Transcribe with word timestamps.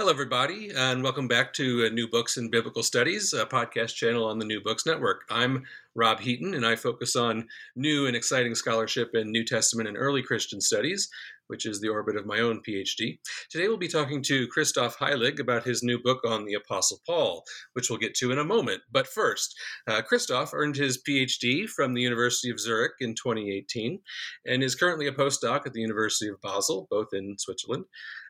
Hello, 0.00 0.12
everybody, 0.12 0.70
and 0.76 1.02
welcome 1.02 1.26
back 1.26 1.52
to 1.54 1.84
uh, 1.84 1.88
New 1.88 2.06
Books 2.06 2.36
in 2.36 2.50
Biblical 2.50 2.84
Studies, 2.84 3.32
a 3.32 3.44
podcast 3.44 3.96
channel 3.96 4.26
on 4.26 4.38
the 4.38 4.44
New 4.44 4.60
Books 4.60 4.86
Network. 4.86 5.22
I'm 5.28 5.64
Rob 5.96 6.20
Heaton, 6.20 6.54
and 6.54 6.64
I 6.64 6.76
focus 6.76 7.16
on 7.16 7.48
new 7.74 8.06
and 8.06 8.14
exciting 8.14 8.54
scholarship 8.54 9.16
in 9.16 9.32
New 9.32 9.44
Testament 9.44 9.88
and 9.88 9.98
early 9.98 10.22
Christian 10.22 10.60
studies, 10.60 11.08
which 11.48 11.66
is 11.66 11.80
the 11.80 11.88
orbit 11.88 12.14
of 12.14 12.26
my 12.26 12.38
own 12.38 12.62
PhD. 12.62 13.18
Today 13.50 13.66
we'll 13.66 13.76
be 13.76 13.88
talking 13.88 14.22
to 14.22 14.46
Christoph 14.46 14.96
Heilig 14.98 15.40
about 15.40 15.64
his 15.64 15.82
new 15.82 15.98
book 16.00 16.20
on 16.24 16.44
the 16.44 16.54
Apostle 16.54 17.00
Paul, 17.04 17.42
which 17.72 17.90
we'll 17.90 17.98
get 17.98 18.14
to 18.16 18.30
in 18.30 18.38
a 18.38 18.44
moment. 18.44 18.82
But 18.92 19.08
first, 19.08 19.58
uh, 19.88 20.00
Christoph 20.02 20.54
earned 20.54 20.76
his 20.76 21.02
PhD 21.02 21.68
from 21.68 21.94
the 21.94 22.02
University 22.02 22.50
of 22.50 22.60
Zurich 22.60 22.92
in 23.00 23.16
2018 23.16 23.98
and 24.46 24.62
is 24.62 24.76
currently 24.76 25.08
a 25.08 25.12
postdoc 25.12 25.66
at 25.66 25.72
the 25.72 25.80
University 25.80 26.28
of 26.28 26.40
Basel, 26.40 26.86
both 26.88 27.08
in 27.12 27.36
Switzerland. 27.36 27.86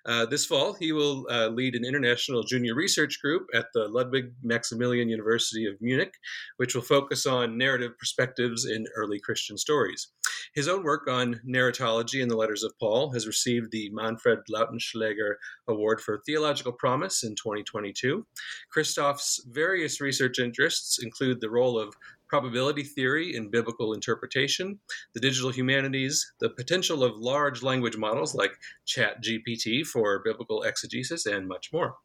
Uh, 0.06 0.27
this 0.27 0.44
fall, 0.44 0.74
he 0.74 0.92
will 0.92 1.27
uh, 1.30 1.48
lead 1.48 1.74
an 1.74 1.84
international 1.84 2.42
junior 2.42 2.74
research 2.74 3.20
group 3.20 3.46
at 3.54 3.66
the 3.74 3.88
Ludwig 3.88 4.32
Maximilian 4.42 5.08
University 5.08 5.66
of 5.66 5.80
Munich, 5.80 6.14
which 6.56 6.74
will 6.74 6.82
focus 6.82 7.27
on 7.27 7.58
narrative 7.58 7.92
perspectives 7.98 8.66
in 8.66 8.86
early 8.96 9.20
Christian 9.20 9.56
stories. 9.58 10.08
His 10.55 10.68
own 10.68 10.82
work 10.82 11.08
on 11.08 11.40
narratology 11.46 12.22
in 12.22 12.28
the 12.28 12.36
letters 12.36 12.62
of 12.62 12.78
Paul 12.78 13.12
has 13.12 13.27
received 13.27 13.70
the 13.70 13.90
Manfred 13.90 14.40
Lautenschläger 14.50 15.34
Award 15.68 16.00
for 16.00 16.22
Theological 16.24 16.72
Promise 16.72 17.22
in 17.24 17.34
2022. 17.34 18.27
Christoph's 18.70 19.42
various 19.48 20.00
research 20.00 20.38
interests 20.38 21.02
include 21.02 21.40
the 21.40 21.50
role 21.50 21.78
of 21.78 21.94
probability 22.28 22.82
theory 22.82 23.34
in 23.34 23.50
biblical 23.50 23.92
interpretation, 23.92 24.78
the 25.14 25.20
digital 25.20 25.50
humanities, 25.50 26.32
the 26.40 26.50
potential 26.50 27.04
of 27.04 27.16
large 27.16 27.62
language 27.62 27.96
models 27.96 28.34
like 28.34 28.58
ChatGPT 28.86 29.86
for 29.86 30.22
biblical 30.24 30.62
exegesis, 30.62 31.26
and 31.26 31.48
much 31.48 31.72
more. 31.72 31.96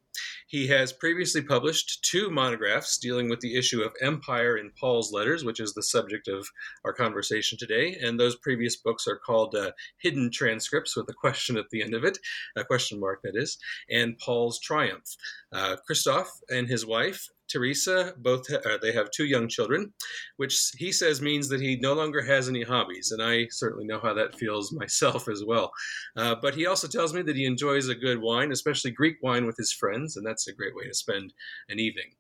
He 0.48 0.68
has 0.68 0.94
previously 0.94 1.42
published 1.42 2.04
two 2.04 2.30
monographs 2.30 2.98
dealing 2.98 3.30
with 3.30 3.40
the 3.40 3.56
issue 3.56 3.82
of 3.82 3.94
empire 4.02 4.58
in 4.58 4.72
Paul's 4.80 5.12
letters, 5.12 5.44
which 5.44 5.60
is 5.60 5.74
the 5.74 5.82
subject 5.82 6.28
of 6.28 6.48
our 6.86 6.94
conversation 6.94 7.58
today. 7.58 7.98
And 8.00 8.20
those 8.20 8.36
previous 8.36 8.76
books 8.76 9.08
are 9.08 9.18
called 9.18 9.56
uh, 9.56 9.72
Hidden 10.02 10.32
Transcripts 10.32 10.96
with 10.96 11.10
a 11.10 11.14
question 11.14 11.58
at 11.58 11.70
the 11.72 11.82
end 11.82 11.96
of 11.96 12.04
it, 12.04 12.20
a 12.56 12.64
question 12.64 13.00
mark 13.00 13.22
that 13.24 13.36
is, 13.36 13.58
and 13.90 14.18
Paul's 14.20 14.60
Triumph. 14.60 15.16
Uh, 15.52 15.78
Christoph 15.88 16.30
and 16.50 16.68
his 16.68 16.86
wife 16.86 17.30
Teresa, 17.52 18.14
both 18.18 18.52
uh, 18.52 18.78
they 18.82 18.92
have 18.92 19.12
two 19.12 19.26
young 19.26 19.48
children, 19.48 19.94
which 20.38 20.72
he 20.78 20.92
says 20.92 21.22
means 21.22 21.50
that 21.50 21.62
he 21.62 21.78
no 21.78 21.94
longer 21.94 22.22
has 22.22 22.50
any 22.50 22.64
hobbies, 22.64 23.12
and 23.12 23.22
I 23.22 23.48
certainly 23.52 23.86
know 23.86 24.00
how 24.02 24.14
that 24.14 24.36
feels 24.36 24.72
myself 24.74 25.28
as 25.28 25.44
well. 25.46 25.72
Uh, 26.18 26.36
but 26.42 26.56
he 26.56 26.66
also 26.66 26.88
tells 26.88 27.14
me 27.14 27.22
that 27.24 27.36
he 27.36 27.46
enjoys 27.46 27.88
a 27.90 27.96
good 27.96 28.22
wine, 28.22 28.52
especially 28.52 28.92
Greek 28.92 29.18
wine, 29.22 29.46
with 29.46 29.58
his 29.58 29.72
friends, 29.72 30.18
and 30.18 30.26
that's 30.26 30.48
a 30.48 30.54
great 30.54 30.76
way 30.76 30.88
to 30.88 30.94
spend 30.94 31.34
an 31.70 31.80
evening. 31.80 32.12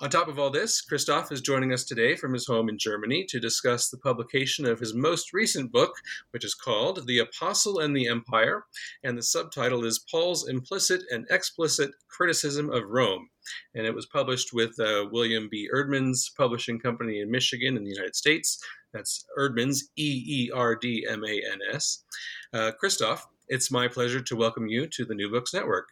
On 0.00 0.10
top 0.10 0.28
of 0.28 0.38
all 0.38 0.50
this, 0.50 0.80
Christoph 0.80 1.32
is 1.32 1.40
joining 1.40 1.72
us 1.72 1.84
today 1.84 2.16
from 2.16 2.32
his 2.32 2.46
home 2.46 2.68
in 2.68 2.78
Germany 2.78 3.24
to 3.28 3.40
discuss 3.40 3.88
the 3.88 3.98
publication 3.98 4.66
of 4.66 4.80
his 4.80 4.94
most 4.94 5.32
recent 5.32 5.72
book, 5.72 5.92
which 6.30 6.44
is 6.44 6.54
called 6.54 7.06
The 7.06 7.18
Apostle 7.20 7.80
and 7.80 7.96
the 7.96 8.08
Empire, 8.08 8.64
and 9.04 9.16
the 9.16 9.22
subtitle 9.22 9.84
is 9.84 10.04
Paul's 10.10 10.48
Implicit 10.48 11.02
and 11.10 11.26
Explicit 11.30 11.90
Criticism 12.08 12.70
of 12.70 12.84
Rome 12.88 13.28
and 13.74 13.86
it 13.86 13.94
was 13.94 14.06
published 14.06 14.52
with 14.52 14.78
uh, 14.80 15.06
William 15.10 15.48
B. 15.50 15.68
Eerdmans 15.74 16.34
Publishing 16.36 16.78
Company 16.78 17.20
in 17.20 17.30
Michigan 17.30 17.76
in 17.76 17.84
the 17.84 17.90
United 17.90 18.16
States. 18.16 18.62
That's 18.92 19.24
Eerdmans, 19.38 19.82
E 19.96 20.24
E 20.26 20.50
R 20.54 20.74
D 20.74 21.06
M 21.08 21.24
A 21.24 21.42
N 21.52 21.58
S. 21.72 22.04
Uh, 22.52 22.72
Christoph, 22.78 23.26
it's 23.48 23.70
my 23.70 23.88
pleasure 23.88 24.20
to 24.20 24.36
welcome 24.36 24.66
you 24.66 24.86
to 24.88 25.04
the 25.04 25.14
New 25.14 25.30
Books 25.30 25.52
Network. 25.54 25.88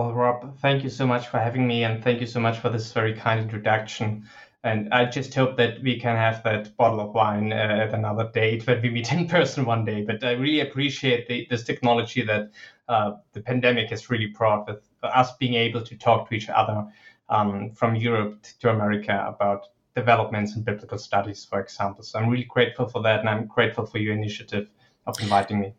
Well, 0.00 0.14
Rob, 0.14 0.58
thank 0.60 0.82
you 0.82 0.88
so 0.88 1.06
much 1.06 1.28
for 1.28 1.38
having 1.38 1.66
me, 1.66 1.84
and 1.84 2.02
thank 2.02 2.22
you 2.22 2.26
so 2.26 2.40
much 2.40 2.58
for 2.58 2.70
this 2.70 2.90
very 2.90 3.12
kind 3.12 3.38
introduction. 3.38 4.26
And 4.64 4.88
I 4.94 5.04
just 5.04 5.34
hope 5.34 5.58
that 5.58 5.82
we 5.82 6.00
can 6.00 6.16
have 6.16 6.42
that 6.44 6.74
bottle 6.78 7.00
of 7.00 7.12
wine 7.12 7.52
uh, 7.52 7.56
at 7.56 7.92
another 7.92 8.30
date 8.32 8.66
when 8.66 8.80
we 8.80 8.88
meet 8.88 9.12
in 9.12 9.28
person 9.36 9.66
one 9.66 9.84
day. 9.84 10.00
But 10.00 10.24
I 10.24 10.30
really 10.30 10.60
appreciate 10.60 11.28
the, 11.28 11.46
this 11.50 11.64
technology 11.64 12.22
that 12.22 12.50
uh, 12.88 13.16
the 13.34 13.42
pandemic 13.42 13.90
has 13.90 14.08
really 14.08 14.28
brought 14.28 14.66
with 14.66 14.88
us 15.02 15.36
being 15.36 15.52
able 15.52 15.82
to 15.82 15.94
talk 15.98 16.30
to 16.30 16.34
each 16.34 16.48
other 16.48 16.86
um, 17.28 17.72
from 17.72 17.94
Europe 17.94 18.42
to 18.60 18.70
America 18.70 19.22
about 19.28 19.66
developments 19.94 20.56
in 20.56 20.62
biblical 20.62 20.96
studies, 20.96 21.44
for 21.44 21.60
example. 21.60 22.04
So 22.04 22.18
I'm 22.18 22.30
really 22.30 22.44
grateful 22.44 22.88
for 22.88 23.02
that, 23.02 23.20
and 23.20 23.28
I'm 23.28 23.44
grateful 23.48 23.84
for 23.84 23.98
your 23.98 24.14
initiative 24.14 24.70
of 25.06 25.20
inviting 25.20 25.60
me. 25.60 25.74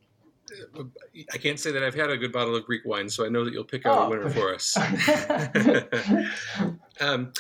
I 1.34 1.38
can't 1.38 1.60
say 1.60 1.72
that 1.72 1.84
I've 1.84 1.96
had 1.96 2.10
a 2.10 2.18
good 2.18 2.32
bottle 2.32 2.56
of 2.56 2.66
Greek 2.66 2.84
wine, 2.86 3.10
so 3.10 3.26
I 3.26 3.30
know 3.30 3.44
that 3.46 3.54
you'll 3.54 3.64
pick 3.64 3.86
out 3.86 3.98
oh. 3.98 4.04
a 4.04 4.10
winner 4.10 4.30
for 4.30 4.54
us. 4.54 4.78
um, 7.00 7.34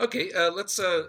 okay, 0.00 0.32
uh, 0.32 0.50
let's 0.52 0.78
uh, 0.78 1.04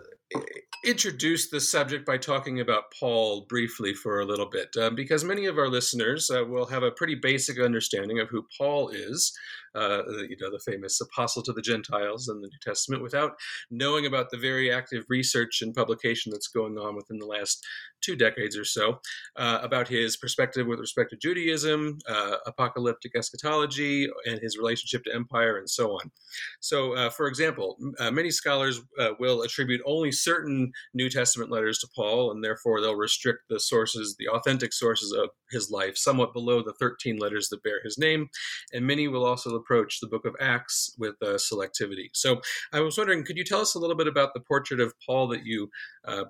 introduce 0.86 1.50
the 1.50 1.60
subject 1.60 2.06
by 2.06 2.18
talking 2.18 2.60
about 2.60 2.94
Paul 2.98 3.46
briefly 3.50 3.94
for 3.94 4.20
a 4.20 4.26
little 4.26 4.46
bit, 4.46 4.70
uh, 4.80 4.90
because 4.90 5.24
many 5.24 5.46
of 5.46 5.58
our 5.58 5.68
listeners 5.68 6.30
uh, 6.30 6.46
will 6.46 6.66
have 6.68 6.84
a 6.84 6.92
pretty 6.92 7.16
basic 7.16 7.60
understanding 7.60 8.20
of 8.20 8.30
who 8.30 8.46
Paul 8.58 8.90
is, 8.90 9.34
uh, 9.76 10.04
you 10.30 10.38
know, 10.40 10.52
the 10.52 10.60
famous 10.60 11.00
apostle 11.02 11.44
to 11.44 11.54
the 11.54 11.62
Gentiles 11.62 12.30
in 12.30 12.42
the 12.42 12.48
New 12.48 12.60
Testament, 12.62 13.04
without 13.04 13.34
knowing 13.70 14.06
about 14.06 14.30
the 14.30 14.38
very 14.38 14.72
active 14.72 15.06
research 15.10 15.62
and 15.62 15.74
publication 15.74 16.32
that's 16.32 16.48
going 16.48 16.78
on 16.78 16.96
within 16.96 17.20
the 17.20 17.26
last 17.26 17.66
two 18.02 18.16
decades 18.16 18.58
or 18.58 18.66
so 18.66 19.00
uh, 19.36 19.60
about 19.62 19.88
his 19.88 20.18
perspective 20.18 20.68
with 20.68 20.80
respect 20.80 21.10
to 21.12 21.18
Judaism, 21.18 22.00
uh, 22.08 22.38
apocalyptic 22.46 23.16
eschatology, 23.16 24.08
and 24.26 24.40
his 24.40 24.58
relationship 24.58 25.04
to 25.04 25.14
empire, 25.14 25.58
and 25.58 25.70
so 25.70 25.92
on. 25.92 26.12
So, 26.60 26.94
uh, 26.94 27.10
for 27.10 27.28
example, 27.28 27.78
uh, 28.00 28.12
many 28.12 28.32
scholars 28.32 28.82
uh, 29.00 29.12
will 29.20 29.42
attribute 29.42 29.82
only 29.86 30.12
certain 30.12 30.72
New 30.94 31.10
Testament 31.10 31.52
letters 31.52 31.80
to 31.80 31.88
Paul, 31.96 32.32
and 32.32 32.44
therefore 32.44 32.82
they'll 32.82 32.96
restrict 32.96 33.44
the 33.50 33.60
sources, 33.60 34.16
the 34.18 34.28
authentic 34.30 34.74
sources 34.74 35.12
of 35.12 35.30
his 35.52 35.72
life, 35.72 35.98
somewhat 35.98 36.34
below 36.34 36.62
the 36.62 36.74
13 36.74 37.18
letters 37.18 37.50
that 37.50 37.64
bear 37.64 37.82
his 37.84 37.98
name. 37.98 38.30
And 38.74 38.86
many 38.86 39.08
will 39.08 39.26
also 39.26 39.59
approach 39.60 40.00
the 40.00 40.08
book 40.08 40.26
of 40.26 40.36
Acts 40.40 40.96
with 40.98 41.16
uh, 41.22 41.36
selectivity. 41.36 42.10
So, 42.14 42.42
I 42.72 42.80
was 42.80 42.98
wondering, 42.98 43.26
could 43.26 43.38
you 43.38 43.44
tell 43.44 43.62
us 43.62 43.76
a 43.76 43.80
little 43.80 43.98
bit 43.98 44.08
about 44.08 44.34
the 44.34 44.40
portrait 44.40 44.80
of 44.80 44.94
Paul 45.06 45.28
that 45.30 45.46
you 45.46 45.70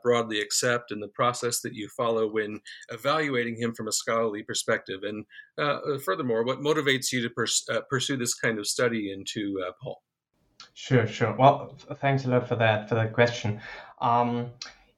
broadly 0.04 0.42
accept 0.42 0.92
and 0.92 1.02
the 1.02 1.08
process? 1.08 1.60
that 1.62 1.74
you 1.74 1.88
follow 1.90 2.28
when 2.28 2.60
evaluating 2.92 3.56
him 3.60 3.74
from 3.74 3.88
a 3.88 3.92
scholarly 3.92 4.44
perspective? 4.44 5.02
And 5.04 5.26
uh, 5.58 5.80
uh 5.80 6.00
furthermore, 6.00 6.44
what 6.44 6.60
motivates 6.60 7.12
you 7.12 7.22
to 7.22 7.30
pers- 7.30 7.66
uh, 7.72 7.82
pursue 7.90 8.18
this 8.18 8.34
kind 8.34 8.60
of 8.60 8.68
study 8.68 9.12
into 9.12 9.62
uh, 9.66 9.72
Paul? 9.82 10.02
Sure, 10.74 11.08
sure. 11.08 11.36
Well, 11.38 11.78
thanks 12.02 12.26
a 12.26 12.30
lot 12.30 12.48
for 12.48 12.56
that 12.56 12.90
for 12.90 12.96
that 12.96 13.14
question. 13.14 13.62
Um, 14.02 14.52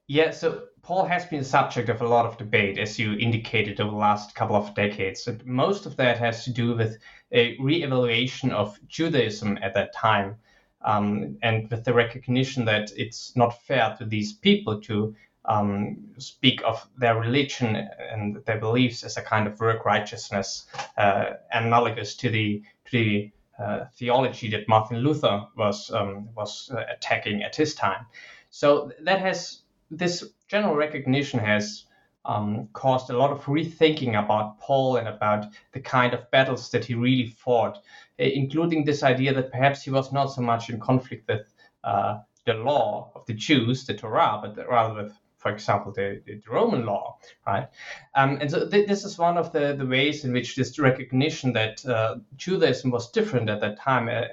yeah, 0.08 0.32
so 0.32 0.64
Paul 0.84 1.06
has 1.06 1.26
been 1.26 1.44
subject 1.44 1.90
of 1.90 2.02
a 2.02 2.08
lot 2.08 2.26
of 2.26 2.38
debate, 2.38 2.78
as 2.80 2.98
you 2.98 3.14
indicated, 3.14 3.80
over 3.80 3.92
the 3.92 3.98
last 3.98 4.36
couple 4.36 4.56
of 4.56 4.74
decades. 4.74 5.28
And 5.28 5.46
most 5.46 5.86
of 5.86 5.96
that 5.98 6.18
has 6.18 6.44
to 6.46 6.52
do 6.52 6.76
with 6.76 6.98
a 7.32 7.56
re-evaluation 7.60 8.52
of 8.52 8.80
Judaism 8.88 9.60
at 9.62 9.74
that 9.76 9.94
time, 9.94 10.38
um, 10.82 11.38
and 11.44 11.70
with 11.70 11.84
the 11.84 11.94
recognition 11.94 12.66
that 12.66 12.92
it's 12.98 13.36
not 13.36 13.62
fair 13.64 13.96
to 14.00 14.06
these 14.06 14.34
people 14.34 14.82
to 14.82 15.16
um, 15.46 15.98
speak 16.18 16.62
of 16.64 16.88
their 16.98 17.20
religion 17.20 17.76
and 18.12 18.44
their 18.46 18.60
beliefs 18.60 19.04
as 19.04 19.18
a 19.18 19.22
kind 19.22 19.48
of 19.48 19.60
work 19.60 19.86
righteousness, 19.86 20.66
uh, 20.98 21.32
analogous 21.52 22.16
to 22.16 22.30
the 22.30 22.64
to 22.86 22.92
the 22.92 23.32
uh, 23.60 23.86
theology 23.96 24.50
that 24.50 24.68
Martin 24.68 24.98
Luther 24.98 25.46
was 25.56 25.92
um, 25.92 26.30
was 26.36 26.72
uh, 26.74 26.84
attacking 26.92 27.44
at 27.44 27.56
his 27.56 27.76
time. 27.76 28.06
So 28.50 28.92
that 29.02 29.22
has 29.22 29.62
this 29.90 30.24
general 30.52 30.76
recognition 30.76 31.40
has 31.40 31.86
um, 32.26 32.68
caused 32.74 33.10
a 33.10 33.18
lot 33.18 33.32
of 33.32 33.42
rethinking 33.46 34.22
about 34.22 34.60
Paul 34.60 34.98
and 34.98 35.08
about 35.08 35.46
the 35.72 35.80
kind 35.80 36.14
of 36.14 36.30
battles 36.30 36.70
that 36.72 36.84
he 36.84 36.94
really 36.94 37.28
fought, 37.28 37.80
including 38.18 38.84
this 38.84 39.02
idea 39.02 39.34
that 39.34 39.52
perhaps 39.52 39.82
he 39.82 39.92
was 39.92 40.12
not 40.12 40.28
so 40.28 40.42
much 40.42 40.70
in 40.70 40.78
conflict 40.80 41.28
with 41.30 41.54
uh, 41.86 42.18
the 42.46 42.54
law 42.54 43.12
of 43.16 43.26
the 43.28 43.34
Jews, 43.34 43.86
the 43.86 43.94
Torah, 43.94 44.40
but 44.44 44.70
rather 44.70 45.04
with, 45.04 45.14
for 45.38 45.52
example, 45.52 45.94
the, 45.94 46.22
the 46.26 46.40
Roman 46.48 46.86
law, 46.86 47.18
right? 47.48 47.68
Um, 48.16 48.38
and 48.42 48.52
so 48.52 48.70
th- 48.70 48.88
this 48.88 49.06
is 49.06 49.18
one 49.18 49.38
of 49.38 49.54
the, 49.54 49.74
the 49.74 49.86
ways 49.86 50.26
in 50.26 50.34
which 50.34 50.56
this 50.56 50.78
recognition 50.78 51.54
that 51.54 51.84
uh, 51.86 52.16
Judaism 52.36 52.92
was 52.92 53.10
different 53.12 53.50
at 53.50 53.62
that 53.62 53.80
time 53.80 54.10
uh, 54.10 54.26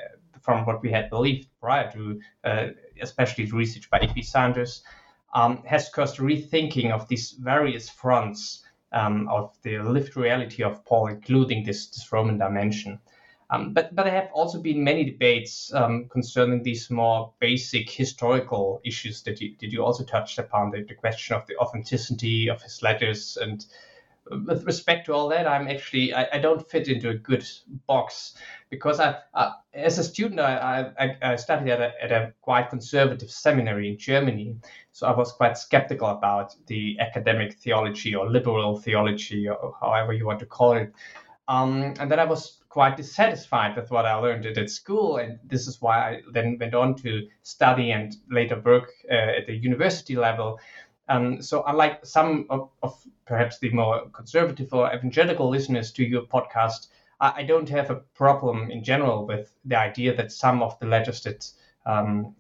from 0.42 0.66
what 0.66 0.82
we 0.82 0.90
had 0.90 1.10
believed 1.10 1.46
prior 1.60 1.90
to, 1.92 2.20
uh, 2.44 2.66
especially 3.00 3.44
the 3.44 3.56
research 3.56 3.88
by 3.88 4.00
E.P. 4.00 4.22
Sanders, 4.22 4.82
um, 5.34 5.62
has 5.64 5.88
caused 5.88 6.18
rethinking 6.18 6.90
of 6.90 7.08
these 7.08 7.32
various 7.32 7.88
fronts 7.88 8.62
um, 8.92 9.28
of 9.28 9.56
the 9.62 9.78
lived 9.78 10.16
reality 10.16 10.62
of 10.62 10.84
Paul, 10.84 11.08
including 11.08 11.64
this, 11.64 11.88
this 11.88 12.10
Roman 12.10 12.38
dimension. 12.38 12.98
Um, 13.50 13.72
but, 13.72 13.94
but 13.94 14.04
there 14.04 14.14
have 14.14 14.30
also 14.34 14.60
been 14.60 14.84
many 14.84 15.04
debates 15.04 15.72
um, 15.72 16.06
concerning 16.10 16.62
these 16.62 16.90
more 16.90 17.32
basic 17.40 17.88
historical 17.88 18.80
issues 18.84 19.22
that 19.22 19.40
you, 19.40 19.54
that 19.60 19.72
you 19.72 19.82
also 19.82 20.04
touched 20.04 20.38
upon 20.38 20.70
the, 20.70 20.82
the 20.82 20.94
question 20.94 21.34
of 21.34 21.46
the 21.46 21.56
authenticity 21.56 22.50
of 22.50 22.62
his 22.62 22.82
letters 22.82 23.38
and 23.40 23.64
with 24.30 24.64
respect 24.64 25.06
to 25.06 25.14
all 25.14 25.28
that, 25.28 25.46
I'm 25.46 25.68
actually 25.68 26.14
I, 26.14 26.28
I 26.34 26.38
don't 26.38 26.68
fit 26.68 26.88
into 26.88 27.10
a 27.10 27.14
good 27.14 27.46
box 27.86 28.34
because 28.70 29.00
I, 29.00 29.16
I 29.34 29.52
as 29.74 29.98
a 29.98 30.04
student 30.04 30.40
I, 30.40 30.90
I, 30.98 31.16
I 31.32 31.36
studied 31.36 31.70
at 31.70 31.80
a, 31.80 31.92
at 32.02 32.12
a 32.12 32.32
quite 32.42 32.70
conservative 32.70 33.30
seminary 33.30 33.88
in 33.90 33.98
Germany, 33.98 34.56
so 34.92 35.06
I 35.06 35.16
was 35.16 35.32
quite 35.32 35.56
skeptical 35.56 36.08
about 36.08 36.54
the 36.66 36.98
academic 37.00 37.54
theology 37.54 38.14
or 38.14 38.28
liberal 38.30 38.78
theology 38.78 39.48
or 39.48 39.74
however 39.80 40.12
you 40.12 40.26
want 40.26 40.40
to 40.40 40.46
call 40.46 40.72
it, 40.72 40.92
um, 41.48 41.94
and 41.98 42.10
then 42.10 42.20
I 42.20 42.24
was 42.24 42.58
quite 42.68 42.96
dissatisfied 42.96 43.76
with 43.76 43.90
what 43.90 44.04
I 44.04 44.14
learned 44.14 44.46
at 44.46 44.70
school, 44.70 45.16
and 45.16 45.38
this 45.44 45.66
is 45.66 45.80
why 45.80 45.98
I 45.98 46.22
then 46.32 46.58
went 46.60 46.74
on 46.74 46.94
to 46.96 47.26
study 47.42 47.90
and 47.92 48.14
later 48.30 48.60
work 48.60 48.92
uh, 49.10 49.14
at 49.38 49.46
the 49.46 49.54
university 49.54 50.16
level. 50.16 50.60
Um, 51.08 51.40
so, 51.40 51.64
unlike 51.66 52.04
some 52.04 52.46
of, 52.50 52.68
of, 52.82 53.02
perhaps 53.24 53.58
the 53.58 53.70
more 53.70 54.08
conservative 54.10 54.74
or 54.74 54.92
evangelical 54.94 55.48
listeners 55.48 55.90
to 55.92 56.04
your 56.04 56.22
podcast, 56.22 56.88
I, 57.20 57.42
don't 57.42 57.68
have 57.68 57.90
a 57.90 57.96
problem 58.14 58.70
in 58.70 58.84
general 58.84 59.26
with 59.26 59.52
the 59.64 59.76
idea 59.76 60.14
that 60.16 60.30
some 60.30 60.62
of 60.62 60.78
the 60.78 60.86
letters 60.86 61.22
that 61.22 61.50
um, 61.84 62.34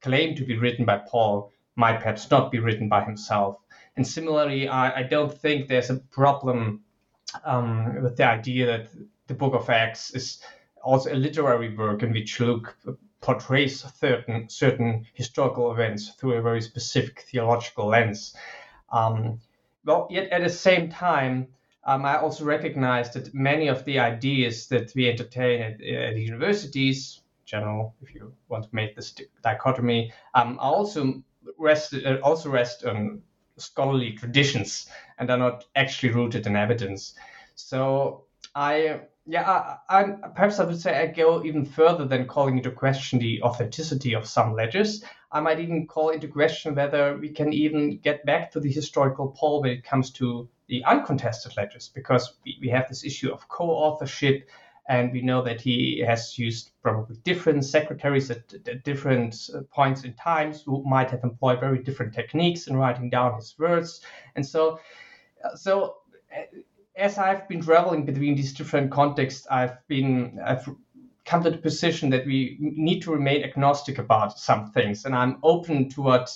claim 0.00 0.36
to 0.36 0.44
be 0.44 0.56
written 0.56 0.84
by 0.84 0.98
Paul 0.98 1.52
might 1.76 1.98
perhaps 1.98 2.30
not 2.30 2.50
be 2.50 2.58
written 2.58 2.88
by 2.88 3.02
himself. 3.04 3.56
And 3.96 4.06
similarly, 4.06 4.68
I, 4.68 5.00
I 5.00 5.02
don't 5.02 5.32
think 5.32 5.68
there's 5.68 5.90
a 5.90 5.96
problem 5.96 6.82
um, 7.44 8.02
with 8.02 8.16
the 8.16 8.26
idea 8.26 8.66
that 8.66 8.88
the 9.26 9.34
Book 9.34 9.54
of 9.54 9.70
Acts 9.70 10.10
is 10.14 10.40
also 10.82 11.12
a 11.12 11.14
literary 11.14 11.74
work 11.76 12.02
in 12.02 12.12
which 12.12 12.40
Luke 12.40 12.76
portrays 13.20 13.84
certain 13.98 14.48
certain 14.48 15.06
historical 15.14 15.72
events 15.72 16.10
through 16.10 16.34
a 16.34 16.42
very 16.42 16.60
specific 16.60 17.20
theological 17.20 17.86
lens. 17.86 18.34
Um, 18.90 19.40
well, 19.84 20.06
yet 20.10 20.30
at 20.30 20.42
the 20.42 20.50
same 20.50 20.90
time, 20.90 21.48
um, 21.84 22.04
I 22.04 22.18
also 22.18 22.44
recognize 22.44 23.12
that 23.12 23.34
many 23.34 23.68
of 23.68 23.84
the 23.84 23.98
ideas 23.98 24.68
that 24.68 24.92
we 24.94 25.08
entertain 25.08 25.62
at, 25.62 25.82
at 25.82 26.16
universities, 26.16 27.20
general, 27.44 27.94
if 28.02 28.14
you 28.14 28.32
want 28.48 28.64
to 28.64 28.70
make 28.72 28.94
this 28.94 29.14
dichotomy, 29.42 30.12
um, 30.34 30.58
also 30.60 31.22
rest 31.58 31.94
uh, 31.94 32.18
also 32.22 32.50
rest 32.50 32.84
on 32.84 33.22
scholarly 33.56 34.12
traditions 34.12 34.86
and 35.18 35.30
are 35.30 35.36
not 35.36 35.64
actually 35.74 36.12
rooted 36.12 36.46
in 36.46 36.56
evidence. 36.56 37.14
So 37.54 38.24
I 38.54 39.00
yeah, 39.26 39.78
I, 39.88 40.00
I, 40.00 40.02
perhaps 40.34 40.58
I 40.58 40.64
would 40.64 40.80
say 40.80 41.00
I 41.00 41.06
go 41.06 41.44
even 41.44 41.64
further 41.64 42.06
than 42.06 42.26
calling 42.26 42.56
into 42.56 42.72
question 42.72 43.18
the 43.18 43.42
authenticity 43.42 44.14
of 44.14 44.26
some 44.26 44.54
letters. 44.54 45.04
I 45.30 45.40
might 45.40 45.60
even 45.60 45.86
call 45.86 46.10
into 46.10 46.26
question 46.28 46.74
whether 46.74 47.16
we 47.16 47.30
can 47.30 47.52
even 47.52 47.98
get 47.98 48.26
back 48.26 48.50
to 48.52 48.60
the 48.60 48.70
historical 48.70 49.28
Paul 49.28 49.62
when 49.62 49.70
it 49.70 49.84
comes 49.84 50.10
to 50.12 50.48
the 50.72 50.82
uncontested 50.84 51.54
letters, 51.58 51.90
because 51.94 52.38
we, 52.46 52.56
we 52.62 52.68
have 52.70 52.88
this 52.88 53.04
issue 53.04 53.30
of 53.30 53.46
co-authorship, 53.48 54.48
and 54.88 55.12
we 55.12 55.20
know 55.20 55.42
that 55.42 55.60
he 55.60 56.02
has 56.08 56.38
used 56.38 56.70
probably 56.82 57.16
different 57.24 57.62
secretaries 57.62 58.30
at, 58.30 58.42
at 58.66 58.82
different 58.82 59.50
uh, 59.54 59.60
points 59.70 60.04
in 60.04 60.14
times 60.14 60.62
who 60.62 60.82
might 60.84 61.10
have 61.10 61.22
employed 61.24 61.60
very 61.60 61.80
different 61.82 62.14
techniques 62.14 62.68
in 62.68 62.74
writing 62.74 63.10
down 63.10 63.36
his 63.36 63.54
words, 63.58 64.00
and 64.34 64.44
so, 64.46 64.80
uh, 65.44 65.54
so 65.54 65.96
uh, 66.34 66.44
as 66.96 67.18
I've 67.18 67.46
been 67.50 67.60
traveling 67.60 68.06
between 68.06 68.34
these 68.34 68.54
different 68.54 68.90
contexts, 68.90 69.46
I've 69.50 69.76
been 69.88 70.40
I've 70.42 70.66
come 71.26 71.42
to 71.42 71.50
the 71.50 71.58
position 71.58 72.08
that 72.10 72.24
we 72.24 72.56
need 72.58 73.00
to 73.02 73.12
remain 73.12 73.44
agnostic 73.44 73.98
about 73.98 74.38
some 74.38 74.70
things, 74.72 75.04
and 75.04 75.14
I'm 75.14 75.36
open 75.42 75.90
to 75.90 76.00
what 76.00 76.32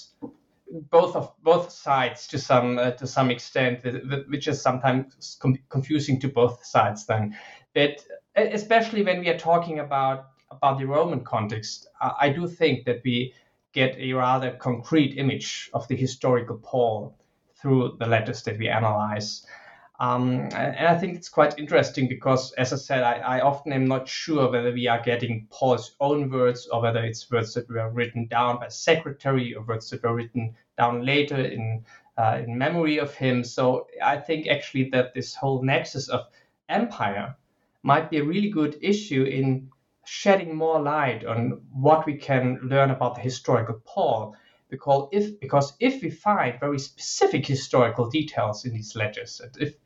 both 0.91 1.15
of 1.17 1.33
both 1.43 1.71
sides 1.71 2.27
to 2.29 2.39
some 2.39 2.79
uh, 2.79 2.93
to 2.93 3.07
some 3.07 3.31
extent, 3.31 3.85
which 4.29 4.49
is 4.49 4.61
sometimes 4.61 5.39
confusing 5.69 6.21
to 6.21 6.29
both 6.29 6.65
sides. 6.65 7.07
Then, 7.07 7.37
but 7.75 8.05
especially 8.37 9.03
when 9.03 9.21
we 9.21 9.29
are 9.29 9.39
talking 9.39 9.79
about 9.81 10.27
about 10.51 10.79
the 10.79 10.87
Roman 10.87 11.25
context, 11.25 11.89
I, 12.01 12.13
I 12.23 12.29
do 12.31 12.47
think 12.47 12.85
that 12.87 13.01
we 13.05 13.35
get 13.73 13.97
a 13.99 14.13
rather 14.13 14.53
concrete 14.53 15.19
image 15.19 15.71
of 15.75 15.87
the 15.89 15.97
historical 15.97 16.59
Paul 16.63 17.17
through 17.57 17.97
the 17.99 18.07
letters 18.07 18.43
that 18.45 18.59
we 18.59 18.69
analyze. 18.69 19.47
Um, 19.99 20.49
and 20.53 20.87
I 20.87 20.99
think 20.99 21.17
it's 21.17 21.31
quite 21.31 21.59
interesting 21.59 22.07
because, 22.07 22.53
as 22.53 22.73
I 22.73 22.77
said, 22.77 23.03
I, 23.03 23.15
I, 23.15 23.41
often 23.41 23.73
am 23.73 23.87
not 23.87 24.07
sure 24.07 24.51
whether 24.51 24.71
we 24.71 24.87
are 24.89 25.01
getting 25.01 25.47
Paul's 25.51 25.97
own 26.01 26.31
words 26.31 26.69
or 26.71 26.83
whether 26.83 27.03
it's 27.03 27.31
words 27.31 27.55
that 27.55 27.67
were 27.71 27.89
written 27.89 28.27
down 28.27 28.59
by 28.59 28.69
secretary 28.69 29.55
or 29.55 29.63
words 29.65 29.89
that 29.89 30.03
were 30.03 30.15
written 30.15 30.55
down 30.77 31.07
later 31.07 31.37
in 31.37 31.83
uh, 32.19 32.43
in 32.45 32.59
memory 32.59 32.99
of 32.99 33.15
him. 33.15 33.43
So 33.43 33.87
I 34.03 34.19
think 34.19 34.49
actually 34.49 34.91
that 34.91 35.15
this 35.15 35.35
whole 35.35 35.63
nexus 35.63 36.11
of 36.11 36.27
empire 36.69 37.35
might 37.83 38.11
be 38.11 38.19
a 38.19 38.25
really 38.25 38.51
good 38.51 38.77
issue 38.83 39.23
in 39.23 39.71
shedding 40.05 40.55
more 40.55 40.81
light 40.81 41.25
on 41.25 41.63
what 41.73 42.05
we 42.05 42.17
can 42.17 42.59
learn 42.63 42.91
about 42.91 43.15
the 43.15 43.23
historical 43.23 43.81
Paul 43.87 44.37
because 44.69 45.09
if 45.13 45.39
because 45.41 45.73
if 45.81 46.03
we 46.03 46.11
find 46.11 46.61
very 46.61 46.79
specific 46.79 47.47
historical 47.47 48.11
details 48.11 48.65
in 48.65 48.73
these 48.75 48.97
letters, 48.97 49.41
and 49.41 49.57
if 49.59 49.77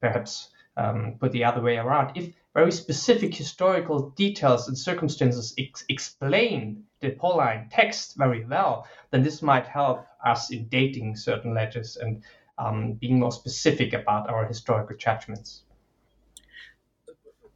perhaps 0.00 0.50
um, 0.76 1.16
put 1.20 1.32
the 1.32 1.44
other 1.44 1.60
way 1.60 1.76
around. 1.76 2.16
If 2.16 2.34
very 2.54 2.72
specific 2.72 3.34
historical 3.34 4.10
details 4.10 4.68
and 4.68 4.78
circumstances 4.78 5.54
ex- 5.58 5.84
explain 5.88 6.84
the 7.00 7.10
Pauline 7.10 7.68
text 7.70 8.16
very 8.16 8.44
well, 8.44 8.86
then 9.10 9.22
this 9.22 9.42
might 9.42 9.66
help 9.66 10.06
us 10.24 10.50
in 10.50 10.68
dating 10.68 11.16
certain 11.16 11.54
letters 11.54 11.96
and 11.96 12.22
um, 12.58 12.92
being 12.92 13.18
more 13.18 13.32
specific 13.32 13.92
about 13.92 14.30
our 14.30 14.46
historical 14.46 14.96
judgments. 14.96 15.62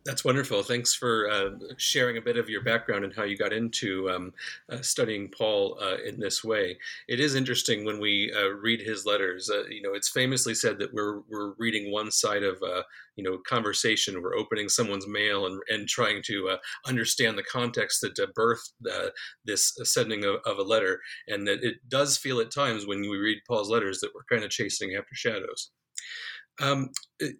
That's 0.05 0.25
wonderful. 0.25 0.63
Thanks 0.63 0.95
for 0.95 1.29
uh, 1.29 1.51
sharing 1.77 2.17
a 2.17 2.23
bit 2.23 2.39
of 2.39 2.49
your 2.49 2.63
background 2.63 3.05
and 3.05 3.13
how 3.15 3.25
you 3.25 3.37
got 3.37 3.53
into 3.53 4.09
um, 4.09 4.33
uh, 4.71 4.81
studying 4.81 5.29
Paul 5.29 5.77
uh, 5.83 5.97
in 6.07 6.19
this 6.19 6.43
way. 6.43 6.79
It 7.09 7.21
is 7.21 7.35
interesting 7.35 7.85
when 7.85 8.01
we 8.01 8.33
uh, 8.33 8.49
read 8.51 8.81
his 8.81 9.05
letters. 9.05 9.51
Uh, 9.51 9.65
you 9.69 9.83
know, 9.83 9.93
it's 9.93 10.09
famously 10.09 10.55
said 10.55 10.79
that 10.79 10.95
we're 10.95 11.21
we're 11.29 11.53
reading 11.59 11.93
one 11.93 12.11
side 12.11 12.43
of 12.43 12.63
uh, 12.63 12.85
you 13.17 13.25
know 13.25 13.39
conversation. 13.47 14.23
We're 14.23 14.37
opening 14.37 14.69
someone's 14.69 15.09
mail 15.09 15.47
and 15.47 15.61
and 15.69 15.89
trying 15.89 16.23
to 16.27 16.57
understand 16.87 17.37
the 17.37 17.43
context 17.43 18.01
that 18.01 18.17
birthed 18.35 18.73
this 19.45 19.77
sending 19.83 20.25
of, 20.25 20.37
of, 20.47 20.59
a 20.59 20.63
letter. 20.63 21.01
And 21.27 21.47
that 21.49 21.63
it 21.63 21.77
does 21.89 22.17
feel 22.17 22.41
at 22.41 22.51
times 22.51 22.87
when 22.87 23.01
we 23.01 23.19
read 23.19 23.39
Paul's 23.47 23.69
letters 23.69 24.01
that 24.01 24.11
we're 24.15 24.25
kind 24.31 24.45
of 24.45 24.51
chasing 24.51 24.95
after 24.95 25.15
shadows. 25.15 25.71
Um, 26.61 26.91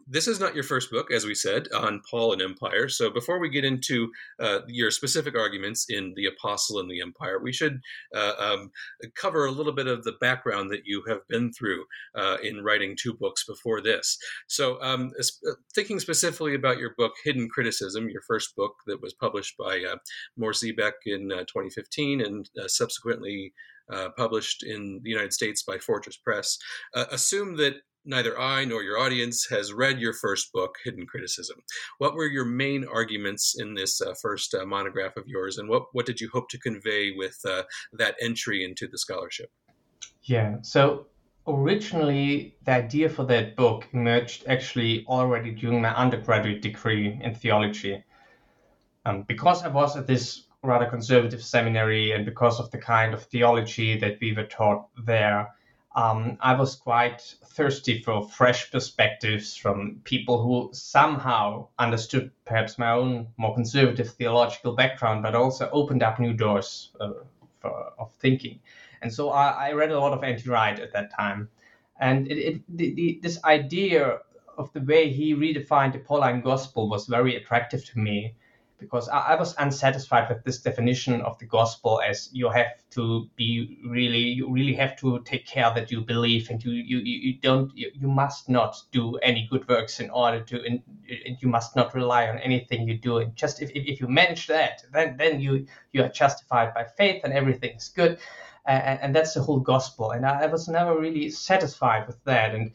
this 0.07 0.27
is 0.27 0.41
not 0.41 0.55
your 0.55 0.65
first 0.65 0.91
book, 0.91 1.13
as 1.13 1.25
we 1.25 1.35
said, 1.35 1.69
on 1.73 2.03
Paul 2.11 2.33
and 2.33 2.43
Empire. 2.43 2.89
So 2.89 3.11
before 3.11 3.39
we 3.39 3.49
get 3.49 3.65
into 3.65 4.11
uh, 4.41 4.61
your 4.67 4.91
specific 4.91 5.37
arguments 5.37 5.87
in 5.89 6.15
The 6.17 6.27
Apostle 6.27 6.81
and 6.81 6.91
the 6.91 7.01
Empire, 7.01 7.39
we 7.41 7.53
should 7.53 7.81
uh, 8.15 8.33
um, 8.39 8.71
cover 9.15 9.47
a 9.47 9.53
little 9.53 9.73
bit 9.73 9.87
of 9.87 10.05
the 10.05 10.17
background 10.21 10.71
that 10.71 10.83
you 10.85 11.03
have 11.09 11.21
been 11.29 11.53
through 11.53 11.85
uh, 12.17 12.39
in 12.43 12.63
writing 12.63 12.97
two 12.97 13.15
books 13.15 13.45
before 13.45 13.81
this. 13.81 14.19
So, 14.49 14.81
um, 14.83 15.13
uh, 15.21 15.53
thinking 15.75 16.01
specifically 16.01 16.55
about 16.55 16.79
your 16.79 16.95
book, 16.97 17.13
Hidden 17.25 17.49
Criticism, 17.49 18.09
your 18.09 18.23
first 18.23 18.57
book 18.57 18.75
that 18.87 19.01
was 19.01 19.15
published 19.15 19.57
by 19.57 19.85
uh, 19.89 19.97
Siebeck 20.41 20.93
in 21.07 21.31
uh, 21.31 21.41
2015 21.41 22.21
and 22.21 22.49
subsequently 22.67 23.53
uh, 23.91 24.11
published 24.17 24.63
in 24.63 25.01
the 25.03 25.11
United 25.11 25.33
States 25.33 25.63
by 25.63 25.79
Fortress 25.79 26.17
Press, 26.17 26.59
uh, 26.95 27.07
assume 27.11 27.57
that 27.57 27.77
neither 28.05 28.39
I 28.39 28.65
nor 28.65 28.83
your 28.83 28.99
audience 28.99 29.47
has 29.51 29.73
read 29.73 30.01
your 30.01 30.13
first 30.13 30.53
book, 30.53 30.77
Hidden 30.85 31.07
Criticism. 31.07 31.59
What 31.99 32.15
were 32.15 32.27
your 32.27 32.45
main 32.45 32.85
arguments 32.85 33.57
in 33.59 33.75
this 33.75 34.01
uh, 34.01 34.15
first 34.21 34.55
uh, 34.55 34.65
monograph 34.65 35.17
of 35.17 35.27
yours, 35.27 35.59
and 35.59 35.69
what, 35.69 35.87
what 35.93 36.07
did 36.07 36.21
you 36.21 36.31
hope 36.33 36.49
to 36.51 36.59
convey 36.59 37.13
with 37.17 37.39
uh, 37.45 37.63
that 37.93 38.17
entry 38.21 38.65
into 38.65 38.89
the 38.89 38.99
scholarship? 38.99 39.51
Yeah, 40.23 40.57
so 40.63 41.07
originally 41.47 42.57
the 42.65 42.73
idea 42.73 43.09
for 43.09 43.25
that 43.25 43.57
book 43.57 43.89
emerged 43.93 44.45
actually 44.47 45.05
already 45.07 45.51
during 45.53 45.81
my 45.81 45.95
undergraduate 45.95 46.63
degree 46.63 47.19
in 47.23 47.35
theology. 47.35 48.05
Um, 49.07 49.23
because 49.23 49.63
I 49.63 49.69
was 49.69 49.97
at 49.97 50.07
this 50.07 50.45
rather 50.63 50.87
conservative 50.87 51.43
seminary 51.43 52.13
and 52.13 52.27
because 52.27 52.61
of 52.61 52.71
the 52.71 52.79
kind 52.79 53.15
of 53.15 53.23
theology 53.25 53.99
that 53.99 54.19
we 54.21 54.33
were 54.35 54.45
taught 54.45 54.89
there, 55.07 55.49
um, 55.95 56.37
I 56.41 56.55
was 56.55 56.77
quite 56.77 57.21
thirsty 57.45 58.03
for 58.03 58.29
fresh 58.29 58.71
perspectives 58.71 59.57
from 59.57 60.01
people 60.05 60.43
who 60.43 60.71
somehow 60.73 61.69
understood 61.79 62.31
perhaps 62.45 62.79
my 62.79 62.93
own 62.93 63.29
more 63.37 63.55
conservative 63.55 64.11
theological 64.11 64.75
background, 64.75 65.23
but 65.23 65.35
also 65.35 65.69
opened 65.73 66.03
up 66.03 66.21
new 66.21 66.35
doors 66.35 66.91
uh, 67.01 67.13
for, 67.61 67.93
of 67.99 68.13
thinking. 68.21 68.61
And 69.03 69.13
so 69.13 69.31
I, 69.31 69.69
I 69.69 69.73
read 69.73 69.91
a 69.91 69.99
lot 69.99 70.13
of 70.13 70.23
N.T. 70.23 70.49
Wright 70.49 70.79
at 70.79 70.93
that 70.93 71.15
time. 71.15 71.49
And 72.01 72.31
it, 72.31 72.39
it 72.39 72.63
the, 72.69 72.95
the, 72.95 73.21
this 73.23 73.43
idea 73.45 74.19
of 74.57 74.73
the 74.73 74.81
way 74.81 75.11
he 75.11 75.35
redefined 75.35 75.93
the 75.93 76.01
Pauline 76.01 76.43
gospel 76.43 76.89
was 76.89 77.07
very 77.07 77.37
attractive 77.37 77.85
to 77.87 77.99
me 77.99 78.35
because 78.79 79.09
I, 79.09 79.19
I, 79.19 79.35
was 79.35 79.55
unsatisfied 79.59 80.29
with 80.29 80.45
this 80.45 80.59
definition 80.59 81.21
of 81.23 81.39
the 81.39 81.47
gospel 81.47 82.01
as 82.01 82.29
you 82.33 82.49
have 82.51 82.73
to 82.91 83.29
be 83.37 83.79
really 83.87 84.19
you 84.19 84.51
really 84.51 84.75
have 84.75 84.97
to 85.01 85.21
take 85.25 85.47
care 85.47 85.73
that 85.75 85.91
you 85.91 86.01
believe 86.01 86.51
and 86.51 86.63
you 86.65 86.73
you, 86.73 86.99
you 86.99 87.35
don't 87.41 87.77
you, 87.77 87.91
you 87.95 88.09
must 88.09 88.49
not 88.49 88.77
do 88.93 89.17
any 89.17 89.49
good 89.51 89.69
works 89.69 90.01
in 90.01 90.11
order 90.11 90.41
to 90.41 90.65
and, 90.65 90.83
you 91.41 91.49
must 91.49 91.75
not 91.75 91.95
rely 91.95 92.29
on 92.29 92.39
anything 92.39 92.87
you 92.87 92.99
do 92.99 93.19
and 93.19 93.35
just 93.35 93.63
if, 93.63 93.71
if, 93.75 94.01
you 94.01 94.07
manage 94.07 94.47
that 94.47 94.83
then 94.93 95.17
then 95.17 95.41
you 95.41 95.67
you 95.93 96.03
are 96.03 96.09
justified 96.09 96.73
by 96.75 96.85
faith 96.97 97.23
and 97.25 97.33
everything 97.33 97.75
is 97.77 97.89
good 97.89 98.19
and, 98.69 99.01
and 99.01 99.17
that's 99.17 99.35
the 99.35 99.43
whole 99.43 99.61
gospel. 99.61 100.11
And 100.11 100.27
I, 100.27 100.43
I, 100.43 100.47
was 100.47 100.69
never 100.69 100.99
really 100.99 101.31
satisfied 101.31 102.07
with 102.07 102.23
that. 102.25 102.55
And 102.55 102.73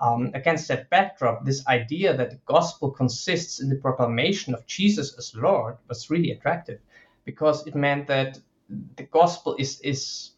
um, 0.00 0.30
against 0.34 0.68
that 0.68 0.90
backdrop, 0.90 1.44
this 1.44 1.66
idea 1.66 2.16
that 2.16 2.30
the 2.30 2.40
gospel 2.46 2.90
consists 2.90 3.60
in 3.60 3.68
the 3.68 3.76
proclamation 3.76 4.54
of 4.54 4.66
Jesus 4.66 5.16
as 5.18 5.34
Lord 5.34 5.76
was 5.88 6.10
really 6.10 6.30
attractive, 6.32 6.80
because 7.24 7.66
it 7.66 7.74
meant 7.74 8.06
that 8.08 8.38
the 8.96 9.04
gospel 9.04 9.56
is 9.58 9.80
is 9.80 10.32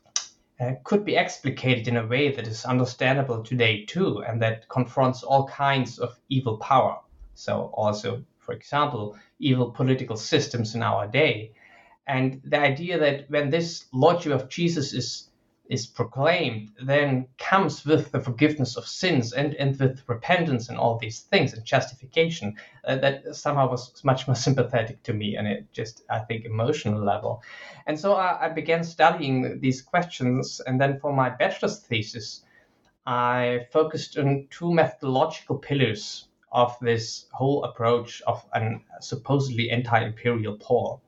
uh, 0.60 0.72
could 0.84 1.04
be 1.04 1.16
explicated 1.16 1.88
in 1.88 1.96
a 1.96 2.06
way 2.06 2.32
that 2.32 2.46
is 2.46 2.64
understandable 2.64 3.42
today 3.42 3.84
too, 3.84 4.22
and 4.26 4.42
that 4.42 4.68
confronts 4.68 5.22
all 5.22 5.46
kinds 5.46 5.98
of 5.98 6.18
evil 6.28 6.58
power. 6.58 6.98
So 7.34 7.70
also, 7.74 8.24
for 8.38 8.52
example, 8.52 9.16
evil 9.38 9.70
political 9.70 10.16
systems 10.16 10.74
in 10.74 10.82
our 10.82 11.06
day 11.06 11.52
and 12.08 12.40
the 12.42 12.58
idea 12.58 12.98
that 12.98 13.30
when 13.30 13.50
this 13.50 13.84
lordship 13.92 14.32
of 14.32 14.48
Jesus 14.48 14.94
is 14.94 15.28
is 15.68 15.86
proclaimed, 15.86 16.70
then 16.82 17.28
comes 17.38 17.84
with 17.84 18.10
the 18.10 18.20
forgiveness 18.20 18.76
of 18.76 18.86
sins 18.86 19.32
and, 19.32 19.54
and 19.54 19.78
with 19.78 20.02
repentance 20.06 20.68
and 20.68 20.78
all 20.78 20.98
these 20.98 21.20
things 21.20 21.52
and 21.52 21.64
justification. 21.64 22.56
Uh, 22.86 22.96
that 22.96 23.36
somehow 23.36 23.68
was 23.68 24.02
much 24.04 24.26
more 24.26 24.34
sympathetic 24.46 25.02
to 25.02 25.12
me 25.12 25.36
and 25.36 25.46
it 25.46 25.70
just, 25.72 26.02
I 26.10 26.20
think, 26.20 26.44
emotional 26.44 27.04
level. 27.04 27.42
And 27.86 27.98
so 27.98 28.14
I, 28.14 28.46
I 28.46 28.48
began 28.48 28.82
studying 28.82 29.60
these 29.60 29.82
questions. 29.82 30.60
And 30.66 30.80
then 30.80 30.98
for 31.00 31.12
my 31.12 31.28
bachelor's 31.30 31.80
thesis, 31.80 32.42
I 33.06 33.66
focused 33.72 34.18
on 34.18 34.48
two 34.50 34.72
methodological 34.72 35.58
pillars 35.58 36.28
of 36.50 36.76
this 36.80 37.26
whole 37.32 37.64
approach 37.64 38.22
of 38.26 38.44
an 38.54 38.82
supposedly 39.00 39.70
anti 39.70 40.00
imperial 40.02 40.56
Paul 40.56 41.02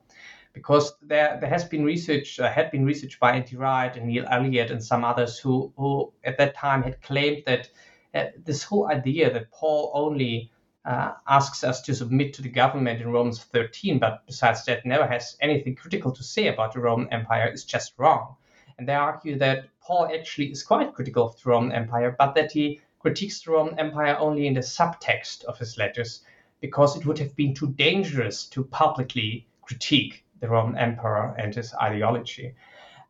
because 0.53 0.93
there 1.01 1.37
there 1.39 1.49
has 1.49 1.63
been 1.63 1.83
research 1.83 2.39
uh, 2.39 2.49
had 2.49 2.71
been 2.71 2.85
research 2.85 3.19
by 3.19 3.35
N.T. 3.35 3.55
Wright 3.55 3.95
and 3.95 4.07
Neil 4.07 4.25
Elliott 4.29 4.71
and 4.71 4.83
some 4.83 5.05
others 5.05 5.39
who 5.39 5.71
who 5.77 6.11
at 6.23 6.37
that 6.37 6.55
time 6.55 6.83
had 6.83 7.01
claimed 7.01 7.43
that 7.45 7.69
uh, 8.13 8.25
this 8.43 8.63
whole 8.63 8.87
idea 8.87 9.31
that 9.31 9.51
Paul 9.51 9.91
only 9.93 10.51
uh, 10.83 11.13
asks 11.27 11.63
us 11.63 11.81
to 11.81 11.95
submit 11.95 12.33
to 12.33 12.41
the 12.41 12.49
government 12.49 13.01
in 13.01 13.11
Romans 13.11 13.43
13, 13.43 13.99
but 13.99 14.25
besides 14.25 14.65
that 14.65 14.85
never 14.85 15.07
has 15.07 15.37
anything 15.39 15.75
critical 15.75 16.11
to 16.11 16.23
say 16.23 16.47
about 16.47 16.73
the 16.73 16.79
Roman 16.79 17.11
Empire 17.13 17.49
is 17.51 17.63
just 17.63 17.93
wrong. 17.97 18.35
And 18.77 18.87
they 18.89 18.95
argue 18.95 19.37
that 19.37 19.65
Paul 19.79 20.09
actually 20.13 20.51
is 20.51 20.63
quite 20.63 20.93
critical 20.93 21.27
of 21.27 21.41
the 21.41 21.49
Roman 21.49 21.71
Empire, 21.71 22.15
but 22.17 22.33
that 22.35 22.51
he 22.51 22.81
critiques 22.99 23.41
the 23.41 23.51
Roman 23.51 23.79
Empire 23.79 24.17
only 24.17 24.47
in 24.47 24.55
the 24.55 24.61
subtext 24.61 25.43
of 25.45 25.57
his 25.57 25.77
letters, 25.77 26.23
because 26.59 26.97
it 26.97 27.05
would 27.05 27.19
have 27.19 27.35
been 27.35 27.53
too 27.53 27.71
dangerous 27.73 28.45
to 28.47 28.63
publicly 28.63 29.47
critique 29.61 30.25
the 30.41 30.49
Roman 30.49 30.77
emperor 30.77 31.33
and 31.37 31.55
his 31.55 31.73
ideology. 31.75 32.55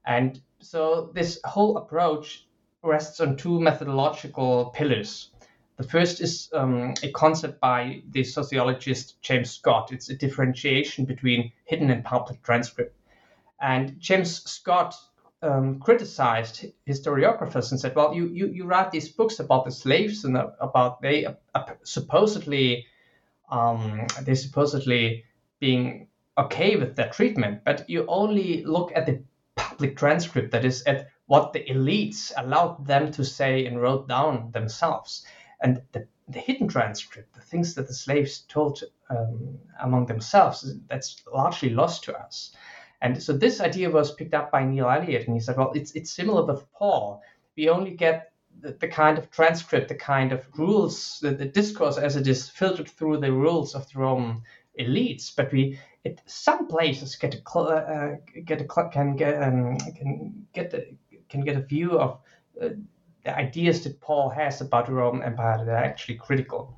And 0.06 0.40
so 0.60 1.12
this 1.14 1.40
whole 1.44 1.78
approach 1.78 2.46
rests 2.84 3.20
on 3.20 3.38
two 3.38 3.60
methodological 3.60 4.72
pillars. 4.76 5.32
The 5.78 5.84
first 5.84 6.22
is 6.22 6.50
um, 6.54 6.94
a 7.02 7.12
concept 7.12 7.60
by 7.60 8.04
the 8.12 8.24
sociologist 8.24 9.22
James 9.22 9.52
Scott. 9.52 9.92
It's 9.92 10.10
a 10.10 10.16
differentiation 10.16 11.06
between 11.06 11.52
hidden 11.66 11.90
and 11.90 12.04
public 12.04 12.44
transcript. 12.44 12.96
And 13.60 14.00
James 14.00 14.44
Scott 14.44 14.96
um, 15.42 15.80
criticized 15.80 16.66
historiographers 16.88 17.72
and 17.72 17.80
said, 17.80 17.96
"Well, 17.96 18.14
you, 18.14 18.28
you 18.28 18.48
you 18.48 18.66
write 18.66 18.92
these 18.92 19.10
books 19.10 19.40
about 19.40 19.66
the 19.66 19.72
slaves 19.72 20.24
and 20.24 20.38
about 20.60 21.02
they 21.02 21.26
uh, 21.26 21.64
supposedly 21.84 22.86
um, 23.50 24.06
they 24.22 24.36
supposedly 24.36 25.26
being 25.60 26.08
okay 26.38 26.76
with 26.76 26.96
that 26.96 27.14
treatment, 27.14 27.62
but 27.66 27.90
you 27.90 28.06
only 28.08 28.64
look 28.64 28.92
at 28.96 29.06
the 29.06 29.22
public 29.56 29.98
transcript, 29.98 30.52
that 30.52 30.66
is, 30.66 30.84
at 30.84 31.10
what 31.28 31.54
the 31.54 31.64
elites 31.66 32.32
allowed 32.38 32.86
them 32.86 33.12
to 33.12 33.24
say 33.24 33.66
and 33.66 33.82
wrote 33.82 34.08
down 34.08 34.52
themselves. 34.52 35.26
And 35.62 35.82
the, 35.92 36.08
the 36.28 36.40
hidden 36.40 36.68
transcript, 36.68 37.34
the 37.34 37.42
things 37.42 37.76
that 37.76 37.88
the 37.88 37.94
slaves 37.94 38.40
told 38.48 38.84
um, 39.10 39.58
among 39.82 40.06
themselves, 40.06 40.74
that's 40.88 41.24
largely 41.32 41.70
lost 41.70 42.04
to 42.06 42.18
us. 42.18 42.56
And 43.02 43.22
so 43.22 43.34
this 43.34 43.60
idea 43.60 43.90
was 43.90 44.14
picked 44.14 44.34
up 44.34 44.52
by 44.52 44.64
Neil 44.64 44.90
Elliott, 44.90 45.26
and 45.26 45.36
he 45.36 45.40
said, 45.40 45.58
well, 45.58 45.72
it's, 45.74 45.92
it's 45.94 46.12
similar 46.12 46.46
with 46.46 46.72
Paul. 46.74 47.22
We 47.58 47.70
only 47.70 47.92
get 47.92 48.32
the, 48.60 48.74
the 48.74 48.88
kind 48.88 49.18
of 49.18 49.32
transcript, 49.32 49.88
the 49.88 49.96
kind 49.96 50.32
of 50.32 50.48
rules, 50.58 51.20
the, 51.22 51.32
the 51.32 51.46
discourse 51.46 51.98
as 51.98 52.16
it 52.16 52.28
is 52.28 52.50
filtered 52.50 52.90
through 52.90 53.18
the 53.18 53.32
rules 53.32 53.76
of 53.76 53.92
the 53.92 54.00
Roman 54.00 54.42
elites, 54.80 55.36
but 55.36 55.52
we 55.52 55.80
it, 56.04 56.22
some 56.26 56.68
places 56.68 57.16
get 57.16 57.36
a 57.36 57.42
uh, 57.60 57.62
uh, 57.62 58.16
get 58.46 58.62
a 58.62 58.66
can 58.90 59.16
get 59.16 59.42
um, 59.42 59.78
can 59.78 60.48
get 60.54 60.74
a, 60.74 60.86
can 61.30 61.42
get 61.42 61.58
a 61.58 61.62
view 61.62 62.00
of 62.00 62.20
uh, 62.62 62.70
the 63.24 63.38
ideas 63.38 63.84
that 63.84 64.02
Paul 64.02 64.30
has 64.30 64.62
about 64.62 64.88
the 64.88 64.94
Roman 64.94 65.24
Empire 65.24 65.64
that 65.64 65.72
are 65.72 65.84
actually 65.84 66.16
critical. 66.16 66.78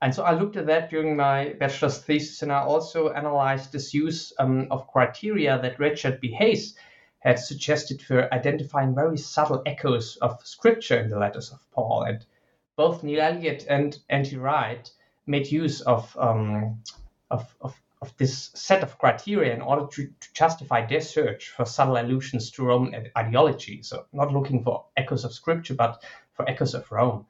And 0.00 0.12
so 0.14 0.24
I 0.24 0.32
looked 0.32 0.56
at 0.56 0.66
that 0.66 0.90
during 0.90 1.16
my 1.16 1.54
bachelor's 1.60 1.98
thesis, 1.98 2.42
and 2.42 2.50
I 2.50 2.60
also 2.60 3.12
analyzed 3.12 3.72
this 3.72 3.94
use 3.94 4.32
um, 4.38 4.66
of 4.70 4.88
criteria 4.88 5.60
that 5.62 5.78
Richard 5.78 6.20
B. 6.20 6.32
Hays 6.32 6.76
had 7.20 7.38
suggested 7.38 8.02
for 8.02 8.32
identifying 8.34 8.96
very 8.96 9.16
subtle 9.16 9.62
echoes 9.64 10.16
of 10.16 10.44
scripture 10.44 10.98
in 10.98 11.08
the 11.08 11.18
letters 11.18 11.52
of 11.52 11.64
Paul. 11.70 12.02
And 12.02 12.26
both 12.74 13.04
Neil 13.04 13.20
Elliott 13.20 13.64
and 13.68 13.96
N.T. 14.10 14.36
Wright 14.36 14.90
made 15.26 15.50
use 15.50 15.80
of, 15.82 16.16
um, 16.18 16.82
of, 17.30 17.54
of 17.60 17.74
of 18.02 18.14
this 18.16 18.50
set 18.54 18.82
of 18.82 18.98
criteria 18.98 19.54
in 19.54 19.62
order 19.62 19.86
to, 19.86 20.06
to, 20.06 20.34
justify 20.34 20.84
their 20.84 21.00
search 21.00 21.50
for 21.50 21.64
subtle 21.64 21.96
allusions 21.96 22.50
to 22.50 22.64
Roman 22.64 23.06
ideology. 23.16 23.80
So, 23.82 24.06
not 24.12 24.32
looking 24.32 24.64
for 24.64 24.86
echoes 24.96 25.24
of 25.24 25.32
scripture, 25.32 25.74
but 25.74 26.02
for 26.32 26.48
echoes 26.48 26.74
of 26.74 26.90
Rome. 26.90 27.26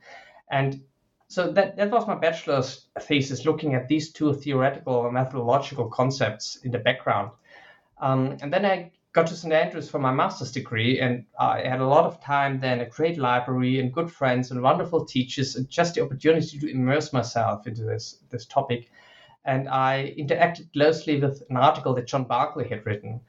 And 0.50 0.82
so 1.28 1.52
that, 1.52 1.76
that 1.76 1.90
was 1.90 2.06
my 2.06 2.14
bachelor's 2.14 2.86
thesis, 3.00 3.44
looking 3.44 3.74
at 3.74 3.88
these 3.88 4.12
two 4.12 4.32
theoretical 4.32 5.04
and 5.04 5.14
methodological 5.14 5.88
concepts 5.88 6.56
in 6.56 6.70
the 6.72 6.78
background. 6.78 7.32
Um, 8.00 8.38
and 8.40 8.52
then 8.52 8.64
I 8.64 8.92
got 9.12 9.26
to 9.26 9.36
St. 9.36 9.52
Andrews 9.52 9.90
for 9.90 9.98
my 9.98 10.12
master's 10.12 10.52
degree, 10.52 11.00
and 11.00 11.24
I 11.38 11.60
had 11.60 11.80
a 11.80 11.86
lot 11.86 12.04
of 12.04 12.22
time 12.22 12.60
then, 12.60 12.80
a 12.80 12.86
great 12.86 13.18
library 13.18 13.80
and 13.80 13.92
good 13.92 14.10
friends 14.10 14.50
and 14.50 14.62
wonderful 14.62 15.04
teachers, 15.04 15.56
and 15.56 15.68
just 15.68 15.94
the 15.94 16.02
opportunity 16.02 16.58
to 16.58 16.70
immerse 16.70 17.12
myself 17.12 17.66
into 17.66 17.84
this, 17.84 18.18
this 18.30 18.46
topic 18.46 18.90
and 19.44 19.68
I 19.68 20.14
interacted 20.18 20.72
closely 20.72 21.20
with 21.20 21.42
an 21.50 21.56
article 21.56 21.94
that 21.94 22.06
John 22.06 22.24
Barclay 22.24 22.68
had 22.68 22.86
written. 22.86 23.20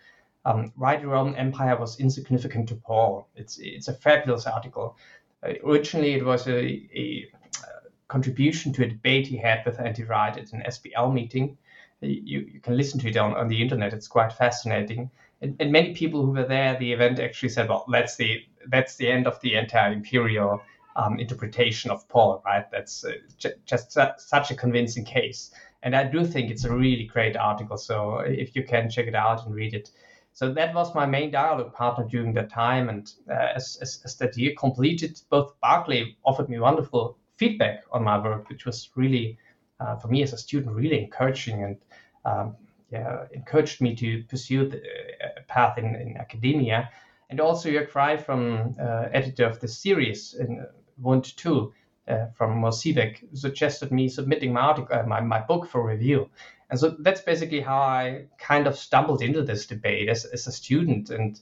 Um, 0.46 0.72
Why 0.76 0.98
the 0.98 1.08
Roman 1.08 1.36
Empire 1.36 1.78
was 1.78 2.00
insignificant 2.00 2.70
to 2.70 2.76
Paul. 2.76 3.28
It's 3.36 3.58
it's 3.60 3.88
a 3.88 3.94
fabulous 3.94 4.46
article. 4.46 4.98
Uh, 5.42 5.54
originally, 5.64 6.14
it 6.14 6.26
was 6.26 6.48
a, 6.48 6.60
a, 6.60 7.28
uh, 7.64 7.88
contribution 8.08 8.74
to 8.74 8.84
a 8.84 8.90
debate 8.90 9.28
he 9.28 9.38
had 9.38 9.66
with 9.66 9.80
N.T. 9.80 10.04
Wright 10.04 10.38
at 10.38 10.52
an 10.54 10.64
SBL 10.68 11.14
meeting. 11.14 11.58
You, 12.02 12.42
you 12.52 12.60
can 12.60 12.76
listen 12.76 13.00
to 13.00 13.08
it 13.08 13.18
on, 13.18 13.34
on 13.34 13.48
the 13.48 13.62
internet. 13.62 13.94
It's 13.94 14.10
quite 14.10 14.34
fascinating. 14.34 15.10
And, 15.44 15.56
and 15.60 15.72
many 15.72 15.94
people 15.94 16.26
who 16.26 16.32
were 16.32 16.46
there 16.46 16.70
at 16.70 16.80
the 16.80 16.92
event 16.94 17.20
actually 17.20 17.50
said, 17.50 17.70
"Well, 17.70 17.86
that's 17.92 18.16
the 18.16 18.44
that's 18.70 18.96
the 18.96 19.12
end 19.12 19.28
of 19.28 19.40
the 19.42 19.56
entire 19.56 19.92
imperial 19.92 20.62
um, 20.96 21.20
interpretation 21.20 21.92
of 21.92 22.08
Paul, 22.08 22.42
right? 22.46 22.70
That's 22.72 23.04
uh, 23.04 23.14
j- 23.38 23.56
just 23.66 23.92
su- 23.92 24.18
such 24.18 24.52
a 24.52 24.56
convincing 24.56 25.06
case. 25.06 25.52
And 25.82 25.96
I 25.96 26.04
do 26.06 26.26
think 26.26 26.50
it's 26.50 26.64
a 26.64 26.74
really 26.74 27.06
great 27.06 27.36
article. 27.36 27.78
So 27.78 28.20
if 28.20 28.56
you 28.56 28.64
can 28.64 28.90
check 28.90 29.08
it 29.08 29.16
out 29.16 29.46
and 29.46 29.54
read 29.54 29.74
it. 29.74 29.92
So 30.32 30.52
that 30.54 30.74
was 30.74 30.96
my 30.96 31.06
main 31.06 31.30
dialogue 31.32 31.74
partner 31.74 32.06
during 32.06 32.34
that 32.34 32.50
time. 32.50 32.90
And 32.90 33.12
uh, 33.30 33.50
as, 33.56 33.78
as, 33.82 34.02
as, 34.06 34.16
that 34.18 34.38
year 34.38 34.54
completed, 34.58 35.20
both 35.30 35.54
Barclay 35.62 36.16
offered 36.26 36.50
me 36.50 36.60
wonderful 36.60 37.18
feedback 37.36 37.84
on 37.92 38.04
my 38.04 38.18
work, 38.18 38.50
which 38.50 38.66
was 38.66 38.90
really, 38.96 39.38
uh, 39.80 39.96
for 39.98 40.08
me 40.08 40.24
as 40.24 40.34
a 40.34 40.38
student, 40.38 40.76
really 40.76 41.04
encouraging 41.04 41.64
and 41.64 41.78
um, 42.26 42.56
yeah, 42.92 43.26
encouraged 43.32 43.82
me 43.82 43.96
to 43.96 44.24
pursue 44.24 44.70
the 44.70 44.82
path 45.54 45.78
in, 45.78 45.96
in 45.96 46.18
academia. 46.18 46.90
And 47.30 47.40
also 47.40 47.70
Jörg 47.70 47.90
Frey 47.90 48.18
from 48.18 48.76
uh, 48.80 49.20
editor 49.20 49.46
of 49.46 49.60
the 49.60 49.68
series 49.68 50.34
in 50.34 50.60
uh, 50.60 50.66
one 50.98 51.22
to 51.22 51.36
two 51.36 51.74
uh, 52.08 52.28
from 52.38 52.62
Mohr 52.62 52.72
Siebeck 52.72 53.24
suggested 53.34 53.92
me 53.92 54.10
submitting 54.10 54.54
my 54.54 54.62
article, 54.62 54.96
uh, 54.96 55.04
my, 55.04 55.22
my 55.22 55.40
book 55.40 55.68
for 55.68 55.88
review. 55.88 56.30
And 56.70 56.80
so 56.80 56.96
that's 57.00 57.22
basically 57.22 57.62
how 57.62 57.80
I 57.80 58.26
kind 58.38 58.68
of 58.68 58.78
stumbled 58.78 59.22
into 59.22 59.44
this 59.44 59.66
debate 59.66 60.10
as, 60.10 60.26
as 60.26 60.48
a 60.48 60.52
student. 60.52 61.10
And 61.10 61.40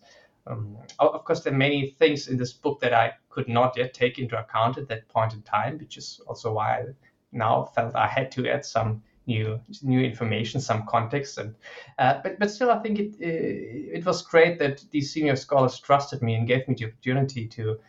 um, 0.48 0.78
of 1.00 1.24
course, 1.26 1.42
there 1.42 1.54
are 1.54 1.58
many 1.58 1.92
things 2.00 2.28
in 2.28 2.38
this 2.38 2.54
book 2.54 2.80
that 2.82 2.94
I 2.94 3.14
could 3.30 3.48
not 3.48 3.78
yet 3.78 3.94
take 3.94 4.20
into 4.20 4.38
account 4.38 4.78
at 4.78 4.88
that 4.90 5.08
point 5.08 5.34
in 5.34 5.42
time, 5.42 5.78
which 5.78 5.98
is 5.98 6.22
also 6.28 6.54
why 6.54 6.80
I 6.80 6.86
now 7.32 7.64
felt 7.76 7.96
I 7.96 8.08
had 8.08 8.32
to 8.34 8.50
add 8.50 8.66
some 8.66 9.04
new 9.28 9.60
new 9.84 10.02
information, 10.02 10.62
some 10.62 10.86
context. 10.86 11.38
And 11.38 11.56
uh, 12.00 12.20
but 12.24 12.40
but 12.40 12.52
still, 12.52 12.72
I 12.72 12.80
think 12.80 13.00
it 13.00 13.14
uh, 13.22 13.98
it 13.98 14.06
was 14.06 14.22
great 14.22 14.60
that 14.60 14.84
these 14.92 15.12
senior 15.12 15.36
scholars 15.36 15.80
trusted 15.80 16.22
me 16.22 16.36
and 16.36 16.48
gave 16.48 16.68
me 16.68 16.76
the 16.76 16.86
opportunity 16.86 17.48
to 17.48 17.80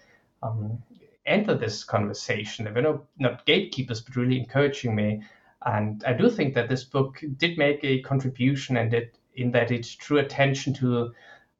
um, 0.42 0.82
enter 1.26 1.54
this 1.54 1.84
conversation. 1.84 2.64
They 2.64 2.72
were 2.72 2.82
no, 2.82 3.06
not 3.18 3.46
gatekeepers, 3.46 4.00
but 4.00 4.16
really 4.16 4.38
encouraging 4.38 4.94
me. 4.94 5.22
And 5.64 6.02
I 6.04 6.12
do 6.12 6.28
think 6.28 6.54
that 6.54 6.68
this 6.68 6.84
book 6.84 7.22
did 7.36 7.56
make 7.56 7.84
a 7.84 8.02
contribution, 8.02 8.76
and 8.76 8.90
that 8.92 9.16
in 9.34 9.50
that 9.52 9.70
it 9.70 9.86
drew 9.98 10.18
attention 10.18 10.74
to 10.74 11.14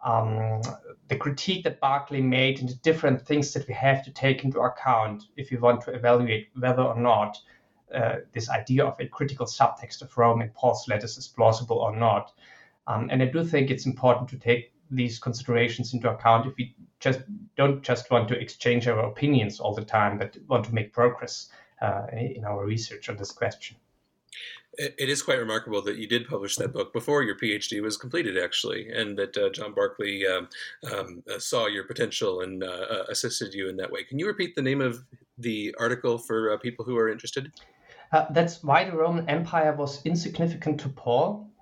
um, 0.05 0.61
the 1.09 1.17
critique 1.17 1.64
that 1.64 1.81
Barclay 1.81 2.21
made 2.21 2.61
and 2.61 2.69
the 2.69 2.75
different 2.76 3.23
things 3.23 3.52
that 3.52 3.69
we 3.69 3.75
have 3.75 4.05
to 4.05 4.11
take 4.11 4.45
into 4.45 4.61
account 4.61 5.25
if 5.37 5.50
we 5.50 5.57
want 5.57 5.83
to 5.83 5.93
evaluate 5.93 6.49
whether 6.59 6.83
or 6.83 6.99
not 6.99 7.38
uh, 7.95 8.17
this 8.33 8.49
idea 8.51 8.85
of 8.85 8.99
a 9.01 9.07
critical 9.07 9.47
subtext 9.47 10.03
of 10.03 10.17
Rome 10.17 10.43
in 10.43 10.51
Paul's 10.51 10.89
letters 10.89 11.17
is 11.17 11.29
plausible 11.29 11.79
or 11.79 11.95
not. 11.95 12.33
Um, 12.87 13.09
and 13.11 13.23
I 13.23 13.27
do 13.27 13.45
think 13.45 13.71
it's 13.71 13.87
important 13.87 14.29
to 14.31 14.39
take 14.39 14.73
these 14.91 15.19
considerations 15.19 15.95
into 15.95 16.11
account 16.11 16.47
if 16.47 16.57
we 16.57 16.75
just 17.01 17.21
don't 17.57 17.83
just 17.83 18.11
want 18.11 18.29
to 18.29 18.39
exchange 18.39 18.87
our 18.87 19.01
opinions 19.01 19.59
all 19.59 19.75
the 19.75 19.85
time, 19.85 20.19
but 20.19 20.37
want 20.49 20.65
to 20.67 20.75
make 20.75 20.93
progress 20.93 21.49
uh, 21.81 22.07
in 22.13 22.45
our 22.45 22.65
research 22.65 23.09
on 23.09 23.17
this 23.17 23.33
question. 23.33 23.77
It 24.79 25.11
is 25.11 25.23
quite 25.23 25.39
remarkable 25.39 25.83
that 25.83 25.97
you 25.97 26.07
did 26.07 26.27
publish 26.27 26.57
that 26.57 26.73
book 26.73 26.95
before 26.95 27.23
your 27.23 27.37
PhD 27.37 27.83
was 27.83 27.99
completed, 27.99 28.39
actually, 28.39 28.89
and 28.89 29.19
that 29.19 29.37
uh, 29.37 29.51
John 29.51 29.75
Barclay 29.75 30.25
um, 30.25 30.49
um, 30.91 31.23
uh, 31.31 31.39
saw 31.39 31.67
your 31.67 31.85
potential 31.85 32.41
and 32.41 32.65
uh, 32.65 32.67
uh 32.67 33.05
assisted 33.11 33.53
you 33.53 33.69
in 33.69 33.77
that 33.77 33.93
way. 33.93 34.03
Can 34.03 34.19
you 34.19 34.27
repeat 34.27 34.55
the 34.55 34.63
name 34.63 34.81
of 34.81 35.05
the 35.37 35.75
article 35.79 36.17
for 36.17 36.57
people 36.59 36.87
who 36.87 36.97
are 36.97 37.11
interested? 37.11 37.53
Uh, 38.12 38.26
that's 38.31 38.62
why 38.62 38.85
the 38.85 38.97
Roman 38.97 39.28
Empire 39.28 39.75
was 39.75 40.04
insignificant 40.04 40.81
to 40.81 40.88
Paul 40.88 41.52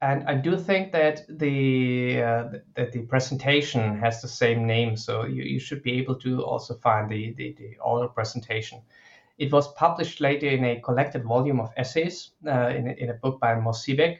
and 0.00 0.28
I 0.28 0.34
do 0.34 0.56
think 0.56 0.92
that 0.92 1.26
the 1.28 2.22
uh, 2.22 2.44
that 2.74 2.92
the 2.92 3.02
presentation 3.02 3.98
has 3.98 4.22
the 4.22 4.28
same 4.28 4.64
name, 4.66 4.96
so 4.96 5.24
you, 5.26 5.42
you 5.42 5.58
should 5.58 5.82
be 5.82 5.98
able 5.98 6.14
to 6.16 6.44
also 6.44 6.74
find 6.74 7.10
the 7.10 7.32
the, 7.32 7.56
the 7.58 7.76
oral 7.82 8.08
presentation. 8.08 8.80
It 9.38 9.52
was 9.52 9.72
published 9.74 10.20
later 10.20 10.48
in 10.48 10.64
a 10.64 10.80
collected 10.80 11.24
volume 11.24 11.60
of 11.60 11.72
essays 11.76 12.30
uh, 12.46 12.68
in, 12.68 12.88
a, 12.88 12.92
in 12.92 13.10
a 13.10 13.14
book 13.14 13.40
by 13.40 13.54
Mohr 13.54 13.74
Siebeck 13.74 14.18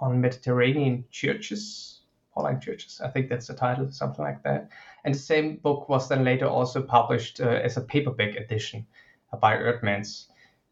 on 0.00 0.20
Mediterranean 0.20 1.04
churches, 1.10 2.00
Pauline 2.32 2.60
churches. 2.60 3.00
I 3.04 3.08
think 3.08 3.28
that's 3.28 3.46
the 3.46 3.54
title, 3.54 3.90
something 3.92 4.24
like 4.24 4.42
that. 4.42 4.70
And 5.04 5.14
the 5.14 5.18
same 5.18 5.56
book 5.56 5.88
was 5.88 6.08
then 6.08 6.24
later 6.24 6.46
also 6.46 6.82
published 6.82 7.40
uh, 7.40 7.48
as 7.48 7.76
a 7.76 7.80
paperback 7.80 8.34
edition 8.34 8.86
by 9.40 9.56
Eerdmans. 9.56 10.26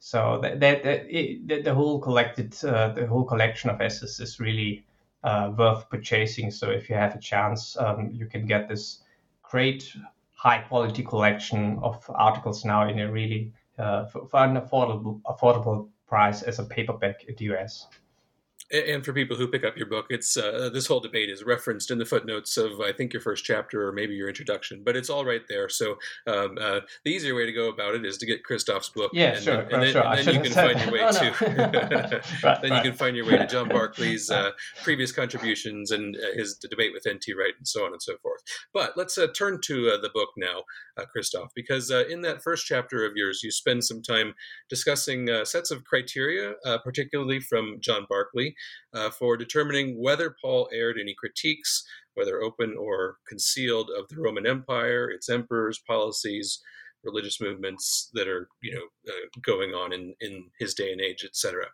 So 0.05 0.41
that, 0.43 0.59
that, 0.59 0.83
that 0.83 1.07
it, 1.09 1.63
the 1.63 1.73
whole 1.73 2.01
collected 2.01 2.53
uh, 2.65 2.89
the 2.89 3.07
whole 3.07 3.23
collection 3.23 3.71
of 3.71 3.81
essays 3.81 4.19
is 4.19 4.41
really 4.41 4.85
uh, 5.23 5.53
worth 5.57 5.89
purchasing. 5.91 6.51
So 6.51 6.71
if 6.71 6.91
you 6.91 6.97
have 6.97 7.15
a 7.15 7.21
chance, 7.21 7.77
um, 7.77 8.11
you 8.13 8.27
can 8.27 8.45
get 8.45 8.69
this 8.69 9.05
great 9.45 9.97
high 10.35 10.59
quality 10.59 11.05
collection 11.05 11.79
of 11.85 12.05
articles 12.17 12.65
now 12.65 12.89
in 12.89 12.99
a 12.99 13.13
really 13.13 13.53
uh, 13.79 14.07
for, 14.07 14.27
for, 14.27 14.41
an 14.41 14.57
affordable 14.57 15.21
affordable 15.23 15.89
price 16.09 16.43
as 16.43 16.59
a 16.59 16.65
paperback 16.65 17.23
in 17.29 17.37
the 17.37 17.55
US 17.55 17.87
and 18.73 19.05
for 19.05 19.13
people 19.13 19.37
who 19.37 19.49
pick 19.49 19.65
up 19.65 19.77
your 19.77 19.87
book, 19.87 20.07
it's 20.09 20.37
uh, 20.37 20.71
this 20.73 20.87
whole 20.87 21.01
debate 21.01 21.29
is 21.29 21.45
referenced 21.45 21.91
in 21.91 21.99
the 21.99 22.07
footnotes 22.07 22.57
of 22.57 22.81
I 22.81 22.93
think 22.93 23.13
your 23.13 23.21
first 23.21 23.45
chapter 23.45 23.87
or 23.87 23.93
maybe 23.93 24.15
your 24.15 24.29
introduction, 24.29 24.83
but 24.85 24.97
it's 24.97 25.11
all 25.11 25.25
right 25.25 25.43
there. 25.49 25.69
So 25.69 25.97
um, 26.27 26.57
uh, 26.61 26.81
the 27.05 27.11
easier 27.11 27.35
way 27.35 27.45
to 27.45 27.53
go 27.53 27.69
about 27.69 27.95
it 27.95 28.07
is 28.07 28.17
to 28.19 28.27
get 28.27 28.45
Christoph's 28.45 28.89
book. 28.89 29.11
Yeah, 29.13 29.35
and, 29.35 29.45
sure, 29.45 29.61
and, 29.61 29.83
then, 29.83 29.93
sure. 29.93 30.07
and 30.07 30.27
then 30.27 30.35
you 30.35 30.41
can 30.41 30.53
find 30.53 30.81
your 30.81 30.91
way 30.91 31.01
oh, 31.03 31.13
to 31.13 32.23
right, 32.43 32.63
then 32.63 32.71
right. 32.71 32.85
you 32.85 32.91
can 32.91 32.95
find 32.95 33.17
your 33.17 33.27
way 33.27 33.37
to 33.37 33.47
John 33.47 33.69
Barclay's 33.69 34.31
uh, 34.31 34.53
previous 34.83 35.13
contributions 35.13 35.91
and 35.91 36.17
uh, 36.17 36.37
his 36.37 36.55
debate 36.57 36.93
with 36.95 37.07
N.T. 37.07 37.35
Wright 37.35 37.55
and 37.57 37.69
so 37.69 37.85
on 37.85 37.93
and 37.93 38.03
so 38.03 38.17
forth. 38.23 38.41
But 38.73 38.97
let's 38.97 39.19
uh, 39.19 39.27
turn 39.37 39.61
to 39.65 39.91
uh, 39.91 40.01
the 40.01 40.11
book 40.15 40.31
now, 40.37 40.63
Christoph, 41.13 41.51
because 41.55 41.91
in 41.91 42.23
that 42.23 42.43
first 42.43 42.67
chapter 42.67 43.05
of 43.05 43.13
yours, 43.17 43.41
you 43.43 43.51
spend 43.51 43.85
some 43.85 44.03
time 44.03 44.35
discussing 44.69 45.29
sets 45.45 45.71
of 45.71 45.85
criteria, 45.85 46.55
particularly 46.85 47.41
from 47.41 47.79
John 47.81 48.07
Barclay 48.09 48.55
uh, 48.95 49.11
for 49.11 49.37
determining 49.37 50.01
whether 50.01 50.35
Paul 50.41 50.69
aired 50.73 50.99
any 51.01 51.15
critiques, 51.15 51.85
whether 52.15 52.43
open 52.43 52.77
or 52.79 53.17
concealed, 53.27 53.91
of 53.97 54.09
the 54.09 54.21
Roman 54.21 54.47
Empire, 54.47 55.11
its 55.11 55.29
emperors, 55.29 55.81
policies, 55.87 56.61
religious 57.05 57.41
movements 57.41 58.11
that 58.15 58.29
are 58.29 58.49
you 58.63 58.75
know 58.75 59.13
uh, 59.13 59.27
going 59.45 59.71
on 59.71 59.93
in 59.93 60.15
in 60.21 60.45
his 60.59 60.75
day 60.75 60.93
and 60.93 61.01
age, 61.01 61.25
etc. 61.25 61.67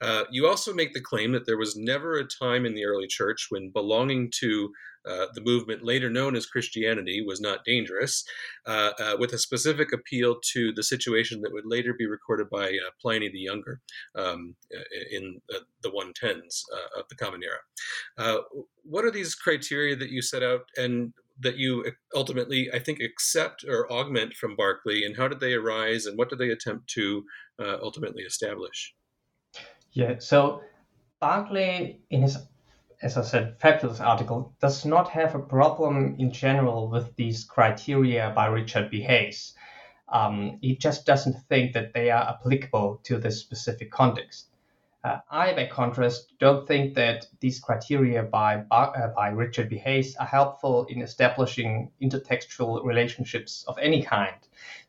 Uh, 0.00 0.24
you 0.30 0.46
also 0.46 0.72
make 0.72 0.94
the 0.94 1.00
claim 1.00 1.32
that 1.32 1.46
there 1.46 1.58
was 1.58 1.76
never 1.76 2.18
a 2.18 2.24
time 2.24 2.64
in 2.66 2.74
the 2.74 2.84
early 2.84 3.06
church 3.06 3.46
when 3.50 3.70
belonging 3.70 4.30
to 4.40 4.70
uh, 5.08 5.26
the 5.34 5.40
movement 5.40 5.82
later 5.82 6.10
known 6.10 6.36
as 6.36 6.44
Christianity 6.44 7.24
was 7.26 7.40
not 7.40 7.64
dangerous, 7.64 8.24
uh, 8.66 8.90
uh, 8.98 9.16
with 9.18 9.32
a 9.32 9.38
specific 9.38 9.92
appeal 9.92 10.36
to 10.52 10.72
the 10.74 10.82
situation 10.82 11.40
that 11.40 11.52
would 11.52 11.64
later 11.64 11.94
be 11.94 12.06
recorded 12.06 12.50
by 12.50 12.68
uh, 12.68 12.90
Pliny 13.00 13.30
the 13.30 13.38
Younger 13.38 13.80
um, 14.16 14.54
in 15.10 15.40
the 15.82 15.90
110s 15.90 16.62
of 16.98 17.08
the 17.08 17.16
Common 17.16 17.40
Era. 17.42 18.42
what 18.82 19.04
are 19.04 19.10
these 19.10 19.34
criteria 19.34 19.96
that 19.96 20.10
you 20.10 20.20
set 20.20 20.42
out 20.42 20.62
and 20.76 21.12
that 21.40 21.56
you 21.56 21.84
ultimately, 22.14 22.70
I 22.72 22.78
think, 22.78 23.00
accept 23.00 23.64
or 23.64 23.90
augment 23.90 24.34
from 24.34 24.56
Barclay, 24.56 25.04
and 25.04 25.16
how 25.16 25.28
did 25.28 25.40
they 25.40 25.54
arise, 25.54 26.06
and 26.06 26.18
what 26.18 26.28
did 26.28 26.38
they 26.38 26.50
attempt 26.50 26.88
to 26.90 27.24
ultimately 27.58 28.22
establish? 28.22 28.94
Yeah, 29.92 30.18
so 30.18 30.62
Barclay, 31.20 32.00
in 32.10 32.22
his 32.22 32.38
as 33.00 33.16
I 33.16 33.22
said, 33.22 33.56
fabulous 33.60 34.00
article, 34.00 34.54
does 34.60 34.84
not 34.84 35.08
have 35.10 35.34
a 35.34 35.38
problem 35.38 36.16
in 36.18 36.32
general 36.32 36.88
with 36.88 37.14
these 37.14 37.44
criteria 37.44 38.32
by 38.34 38.46
Richard 38.46 38.90
B. 38.90 39.00
Hays. 39.00 39.54
Um, 40.08 40.58
he 40.60 40.74
just 40.74 41.06
doesn't 41.06 41.36
think 41.48 41.74
that 41.74 41.94
they 41.94 42.10
are 42.10 42.28
applicable 42.28 43.00
to 43.04 43.18
this 43.18 43.40
specific 43.40 43.92
context. 43.92 44.48
Uh, 45.04 45.18
I, 45.30 45.54
by 45.54 45.66
contrast, 45.66 46.32
don't 46.40 46.66
think 46.66 46.94
that 46.94 47.26
these 47.40 47.60
criteria 47.60 48.22
by, 48.24 48.64
uh, 48.70 49.08
by 49.14 49.28
Richard 49.28 49.68
B. 49.68 49.76
Hays 49.78 50.16
are 50.16 50.26
helpful 50.26 50.86
in 50.86 51.02
establishing 51.02 51.92
intertextual 52.02 52.84
relationships 52.84 53.64
of 53.68 53.78
any 53.78 54.02
kind. 54.02 54.34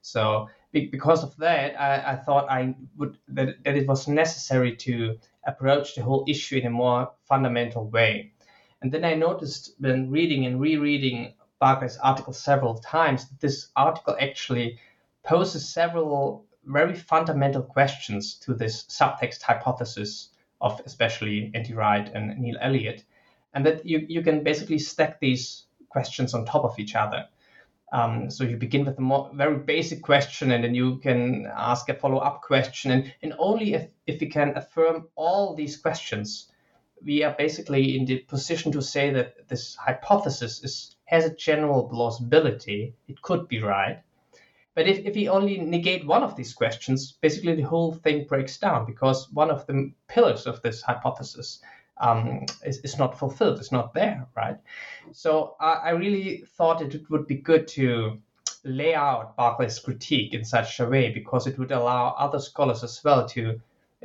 So, 0.01 0.49
because 0.71 1.23
of 1.23 1.35
that, 1.37 1.79
I, 1.79 2.13
I 2.13 2.15
thought 2.15 2.49
I 2.49 2.75
would 2.97 3.17
that, 3.29 3.63
that 3.63 3.75
it 3.75 3.87
was 3.87 4.07
necessary 4.07 4.75
to 4.77 5.17
approach 5.45 5.95
the 5.95 6.03
whole 6.03 6.25
issue 6.27 6.57
in 6.57 6.65
a 6.65 6.71
more 6.71 7.11
fundamental 7.27 7.87
way. 7.89 8.33
And 8.81 8.91
then 8.91 9.05
I 9.05 9.13
noticed 9.13 9.75
when 9.79 10.09
reading 10.09 10.45
and 10.45 10.59
rereading 10.59 11.33
Barclay's 11.61 11.97
article 11.97 12.33
several 12.33 12.75
times 12.75 13.27
that 13.27 13.39
this 13.39 13.69
article 13.75 14.15
actually 14.19 14.79
poses 15.23 15.67
several 15.67 16.45
very 16.65 16.95
fundamental 16.95 17.61
questions 17.61 18.35
to 18.35 18.53
this 18.53 18.83
subtext 18.85 19.41
hypothesis 19.41 20.29
of 20.61 20.81
especially 20.85 21.51
N.T. 21.53 21.73
Wright 21.73 22.09
and 22.13 22.37
Neil 22.37 22.57
Elliott, 22.59 23.03
and 23.53 23.65
that 23.65 23.85
you, 23.85 24.05
you 24.07 24.21
can 24.21 24.43
basically 24.43 24.79
stack 24.79 25.19
these 25.19 25.65
questions 25.89 26.33
on 26.33 26.45
top 26.45 26.63
of 26.63 26.77
each 26.77 26.95
other. 26.95 27.27
Um, 27.91 28.29
so 28.29 28.43
you 28.43 28.57
begin 28.57 28.85
with 28.85 28.97
a 28.99 29.01
more, 29.01 29.31
very 29.33 29.57
basic 29.57 30.03
question, 30.03 30.51
and 30.51 30.63
then 30.63 30.75
you 30.75 30.97
can 30.97 31.47
ask 31.55 31.89
a 31.89 31.95
follow-up 31.95 32.41
question, 32.41 32.91
and, 32.91 33.13
and 33.23 33.33
only 33.39 33.73
if, 33.73 33.89
if 34.05 34.21
we 34.21 34.27
can 34.27 34.55
affirm 34.55 35.07
all 35.15 35.55
these 35.55 35.77
questions, 35.77 36.51
we 37.03 37.23
are 37.23 37.33
basically 37.37 37.97
in 37.97 38.05
the 38.05 38.19
position 38.19 38.71
to 38.73 38.81
say 38.81 39.09
that 39.11 39.47
this 39.47 39.75
hypothesis 39.75 40.63
is 40.63 40.95
has 41.05 41.25
a 41.25 41.33
general 41.33 41.89
plausibility. 41.89 42.93
It 43.07 43.19
could 43.23 43.47
be 43.47 43.63
right, 43.63 44.03
But 44.79 44.87
if, 44.87 44.99
if 44.99 45.13
we 45.13 45.27
only 45.27 45.57
negate 45.57 46.07
one 46.07 46.23
of 46.23 46.37
these 46.37 46.53
questions, 46.53 47.11
basically 47.11 47.53
the 47.53 47.63
whole 47.63 47.91
thing 47.91 48.23
breaks 48.23 48.57
down 48.57 48.85
because 48.85 49.29
one 49.33 49.51
of 49.51 49.67
the 49.67 49.91
pillars 50.07 50.47
of 50.47 50.61
this 50.61 50.81
hypothesis 50.81 51.59
um, 51.97 52.45
is, 52.63 52.77
is 52.77 52.97
not 52.97 53.19
fulfilled, 53.19 53.59
it's 53.59 53.73
not 53.73 53.93
there, 53.93 54.25
right? 54.37 54.55
So 55.11 55.57
I, 55.59 55.73
I 55.73 55.89
really 55.89 56.45
thought 56.55 56.81
it 56.81 57.09
would 57.09 57.27
be 57.27 57.35
good 57.35 57.67
to 57.75 58.19
lay 58.63 58.95
out 58.95 59.35
Barclay's 59.35 59.79
critique 59.79 60.33
in 60.33 60.45
such 60.45 60.79
a 60.79 60.87
way 60.87 61.09
because 61.09 61.45
it 61.45 61.59
would 61.59 61.73
allow 61.73 62.15
other 62.17 62.39
scholars 62.39 62.81
as 62.81 63.03
well 63.03 63.27
to 63.27 63.59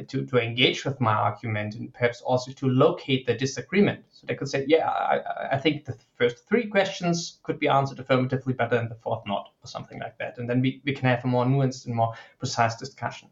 to, 0.09 0.26
to 0.26 0.38
engage 0.38 0.85
with 0.85 1.00
my 1.00 1.12
argument 1.12 1.76
and 1.76 1.92
perhaps 1.92 2.20
also 2.20 2.50
to 2.52 2.68
locate 2.68 3.26
the 3.26 3.35
disagreement. 3.35 4.04
So 4.11 4.26
they 4.26 4.35
could 4.35 4.48
say, 4.48 4.64
yeah, 4.66 4.88
I, 4.88 5.20
I 5.52 5.59
think 5.59 5.85
the 5.85 5.96
first 6.16 6.48
three 6.48 6.66
questions 6.66 7.38
could 7.42 7.59
be 7.61 7.68
answered 7.68 8.00
affirmatively 8.00 8.54
better 8.54 8.76
than 8.76 8.88
the 8.88 8.96
fourth 8.96 9.22
not, 9.26 9.50
or 9.62 9.68
something 9.68 10.00
like 10.00 10.18
that. 10.18 10.38
And 10.38 10.50
then 10.50 10.61
we, 10.61 10.83
we 10.85 10.92
can 10.94 11.09
have 11.09 11.24
a 11.24 11.28
more 11.28 11.44
nuanced 11.44 11.87
and 11.87 11.94
more 11.94 12.14
precise 12.38 12.74
discussion. 12.76 13.28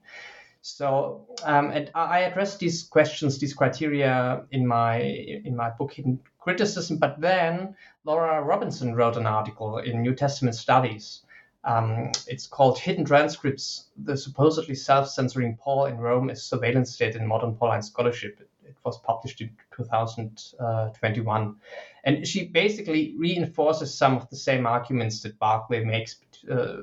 So, 0.60 1.26
um, 1.42 1.72
and 1.72 1.90
I 1.94 2.20
addressed 2.20 2.60
these 2.60 2.84
questions, 2.84 3.40
these 3.40 3.52
criteria 3.52 4.44
in 4.52 4.64
my 4.64 5.00
in 5.00 5.56
my 5.56 5.70
book 5.70 5.92
Hidden 5.92 6.20
Criticism. 6.38 6.98
But 6.98 7.20
then 7.20 7.74
Laura 8.04 8.40
Robinson 8.40 8.94
wrote 8.94 9.16
an 9.16 9.26
article 9.26 9.78
in 9.78 10.02
New 10.02 10.14
Testament 10.14 10.54
Studies. 10.54 11.22
Um, 11.64 12.10
it's 12.26 12.46
called 12.46 12.78
Hidden 12.78 13.04
Transcripts: 13.04 13.86
The 13.96 14.16
Supposedly 14.16 14.74
Self-Censoring 14.74 15.56
Paul 15.56 15.86
in 15.86 15.98
Rome 15.98 16.30
is 16.30 16.42
Surveillance 16.42 16.94
State 16.94 17.14
in 17.14 17.26
Modern 17.26 17.54
Pauline 17.54 17.82
Scholarship. 17.82 18.40
It 18.64 18.76
was 18.84 18.98
published 18.98 19.40
in 19.40 19.50
2021, 19.76 21.56
and 22.04 22.26
she 22.26 22.46
basically 22.46 23.14
reinforces 23.16 23.94
some 23.94 24.16
of 24.16 24.28
the 24.28 24.36
same 24.36 24.66
arguments 24.66 25.20
that 25.22 25.38
Barclay 25.38 25.84
makes, 25.84 26.16
uh, 26.50 26.82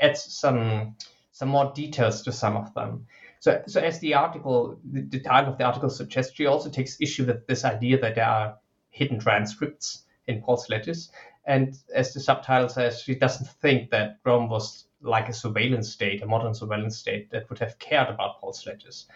adds 0.00 0.22
some 0.22 0.94
some 1.32 1.48
more 1.48 1.72
details 1.74 2.22
to 2.22 2.30
some 2.32 2.56
of 2.56 2.72
them. 2.74 3.06
So, 3.40 3.60
so 3.66 3.80
as 3.80 3.98
the 3.98 4.14
article, 4.14 4.78
the, 4.84 5.00
the 5.00 5.18
title 5.18 5.50
of 5.52 5.58
the 5.58 5.64
article 5.64 5.90
suggests, 5.90 6.34
she 6.36 6.46
also 6.46 6.70
takes 6.70 7.00
issue 7.00 7.24
with 7.24 7.44
this 7.48 7.64
idea 7.64 7.98
that 8.00 8.14
there 8.14 8.28
are 8.28 8.58
hidden 8.90 9.18
transcripts 9.18 10.04
in 10.28 10.42
Paul's 10.42 10.68
letters. 10.68 11.10
And 11.44 11.76
as 11.94 12.14
the 12.14 12.20
subtitle 12.20 12.68
says, 12.68 13.02
she 13.02 13.14
doesn't 13.14 13.48
think 13.48 13.90
that 13.90 14.18
Rome 14.24 14.48
was 14.48 14.86
like 15.00 15.28
a 15.28 15.32
surveillance 15.32 15.90
state, 15.90 16.22
a 16.22 16.26
modern 16.26 16.54
surveillance 16.54 16.96
state 16.96 17.30
that 17.30 17.48
would 17.50 17.58
have 17.58 17.78
cared 17.78 18.08
about 18.08 18.40
Paul's 18.40 18.64
letters. 18.66 19.06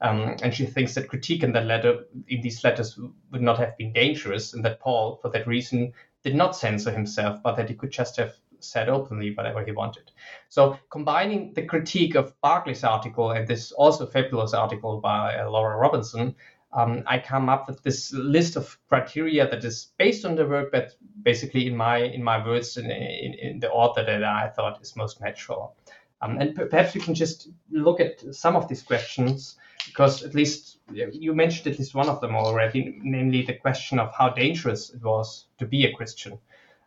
Um, 0.00 0.36
and 0.42 0.52
she 0.52 0.66
thinks 0.66 0.94
that 0.94 1.08
critique 1.08 1.42
in 1.42 1.52
that 1.52 1.66
letter, 1.66 2.06
in 2.28 2.40
these 2.40 2.64
letters, 2.64 2.98
would 3.30 3.42
not 3.42 3.58
have 3.58 3.76
been 3.76 3.92
dangerous, 3.92 4.52
and 4.52 4.64
that 4.64 4.80
Paul, 4.80 5.18
for 5.22 5.30
that 5.30 5.46
reason, 5.46 5.92
did 6.24 6.34
not 6.34 6.56
censor 6.56 6.90
himself, 6.90 7.40
but 7.42 7.56
that 7.56 7.68
he 7.68 7.74
could 7.74 7.92
just 7.92 8.16
have 8.16 8.34
said 8.58 8.88
openly 8.88 9.34
whatever 9.34 9.64
he 9.64 9.72
wanted. 9.72 10.10
So 10.48 10.78
combining 10.90 11.52
the 11.54 11.62
critique 11.62 12.14
of 12.14 12.34
Barclay's 12.42 12.84
article 12.84 13.32
and 13.32 13.46
this 13.46 13.72
also 13.72 14.06
fabulous 14.06 14.54
article 14.54 15.00
by 15.00 15.36
uh, 15.36 15.50
Laura 15.50 15.76
Robinson, 15.76 16.34
um, 16.72 17.02
I 17.06 17.18
come 17.18 17.48
up 17.48 17.68
with 17.68 17.82
this 17.82 18.12
list 18.12 18.56
of 18.56 18.78
criteria 18.88 19.48
that 19.48 19.64
is 19.64 19.88
based 19.98 20.24
on 20.24 20.36
the 20.36 20.46
work, 20.46 20.72
but 20.72 20.94
basically 21.22 21.66
in 21.66 21.76
my 21.76 21.98
in 21.98 22.22
my 22.22 22.44
words 22.44 22.76
in, 22.76 22.90
in, 22.90 23.34
in 23.34 23.60
the 23.60 23.68
order 23.68 24.04
that 24.04 24.24
I 24.24 24.48
thought 24.48 24.80
is 24.80 24.96
most 24.96 25.20
natural. 25.20 25.76
Um, 26.22 26.38
and 26.38 26.54
perhaps 26.54 26.94
we 26.94 27.00
can 27.00 27.14
just 27.14 27.48
look 27.70 28.00
at 28.00 28.22
some 28.34 28.54
of 28.54 28.68
these 28.68 28.82
questions 28.82 29.56
because 29.86 30.22
at 30.22 30.34
least 30.34 30.78
you 30.92 31.34
mentioned 31.34 31.66
at 31.66 31.78
least 31.78 31.94
one 31.94 32.08
of 32.08 32.20
them 32.20 32.36
already, 32.36 32.98
namely 33.02 33.42
the 33.42 33.54
question 33.54 33.98
of 33.98 34.12
how 34.16 34.30
dangerous 34.30 34.90
it 34.90 35.02
was 35.02 35.46
to 35.58 35.66
be 35.66 35.84
a 35.84 35.92
Christian. 35.92 36.38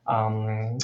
Um, 0.08 0.78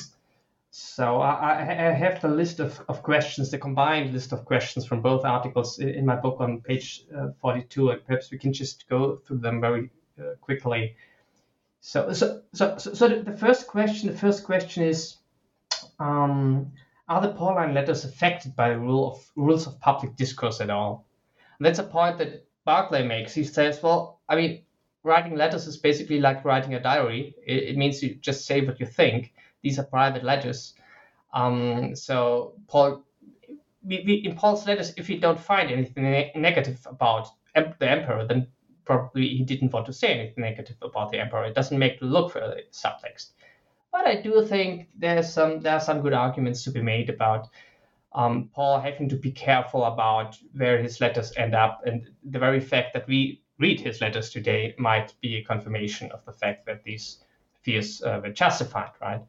so 0.74 1.20
I, 1.20 1.60
I, 1.60 1.92
have 1.92 2.22
the 2.22 2.30
list 2.30 2.62
of, 2.62 2.82
of 2.88 3.04
questions, 3.04 3.52
the 3.52 3.58
combined 3.58 4.14
list 4.14 4.32
of 4.32 4.46
questions 4.46 4.86
from 4.86 5.02
both 5.02 5.26
articles 5.26 5.80
in 5.80 6.06
my 6.06 6.16
book 6.16 6.38
on 6.40 6.62
page 6.62 7.04
uh, 7.14 7.32
42, 7.42 7.90
and 7.90 8.06
perhaps 8.06 8.32
we 8.32 8.38
can 8.38 8.54
just 8.54 8.88
go 8.88 9.18
through 9.18 9.40
them 9.40 9.60
very 9.60 9.90
uh, 10.18 10.36
quickly. 10.40 10.96
So, 11.82 12.14
so, 12.14 12.44
so, 12.54 12.78
so 12.78 13.10
the 13.10 13.36
first 13.36 13.68
question, 13.68 14.10
the 14.10 14.18
first 14.18 14.46
question 14.46 14.84
is, 14.84 15.18
um, 16.00 16.72
are 17.10 17.22
the 17.22 17.34
Pauline 17.34 17.74
letters 17.74 18.06
affected 18.06 18.56
by 18.56 18.70
the 18.70 18.80
rule 18.80 19.12
of 19.12 19.32
rules 19.36 19.68
of 19.68 19.78
public 19.82 20.16
discourse 20.16 20.62
at 20.62 20.70
all? 20.70 21.06
And 21.60 21.66
that's 21.66 21.80
a 21.80 21.84
point 21.84 22.18
that 22.20 22.46
Barclay 22.64 23.06
makes. 23.06 23.34
He 23.34 23.44
says, 23.44 23.84
well, 23.84 24.22
I 24.30 24.38
mean, 24.38 24.62
writing 25.04 25.36
letters 25.36 25.68
is 25.68 25.76
basically 25.76 26.22
like 26.22 26.46
writing 26.46 26.76
a 26.76 26.80
diary. 26.80 27.36
It, 27.46 27.64
it 27.64 27.78
means 27.78 28.02
you 28.02 28.16
just 28.16 28.46
say 28.46 28.62
what 28.62 28.80
you 28.80 28.86
think 28.86 29.34
these 29.62 29.80
are 29.80 29.84
private 29.84 30.24
letters. 30.24 30.74
Um, 31.34 31.96
so 31.96 32.54
Paul, 32.68 33.04
we, 33.84 34.04
we, 34.06 34.14
in 34.26 34.36
Paul's 34.36 34.66
letters, 34.68 34.94
if 34.98 35.08
we 35.08 35.18
don't 35.18 35.40
find 35.40 35.72
anything 35.72 36.04
ne- 36.04 36.32
negative 36.36 36.86
about 36.86 37.30
the 37.56 37.90
emperor, 37.90 38.26
then 38.28 38.48
probably 38.86 39.28
he 39.28 39.44
didn't 39.44 39.72
want 39.72 39.86
to 39.86 39.94
say 39.94 40.14
anything 40.14 40.44
negative 40.44 40.78
about 40.82 41.12
the 41.12 41.20
emperor. 41.20 41.46
It 41.46 41.56
doesn't 41.56 41.78
make 41.78 41.98
look 42.02 42.32
for 42.32 42.40
the 42.40 42.64
subtext. 42.72 43.32
But 43.92 44.08
I 44.08 44.22
do 44.22 44.46
think 44.46 44.88
there's 44.98 45.32
some 45.32 45.60
there 45.60 45.74
are 45.74 45.82
some 45.82 46.02
good 46.02 46.14
arguments 46.14 46.64
to 46.64 46.72
be 46.72 46.82
made 46.82 47.10
about 47.10 47.50
um, 48.14 48.50
Paul 48.54 48.80
having 48.80 49.10
to 49.10 49.16
be 49.16 49.32
careful 49.32 49.84
about 49.86 50.38
where 50.54 50.82
his 50.82 51.00
letters 51.02 51.34
end 51.38 51.56
up, 51.56 51.82
and 51.86 52.10
the 52.24 52.40
very 52.40 52.60
fact 52.60 52.94
that 52.94 53.08
we 53.08 53.42
read 53.60 53.80
his 53.80 54.02
letters 54.02 54.30
today 54.30 54.74
might 54.78 55.14
be 55.22 55.38
a 55.38 55.44
confirmation 55.44 56.12
of 56.12 56.26
the 56.26 56.32
fact 56.32 56.66
that 56.66 56.84
these 56.84 57.24
fears 57.62 58.02
uh, 58.02 58.20
were 58.24 58.32
justified, 58.32 58.92
right? 59.02 59.22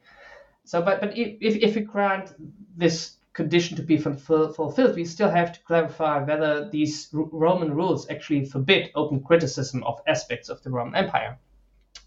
So, 0.65 0.81
but 0.81 1.01
but 1.01 1.17
if 1.17 1.55
if 1.55 1.75
we 1.75 1.81
grant 1.81 2.33
this 2.75 3.17
condition 3.33 3.75
to 3.77 3.83
be 3.83 3.97
fulfilled, 3.97 4.95
we 4.95 5.05
still 5.05 5.29
have 5.29 5.51
to 5.53 5.59
clarify 5.63 6.23
whether 6.23 6.69
these 6.69 7.09
Roman 7.11 7.73
rules 7.73 8.09
actually 8.09 8.45
forbid 8.45 8.91
open 8.95 9.23
criticism 9.23 9.83
of 9.83 9.99
aspects 10.07 10.49
of 10.49 10.61
the 10.61 10.69
Roman 10.69 10.95
Empire. 10.95 11.39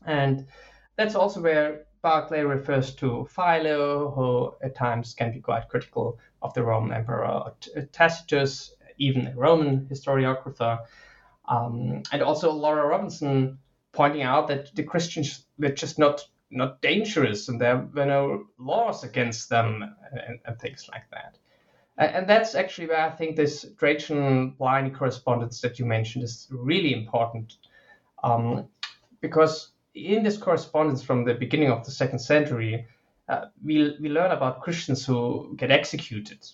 And 0.05 0.47
that's 0.97 1.17
also 1.17 1.41
where 1.43 1.87
Barclay 2.01 2.43
refers 2.43 2.95
to 2.97 3.27
Philo, 3.27 4.13
who 4.13 4.55
at 4.65 4.77
times 4.77 5.15
can 5.15 5.33
be 5.33 5.41
quite 5.41 5.69
critical 5.69 6.21
of 6.43 6.55
the 6.55 6.63
Roman 6.63 6.93
Emperor 6.93 7.53
Tacitus, 7.93 8.73
even 8.97 9.27
a 9.27 9.35
Roman 9.35 9.87
historiographer. 9.87 10.79
Um, 11.49 12.05
and 12.13 12.23
also 12.23 12.53
Laura 12.53 12.87
Robinson 12.87 13.59
pointing 13.93 14.23
out 14.23 14.49
that 14.49 14.75
the 14.77 14.85
Christians 14.85 15.45
were 15.59 15.71
just 15.71 15.99
not 15.99 16.25
not 16.57 16.81
dangerous 16.83 17.49
and 17.49 17.61
there 17.61 17.89
were 17.95 18.07
no 18.07 18.47
laws 18.59 19.05
against 19.05 19.49
them 19.49 19.95
and, 20.13 20.39
and 20.45 20.59
things 20.59 20.89
like 20.91 21.05
that. 21.11 21.39
And, 21.99 22.15
and 22.15 22.29
that's 22.29 22.55
actually 22.55 22.89
where 22.89 23.01
I 23.01 23.11
think 23.11 23.37
this 23.37 23.67
Trajan 23.79 24.53
Pliny 24.53 24.91
correspondence 24.91 25.61
that 25.61 25.79
you 25.79 25.85
mentioned 25.85 26.25
is 26.25 26.49
really 26.51 26.95
important. 26.95 27.55
Um, 28.25 28.69
because 29.21 29.73
in 29.95 30.23
this 30.23 30.37
correspondence 30.37 31.03
from 31.03 31.25
the 31.25 31.35
beginning 31.35 31.71
of 31.71 31.85
the 31.85 31.91
second 31.91 32.19
century, 32.19 32.87
uh, 33.29 33.47
we, 33.65 33.97
we 34.01 34.09
learn 34.09 34.31
about 34.31 34.63
Christians 34.63 35.05
who 35.05 35.55
get 35.57 35.71
executed 35.71 36.47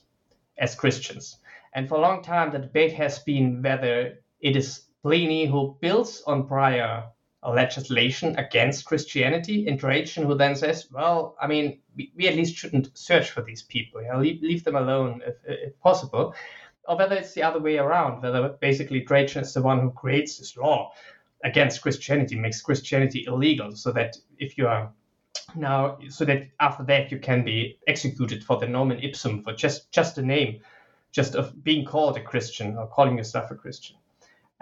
as 0.59 0.75
Christians. 0.75 1.39
And 1.75 1.89
for 1.89 1.97
a 1.97 2.01
long 2.01 2.23
time, 2.23 2.51
the 2.51 2.59
debate 2.59 2.93
has 2.93 3.19
been 3.21 3.63
whether 3.63 4.19
it 4.41 4.57
is 4.57 4.83
Pliny 5.03 5.47
who 5.47 5.77
builds 5.81 6.23
on 6.27 6.47
prior 6.47 7.05
legislation 7.51 8.37
against 8.39 8.85
Christianity 8.85 9.67
in 9.67 9.77
Trajan, 9.77 10.25
who 10.25 10.37
then 10.37 10.55
says, 10.55 10.89
well, 10.93 11.37
I 11.41 11.47
mean, 11.49 11.81
we, 11.97 12.13
we 12.17 12.29
at 12.29 12.37
least 12.37 12.55
shouldn't 12.55 12.97
search 12.97 13.31
for 13.31 13.43
these 13.43 13.63
people. 13.63 14.01
Leave, 14.17 14.41
leave 14.43 14.65
them 14.65 14.77
alone 14.77 15.23
if, 15.27 15.37
if 15.45 15.81
possible. 15.81 16.35
Or 16.87 16.97
whether 16.97 17.17
it's 17.17 17.33
the 17.33 17.43
other 17.43 17.61
way 17.61 17.79
around, 17.79 18.23
whether 18.23 18.49
basically 18.61 19.01
Trajan 19.03 19.43
is 19.43 19.55
the 19.55 19.63
one 19.63 19.81
who 19.81 19.91
creates 19.91 20.39
this 20.39 20.57
law 20.57 20.93
against 21.45 21.83
Christianity, 21.83 22.37
makes 22.37 22.61
Christianity 22.61 23.25
illegal, 23.27 23.75
so 23.75 23.91
that 23.93 24.17
if 24.39 24.57
you 24.57 24.69
are 24.69 24.93
now, 25.57 25.99
so 26.09 26.25
that 26.25 26.49
after 26.61 26.85
that 26.85 27.11
you 27.11 27.19
can 27.19 27.45
be 27.45 27.79
executed 27.89 28.45
for 28.45 28.59
the 28.59 28.67
nomen 28.67 29.01
ipsum, 29.01 29.43
for 29.43 29.53
just, 29.53 29.91
just 29.91 30.15
the 30.15 30.23
name, 30.23 30.61
just 31.11 31.35
of 31.35 31.63
being 31.65 31.85
called 31.85 32.17
a 32.17 32.23
Christian 32.23 32.77
or 32.77 32.87
calling 32.87 33.19
yourself 33.19 33.51
a 33.51 33.55
Christian. 33.57 33.97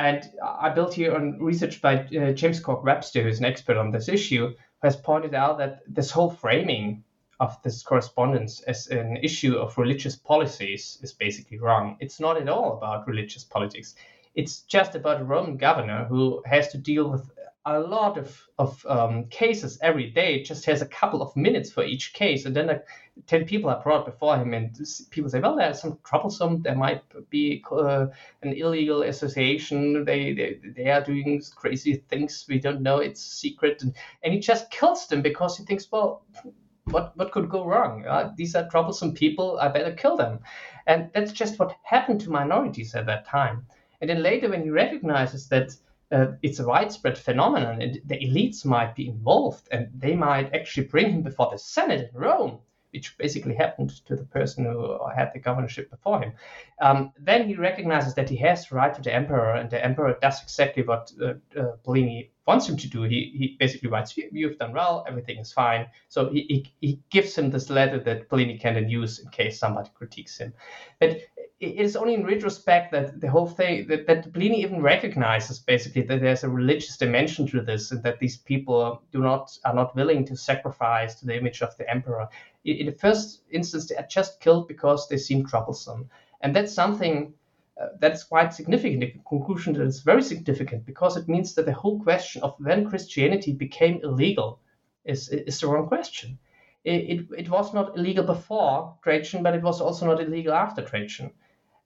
And 0.00 0.32
I 0.42 0.70
built 0.70 0.94
here 0.94 1.14
on 1.14 1.38
research 1.38 1.82
by 1.82 1.96
uh, 1.98 2.32
James 2.32 2.58
Corke-Webster, 2.58 3.22
who's 3.22 3.38
an 3.38 3.44
expert 3.44 3.76
on 3.76 3.90
this 3.90 4.08
issue, 4.08 4.46
who 4.48 4.54
has 4.82 4.96
pointed 4.96 5.34
out 5.34 5.58
that 5.58 5.80
this 5.86 6.10
whole 6.10 6.30
framing 6.30 7.04
of 7.38 7.60
this 7.62 7.82
correspondence 7.82 8.62
as 8.62 8.86
an 8.86 9.18
issue 9.18 9.58
of 9.58 9.76
religious 9.76 10.16
policies 10.16 10.98
is 11.02 11.12
basically 11.12 11.58
wrong. 11.58 11.98
It's 12.00 12.18
not 12.18 12.38
at 12.38 12.48
all 12.48 12.78
about 12.78 13.06
religious 13.06 13.44
politics. 13.44 13.94
It's 14.34 14.60
just 14.62 14.94
about 14.94 15.20
a 15.20 15.24
Roman 15.24 15.58
governor 15.58 16.06
who 16.06 16.42
has 16.46 16.68
to 16.68 16.78
deal 16.78 17.10
with 17.10 17.30
a 17.66 17.78
lot 17.78 18.16
of, 18.16 18.48
of 18.58 18.84
um, 18.86 19.26
cases 19.26 19.78
every 19.82 20.10
day. 20.10 20.42
Just 20.42 20.64
has 20.64 20.82
a 20.82 20.86
couple 20.86 21.22
of 21.22 21.36
minutes 21.36 21.70
for 21.70 21.84
each 21.84 22.12
case. 22.12 22.46
And 22.46 22.56
then 22.56 22.68
like, 22.68 22.86
10 23.26 23.44
people 23.44 23.68
are 23.68 23.82
brought 23.82 24.06
before 24.06 24.36
him, 24.36 24.54
and 24.54 24.74
people 25.10 25.28
say, 25.30 25.40
well, 25.40 25.56
there's 25.56 25.80
some 25.80 25.98
troublesome. 26.04 26.62
There 26.62 26.74
might 26.74 27.02
be 27.28 27.62
uh, 27.70 28.06
an 28.42 28.52
illegal 28.54 29.02
association. 29.02 30.04
They, 30.04 30.32
they, 30.32 30.60
they 30.74 30.90
are 30.90 31.04
doing 31.04 31.42
crazy 31.54 31.96
things. 32.08 32.46
We 32.48 32.58
don't 32.58 32.80
know. 32.80 32.98
It's 32.98 33.20
secret. 33.20 33.82
And, 33.82 33.94
and 34.22 34.32
he 34.32 34.40
just 34.40 34.70
kills 34.70 35.06
them 35.06 35.20
because 35.22 35.58
he 35.58 35.64
thinks, 35.64 35.90
well, 35.92 36.24
what 36.84 37.16
what 37.16 37.30
could 37.30 37.48
go 37.48 37.64
wrong? 37.64 38.06
Uh, 38.06 38.32
these 38.36 38.54
are 38.54 38.68
troublesome 38.68 39.12
people. 39.12 39.58
I 39.60 39.68
better 39.68 39.92
kill 39.92 40.16
them, 40.16 40.40
and 40.86 41.10
that's 41.14 41.32
just 41.32 41.58
what 41.58 41.76
happened 41.82 42.20
to 42.22 42.30
minorities 42.30 42.94
at 42.94 43.06
that 43.06 43.26
time. 43.26 43.66
And 44.00 44.08
then 44.08 44.22
later, 44.22 44.48
when 44.48 44.62
he 44.62 44.70
recognizes 44.70 45.48
that 45.48 45.72
uh, 46.12 46.32
it's 46.42 46.58
a 46.58 46.66
widespread 46.66 47.16
phenomenon 47.16 47.80
and 47.80 48.00
the 48.04 48.16
elites 48.16 48.64
might 48.64 48.94
be 48.94 49.08
involved 49.08 49.68
and 49.70 49.88
they 49.94 50.14
might 50.14 50.52
actually 50.54 50.86
bring 50.86 51.10
him 51.10 51.22
before 51.22 51.48
the 51.50 51.58
Senate 51.58 52.10
in 52.12 52.20
Rome, 52.20 52.58
which 52.92 53.16
basically 53.16 53.54
happened 53.54 53.90
to 54.06 54.16
the 54.16 54.24
person 54.24 54.64
who 54.64 54.98
had 55.14 55.30
the 55.32 55.38
governorship 55.38 55.88
before 55.88 56.20
him. 56.20 56.32
Um, 56.80 57.12
then 57.18 57.46
he 57.46 57.54
recognizes 57.54 58.14
that 58.14 58.28
he 58.28 58.36
has 58.38 58.72
write 58.72 58.94
to 58.94 59.02
the 59.02 59.14
emperor, 59.14 59.54
and 59.54 59.70
the 59.70 59.84
emperor 59.84 60.16
does 60.20 60.42
exactly 60.42 60.82
what 60.82 61.12
uh, 61.22 61.34
uh, 61.56 61.76
Pliny 61.84 62.32
wants 62.46 62.68
him 62.68 62.76
to 62.76 62.88
do. 62.88 63.02
He, 63.02 63.32
he 63.38 63.56
basically 63.60 63.90
writes, 63.90 64.16
You've 64.16 64.58
done 64.58 64.72
well, 64.72 65.04
everything 65.06 65.38
is 65.38 65.52
fine. 65.52 65.86
So 66.08 66.30
he, 66.30 66.40
he, 66.48 66.74
he 66.80 67.00
gives 67.10 67.38
him 67.38 67.50
this 67.50 67.70
letter 67.70 68.00
that 68.00 68.28
Pliny 68.28 68.58
can 68.58 68.74
then 68.74 68.88
use 68.88 69.20
in 69.20 69.28
case 69.30 69.60
somebody 69.60 69.90
critiques 69.94 70.38
him. 70.38 70.52
But 70.98 71.20
it 71.60 71.76
is 71.76 71.94
only 71.94 72.14
in 72.14 72.24
retrospect 72.24 72.90
that 72.90 73.20
the 73.20 73.30
whole 73.30 73.46
thing 73.46 73.86
that, 73.86 74.06
that 74.06 74.32
Pliny 74.32 74.62
even 74.62 74.80
recognizes 74.80 75.58
basically 75.58 76.00
that 76.02 76.22
there's 76.22 76.42
a 76.42 76.48
religious 76.48 76.96
dimension 76.96 77.46
to 77.48 77.60
this 77.60 77.90
and 77.90 78.02
that 78.02 78.18
these 78.18 78.38
people 78.38 79.02
do 79.12 79.20
not 79.20 79.58
are 79.66 79.74
not 79.74 79.94
willing 79.94 80.24
to 80.24 80.36
sacrifice 80.36 81.16
to 81.16 81.26
the 81.26 81.36
image 81.36 81.60
of 81.60 81.76
the 81.76 81.88
emperor. 81.90 82.26
In, 82.64 82.86
the 82.86 82.92
first 82.92 83.42
instance, 83.50 83.86
they 83.86 83.96
are 83.96 84.06
just 84.06 84.40
killed 84.40 84.68
because 84.68 85.06
they 85.08 85.18
seem 85.18 85.44
troublesome, 85.44 86.08
and 86.40 86.56
that's 86.56 86.72
something 86.72 87.34
uh, 87.78 87.88
that's 87.98 88.24
quite 88.24 88.54
significant. 88.54 89.04
A 89.04 89.12
conclusion 89.28 89.74
that 89.74 89.86
is 89.86 90.00
very 90.00 90.22
significant 90.22 90.86
because 90.86 91.18
it 91.18 91.28
means 91.28 91.54
that 91.54 91.66
the 91.66 91.74
whole 91.74 92.00
question 92.02 92.42
of 92.42 92.54
when 92.58 92.88
Christianity 92.88 93.52
became 93.52 94.00
illegal 94.02 94.60
is 95.04 95.28
is 95.28 95.60
the 95.60 95.66
wrong 95.66 95.88
question. 95.88 96.38
It, 96.84 97.00
it, 97.12 97.26
it 97.36 97.48
was 97.50 97.74
not 97.74 97.98
illegal 97.98 98.24
before 98.24 98.96
Trajan, 99.02 99.42
but 99.42 99.54
it 99.54 99.62
was 99.62 99.82
also 99.82 100.06
not 100.06 100.22
illegal 100.22 100.54
after 100.54 100.80
Trajan. 100.80 101.30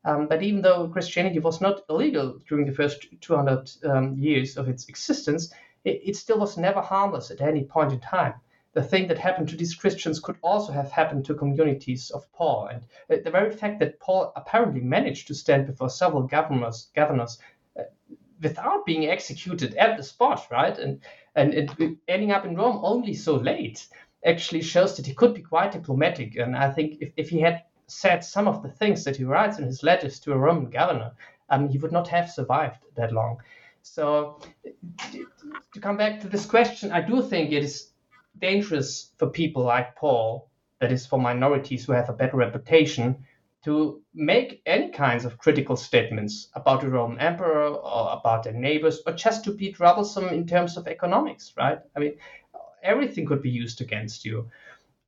Um, 0.05 0.27
but 0.29 0.43
even 0.43 0.61
though 0.61 0.89
Christianity 0.89 1.39
was 1.39 1.61
not 1.61 1.85
illegal 1.89 2.39
during 2.47 2.67
the 2.67 2.75
first 2.75 3.07
200 3.21 3.71
um, 3.85 4.15
years 4.19 4.59
of 4.59 4.69
its 4.69 4.89
existence, 4.89 5.53
it, 5.85 6.01
it, 6.05 6.17
still 6.17 6.39
was 6.39 6.59
never 6.59 6.83
harmless 6.83 7.31
at 7.31 7.41
any 7.41 7.65
point 7.65 7.93
in 7.93 8.01
time. 8.01 8.35
The 8.75 8.83
thing 8.83 9.09
that 9.09 9.19
happened 9.19 9.49
to 9.49 9.57
these 9.57 9.75
Christians 9.75 10.21
could 10.21 10.37
also 10.43 10.73
have 10.73 10.91
happened 10.91 11.25
to 11.27 11.35
communities 11.35 12.11
of 12.11 12.31
Paul. 12.33 12.67
And 12.67 12.83
uh, 13.11 13.23
the 13.25 13.31
very 13.31 13.51
fact 13.51 13.81
that 13.81 13.99
Paul 13.99 14.33
apparently 14.37 14.83
managed 14.83 15.29
to 15.29 15.35
stand 15.35 15.67
before 15.67 15.89
several 15.89 16.25
governors, 16.25 16.91
governors 16.95 17.39
uh, 17.79 17.85
without 18.43 18.85
being 18.85 19.07
executed 19.07 19.75
at 19.77 19.97
the 19.97 20.03
spot, 20.03 20.47
right, 20.51 20.77
and, 20.79 21.01
and, 21.35 21.55
and 21.55 21.97
ending 22.09 22.33
up 22.33 22.45
in 22.45 22.57
Rome 22.57 22.81
only 22.83 23.15
so 23.15 23.37
late, 23.37 23.87
actually 24.25 24.63
shows 24.63 24.97
that 24.97 25.07
he 25.07 25.15
could 25.15 25.33
be 25.35 25.43
quite 25.43 25.73
diplomatic. 25.73 26.37
And 26.37 26.57
I 26.57 26.71
think 26.71 26.99
if, 27.01 27.13
if 27.17 27.31
he 27.31 27.41
had 27.41 27.63
said 27.87 28.25
some 28.25 28.49
of 28.49 28.63
the 28.63 28.69
things 28.69 29.05
that 29.05 29.17
he 29.17 29.25
writes 29.25 29.59
in 29.59 29.65
his 29.65 29.83
letters 29.83 30.21
to 30.21 30.33
a 30.33 30.39
Roman 30.39 30.71
governor, 30.71 31.13
um, 31.51 31.69
he 31.69 31.79
would 31.79 31.93
not 31.93 32.09
have 32.09 32.31
survived 32.31 32.79
that 32.97 33.13
long. 33.13 33.39
So, 33.83 34.41
to 35.73 35.81
come 35.81 35.97
back 35.97 36.21
to 36.21 36.29
this 36.29 36.47
question, 36.47 36.91
I 36.91 37.03
do 37.03 37.21
think 37.23 37.53
it 37.53 37.63
is 37.63 37.91
dangerous 38.39 39.13
for 39.19 39.29
people 39.29 39.63
like 39.63 39.95
Paul, 39.97 40.49
that 40.81 40.91
is, 40.91 41.07
for 41.07 41.19
minorities 41.19 41.85
who 41.85 41.93
have 41.93 42.09
a 42.09 42.15
better 42.15 42.37
reputation, 42.37 43.25
to 43.65 44.03
make 44.15 44.61
any 44.67 44.91
kinds 44.91 45.25
of 45.25 45.39
critical 45.39 45.77
statements 45.77 46.49
about 46.55 46.83
the 46.83 46.89
Roman 46.89 47.19
emperor 47.19 47.69
or 47.69 48.13
about 48.13 48.43
their 48.43 48.53
neighbors, 48.53 49.01
or 49.07 49.13
just 49.15 49.45
to 49.45 49.53
be 49.53 49.73
troublesome 49.73 50.29
in 50.29 50.47
terms 50.47 50.77
of 50.77 50.87
economics, 50.87 51.53
right? 51.57 51.79
I 51.97 52.01
mean, 52.01 52.15
everything 52.83 53.27
could 53.27 53.43
be 53.43 53.51
used 53.51 53.81
against 53.81 54.25
you. 54.25 54.51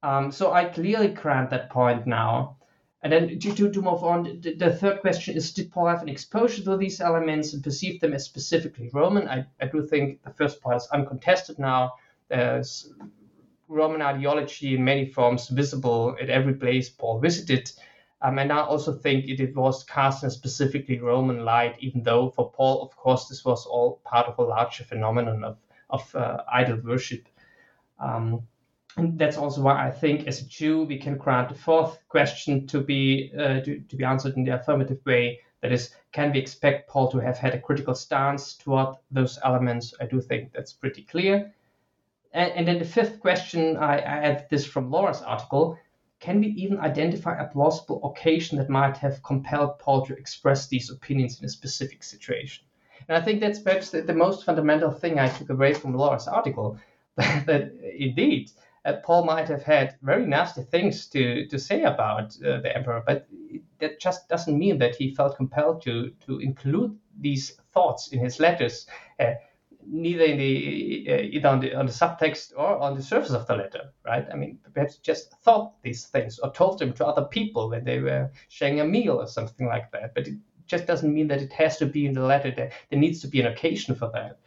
Um, 0.03 0.31
so 0.31 0.53
I 0.53 0.65
clearly 0.67 1.09
grant 1.09 1.51
that 1.51 1.71
point 1.71 2.07
now. 2.07 2.57
And 3.03 3.13
then 3.13 3.39
to, 3.39 3.55
to, 3.55 3.71
to 3.71 3.83
move 3.83 4.03
on, 4.03 4.41
the, 4.41 4.55
the, 4.55 4.75
third 4.75 5.01
question 5.01 5.37
is 5.37 5.53
Did 5.53 5.71
Paul 5.71 5.87
have 5.89 6.03
an 6.03 6.09
exposure 6.09 6.63
to 6.65 6.77
these 6.77 7.01
elements 7.01 7.53
and 7.53 7.63
perceive 7.63 8.01
them 8.01 8.15
as 8.15 8.25
specifically 8.25 8.91
Roman? 8.93 9.29
I, 9.29 9.47
I 9.61 9.67
do 9.67 9.83
think 9.83 10.23
the 10.23 10.33
first 10.33 10.61
part 10.61 10.77
is 10.77 10.89
uncontested 10.93 11.59
now. 11.59 11.93
There's 12.29 12.93
Roman 13.69 14.03
ideology 14.03 14.75
in 14.75 14.85
many 14.85 15.07
forms 15.07 15.49
visible 15.49 16.17
at 16.21 16.31
every 16.31 16.55
place 16.55 16.89
Paul 16.89 17.21
visited. 17.21 17.71
Um, 18.23 18.39
and 18.39 18.51
I 18.51 18.61
also 18.61 18.95
think 18.95 19.27
it, 19.27 19.41
it 19.41 19.55
was 19.55 19.85
cast 19.85 20.23
in 20.23 20.29
a 20.29 20.31
specifically 20.31 20.99
Roman 20.99 21.45
light, 21.45 21.77
even 21.81 22.03
though 22.03 22.31
for 22.31 22.51
Paul, 22.51 22.83
of 22.83 22.97
course, 22.97 23.29
this 23.29 23.45
was 23.45 23.67
all 23.67 24.01
part 24.05 24.27
of 24.27 24.39
a 24.39 24.43
larger 24.43 24.85
phenomenon 24.85 25.45
of, 25.45 25.59
of 25.91 26.15
uh, 26.17 26.43
idol 26.51 26.81
worship. 26.83 27.29
Um, 27.99 28.43
and 28.97 29.19
that's 29.19 29.37
also 29.37 29.61
why 29.61 29.87
I 29.87 29.91
think, 29.91 30.27
as 30.27 30.41
a 30.41 30.47
Jew, 30.47 30.85
we 30.85 30.99
can 30.99 31.19
grant 31.19 31.51
the 31.51 31.55
fourth 31.55 31.99
question 32.09 32.67
to 32.69 32.81
be 32.81 33.31
uh, 33.35 33.61
to, 33.61 33.81
to, 33.81 33.97
be 33.97 34.05
answered 34.05 34.37
in 34.37 34.45
the 34.45 34.55
affirmative 34.59 35.01
way. 35.05 35.41
That 35.61 35.73
is, 35.73 35.95
can 36.13 36.33
we 36.33 36.39
expect 36.39 36.89
Paul 36.89 37.11
to 37.11 37.19
have 37.19 37.37
had 37.37 37.55
a 37.55 37.61
critical 37.61 37.95
stance 37.95 38.55
toward 38.55 38.97
those 39.11 39.39
elements? 39.45 39.95
I 40.01 40.07
do 40.07 40.21
think 40.21 40.53
that's 40.53 40.73
pretty 40.73 41.03
clear. 41.03 41.53
And, 42.33 42.53
and 42.53 42.69
then 42.69 42.79
the 42.79 42.85
fifth 42.85 43.21
question, 43.21 43.77
I, 43.77 43.97
I 43.97 44.17
add 44.29 44.47
this 44.51 44.65
from 44.65 44.91
Laura's 44.91 45.23
article. 45.23 45.79
Can 46.21 46.41
we 46.41 46.49
even 46.49 46.79
identify 46.79 47.39
a 47.39 47.49
plausible 47.49 48.01
occasion 48.11 48.57
that 48.59 48.71
might 48.71 48.97
have 48.99 49.23
compelled 49.23 49.79
Paul 49.79 50.07
to 50.07 50.17
express 50.17 50.69
these 50.69 50.91
opinions 50.91 51.39
in 51.41 51.45
a 51.45 51.51
specific 51.51 52.03
situation? 52.03 52.65
And 53.09 53.19
I 53.19 53.21
think 53.21 53.41
that's 53.41 53.59
perhaps 53.59 53.91
the, 53.91 54.01
the 54.01 54.15
most 54.15 54.45
fundamental 54.45 54.91
thing 54.91 55.19
I 55.19 55.29
took 55.29 55.51
away 55.51 55.75
from 55.75 55.95
Laura's 55.95 56.29
article. 56.29 56.79
that 57.17 57.73
indeed, 57.99 58.51
uh, 58.59 58.61
Paul 58.95 59.25
might 59.25 59.49
have 59.49 59.63
had 59.63 59.97
very 60.03 60.27
nasty 60.27 60.63
things 60.63 61.07
to, 61.09 61.47
to 61.49 61.59
say 61.59 61.83
about 61.83 62.37
uh, 62.43 62.61
the 62.61 62.73
emperor, 62.77 63.03
but 63.07 63.27
that 63.81 64.01
just 64.01 64.29
doesn't 64.29 64.59
mean 64.59 64.79
that 64.79 64.95
he 64.95 65.15
felt 65.15 65.37
compelled 65.37 65.83
to, 65.83 66.11
to 66.27 66.39
include 66.39 66.97
these 67.21 67.59
thoughts 67.73 68.09
in 68.09 68.21
his 68.21 68.39
letters, 68.39 68.87
uh, 69.19 69.33
neither 69.87 70.25
in 70.25 70.39
the, 70.39 71.07
uh, 71.09 71.17
either 71.17 71.49
on 71.49 71.61
the, 71.61 71.75
on 71.75 71.87
the 71.87 71.93
subtext 71.93 72.53
or 72.57 72.79
on 72.79 72.97
the 72.97 73.03
surface 73.03 73.33
of 73.33 73.47
the 73.47 73.57
letter, 73.57 73.93
right? 74.05 74.27
I 74.33 74.37
mean, 74.37 74.59
perhaps 74.73 74.99
just 74.99 75.33
thought 75.43 75.73
these 75.83 76.07
things 76.07 76.39
or 76.39 76.53
told 76.53 76.79
them 76.79 76.93
to 76.95 77.07
other 77.07 77.25
people 77.25 77.71
when 77.71 77.85
they 77.85 78.01
were 78.01 78.31
sharing 78.49 78.81
a 78.81 78.85
meal 78.85 79.21
or 79.21 79.27
something 79.27 79.67
like 79.67 79.91
that, 79.93 80.15
but 80.15 80.29
it 80.29 80.35
just 80.67 80.87
doesn't 80.87 81.13
mean 81.15 81.29
that 81.29 81.43
it 81.43 81.53
has 81.53 81.77
to 81.79 81.87
be 81.87 82.07
in 82.07 82.13
the 82.13 82.23
letter. 82.23 82.51
There 82.51 82.71
needs 82.91 83.21
to 83.23 83.29
be 83.29 83.41
an 83.41 83.47
occasion 83.47 83.95
for 83.95 84.11
that. 84.13 84.39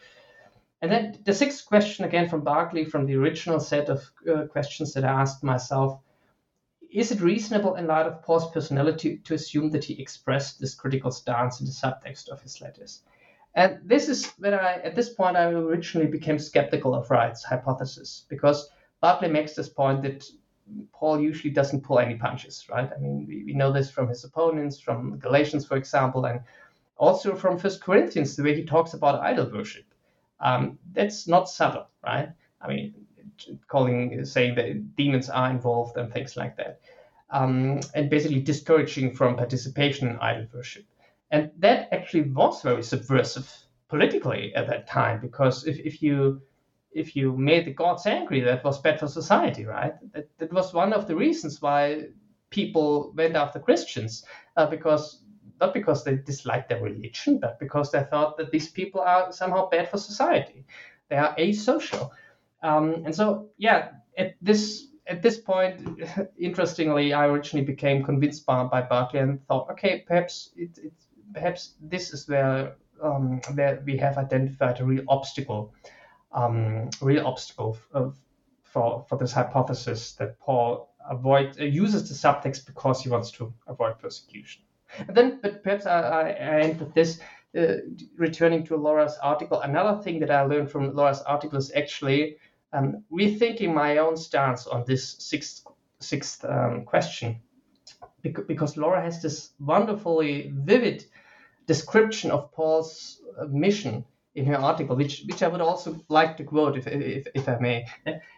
And 0.82 0.92
then 0.92 1.20
the 1.26 1.34
sixth 1.34 1.66
question, 1.66 2.06
again 2.06 2.30
from 2.30 2.42
Barclay, 2.42 2.86
from 2.86 3.06
the 3.06 3.16
original 3.16 3.60
set 3.60 3.90
of 3.90 4.10
uh, 4.30 4.48
questions 4.48 4.94
that 4.94 5.04
I 5.04 5.22
asked 5.22 5.44
myself 5.44 6.00
is 6.92 7.12
it 7.12 7.22
reasonable 7.22 7.76
in 7.76 7.86
light 7.86 8.08
of 8.08 8.24
Paul's 8.24 8.50
personality 8.52 9.18
to 9.18 9.36
assume 9.36 9.70
that 9.72 9.84
he 9.84 10.02
expressed 10.02 10.60
this 10.60 10.74
critical 10.74 11.12
stance 11.12 11.60
in 11.60 11.68
the 11.68 11.72
subtext 11.72 12.30
of 12.30 12.42
his 12.42 12.62
letters? 12.62 13.04
And 13.54 13.80
this 13.84 14.10
is 14.10 14.26
when 14.40 14.54
I, 14.54 14.76
at 14.84 14.96
this 14.96 15.10
point, 15.10 15.38
I 15.38 15.46
originally 15.52 16.10
became 16.10 16.40
skeptical 16.40 16.96
of 16.96 17.10
Wright's 17.12 17.44
hypothesis 17.44 18.26
because 18.28 18.70
Barclay 19.02 19.30
makes 19.30 19.54
this 19.54 19.70
point 19.70 20.02
that 20.04 20.26
Paul 20.94 21.20
usually 21.20 21.54
doesn't 21.54 21.84
pull 21.84 22.00
any 22.00 22.16
punches, 22.16 22.66
right? 22.70 22.90
I 22.96 23.00
mean, 23.00 23.26
we, 23.28 23.44
we 23.44 23.54
know 23.54 23.72
this 23.72 23.90
from 23.90 24.08
his 24.08 24.24
opponents, 24.24 24.80
from 24.80 25.18
Galatians, 25.18 25.66
for 25.66 25.78
example, 25.78 26.26
and 26.26 26.42
also 26.98 27.36
from 27.36 27.58
First 27.58 27.82
Corinthians, 27.82 28.36
the 28.36 28.44
way 28.44 28.56
he 28.56 28.64
talks 28.64 28.94
about 28.94 29.22
idol 29.22 29.50
worship. 29.52 29.86
Um, 30.40 30.80
that's 30.94 31.28
not 31.28 31.50
subtle, 31.50 31.88
right? 32.04 32.30
I 32.62 32.68
mean, 32.68 32.94
calling, 33.68 34.26
saying 34.26 34.56
that 34.56 34.96
demons 34.96 35.30
are 35.30 35.50
involved 35.50 35.98
and 35.98 36.12
things 36.12 36.38
like 36.38 36.58
that. 36.58 36.82
Um, 37.30 37.80
and 37.94 38.10
basically 38.10 38.42
discouraging 38.42 39.14
from 39.14 39.36
participation 39.36 40.08
in 40.10 40.20
idol 40.20 40.48
worship. 40.54 40.86
And 41.32 41.52
that 41.60 41.90
actually 41.92 42.30
was 42.30 42.62
very 42.64 42.84
subversive 42.84 43.52
politically 43.88 44.54
at 44.56 44.68
that 44.68 44.88
time, 44.88 45.20
because 45.22 45.68
if, 45.68 45.80
if 45.80 46.02
you 46.02 46.42
if 46.92 47.16
you 47.16 47.38
made 47.38 47.66
the 47.66 47.74
gods 47.74 48.08
angry, 48.08 48.42
that 48.42 48.64
was 48.64 48.82
bad 48.82 49.00
for 49.00 49.08
society, 49.08 49.64
right? 49.64 49.94
That, 50.12 50.28
that 50.40 50.52
was 50.52 50.74
one 50.74 50.92
of 50.92 51.08
the 51.08 51.16
reasons 51.16 51.62
why 51.62 52.08
people 52.50 53.14
went 53.16 53.36
after 53.36 53.60
Christians, 53.60 54.26
uh, 54.58 54.66
because 54.66 55.22
not 55.60 55.74
because 55.74 56.04
they 56.04 56.16
disliked 56.16 56.70
their 56.70 56.82
religion, 56.82 57.40
but 57.40 57.60
because 57.60 57.92
they 57.92 58.04
thought 58.04 58.38
that 58.38 58.52
these 58.52 58.70
people 58.70 59.02
are 59.02 59.32
somehow 59.32 59.70
bad 59.70 59.90
for 59.90 59.98
society. 59.98 60.66
They 61.10 61.18
are 61.18 61.36
asocial. 61.36 62.12
Um, 62.62 63.04
and 63.06 63.16
so, 63.16 63.50
yeah, 63.58 63.90
at 64.18 64.36
this 64.42 64.88
at 65.08 65.22
this 65.22 65.38
point, 65.38 65.82
interestingly, 66.38 67.14
I 67.14 67.26
originally 67.28 67.66
became 67.66 68.04
convinced 68.04 68.46
by, 68.46 68.64
by 68.66 68.82
Barclay 68.84 69.22
and 69.22 69.46
thought, 69.48 69.70
okay, 69.72 70.04
perhaps 70.08 70.52
it, 70.56 70.78
it 70.78 70.94
perhaps 71.34 71.74
this 71.82 72.14
is 72.14 72.28
where 72.28 72.76
um, 73.02 73.42
where 73.54 73.82
we 73.86 73.98
have 73.98 74.18
identified 74.18 74.80
a 74.80 74.86
real 74.86 75.04
obstacle, 75.08 75.74
um, 76.32 76.90
real 77.02 77.26
obstacle 77.26 77.78
of, 77.92 78.18
for 78.64 79.06
for 79.10 79.18
this 79.18 79.32
hypothesis 79.32 80.14
that 80.14 80.40
Paul 80.40 80.94
avoid 81.10 81.60
uh, 81.60 81.64
uses 81.64 82.08
the 82.08 82.16
subtext 82.16 82.66
because 82.66 83.02
he 83.02 83.10
wants 83.10 83.32
to 83.32 83.54
avoid 83.68 84.00
persecution. 84.00 84.64
And 84.98 85.16
then, 85.16 85.40
but 85.42 85.64
perhaps 85.64 85.86
I, 85.86 86.00
I, 86.00 86.30
end 86.62 86.80
with 86.80 86.94
this, 86.94 87.20
uh, 87.58 87.76
returning 88.18 88.66
to 88.66 88.76
Laura's 88.76 89.18
article. 89.22 89.62
Another 89.62 90.02
thing 90.02 90.20
that 90.20 90.32
I 90.32 90.44
learned 90.44 90.72
from 90.72 90.94
Laura's 90.96 91.22
article 91.22 91.58
is 91.60 91.72
actually 91.76 92.38
Um, 92.72 93.04
rethinking 93.12 93.74
my 93.74 93.98
own 93.98 94.16
stance 94.16 94.68
on 94.68 94.84
this 94.86 95.16
sixth, 95.20 95.66
sixth 96.00 96.46
um, 96.46 96.86
question, 96.86 97.42
because 98.22 98.78
Laura 98.78 99.02
has 99.02 99.22
this 99.22 99.54
wonderfully 99.60 100.52
vivid 100.54 101.06
description 101.66 102.32
of 102.32 102.52
Paul's 102.52 103.22
uh, 103.40 103.46
mission 103.48 104.06
in 104.36 104.46
her 104.46 104.58
article, 104.58 104.96
which 104.96 105.24
which 105.28 105.42
I 105.42 105.48
would 105.48 105.62
also 105.62 106.00
like 106.10 106.38
to 106.38 106.44
quote, 106.44 106.78
if 106.78 106.88
if, 106.88 107.28
if 107.34 107.50
I 107.50 107.58
may. 107.60 107.86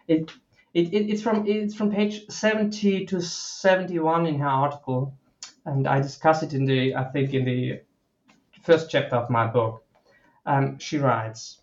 It, 0.08 0.32
it, 0.74 0.94
it's 1.10 1.22
from 1.22 1.46
it's 1.46 1.74
from 1.74 1.90
page 1.90 2.26
70 2.30 3.06
to 3.06 3.20
71 3.20 4.26
in 4.26 4.38
her 4.38 4.48
article, 4.48 5.12
and 5.64 5.86
I 5.86 6.00
discuss 6.00 6.42
it 6.42 6.54
in 6.54 6.64
the 6.64 6.94
I 6.94 7.04
think 7.04 7.34
in 7.34 7.44
the 7.44 7.80
first 8.62 8.90
chapter 8.90 9.16
of 9.16 9.30
my 9.30 9.46
book. 9.46 9.84
Um, 10.46 10.78
she 10.78 10.98
writes. 10.98 11.60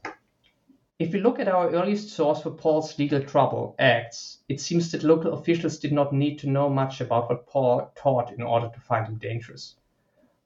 If 1.00 1.14
we 1.14 1.22
look 1.22 1.40
at 1.40 1.48
our 1.48 1.70
earliest 1.70 2.10
source 2.10 2.42
for 2.42 2.52
Paul's 2.52 3.00
legal 3.00 3.24
trouble, 3.24 3.74
Acts, 3.80 4.40
it 4.50 4.60
seems 4.60 4.92
that 4.92 5.04
local 5.04 5.32
officials 5.32 5.80
did 5.80 5.94
not 5.94 6.12
need 6.12 6.40
to 6.40 6.50
know 6.50 6.70
much 6.70 7.00
about 7.00 7.30
what 7.30 7.48
Paul 7.48 7.90
taught 7.96 8.34
in 8.34 8.42
order 8.42 8.70
to 8.74 8.80
find 8.82 9.08
him 9.08 9.16
dangerous. 9.16 9.76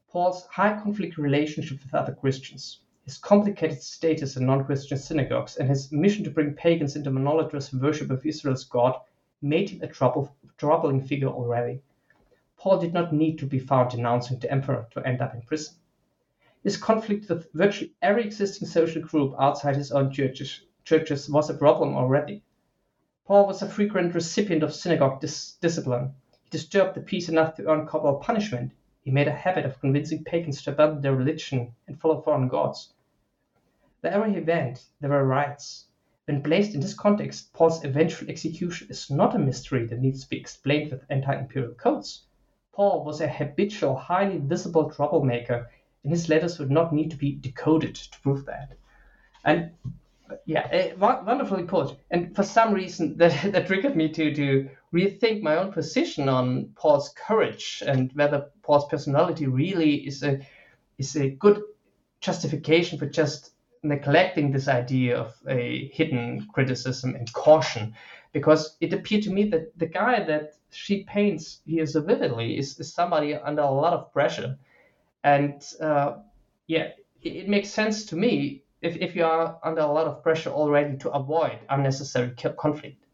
Paul's 0.10 0.46
high 0.46 0.80
conflict 0.80 1.18
relationship 1.18 1.82
with 1.84 1.96
other 1.96 2.14
Christians, 2.14 2.82
his 3.04 3.18
complicated 3.18 3.82
status 3.82 4.38
in 4.38 4.46
non 4.46 4.64
Christian 4.64 5.00
synagogues, 5.00 5.58
and 5.58 5.68
his 5.68 5.92
mission 5.92 6.24
to 6.24 6.30
bring 6.30 6.54
pagans 6.54 6.96
into 6.96 7.10
monolatrous 7.10 7.74
worship 7.74 8.12
of 8.12 8.24
Israel's 8.24 8.64
God 8.64 8.96
made 9.42 9.72
him 9.72 9.82
a 9.82 9.88
trouble, 9.88 10.36
troubling 10.60 11.02
figure 11.02 11.30
already. 11.30 11.82
Paul 12.64 12.80
did 12.80 12.94
not 12.94 13.12
need 13.12 13.40
to 13.40 13.46
be 13.46 13.60
found 13.60 13.90
denouncing 13.90 14.40
the 14.40 14.50
emperor 14.50 14.88
to 14.92 15.06
end 15.06 15.22
up 15.22 15.34
in 15.34 15.42
prison. 15.42 15.76
His 16.64 16.78
conflict 16.78 17.28
with 17.28 17.52
virtually 17.52 17.94
every 18.02 18.24
existing 18.24 18.70
social 18.70 19.02
group 19.02 19.36
outside 19.38 19.76
his 19.76 19.92
own 19.92 20.12
churches, 20.14 20.62
churches 20.86 21.30
was 21.30 21.50
a 21.50 21.56
problem 21.56 21.94
already. 21.94 22.42
Paul 23.26 23.48
was 23.48 23.62
a 23.62 23.68
frequent 23.68 24.16
recipient 24.16 24.64
of 24.64 24.74
synagogue 24.74 25.20
dis- 25.20 25.56
discipline. 25.56 26.16
He 26.42 26.52
disturbed 26.52 26.96
the 26.96 27.02
peace 27.02 27.28
enough 27.28 27.54
to 27.56 27.70
earn 27.70 27.86
corporal 27.86 28.16
punishment. 28.16 28.72
He 29.02 29.12
made 29.12 29.28
a 29.28 29.34
habit 29.34 29.66
of 29.66 29.82
convincing 29.82 30.24
pagans 30.24 30.62
to 30.62 30.72
abandon 30.72 31.02
their 31.02 31.18
religion 31.18 31.76
and 31.88 32.00
follow 32.00 32.22
foreign 32.22 32.48
gods. 32.48 32.94
Wherever 34.00 34.30
he 34.30 34.40
went, 34.40 34.86
there 35.02 35.10
were 35.10 35.26
riots. 35.26 35.88
When 36.24 36.42
placed 36.42 36.76
in 36.76 36.80
this 36.80 36.94
context, 36.94 37.52
Paul's 37.52 37.84
eventual 37.84 38.30
execution 38.30 38.88
is 38.90 39.12
not 39.12 39.36
a 39.36 39.38
mystery 39.38 39.86
that 39.88 40.00
needs 40.00 40.24
to 40.24 40.30
be 40.30 40.40
explained 40.40 40.92
with 40.92 41.04
anti 41.10 41.38
imperial 41.38 41.74
codes. 41.74 42.24
Paul 42.74 43.04
was 43.04 43.22
a 43.22 43.28
habitual, 43.28 43.96
highly 43.96 44.40
visible 44.40 44.90
troublemaker 44.92 45.70
and 46.04 46.12
his 46.12 46.28
letters 46.28 46.60
would 46.60 46.72
not 46.72 46.94
need 46.94 47.12
to 47.12 47.18
be 47.18 47.36
decoded 47.36 47.96
to 47.96 48.20
prove 48.22 48.46
that. 48.46 48.74
And 49.46 49.72
yeah, 50.46 50.94
wonderfully 50.96 51.64
put. 51.64 51.96
And 52.12 52.36
for 52.36 52.44
some 52.44 52.74
reason, 52.74 53.18
that, 53.18 53.52
that 53.52 53.68
triggered 53.68 53.96
me 53.96 54.10
to, 54.10 54.34
to 54.34 54.70
rethink 54.94 55.42
my 55.42 55.58
own 55.58 55.72
position 55.72 56.30
on 56.30 56.72
Paul's 56.76 57.14
courage 57.16 57.84
and 57.86 58.12
whether 58.14 58.50
Paul's 58.64 58.88
personality 58.88 59.48
really 59.48 59.96
is 60.08 60.24
a 60.24 60.46
is 61.00 61.16
a 61.16 61.30
good 61.30 61.62
justification 62.22 63.00
for 63.00 63.08
just 63.08 63.53
neglecting 63.84 64.52
this 64.52 64.68
idea 64.68 65.18
of 65.18 65.36
a 65.48 65.90
hidden 65.94 66.48
criticism 66.54 67.16
and 67.16 67.32
caution. 67.34 67.94
Because 68.32 68.78
it 68.82 68.94
appeared 68.94 69.24
to 69.24 69.30
me 69.32 69.44
that 69.50 69.78
the 69.78 69.86
guy 69.86 70.24
that 70.24 70.54
she 70.72 71.04
paints 71.04 71.60
here 71.66 71.86
so 71.86 72.02
vividly 72.02 72.58
is, 72.58 72.80
is 72.80 72.92
somebody 72.92 73.36
under 73.36 73.62
a 73.62 73.70
lot 73.70 73.94
of 73.94 74.12
pressure 74.12 74.58
and 75.24 75.64
uh, 75.80 76.18
yeah, 76.68 76.90
it, 77.22 77.36
it, 77.36 77.50
makes 77.50 77.70
sense 77.70 78.06
to 78.06 78.16
me 78.16 78.64
if, 78.82 78.98
if 78.98 79.16
you 79.16 79.24
are 79.24 79.58
under 79.64 79.82
a 79.82 79.92
lot 79.92 80.08
of 80.08 80.22
pressure 80.22 80.50
already 80.50 80.98
to 80.98 81.12
avoid 81.12 81.60
unnecessary 81.70 82.32
conflict. 82.58 83.06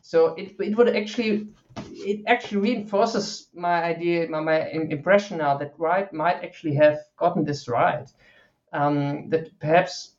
So 0.00 0.34
it, 0.34 0.54
it 0.60 0.76
would 0.76 0.94
actually 0.94 1.48
it 1.90 2.22
actually 2.26 2.58
reinforces 2.58 3.48
my 3.54 3.82
idea, 3.82 4.28
my, 4.28 4.40
my 4.40 4.68
impression 4.70 5.38
now 5.38 5.58
that 5.58 5.74
Wright 5.76 6.10
might 6.12 6.42
actually 6.42 6.74
have 6.74 6.98
gotten 7.16 7.44
this 7.44 7.68
right. 7.68 8.08
Um, 8.72 9.30
that 9.30 9.58
perhaps 9.58 10.15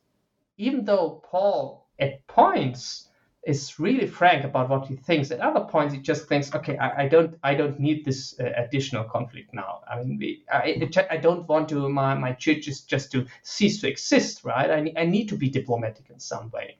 even 0.58 0.84
though 0.84 1.22
Paul 1.24 1.86
at 1.98 2.26
points 2.26 3.08
is 3.46 3.78
really 3.78 4.06
frank 4.06 4.44
about 4.44 4.68
what 4.68 4.86
he 4.86 4.96
thinks. 4.96 5.30
At 5.30 5.40
other 5.40 5.64
points, 5.64 5.94
he 5.94 6.00
just 6.00 6.28
thinks, 6.28 6.54
okay, 6.54 6.76
I, 6.76 7.04
I 7.04 7.08
don't, 7.08 7.38
I 7.42 7.54
don't 7.54 7.80
need 7.80 8.04
this 8.04 8.38
uh, 8.38 8.52
additional 8.56 9.04
conflict 9.04 9.54
now. 9.54 9.80
I 9.90 10.02
mean, 10.02 10.18
we, 10.18 10.44
I, 10.52 10.88
I 11.10 11.16
don't 11.16 11.48
want 11.48 11.68
to 11.70 11.88
my 11.88 12.14
my 12.14 12.32
church 12.32 12.66
just 12.66 12.90
just 12.90 13.10
to 13.12 13.26
cease 13.42 13.80
to 13.80 13.88
exist, 13.88 14.44
right? 14.44 14.70
I, 14.70 15.00
I 15.00 15.06
need 15.06 15.28
to 15.30 15.36
be 15.36 15.48
diplomatic 15.48 16.10
in 16.10 16.20
some 16.20 16.50
way. 16.50 16.76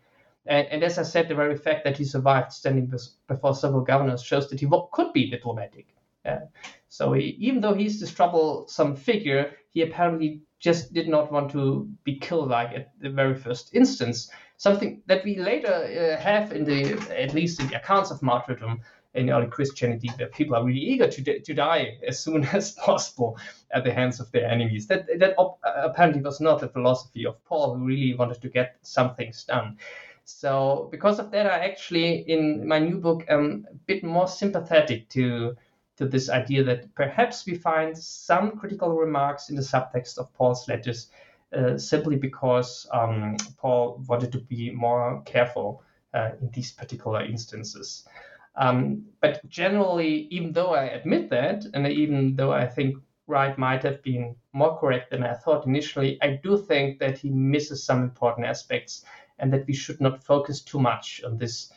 And, 0.46 0.66
and 0.68 0.82
as 0.82 0.98
I 0.98 1.02
said, 1.02 1.28
the 1.28 1.34
very 1.34 1.56
fact 1.56 1.84
that 1.84 1.96
he 1.96 2.04
survived 2.04 2.52
standing 2.52 2.92
before 3.28 3.54
several 3.54 3.82
governors 3.82 4.22
shows 4.22 4.48
that 4.48 4.60
he 4.60 4.68
could 4.92 5.12
be 5.12 5.30
diplomatic. 5.30 5.86
Uh, 6.24 6.46
so 6.88 7.12
he, 7.12 7.36
even 7.38 7.60
though 7.60 7.74
he's 7.74 8.00
this 8.00 8.12
troublesome 8.12 8.96
figure, 8.96 9.52
he 9.70 9.82
apparently 9.82 10.42
just 10.58 10.92
did 10.92 11.08
not 11.08 11.30
want 11.30 11.50
to 11.50 11.88
be 12.04 12.18
killed 12.18 12.48
like 12.48 12.70
at 12.74 12.90
the 13.00 13.10
very 13.10 13.34
first 13.34 13.74
instance 13.74 14.30
something 14.58 15.00
that 15.06 15.24
we 15.24 15.38
later 15.38 15.72
uh, 15.72 16.20
have 16.20 16.52
in 16.52 16.64
the, 16.64 16.92
at 17.16 17.32
least 17.32 17.60
in 17.60 17.68
the 17.68 17.76
accounts 17.76 18.10
of 18.10 18.20
martyrdom 18.22 18.80
in 19.14 19.30
early 19.30 19.46
Christianity, 19.46 20.10
where 20.16 20.28
people 20.28 20.54
are 20.54 20.64
really 20.64 20.80
eager 20.80 21.08
to, 21.08 21.40
to 21.40 21.54
die 21.54 21.98
as 22.06 22.22
soon 22.22 22.44
as 22.52 22.72
possible 22.72 23.38
at 23.72 23.84
the 23.84 23.92
hands 23.92 24.20
of 24.20 24.30
their 24.32 24.46
enemies. 24.46 24.86
That, 24.86 25.06
that 25.18 25.34
op- 25.38 25.60
apparently 25.64 26.20
was 26.22 26.40
not 26.40 26.60
the 26.60 26.68
philosophy 26.68 27.24
of 27.24 27.42
Paul, 27.44 27.76
who 27.76 27.84
really 27.84 28.14
wanted 28.14 28.42
to 28.42 28.48
get 28.48 28.76
some 28.82 29.14
things 29.14 29.44
done. 29.44 29.78
So, 30.24 30.88
because 30.90 31.18
of 31.18 31.30
that, 31.30 31.46
I 31.46 31.64
actually, 31.64 32.18
in 32.28 32.66
my 32.68 32.78
new 32.78 32.98
book, 32.98 33.24
am 33.28 33.66
a 33.70 33.74
bit 33.86 34.04
more 34.04 34.28
sympathetic 34.28 35.08
to 35.10 35.56
to 35.98 36.06
this 36.06 36.30
idea 36.30 36.62
that 36.64 36.94
perhaps 36.94 37.44
we 37.44 37.54
find 37.54 37.96
some 37.98 38.52
critical 38.52 38.94
remarks 38.96 39.50
in 39.50 39.56
the 39.56 39.62
subtext 39.62 40.16
of 40.16 40.32
Paul's 40.32 40.66
letters 40.68 41.10
uh, 41.52 41.76
simply 41.76 42.16
because 42.16 42.86
um, 42.92 43.36
Paul 43.56 44.02
wanted 44.08 44.32
to 44.32 44.38
be 44.38 44.70
more 44.70 45.22
careful 45.24 45.82
uh, 46.14 46.30
in 46.40 46.50
these 46.50 46.72
particular 46.72 47.24
instances. 47.24 48.06
Um, 48.54 49.06
but 49.20 49.46
generally, 49.48 50.26
even 50.30 50.52
though 50.52 50.74
I 50.74 50.84
admit 50.84 51.30
that, 51.30 51.64
and 51.74 51.86
even 51.86 52.34
though 52.36 52.52
I 52.52 52.66
think 52.66 52.96
Wright 53.26 53.56
might 53.56 53.82
have 53.82 54.02
been 54.02 54.34
more 54.52 54.78
correct 54.78 55.10
than 55.10 55.22
I 55.22 55.34
thought 55.34 55.66
initially, 55.66 56.20
I 56.22 56.40
do 56.42 56.56
think 56.56 56.98
that 56.98 57.18
he 57.18 57.30
misses 57.30 57.84
some 57.84 58.02
important 58.02 58.46
aspects, 58.46 59.04
and 59.38 59.52
that 59.52 59.66
we 59.66 59.74
should 59.74 60.00
not 60.00 60.24
focus 60.24 60.60
too 60.60 60.80
much 60.80 61.22
on 61.24 61.38
this 61.38 61.72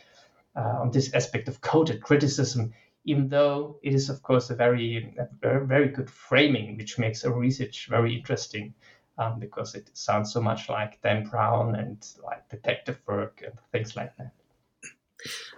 uh, 0.55 0.79
on 0.81 0.91
this 0.91 1.13
aspect 1.13 1.47
of 1.47 1.61
coded 1.61 2.01
criticism. 2.01 2.73
Even 3.05 3.27
though 3.29 3.79
it 3.83 3.93
is, 3.93 4.09
of 4.09 4.21
course, 4.23 4.49
a 4.49 4.55
very, 4.55 5.15
a 5.17 5.27
very, 5.65 5.89
good 5.89 6.09
framing, 6.09 6.77
which 6.77 6.97
makes 6.99 7.23
a 7.23 7.31
research 7.31 7.87
very 7.89 8.15
interesting 8.15 8.73
um, 9.17 9.39
because 9.39 9.75
it 9.75 9.89
sounds 9.95 10.31
so 10.33 10.41
much 10.41 10.69
like 10.69 11.01
Dan 11.01 11.25
Brown 11.27 11.75
and 11.75 12.05
like 12.23 12.47
detective 12.49 12.99
work 13.07 13.41
and 13.45 13.53
things 13.71 13.95
like 13.95 14.15
that. 14.17 14.33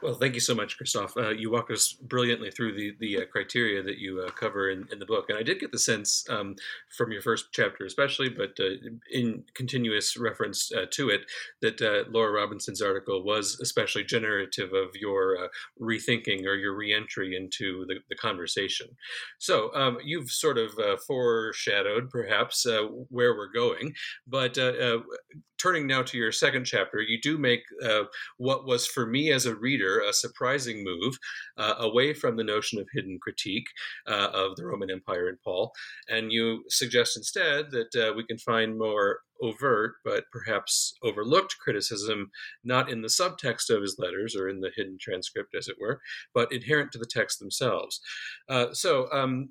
Well, 0.03 0.15
thank 0.15 0.33
you 0.33 0.41
so 0.41 0.53
much, 0.53 0.75
Christoph. 0.75 1.15
Uh, 1.15 1.29
you 1.29 1.49
walk 1.49 1.71
us 1.71 1.93
brilliantly 1.93 2.51
through 2.51 2.73
the 2.75 2.93
the 2.99 3.19
uh, 3.19 3.25
criteria 3.25 3.81
that 3.83 3.99
you 3.99 4.19
uh, 4.19 4.31
cover 4.31 4.69
in, 4.69 4.85
in 4.91 4.99
the 4.99 5.05
book, 5.05 5.29
and 5.29 5.37
I 5.37 5.43
did 5.43 5.61
get 5.61 5.71
the 5.71 5.79
sense 5.79 6.25
um, 6.29 6.57
from 6.97 7.13
your 7.13 7.21
first 7.21 7.45
chapter, 7.53 7.85
especially, 7.85 8.27
but 8.27 8.51
uh, 8.59 8.89
in 9.09 9.45
continuous 9.53 10.17
reference 10.17 10.73
uh, 10.73 10.87
to 10.91 11.09
it, 11.09 11.21
that 11.61 11.81
uh, 11.81 12.03
Laura 12.11 12.33
Robinson's 12.33 12.81
article 12.81 13.23
was 13.23 13.57
especially 13.61 14.03
generative 14.03 14.73
of 14.73 14.89
your 14.93 15.49
rethinking 15.81 16.45
or 16.45 16.55
your 16.55 16.75
reentry 16.75 17.33
into 17.33 17.85
the, 17.87 17.95
the 18.09 18.15
conversation. 18.15 18.87
So 19.39 19.73
um, 19.73 19.99
you've 20.03 20.31
sort 20.31 20.57
of 20.57 20.71
foreshadowed, 21.07 22.09
perhaps, 22.09 22.65
where 23.09 23.35
we're 23.35 23.53
going, 23.53 23.93
but 24.27 24.57
turning 25.57 25.87
now 25.87 26.01
to 26.03 26.17
your 26.17 26.31
second 26.31 26.65
chapter, 26.65 26.99
you 27.01 27.21
do 27.21 27.37
make 27.37 27.61
what 28.37 28.65
was 28.65 28.85
for 28.85 29.05
me 29.05 29.31
as 29.31 29.45
a 29.45 29.55
reader 29.55 29.92
a 29.99 30.13
surprising 30.13 30.83
move 30.83 31.17
uh, 31.57 31.75
away 31.79 32.13
from 32.13 32.35
the 32.35 32.43
notion 32.43 32.79
of 32.79 32.87
hidden 32.93 33.19
critique 33.21 33.67
uh, 34.07 34.29
of 34.33 34.55
the 34.55 34.65
Roman 34.65 34.91
Empire 34.91 35.27
and 35.27 35.37
Paul, 35.43 35.71
and 36.09 36.31
you 36.31 36.63
suggest 36.69 37.17
instead 37.17 37.71
that 37.71 37.95
uh, 37.95 38.13
we 38.13 38.25
can 38.25 38.37
find 38.37 38.77
more 38.77 39.19
overt 39.41 39.95
but 40.05 40.23
perhaps 40.31 40.95
overlooked 41.03 41.57
criticism 41.59 42.31
not 42.63 42.89
in 42.89 43.01
the 43.01 43.07
subtext 43.07 43.69
of 43.69 43.81
his 43.81 43.97
letters 43.99 44.35
or 44.35 44.47
in 44.47 44.61
the 44.61 44.71
hidden 44.75 44.97
transcript 44.99 45.53
as 45.53 45.67
it 45.67 45.75
were 45.81 45.99
but 46.33 46.51
inherent 46.53 46.91
to 46.91 46.97
the 46.97 47.05
text 47.05 47.39
themselves. 47.39 47.99
Uh, 48.47 48.67
so 48.71 49.11
um, 49.11 49.49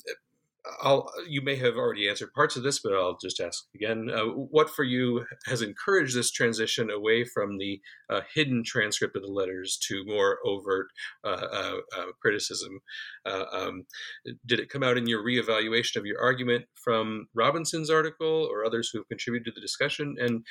I'll, 0.81 1.13
you 1.29 1.43
may 1.43 1.57
have 1.57 1.75
already 1.77 2.09
answered 2.09 2.33
parts 2.35 2.57
of 2.57 2.63
this, 2.63 2.79
but 2.79 2.93
I'll 2.93 3.19
just 3.21 3.41
ask 3.41 3.65
again. 3.75 4.11
Uh, 4.13 4.27
what 4.27 4.71
for 4.71 4.85
you 4.85 5.25
has 5.47 5.61
encouraged 5.61 6.17
this 6.17 6.31
transition 6.31 6.91
away 6.91 7.25
from 7.25 7.59
the 7.59 7.81
uh, 8.09 8.21
hidden 8.33 8.63
transcript 8.65 9.17
of 9.17 9.23
the 9.23 9.29
letters 9.29 9.77
to 9.89 10.05
more 10.07 10.39
overt 10.45 10.89
uh, 11.25 11.29
uh, 11.29 11.77
uh 11.97 12.07
criticism? 12.21 12.81
Uh, 13.27 13.45
um, 13.53 13.87
did 14.47 14.61
it 14.61 14.69
come 14.69 14.85
out 14.85 14.97
in 14.97 15.07
your 15.07 15.25
reevaluation 15.25 15.97
of 15.97 16.07
your 16.07 16.21
argument 16.21 16.65
from 16.75 17.27
Robinson's 17.35 17.91
article 17.91 18.49
or 18.51 18.65
others 18.65 18.91
who 18.93 18.99
have 19.01 19.09
contributed 19.09 19.47
to 19.47 19.53
the 19.53 19.65
discussion? 19.65 20.15
And 20.19 20.45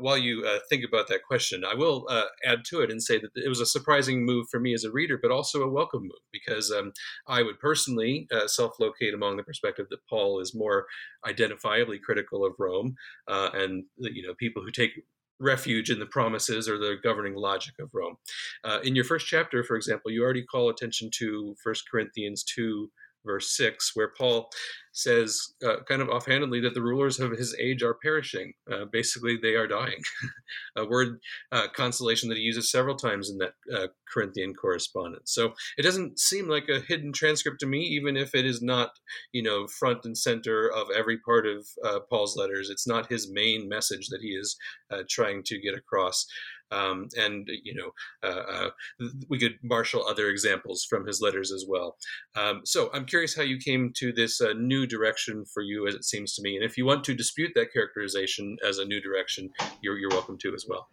while 0.00 0.18
you 0.18 0.46
think 0.68 0.84
about 0.86 1.08
that 1.08 1.22
question, 1.26 1.64
I 1.64 1.74
will 1.74 2.06
add 2.44 2.64
to 2.66 2.80
it 2.80 2.90
and 2.90 3.02
say 3.02 3.18
that 3.18 3.30
it 3.34 3.48
was 3.48 3.60
a 3.60 3.66
surprising 3.66 4.26
move 4.26 4.48
for 4.50 4.60
me 4.60 4.74
as 4.74 4.84
a 4.84 4.90
reader, 4.90 5.18
but 5.20 5.30
also 5.30 5.62
a 5.62 5.70
welcome 5.70 6.02
move 6.02 6.12
because 6.32 6.70
um, 6.70 6.92
I 7.26 7.42
would 7.42 7.58
personally 7.58 8.28
self 8.46 8.78
locate 8.78 9.14
among 9.14 9.36
the 9.36 9.45
perspective 9.46 9.86
that 9.90 10.06
Paul 10.08 10.40
is 10.40 10.54
more 10.54 10.86
identifiably 11.24 12.00
critical 12.00 12.44
of 12.44 12.54
Rome, 12.58 12.96
uh, 13.28 13.50
and 13.54 13.84
you 13.98 14.26
know 14.26 14.34
people 14.34 14.62
who 14.62 14.70
take 14.70 14.92
refuge 15.38 15.90
in 15.90 15.98
the 15.98 16.06
promises 16.06 16.68
or 16.68 16.78
the 16.78 16.96
governing 17.02 17.34
logic 17.34 17.74
of 17.78 17.90
Rome. 17.92 18.16
Uh, 18.64 18.80
in 18.82 18.94
your 18.94 19.04
first 19.04 19.26
chapter, 19.26 19.62
for 19.62 19.76
example, 19.76 20.10
you 20.10 20.22
already 20.22 20.42
call 20.42 20.70
attention 20.70 21.10
to 21.18 21.54
First 21.62 21.84
Corinthians 21.90 22.42
two 22.42 22.90
verse 23.26 23.56
6, 23.56 23.92
where 23.94 24.12
Paul 24.16 24.50
says, 24.92 25.52
uh, 25.66 25.82
kind 25.86 26.00
of 26.00 26.08
offhandedly, 26.08 26.60
that 26.60 26.72
the 26.72 26.82
rulers 26.82 27.20
of 27.20 27.32
his 27.32 27.54
age 27.60 27.82
are 27.82 27.98
perishing. 28.02 28.54
Uh, 28.70 28.86
basically, 28.90 29.36
they 29.36 29.54
are 29.54 29.66
dying. 29.66 30.00
a 30.76 30.86
word 30.86 31.18
uh, 31.52 31.66
consolation 31.74 32.30
that 32.30 32.38
he 32.38 32.44
uses 32.44 32.70
several 32.70 32.96
times 32.96 33.28
in 33.28 33.36
that 33.36 33.52
uh, 33.74 33.88
Corinthian 34.10 34.54
correspondence. 34.54 35.32
So 35.34 35.52
it 35.76 35.82
doesn't 35.82 36.18
seem 36.18 36.48
like 36.48 36.68
a 36.70 36.80
hidden 36.80 37.12
transcript 37.12 37.60
to 37.60 37.66
me, 37.66 37.80
even 37.80 38.16
if 38.16 38.34
it 38.34 38.46
is 38.46 38.62
not, 38.62 38.90
you 39.32 39.42
know, 39.42 39.66
front 39.66 40.06
and 40.06 40.16
center 40.16 40.70
of 40.72 40.88
every 40.96 41.18
part 41.18 41.46
of 41.46 41.66
uh, 41.84 42.00
Paul's 42.08 42.36
letters. 42.36 42.70
It's 42.70 42.86
not 42.86 43.12
his 43.12 43.30
main 43.30 43.68
message 43.68 44.08
that 44.08 44.22
he 44.22 44.28
is 44.28 44.56
uh, 44.90 45.02
trying 45.10 45.42
to 45.44 45.60
get 45.60 45.74
across. 45.74 46.26
Um, 46.70 47.08
and 47.16 47.48
you 47.62 47.74
know, 47.74 47.90
uh, 48.28 48.70
uh, 49.00 49.08
we 49.28 49.38
could 49.38 49.58
marshal 49.62 50.06
other 50.06 50.28
examples 50.28 50.84
from 50.88 51.06
his 51.06 51.20
letters 51.20 51.52
as 51.52 51.64
well. 51.68 51.96
Um, 52.34 52.62
so 52.64 52.90
I'm 52.92 53.06
curious 53.06 53.36
how 53.36 53.42
you 53.42 53.58
came 53.58 53.92
to 53.96 54.12
this 54.12 54.40
uh, 54.40 54.52
new 54.56 54.86
direction 54.86 55.44
for 55.52 55.62
you, 55.62 55.86
as 55.86 55.94
it 55.94 56.04
seems 56.04 56.34
to 56.34 56.42
me. 56.42 56.56
And 56.56 56.64
if 56.64 56.76
you 56.76 56.84
want 56.84 57.04
to 57.04 57.14
dispute 57.14 57.52
that 57.54 57.72
characterization 57.72 58.56
as 58.66 58.78
a 58.78 58.84
new 58.84 59.00
direction, 59.00 59.50
you're 59.82 59.98
you're 59.98 60.10
welcome 60.10 60.38
to 60.38 60.54
as 60.54 60.66
well. 60.68 60.88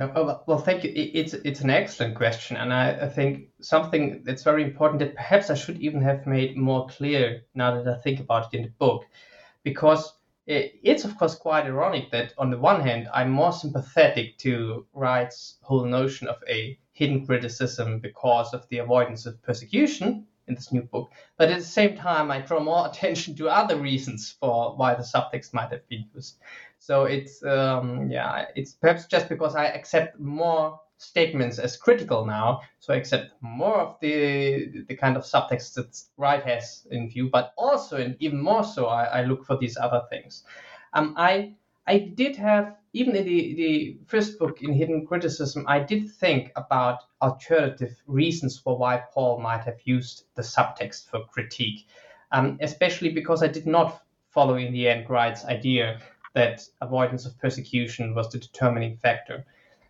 Oh, 0.00 0.40
well, 0.48 0.58
thank 0.58 0.82
you. 0.82 0.92
It's 0.96 1.34
it's 1.34 1.60
an 1.60 1.70
excellent 1.70 2.16
question, 2.16 2.56
and 2.56 2.72
I, 2.72 2.90
I 3.02 3.08
think 3.08 3.50
something 3.60 4.22
that's 4.24 4.42
very 4.42 4.64
important 4.64 4.98
that 4.98 5.14
perhaps 5.14 5.50
I 5.50 5.54
should 5.54 5.80
even 5.80 6.02
have 6.02 6.26
made 6.26 6.56
more 6.56 6.88
clear 6.88 7.42
now 7.54 7.80
that 7.80 7.86
I 7.86 8.00
think 8.00 8.18
about 8.18 8.52
it 8.52 8.56
in 8.56 8.62
the 8.64 8.70
book, 8.70 9.04
because 9.62 10.12
it's 10.46 11.04
of 11.04 11.16
course 11.16 11.34
quite 11.34 11.64
ironic 11.64 12.10
that 12.10 12.34
on 12.36 12.50
the 12.50 12.58
one 12.58 12.80
hand 12.80 13.08
I'm 13.12 13.30
more 13.30 13.52
sympathetic 13.52 14.38
to 14.38 14.86
Wright's 14.92 15.56
whole 15.62 15.86
notion 15.86 16.28
of 16.28 16.36
a 16.48 16.78
hidden 16.92 17.26
criticism 17.26 17.98
because 17.98 18.52
of 18.52 18.68
the 18.68 18.78
avoidance 18.78 19.26
of 19.26 19.42
persecution 19.42 20.26
in 20.46 20.54
this 20.54 20.70
new 20.72 20.82
book, 20.82 21.10
but 21.38 21.48
at 21.48 21.58
the 21.58 21.64
same 21.64 21.96
time 21.96 22.30
I 22.30 22.40
draw 22.40 22.60
more 22.60 22.86
attention 22.90 23.34
to 23.36 23.48
other 23.48 23.76
reasons 23.76 24.36
for 24.38 24.76
why 24.76 24.94
the 24.94 25.02
subtext 25.02 25.54
might 25.54 25.72
have 25.72 25.88
been 25.88 26.04
used. 26.14 26.38
So 26.78 27.04
it's 27.04 27.42
um, 27.42 28.10
yeah, 28.10 28.46
it's 28.54 28.72
perhaps 28.72 29.06
just 29.06 29.28
because 29.30 29.56
I 29.56 29.66
accept 29.66 30.20
more 30.20 30.78
statements 30.96 31.58
as 31.58 31.76
critical 31.76 32.24
now, 32.24 32.60
so 32.78 32.94
I 32.94 32.96
accept 32.96 33.32
more 33.40 33.76
of 33.76 33.96
the 34.00 34.84
the 34.88 34.96
kind 34.96 35.16
of 35.16 35.24
subtext 35.24 35.74
that 35.74 36.00
Wright 36.16 36.44
has 36.44 36.86
in 36.90 37.10
view, 37.10 37.30
but 37.30 37.52
also 37.56 37.96
and 37.96 38.16
even 38.20 38.40
more 38.40 38.64
so, 38.64 38.86
I, 38.86 39.04
I 39.04 39.24
look 39.24 39.44
for 39.44 39.56
these 39.56 39.76
other 39.76 40.02
things. 40.10 40.44
Um, 40.92 41.14
I 41.16 41.54
I 41.86 41.98
did 41.98 42.36
have 42.36 42.76
even 42.94 43.16
in 43.16 43.24
the, 43.24 43.54
the 43.54 43.98
first 44.06 44.38
book 44.38 44.62
in 44.62 44.72
Hidden 44.72 45.06
Criticism, 45.06 45.64
I 45.66 45.80
did 45.80 46.08
think 46.08 46.52
about 46.54 47.00
alternative 47.20 48.00
reasons 48.06 48.56
for 48.56 48.78
why 48.78 49.02
Paul 49.12 49.40
might 49.40 49.64
have 49.64 49.80
used 49.84 50.26
the 50.36 50.42
subtext 50.42 51.10
for 51.10 51.24
critique, 51.24 51.88
um, 52.30 52.56
especially 52.62 53.10
because 53.10 53.42
I 53.42 53.48
did 53.48 53.66
not 53.66 54.00
follow 54.30 54.54
in 54.54 54.72
the 54.72 54.88
end 54.88 55.10
Wright's 55.10 55.44
idea 55.44 56.00
that 56.34 56.62
avoidance 56.80 57.26
of 57.26 57.38
persecution 57.38 58.14
was 58.14 58.30
the 58.30 58.38
determining 58.38 58.96
factor. 58.96 59.44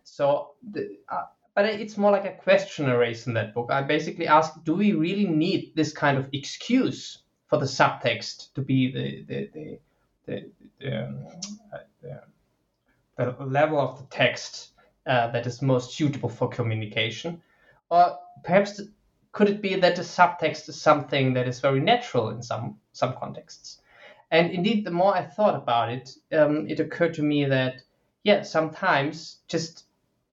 So, 0.05 0.51
the, 0.71 0.97
uh, 1.09 1.23
but 1.55 1.65
it's 1.65 1.97
more 1.97 2.11
like 2.11 2.25
a 2.25 2.31
question 2.43 2.85
I 2.85 2.93
raise 2.93 3.27
in 3.27 3.33
that 3.33 3.53
book. 3.53 3.69
I 3.71 3.81
basically 3.81 4.27
ask, 4.27 4.63
do 4.63 4.75
we 4.75 4.93
really 4.93 5.25
need 5.25 5.73
this 5.75 5.91
kind 5.91 6.17
of 6.17 6.29
excuse 6.31 7.23
for 7.47 7.57
the 7.57 7.65
subtext 7.65 8.53
to 8.53 8.61
be 8.61 8.91
the 8.91 9.25
the 9.25 9.49
the 9.53 9.79
the, 10.25 10.51
the, 10.79 10.97
um, 10.97 11.25
the, 13.17 13.31
the 13.31 13.45
level 13.45 13.79
of 13.79 13.97
the 13.97 14.05
text 14.05 14.71
uh, 15.05 15.31
that 15.31 15.45
is 15.47 15.61
most 15.61 15.95
suitable 15.97 16.29
for 16.29 16.47
communication, 16.49 17.41
or 17.89 18.17
perhaps 18.43 18.81
could 19.31 19.49
it 19.49 19.61
be 19.61 19.75
that 19.75 19.95
the 19.95 20.01
subtext 20.01 20.69
is 20.69 20.79
something 20.79 21.33
that 21.33 21.47
is 21.47 21.59
very 21.59 21.79
natural 21.79 22.29
in 22.29 22.41
some 22.41 22.77
some 22.93 23.15
contexts? 23.15 23.81
And 24.31 24.51
indeed, 24.51 24.85
the 24.85 24.91
more 24.91 25.15
I 25.15 25.23
thought 25.23 25.55
about 25.55 25.89
it, 25.89 26.11
um, 26.31 26.69
it 26.69 26.79
occurred 26.79 27.15
to 27.15 27.23
me 27.23 27.45
that 27.45 27.81
yeah, 28.23 28.41
sometimes 28.41 29.37
just 29.47 29.85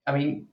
I 0.05 0.17
mean, 0.17 0.47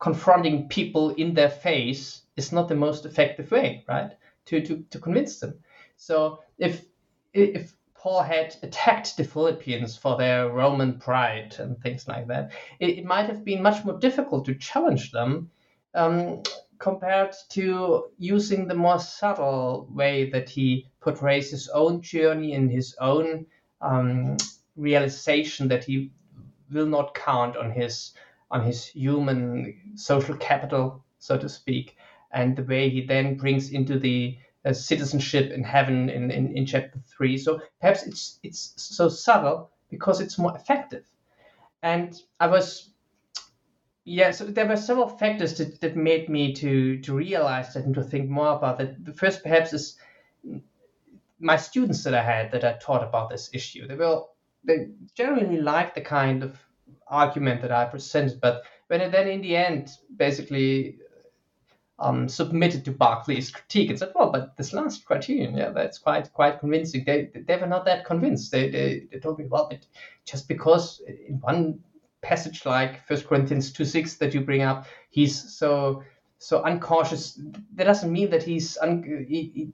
confronting 0.00 0.68
people 0.68 1.10
in 1.10 1.34
their 1.34 1.50
face 1.50 2.22
is 2.36 2.52
not 2.52 2.68
the 2.68 2.74
most 2.74 3.06
effective 3.06 3.50
way, 3.50 3.84
right? 3.88 4.12
To, 4.46 4.60
to, 4.60 4.84
to 4.90 4.98
convince 4.98 5.40
them. 5.40 5.54
So 5.96 6.40
if 6.58 6.84
if 7.32 7.74
Paul 7.94 8.22
had 8.22 8.54
attacked 8.62 9.16
the 9.16 9.24
Philippians 9.24 9.96
for 9.96 10.18
their 10.18 10.50
Roman 10.50 10.98
pride 10.98 11.56
and 11.58 11.80
things 11.80 12.06
like 12.06 12.26
that, 12.28 12.52
it, 12.78 12.98
it 12.98 13.04
might 13.04 13.26
have 13.26 13.44
been 13.44 13.62
much 13.62 13.84
more 13.84 13.98
difficult 13.98 14.44
to 14.44 14.54
challenge 14.54 15.10
them 15.10 15.50
um, 15.94 16.42
compared 16.78 17.34
to 17.50 18.10
using 18.18 18.68
the 18.68 18.74
more 18.74 18.98
subtle 18.98 19.88
way 19.90 20.28
that 20.30 20.50
he 20.50 20.86
portrays 21.00 21.50
his 21.50 21.68
own 21.68 22.02
journey 22.02 22.54
and 22.54 22.70
his 22.70 22.94
own 23.00 23.46
um, 23.80 24.36
realization 24.76 25.68
that 25.68 25.84
he 25.84 26.10
will 26.70 26.86
not 26.86 27.14
count 27.14 27.56
on 27.56 27.70
his 27.70 28.12
on 28.50 28.62
his 28.62 28.86
human 28.86 29.92
social 29.94 30.36
capital, 30.36 31.04
so 31.18 31.36
to 31.38 31.48
speak, 31.48 31.96
and 32.32 32.56
the 32.56 32.62
way 32.64 32.88
he 32.88 33.06
then 33.06 33.36
brings 33.36 33.70
into 33.72 33.98
the 33.98 34.38
uh, 34.64 34.72
citizenship 34.72 35.52
in 35.52 35.62
heaven 35.62 36.08
in, 36.08 36.30
in, 36.30 36.56
in 36.56 36.66
chapter 36.66 36.98
three. 37.06 37.36
So 37.38 37.60
perhaps 37.80 38.04
it's 38.04 38.38
it's 38.42 38.74
so 38.76 39.08
subtle 39.08 39.70
because 39.90 40.20
it's 40.20 40.38
more 40.38 40.56
effective. 40.56 41.04
And 41.82 42.18
I 42.40 42.46
was 42.46 42.90
yeah, 44.06 44.32
so 44.32 44.44
there 44.44 44.66
were 44.66 44.76
several 44.76 45.08
factors 45.08 45.56
that, 45.58 45.80
that 45.80 45.96
made 45.96 46.28
me 46.28 46.52
to 46.54 46.98
to 47.00 47.14
realize 47.14 47.74
that 47.74 47.84
and 47.84 47.94
to 47.94 48.02
think 48.02 48.28
more 48.28 48.52
about 48.56 48.78
that. 48.78 49.04
The 49.04 49.12
first 49.12 49.42
perhaps 49.42 49.72
is 49.72 49.96
my 51.40 51.56
students 51.56 52.04
that 52.04 52.14
I 52.14 52.22
had 52.22 52.52
that 52.52 52.64
I 52.64 52.74
taught 52.74 53.02
about 53.02 53.30
this 53.30 53.50
issue. 53.52 53.86
They 53.86 53.96
were 53.96 54.22
they 54.64 54.88
generally 55.14 55.60
liked 55.60 55.94
the 55.94 56.00
kind 56.00 56.42
of 56.42 56.58
argument 57.08 57.62
that 57.62 57.72
I 57.72 57.84
presented. 57.84 58.40
But 58.40 58.62
when 58.88 59.00
it 59.00 59.12
then 59.12 59.28
in 59.28 59.40
the 59.40 59.56
end 59.56 59.90
basically 60.16 60.98
um, 61.98 62.28
submitted 62.28 62.84
to 62.84 62.92
Barclay's 62.92 63.50
critique 63.50 63.90
and 63.90 63.98
said, 63.98 64.12
well, 64.14 64.30
but 64.30 64.56
this 64.56 64.72
last 64.72 65.04
criterion, 65.04 65.56
yeah, 65.56 65.70
that's 65.70 65.98
quite 65.98 66.32
quite 66.32 66.58
convincing. 66.60 67.04
They 67.04 67.30
they 67.34 67.56
were 67.56 67.66
not 67.66 67.84
that 67.84 68.04
convinced. 68.04 68.50
They 68.50 68.70
they, 68.70 69.06
they 69.10 69.18
told 69.18 69.38
me, 69.38 69.46
well, 69.46 69.68
but 69.70 69.86
just 70.24 70.48
because 70.48 71.02
in 71.28 71.40
one 71.40 71.80
passage 72.20 72.66
like 72.66 73.06
First 73.06 73.26
Corinthians 73.26 73.72
two 73.72 73.84
six 73.84 74.16
that 74.16 74.34
you 74.34 74.40
bring 74.40 74.62
up, 74.62 74.86
he's 75.10 75.56
so 75.56 76.02
so 76.38 76.62
uncautious. 76.64 77.40
That 77.74 77.84
doesn't 77.84 78.12
mean 78.12 78.30
that 78.30 78.42
he's 78.42 78.76
un, 78.78 79.24
he, 79.28 79.52
he, 79.54 79.72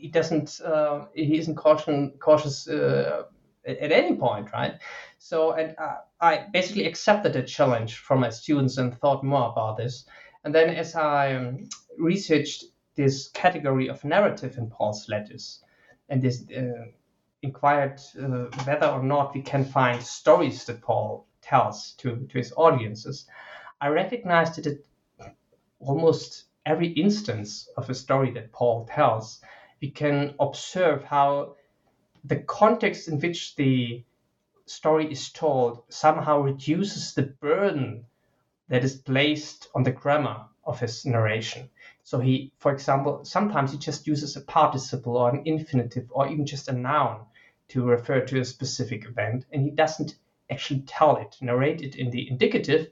he 0.00 0.08
doesn't 0.08 0.60
uh, 0.60 1.06
he 1.14 1.38
isn't 1.38 1.56
cautious 1.56 2.10
cautious 2.20 2.68
uh, 2.68 3.22
at, 3.66 3.92
any 3.92 4.16
point, 4.16 4.52
right? 4.52 4.74
So 5.18 5.52
and 5.52 5.74
uh, 5.78 5.96
I 6.20 6.46
basically 6.52 6.86
accepted 6.86 7.32
the 7.32 7.42
challenge 7.42 7.96
from 7.96 8.20
my 8.20 8.30
students 8.30 8.78
and 8.78 8.96
thought 8.98 9.24
more 9.24 9.50
about 9.50 9.76
this. 9.76 10.04
And 10.44 10.54
then 10.54 10.70
as 10.70 10.94
I 10.94 11.34
um, 11.34 11.68
researched 11.98 12.64
this 12.94 13.28
category 13.28 13.88
of 13.88 14.04
narrative 14.04 14.58
in 14.58 14.68
Paul's 14.68 15.08
letters 15.08 15.62
and 16.08 16.20
this 16.20 16.44
uh, 16.56 16.86
inquired 17.42 18.00
uh, 18.18 18.46
whether 18.64 18.86
or 18.86 19.02
not 19.02 19.34
we 19.34 19.42
can 19.42 19.64
find 19.64 20.02
stories 20.02 20.64
that 20.66 20.82
Paul 20.82 21.26
tells 21.40 21.92
to, 21.98 22.26
to 22.28 22.38
his 22.38 22.52
audiences, 22.56 23.26
I 23.80 23.88
recognized 23.88 24.62
that 24.62 24.84
almost 25.80 26.44
every 26.64 26.88
instance 26.88 27.68
of 27.76 27.90
a 27.90 27.94
story 27.94 28.30
that 28.32 28.52
Paul 28.52 28.86
tells, 28.86 29.40
we 29.80 29.90
can 29.90 30.34
observe 30.38 31.02
how 31.02 31.56
the 32.24 32.36
context 32.36 33.08
in 33.08 33.18
which 33.18 33.56
the 33.56 34.04
story 34.66 35.10
is 35.10 35.30
told 35.30 35.82
somehow 35.88 36.40
reduces 36.40 37.14
the 37.14 37.22
burden 37.22 38.04
that 38.68 38.84
is 38.84 38.96
placed 38.96 39.68
on 39.74 39.82
the 39.82 39.90
grammar 39.90 40.46
of 40.64 40.78
his 40.78 41.04
narration. 41.04 41.68
So 42.04 42.20
he, 42.20 42.52
for 42.58 42.72
example, 42.72 43.24
sometimes 43.24 43.72
he 43.72 43.78
just 43.78 44.06
uses 44.06 44.36
a 44.36 44.40
participle 44.40 45.16
or 45.16 45.30
an 45.30 45.42
infinitive 45.44 46.06
or 46.10 46.28
even 46.28 46.46
just 46.46 46.68
a 46.68 46.72
noun 46.72 47.26
to 47.68 47.84
refer 47.84 48.20
to 48.20 48.40
a 48.40 48.44
specific 48.44 49.04
event, 49.04 49.46
and 49.52 49.62
he 49.62 49.70
doesn't 49.70 50.16
actually 50.50 50.80
tell 50.80 51.16
it, 51.16 51.36
narrate 51.40 51.80
it 51.80 51.96
in 51.96 52.10
the 52.10 52.28
indicative. 52.30 52.90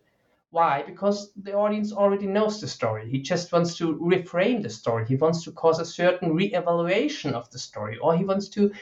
Why? 0.51 0.83
Because 0.83 1.33
the 1.37 1.53
audience 1.53 1.93
already 1.93 2.27
knows 2.27 2.61
the 2.61 2.67
story. 2.67 3.09
He 3.09 3.21
just 3.21 3.53
wants 3.53 3.77
to 3.77 3.97
reframe 3.97 4.63
the 4.63 4.71
story. 4.71 5.07
He 5.07 5.17
wants 5.17 5.45
to 5.45 5.53
cause 5.53 5.79
a 5.79 5.85
certain 5.85 6.35
re-evaluation 6.35 7.35
of 7.35 7.51
the 7.51 7.59
story, 7.59 7.99
or 7.99 8.17
he 8.17 8.25
wants 8.25 8.49
to 8.51 8.73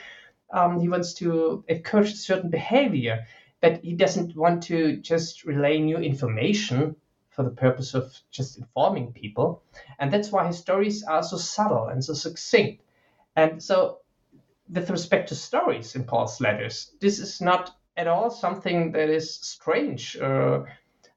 um, 0.51 0.81
he 0.81 0.89
wants 0.89 1.15
to 1.15 1.65
encourage 1.69 2.15
certain 2.15 2.51
behavior, 2.51 3.27
but 3.61 3.83
he 3.83 3.95
doesn't 3.95 4.37
want 4.37 4.63
to 4.65 4.97
just 4.99 5.45
relay 5.45 5.79
new 5.79 5.99
information 5.99 6.97
for 7.31 7.43
the 7.45 7.51
purpose 7.51 7.95
of 7.95 8.13
just 8.31 8.59
informing 8.59 9.13
people. 9.13 9.63
And 9.99 10.13
that's 10.13 10.33
why 10.33 10.47
his 10.47 10.59
stories 10.59 11.05
are 11.05 11.23
so 11.23 11.37
subtle 11.37 11.89
and 11.89 12.05
so 12.05 12.15
succinct. 12.15 12.83
And 13.37 13.63
so, 13.63 13.99
with 14.69 14.91
respect 14.91 15.29
to 15.29 15.35
stories 15.35 15.95
in 15.95 16.05
Paul's 16.05 16.41
letters, 16.41 16.93
this 17.01 17.19
is 17.21 17.41
not 17.41 17.77
at 17.97 18.07
all 18.07 18.31
something 18.31 18.93
that 18.93 19.09
is 19.09 19.33
strange. 19.35 20.17
Uh, 20.17 20.65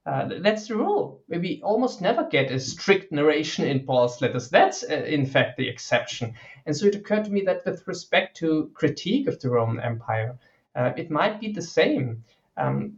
uh, 0.05 0.29
that's 0.39 0.67
the 0.67 0.75
rule. 0.75 1.21
We 1.27 1.61
almost 1.63 2.01
never 2.01 2.23
get 2.23 2.49
a 2.49 2.59
strict 2.59 3.11
narration 3.11 3.65
in 3.65 3.85
Paul's 3.85 4.19
letters. 4.21 4.49
That's, 4.49 4.83
uh, 4.83 4.95
in 4.95 5.25
fact, 5.27 5.57
the 5.57 5.69
exception. 5.69 6.33
And 6.65 6.75
so 6.75 6.87
it 6.87 6.95
occurred 6.95 7.25
to 7.25 7.31
me 7.31 7.41
that 7.41 7.65
with 7.65 7.87
respect 7.87 8.37
to 8.37 8.71
critique 8.73 9.27
of 9.27 9.39
the 9.39 9.49
Roman 9.49 9.79
Empire, 9.79 10.39
uh, 10.75 10.91
it 10.97 11.11
might 11.11 11.39
be 11.39 11.51
the 11.51 11.61
same. 11.61 12.23
Um, 12.57 12.97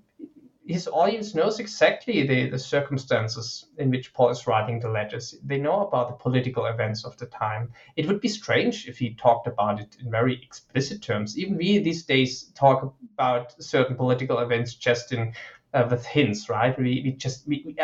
his 0.65 0.87
audience 0.87 1.35
knows 1.35 1.59
exactly 1.59 2.25
the, 2.25 2.49
the 2.49 2.59
circumstances 2.59 3.65
in 3.77 3.89
which 3.89 4.13
Paul 4.13 4.29
is 4.29 4.47
writing 4.47 4.79
the 4.79 4.89
letters. 4.89 5.35
They 5.43 5.57
know 5.57 5.85
about 5.85 6.07
the 6.07 6.15
political 6.15 6.67
events 6.67 7.03
of 7.03 7.17
the 7.17 7.25
time. 7.25 7.73
It 7.97 8.07
would 8.07 8.21
be 8.21 8.29
strange 8.29 8.87
if 8.87 8.97
he 8.97 9.13
talked 9.13 9.47
about 9.47 9.81
it 9.81 9.97
in 9.99 10.09
very 10.09 10.41
explicit 10.41 11.01
terms. 11.01 11.37
Even 11.37 11.57
we 11.57 11.79
these 11.79 12.03
days 12.03 12.45
talk 12.55 12.95
about 13.13 13.61
certain 13.61 13.97
political 13.97 14.39
events 14.39 14.75
just 14.75 15.11
in 15.11 15.33
uh, 15.73 15.87
with 15.89 16.05
hints, 16.05 16.49
right? 16.49 16.77
We, 16.77 17.01
we 17.03 17.11
just 17.13 17.47
we, 17.47 17.63
we 17.65 17.75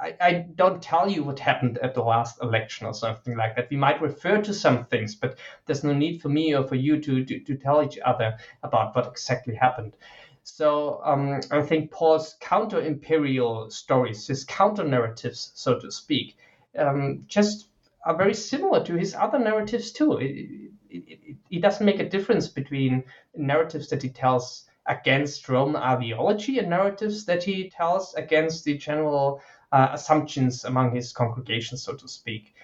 I, 0.00 0.14
I, 0.20 0.32
don't 0.54 0.82
tell 0.82 1.10
you 1.10 1.24
what 1.24 1.38
happened 1.38 1.78
at 1.78 1.94
the 1.94 2.02
last 2.02 2.42
election 2.42 2.86
or 2.86 2.94
something 2.94 3.36
like 3.36 3.56
that. 3.56 3.70
We 3.70 3.76
might 3.76 4.00
refer 4.02 4.42
to 4.42 4.52
some 4.52 4.84
things, 4.84 5.14
but 5.14 5.38
there's 5.64 5.84
no 5.84 5.94
need 5.94 6.20
for 6.20 6.28
me 6.28 6.54
or 6.54 6.66
for 6.66 6.74
you 6.74 7.00
to, 7.00 7.24
to, 7.24 7.40
to 7.40 7.56
tell 7.56 7.82
each 7.82 7.98
other 8.04 8.36
about 8.62 8.94
what 8.94 9.06
exactly 9.06 9.54
happened. 9.54 9.96
So 10.42 11.00
um, 11.04 11.40
I 11.50 11.62
think 11.62 11.90
Paul's 11.90 12.36
counter 12.40 12.80
imperial 12.80 13.70
stories, 13.70 14.26
his 14.26 14.44
counter 14.44 14.84
narratives, 14.84 15.50
so 15.54 15.78
to 15.80 15.90
speak, 15.90 16.36
um, 16.78 17.24
just 17.26 17.68
are 18.04 18.16
very 18.16 18.34
similar 18.34 18.84
to 18.84 18.94
his 18.94 19.14
other 19.14 19.38
narratives 19.38 19.90
too. 19.90 20.18
It, 20.18 20.70
it, 20.88 21.04
it, 21.08 21.36
it, 21.50 21.60
doesn't 21.60 21.84
make 21.84 21.98
a 21.98 22.08
difference 22.08 22.46
between 22.46 23.02
narratives 23.34 23.88
that 23.88 24.02
he 24.02 24.08
tells 24.08 24.65
against 24.88 25.48
Roman 25.48 25.76
ideology 25.76 26.58
and 26.58 26.70
narratives 26.70 27.24
that 27.24 27.42
he 27.42 27.70
tells 27.70 28.14
against 28.14 28.64
the 28.64 28.76
general 28.78 29.40
uh, 29.72 29.88
assumptions 29.92 30.64
among 30.64 30.94
his 30.94 31.12
congregation, 31.12 31.76
so 31.76 31.94
to 31.94 32.08
speak. 32.08 32.54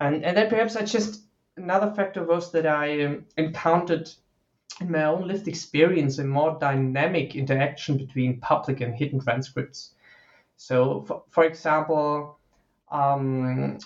And, 0.00 0.24
and 0.24 0.36
then 0.36 0.48
perhaps 0.48 0.76
I 0.76 0.84
just 0.84 1.24
another 1.56 1.92
factor 1.94 2.24
was 2.24 2.50
that 2.52 2.66
I 2.66 3.04
um, 3.04 3.26
encountered 3.36 4.10
in 4.80 4.90
my 4.90 5.04
own 5.04 5.28
lived 5.28 5.46
experience, 5.46 6.18
a 6.18 6.24
more 6.24 6.58
dynamic 6.60 7.36
interaction 7.36 7.96
between 7.96 8.40
public 8.40 8.80
and 8.80 8.94
hidden 8.94 9.20
transcripts. 9.20 9.94
So, 10.56 11.02
for, 11.02 11.22
for 11.30 11.44
example, 11.44 12.38
um, 12.90 13.78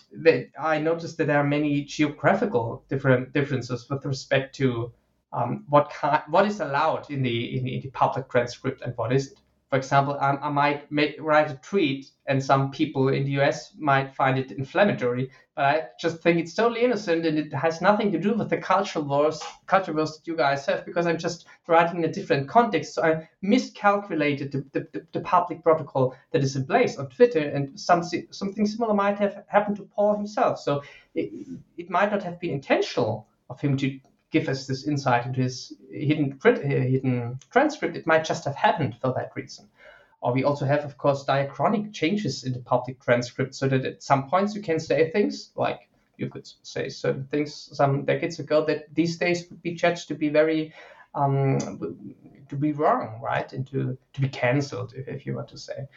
I 0.59 0.79
noticed 0.79 1.19
that 1.19 1.27
there 1.27 1.39
are 1.39 1.45
many 1.45 1.83
geographical 1.83 2.85
different 2.89 3.33
differences 3.33 3.89
with 3.89 4.05
respect 4.05 4.55
to 4.57 4.93
um, 5.33 5.65
what 5.69 5.91
kind, 5.91 6.23
what 6.29 6.47
is 6.47 6.61
allowed 6.61 7.11
in 7.11 7.23
the 7.23 7.59
in, 7.59 7.69
in 7.69 7.81
the 7.81 7.91
public 7.91 8.29
transcript 8.31 8.83
and 8.83 8.97
what 8.97 9.13
isn't 9.13 9.39
for 9.69 9.77
example, 9.77 10.17
I, 10.19 10.31
I 10.31 10.49
might 10.49 10.91
make, 10.91 11.17
write 11.21 11.51
a 11.51 11.57
tweet, 11.57 12.11
and 12.27 12.43
some 12.43 12.71
people 12.71 13.09
in 13.09 13.25
the 13.25 13.33
US 13.33 13.75
might 13.79 14.15
find 14.15 14.39
it 14.39 14.51
inflammatory, 14.51 15.31
but 15.55 15.65
I 15.65 15.83
just 16.01 16.23
think 16.23 16.39
it's 16.39 16.55
totally 16.55 16.83
innocent 16.83 17.27
and 17.27 17.39
it 17.39 17.53
has 17.53 17.83
nothing 17.83 18.11
to 18.13 18.19
do 18.19 18.33
with 18.33 18.49
the 18.49 18.57
cultural 18.57 19.05
wars, 19.05 19.43
culture 19.67 19.93
wars 19.93 20.17
that 20.17 20.27
you 20.27 20.37
guys 20.37 20.65
have, 20.65 20.87
because 20.87 21.07
I'm 21.07 21.19
just 21.19 21.47
writing 21.67 21.99
in 21.99 22.09
a 22.09 22.13
different 22.13 22.49
context. 22.49 22.95
So 22.95 23.03
I 23.03 23.29
miscalculated 23.43 24.53
the, 24.53 24.65
the, 24.73 25.07
the 25.13 25.21
public 25.21 25.63
protocol 25.63 26.15
that 26.31 26.43
is 26.43 26.57
in 26.57 26.65
place 26.65 26.97
on 26.97 27.11
Twitter, 27.11 27.41
and 27.41 27.79
something 27.79 28.27
something 28.31 28.67
similar 28.67 28.95
might 28.95 29.19
have 29.19 29.45
happened 29.49 29.77
to 29.77 29.83
Paul 29.83 30.17
himself. 30.17 30.61
So 30.61 30.83
it, 31.15 31.47
it 31.77 31.91
might 31.91 32.11
not 32.11 32.23
have 32.23 32.41
been 32.41 32.53
intentional 32.53 33.29
of 33.51 33.61
him 33.61 33.77
to 33.79 34.01
give 34.31 34.49
us 34.49 34.67
this 34.67 34.87
insight 34.87 35.27
into 35.27 35.41
his 35.41 35.73
hidden 35.91 36.39
uh, 36.45 36.51
hidden 36.51 37.39
transcript, 37.51 37.97
it 37.97 38.07
might 38.07 38.25
just 38.25 38.45
have 38.45 38.57
happened 38.57 38.97
for 39.01 39.13
that 39.15 39.33
reason. 39.35 39.69
Or 40.21 40.33
we 40.33 40.45
also 40.45 40.67
have, 40.67 40.85
of 40.85 40.99
course, 40.99 41.25
diachronic 41.25 41.93
changes 41.93 42.45
in 42.45 42.53
the 42.53 42.59
public 42.59 43.01
transcript, 43.01 43.55
so 43.55 43.69
that 43.69 43.85
at 43.85 44.03
some 44.03 44.29
points 44.29 44.55
you 44.55 44.63
can 44.63 44.81
say 44.81 45.11
things 45.11 45.53
like 45.55 45.89
you 46.17 46.29
could 46.29 46.49
say 46.63 46.89
certain 46.89 47.25
things 47.31 47.71
some 47.73 48.05
decades 48.05 48.41
ago 48.41 48.65
that 48.67 48.93
these 48.93 49.17
days 49.17 49.49
would 49.49 49.63
be 49.63 49.75
judged 49.75 50.09
to 50.09 50.15
be 50.15 50.29
very 50.29 50.75
um, 51.15 51.59
to 52.49 52.57
be 52.57 52.73
wrong, 52.73 53.21
right, 53.23 53.53
and 53.53 53.67
to, 53.69 53.97
to 54.13 54.21
be 54.21 54.29
cancelled, 54.29 54.95
if, 54.97 55.09
if 55.09 55.27
you 55.27 55.35
want 55.35 55.49
to 55.49 55.59
say. 55.59 55.89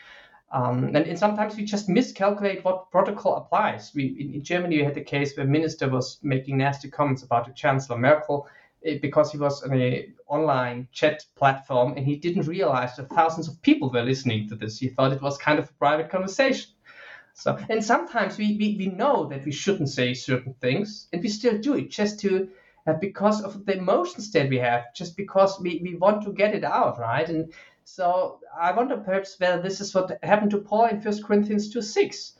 Um, 0.53 0.83
and, 0.83 0.97
and, 0.97 1.17
sometimes 1.17 1.55
we 1.55 1.63
just 1.63 1.87
miscalculate 1.87 2.65
what 2.65 2.91
protocol 2.91 3.37
applies. 3.37 3.93
We, 3.95 4.17
in, 4.19 4.33
in, 4.33 4.43
Germany, 4.43 4.77
we 4.77 4.83
had 4.83 4.97
a 4.97 5.03
case 5.03 5.35
where 5.35 5.45
a 5.45 5.49
minister 5.49 5.87
was 5.87 6.19
making 6.23 6.57
nasty 6.57 6.89
comments 6.89 7.23
about 7.23 7.47
the 7.47 7.53
Chancellor 7.53 7.97
Merkel 7.97 8.49
eh, 8.83 8.97
because 9.01 9.31
he 9.31 9.37
was 9.37 9.63
on 9.63 9.71
an 9.71 10.13
online 10.27 10.89
chat 10.91 11.23
platform 11.35 11.93
and 11.95 12.05
he 12.05 12.17
didn't 12.17 12.47
realize 12.47 12.97
that 12.97 13.09
thousands 13.09 13.47
of 13.47 13.61
people 13.61 13.91
were 13.91 14.03
listening 14.03 14.49
to 14.49 14.55
this. 14.55 14.77
He 14.77 14.89
thought 14.89 15.13
it 15.13 15.21
was 15.21 15.37
kind 15.37 15.57
of 15.57 15.69
a 15.69 15.73
private 15.73 16.09
conversation. 16.09 16.71
So, 17.33 17.57
and 17.69 17.81
sometimes 17.81 18.37
we, 18.37 18.57
we, 18.57 18.75
we 18.77 18.87
know 18.87 19.27
that 19.27 19.45
we 19.45 19.53
shouldn't 19.53 19.89
say 19.89 20.13
certain 20.13 20.53
things 20.55 21.07
and 21.13 21.23
we 21.23 21.29
still 21.29 21.57
do 21.59 21.75
it 21.75 21.89
just 21.89 22.19
to 22.21 22.49
uh, 22.87 22.93
because 22.93 23.41
of 23.41 23.65
the 23.65 23.77
emotions 23.77 24.31
that 24.31 24.49
we 24.49 24.57
have, 24.57 24.93
just 24.93 25.15
because 25.15 25.59
we, 25.61 25.79
we 25.83 25.95
want 25.95 26.23
to 26.23 26.33
get 26.33 26.55
it 26.55 26.63
out, 26.63 26.99
right? 26.99 27.29
And 27.29 27.53
so 27.83 28.39
I 28.59 28.71
wonder 28.71 28.97
perhaps 28.97 29.39
whether 29.39 29.61
this 29.61 29.81
is 29.81 29.93
what 29.93 30.17
happened 30.23 30.51
to 30.51 30.59
Paul 30.59 30.85
in 30.85 31.01
First 31.01 31.23
Corinthians 31.23 31.69
2 31.69 31.81
6. 31.81 32.33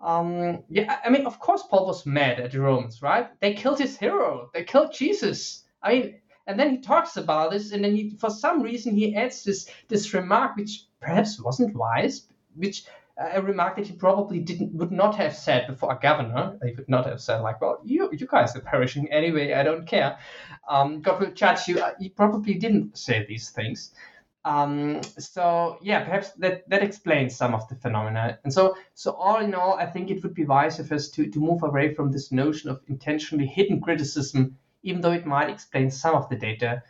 Um, 0.00 0.62
yeah, 0.68 0.98
I 1.04 1.10
mean, 1.10 1.26
of 1.26 1.40
course, 1.40 1.64
Paul 1.68 1.86
was 1.86 2.06
mad 2.06 2.38
at 2.38 2.52
the 2.52 2.60
Romans, 2.60 3.02
right? 3.02 3.28
They 3.40 3.54
killed 3.54 3.80
his 3.80 3.98
hero, 3.98 4.50
they 4.54 4.64
killed 4.64 4.92
Jesus. 4.92 5.64
I 5.82 5.92
mean, 5.92 6.14
and 6.46 6.58
then 6.58 6.70
he 6.70 6.78
talks 6.78 7.16
about 7.16 7.50
this, 7.50 7.72
and 7.72 7.84
then 7.84 7.94
he, 7.94 8.10
for 8.10 8.30
some 8.30 8.62
reason, 8.62 8.94
he 8.94 9.14
adds 9.14 9.44
this 9.44 9.68
this 9.88 10.14
remark, 10.14 10.56
which 10.56 10.84
perhaps 11.00 11.40
wasn't 11.40 11.76
wise, 11.76 12.26
which 12.54 12.84
uh, 13.20 13.30
a 13.34 13.42
remark 13.42 13.76
that 13.76 13.86
he 13.86 13.92
probably 13.92 14.38
didn't 14.38 14.72
would 14.72 14.92
not 14.92 15.16
have 15.16 15.36
said 15.36 15.66
before 15.66 15.92
a 15.92 15.98
governor. 16.00 16.58
He 16.64 16.72
would 16.72 16.88
not 16.88 17.06
have 17.06 17.20
said 17.20 17.40
like, 17.40 17.60
"Well, 17.60 17.80
you 17.84 18.08
you 18.12 18.26
guys 18.26 18.56
are 18.56 18.60
perishing 18.60 19.10
anyway. 19.12 19.52
I 19.52 19.62
don't 19.62 19.86
care. 19.86 20.18
Um, 20.68 21.02
God 21.02 21.20
will 21.20 21.32
judge 21.32 21.68
you." 21.68 21.80
Uh, 21.80 21.92
he 21.98 22.08
probably 22.08 22.54
didn't 22.54 22.96
say 22.96 23.26
these 23.28 23.50
things. 23.50 23.92
Um, 24.44 25.02
so 25.18 25.78
yeah, 25.82 26.04
perhaps 26.04 26.30
that, 26.38 26.68
that 26.70 26.82
explains 26.82 27.36
some 27.36 27.54
of 27.54 27.68
the 27.68 27.74
phenomena. 27.74 28.38
And 28.44 28.52
so 28.52 28.76
so 28.94 29.12
all 29.12 29.40
in 29.40 29.54
all, 29.54 29.74
I 29.74 29.86
think 29.86 30.10
it 30.10 30.22
would 30.22 30.34
be 30.34 30.44
wise 30.44 30.78
of 30.78 30.90
us 30.92 31.10
to, 31.10 31.28
to 31.28 31.40
move 31.40 31.62
away 31.62 31.94
from 31.94 32.10
this 32.10 32.32
notion 32.32 32.70
of 32.70 32.80
intentionally 32.86 33.46
hidden 33.46 33.80
criticism, 33.80 34.56
even 34.82 35.00
though 35.00 35.12
it 35.12 35.26
might 35.26 35.50
explain 35.50 35.90
some 35.90 36.14
of 36.14 36.28
the 36.28 36.36
data. 36.36 36.82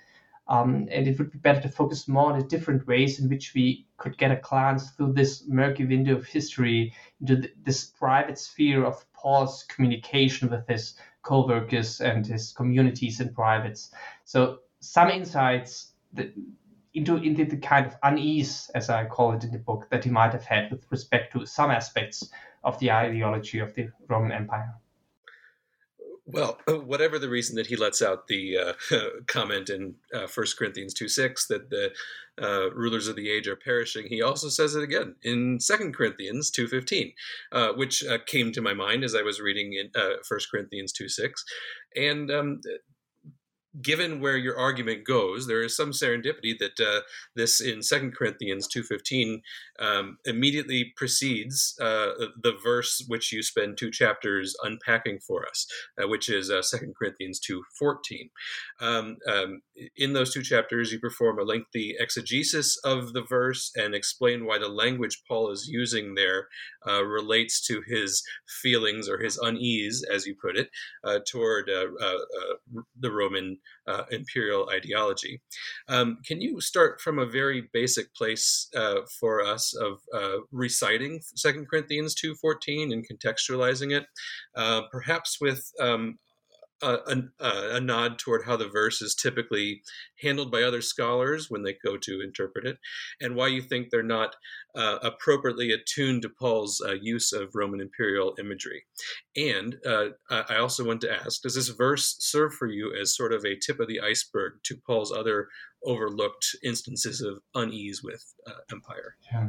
Um, 0.47 0.89
and 0.91 1.07
it 1.07 1.19
would 1.19 1.31
be 1.31 1.39
better 1.39 1.61
to 1.61 1.69
focus 1.69 2.09
more 2.09 2.33
on 2.33 2.39
the 2.39 2.45
different 2.47 2.87
ways 2.87 3.21
in 3.21 3.29
which 3.29 3.53
we 3.55 3.87
could 3.99 4.17
get 4.17 4.31
a 4.31 4.37
glance 4.37 4.91
through 4.91 5.13
this 5.13 5.45
murky 5.47 5.85
window 5.85 6.17
of 6.17 6.25
history 6.25 6.95
into 7.21 7.37
the, 7.37 7.51
this 7.65 7.85
private 7.85 8.39
sphere 8.39 8.83
of 8.83 9.05
Paul's 9.13 9.65
communication 9.65 10.49
with 10.49 10.67
his 10.67 10.95
co-workers 11.21 12.01
and 12.01 12.27
his 12.27 12.53
communities 12.53 13.21
and 13.21 13.35
privates. 13.35 13.91
So 14.25 14.61
some 14.81 15.11
insights 15.11 15.93
that 16.15 16.33
into 16.99 17.17
into 17.17 17.45
the 17.45 17.57
kind 17.57 17.87
of 17.87 17.97
unease, 18.03 18.71
as 18.75 18.91
I 18.91 19.07
call 19.07 19.33
it 19.33 19.45
in 19.45 19.53
the 19.53 19.59
book, 19.59 19.89
that 19.91 20.05
he 20.05 20.11
might 20.11 20.33
have 20.33 20.45
had 20.45 20.71
with 20.71 20.87
respect 20.91 21.33
to 21.33 21.47
some 21.47 21.71
aspects 21.71 22.29
of 22.65 22.79
the 22.81 22.91
ideology 22.91 23.61
of 23.61 23.75
the 23.75 23.89
Roman 24.09 24.33
Empire. 24.33 24.75
Well, 26.31 26.59
whatever 26.85 27.19
the 27.19 27.31
reason 27.31 27.57
that 27.57 27.69
he 27.69 27.77
lets 27.77 28.03
out 28.03 28.27
the 28.27 28.59
uh, 28.59 28.73
comment 29.27 29.71
in 29.71 29.95
uh, 30.13 30.27
1 30.33 30.47
Corinthians 30.59 30.93
2 30.93 31.09
6 31.09 31.47
that 31.47 31.71
the 31.71 31.93
uh, 32.41 32.71
rulers 32.75 33.09
of 33.09 33.17
the 33.17 33.31
age 33.31 33.49
are 33.49 33.57
perishing, 33.57 34.07
he 34.09 34.21
also 34.21 34.49
says 34.49 34.75
it 34.75 34.83
again 34.83 35.15
in 35.23 35.59
2 35.59 35.93
Corinthians 35.93 36.51
2 36.51 36.69
15, 36.69 37.13
uh, 37.53 37.73
which 37.73 38.05
uh, 38.05 38.19
came 38.27 38.53
to 38.53 38.61
my 38.61 38.75
mind 38.75 39.05
as 39.05 39.15
I 39.15 39.23
was 39.23 39.41
reading 39.41 39.73
in 39.73 39.91
uh, 40.01 40.17
1 40.29 40.41
Corinthians 40.51 40.93
2 40.93 41.09
6. 41.09 41.45
And 41.97 42.31
um, 42.31 42.61
given 43.81 44.21
where 44.21 44.37
your 44.37 44.59
argument 44.59 45.05
goes, 45.05 45.47
there 45.47 45.63
is 45.63 45.77
some 45.77 45.93
serendipity 45.93 46.59
that 46.59 46.81
uh, 46.81 47.01
this 47.37 47.61
in 47.61 47.83
Second 47.83 48.15
Corinthians 48.15 48.67
two 48.67 48.83
fifteen 48.83 49.43
um, 49.79 50.19
immediately 50.25 50.93
precedes 50.97 51.77
uh, 51.81 52.13
the 52.43 52.55
verse 52.63 53.05
which 53.09 53.33
you 53.33 53.43
spend 53.43 53.77
two 53.77 53.91
chapters 53.91 54.57
unpacking 54.63 55.19
for 55.21 55.47
us, 55.47 55.67
uh, 56.03 56.09
which 56.09 56.29
is 56.29 56.51
uh, 56.51 56.63
Second 56.63 56.95
Corinthians 56.97 57.39
two 57.39 57.63
fourteen. 57.79 58.31
Um, 58.81 59.19
um, 59.29 59.61
in 59.97 60.13
those 60.13 60.33
two 60.33 60.43
chapters, 60.43 60.93
you 60.93 60.99
perform 60.99 61.39
a 61.39 61.45
lengthy 61.45 61.95
exegesis 61.99 62.77
of 62.85 63.13
the 63.13 63.23
verse 63.23 63.71
and 63.77 63.95
explain 63.95 64.47
why 64.47 64.59
the 64.59 64.69
language 64.69 65.23
Paul 65.29 65.51
is 65.51 65.69
using 65.69 66.15
there 66.15 66.49
uh, 66.87 67.05
relates 67.05 67.65
to 67.67 67.83
his 67.87 68.23
feelings 68.63 69.09
or 69.09 69.19
his 69.19 69.37
unease, 69.39 70.05
as 70.11 70.27
you 70.27 70.35
put 70.41 70.57
it, 70.57 70.71
uh, 71.05 71.21
toward 71.31 71.69
the 72.99 73.11
Roman 73.11 73.58
uh, 73.87 74.05
imperial 74.11 74.69
ideology. 74.71 75.41
Um, 75.89 76.19
can 76.27 76.41
you 76.41 76.61
start 76.61 77.01
from 77.01 77.19
a 77.19 77.27
very 77.27 77.69
basic 77.73 78.15
place 78.15 78.69
uh, 78.77 79.01
for 79.21 79.43
us 79.43 79.75
of 79.75 80.01
uh, 80.15 80.39
reciting 80.53 81.21
Second 81.35 81.69
Corinthians 81.69 82.15
two 82.15 82.35
fourteen 82.35 82.93
and 82.93 83.07
contextualizing 83.09 83.93
it, 83.97 84.07
uh, 84.57 84.83
perhaps 84.93 85.39
with 85.41 85.61
um, 85.81 86.19
a, 86.83 86.99
a, 87.41 87.77
a, 87.77 87.81
nod 87.81 88.19
toward 88.19 88.45
how 88.45 88.57
the 88.57 88.69
verse 88.69 89.03
is 89.03 89.15
typically 89.15 89.83
handled 90.23 90.51
by 90.51 90.63
other 90.63 90.81
scholars 90.81 91.51
when 91.51 91.63
they 91.63 91.75
go 91.85 91.97
to 91.97 92.21
interpret 92.21 92.67
it, 92.67 92.79
and 93.21 93.35
why 93.35 93.49
you 93.49 93.63
think 93.63 93.91
they're 93.91 94.03
not 94.03 94.37
uh, 94.75 94.99
appropriately 95.03 95.73
attuned 95.73 96.23
to 96.23 96.29
Paul's 96.29 96.83
uh, 96.87 96.93
use 96.93 97.33
of 97.33 97.55
Roman 97.55 97.81
imperial 97.81 98.35
imagery. 98.39 98.85
And 99.37 99.77
uh, 99.87 100.09
I 100.31 100.57
also 100.57 100.85
want 100.85 101.01
to 101.03 101.13
ask 101.13 101.43
Does 101.43 101.55
this 101.55 101.69
verse 101.69 102.17
serve 102.21 102.55
for 102.55 102.67
you 102.67 102.95
as 102.95 103.17
sort 103.17 103.33
of 103.33 103.45
a 103.45 103.57
tip 103.57 103.81
of 103.81 103.89
the 103.89 104.01
iceberg 104.01 104.55
to 104.65 104.77
Paul's 104.77 105.13
other 105.13 105.49
overlooked 105.85 106.57
instances 106.63 107.21
of 107.21 107.41
unease 107.55 108.03
with 108.03 108.25
uh, 108.47 108.53
empire? 108.71 109.17
Yeah. 109.33 109.49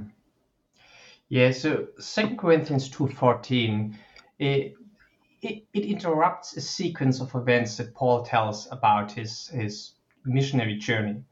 Yeah, 1.30 1.52
so 1.52 1.88
Second 2.00 2.40
Corinthians 2.40 2.90
2.14, 2.90 3.94
it, 5.42 5.66
it, 5.74 5.86
interrupts 5.86 6.56
a 6.58 6.62
sequence 6.62 7.22
of 7.22 7.34
events 7.36 7.78
that 7.78 7.94
Paul 7.94 8.24
tells 8.24 8.68
about 8.72 9.12
his 9.12 9.48
his 9.48 9.94
missionary 10.26 10.78
journey, 10.78 11.24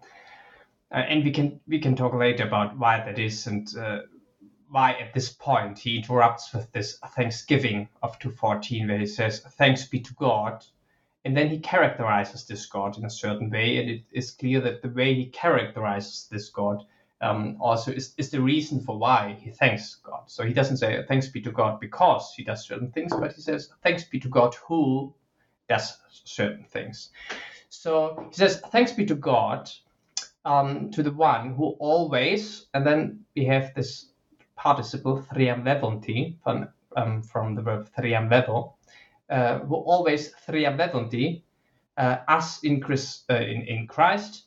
uh, 0.92 0.96
and 0.96 1.24
we 1.24 1.32
can 1.32 1.60
we 1.68 1.80
can 1.80 1.96
talk 1.96 2.14
later 2.14 2.48
about 2.48 2.78
why 2.78 2.98
that 2.98 3.20
is 3.20 3.48
and 3.48 3.68
uh, 3.78 4.00
why 4.70 4.94
at 4.94 5.14
this 5.14 5.30
point 5.30 5.78
he 5.80 5.98
interrupts 5.98 6.54
with 6.54 6.72
this 6.72 7.00
Thanksgiving 7.16 7.90
of 8.02 8.20
214 8.20 8.88
where 8.88 9.00
he 9.00 9.06
says 9.06 9.40
thanks 9.58 9.86
be 9.86 10.00
to 10.00 10.14
God, 10.16 10.64
and 11.26 11.36
then 11.36 11.50
he 11.50 11.60
characterizes 11.60 12.46
this 12.46 12.66
God 12.66 12.98
in 12.98 13.06
a 13.06 13.10
certain 13.10 13.50
way, 13.50 13.78
and 13.78 13.90
it 13.90 14.04
is 14.12 14.32
clear 14.32 14.62
that 14.62 14.82
the 14.82 14.90
way 14.90 15.14
he 15.14 15.28
characterizes 15.28 16.28
this 16.32 16.50
God 16.50 16.84
um, 17.22 17.58
also 17.60 17.92
is, 17.92 18.14
is 18.18 18.30
the 18.30 18.42
reason 18.42 18.80
for 18.80 18.98
why 18.98 19.38
he 19.42 19.50
thanks 19.50 19.96
God. 20.04 20.24
So 20.28 20.44
he 20.44 20.54
doesn't 20.54 20.78
say 20.78 21.04
thanks 21.08 21.28
be 21.28 21.42
to 21.42 21.52
God 21.52 21.80
because 21.80 22.34
he 22.36 22.44
does 22.44 22.66
certain 22.66 22.92
things, 22.92 23.14
but 23.16 23.34
he 23.34 23.42
says 23.42 23.70
thanks 23.84 24.04
be 24.04 24.20
to 24.20 24.30
God 24.30 24.56
who 24.68 25.14
does 25.68 25.98
certain 26.10 26.66
things. 26.66 27.10
So 27.70 28.28
he 28.30 28.36
says 28.36 28.62
thanks 28.72 28.92
be 28.92 29.06
to 29.08 29.16
God, 29.16 29.70
um, 30.46 30.92
to 30.92 31.04
the 31.04 31.12
one 31.12 31.56
who 31.56 31.76
always, 31.80 32.68
and 32.74 32.86
then 32.86 33.26
we 33.36 33.46
have 33.46 33.74
this 33.74 34.12
participle 34.56 35.26
thriamvevonti 35.32 36.36
from, 36.44 36.70
um, 36.96 37.22
from 37.24 37.56
the 37.56 37.62
verb 37.62 37.90
thriamvevo, 37.98 38.74
uh, 39.30 39.60
who 39.60 39.76
always 39.76 40.34
thriamvevonti, 40.48 41.42
uh, 41.98 42.18
us 42.28 42.64
in, 42.64 42.80
Christ, 42.80 43.26
uh, 43.30 43.36
in, 43.36 43.64
in 43.64 43.88
Christ, 43.88 44.44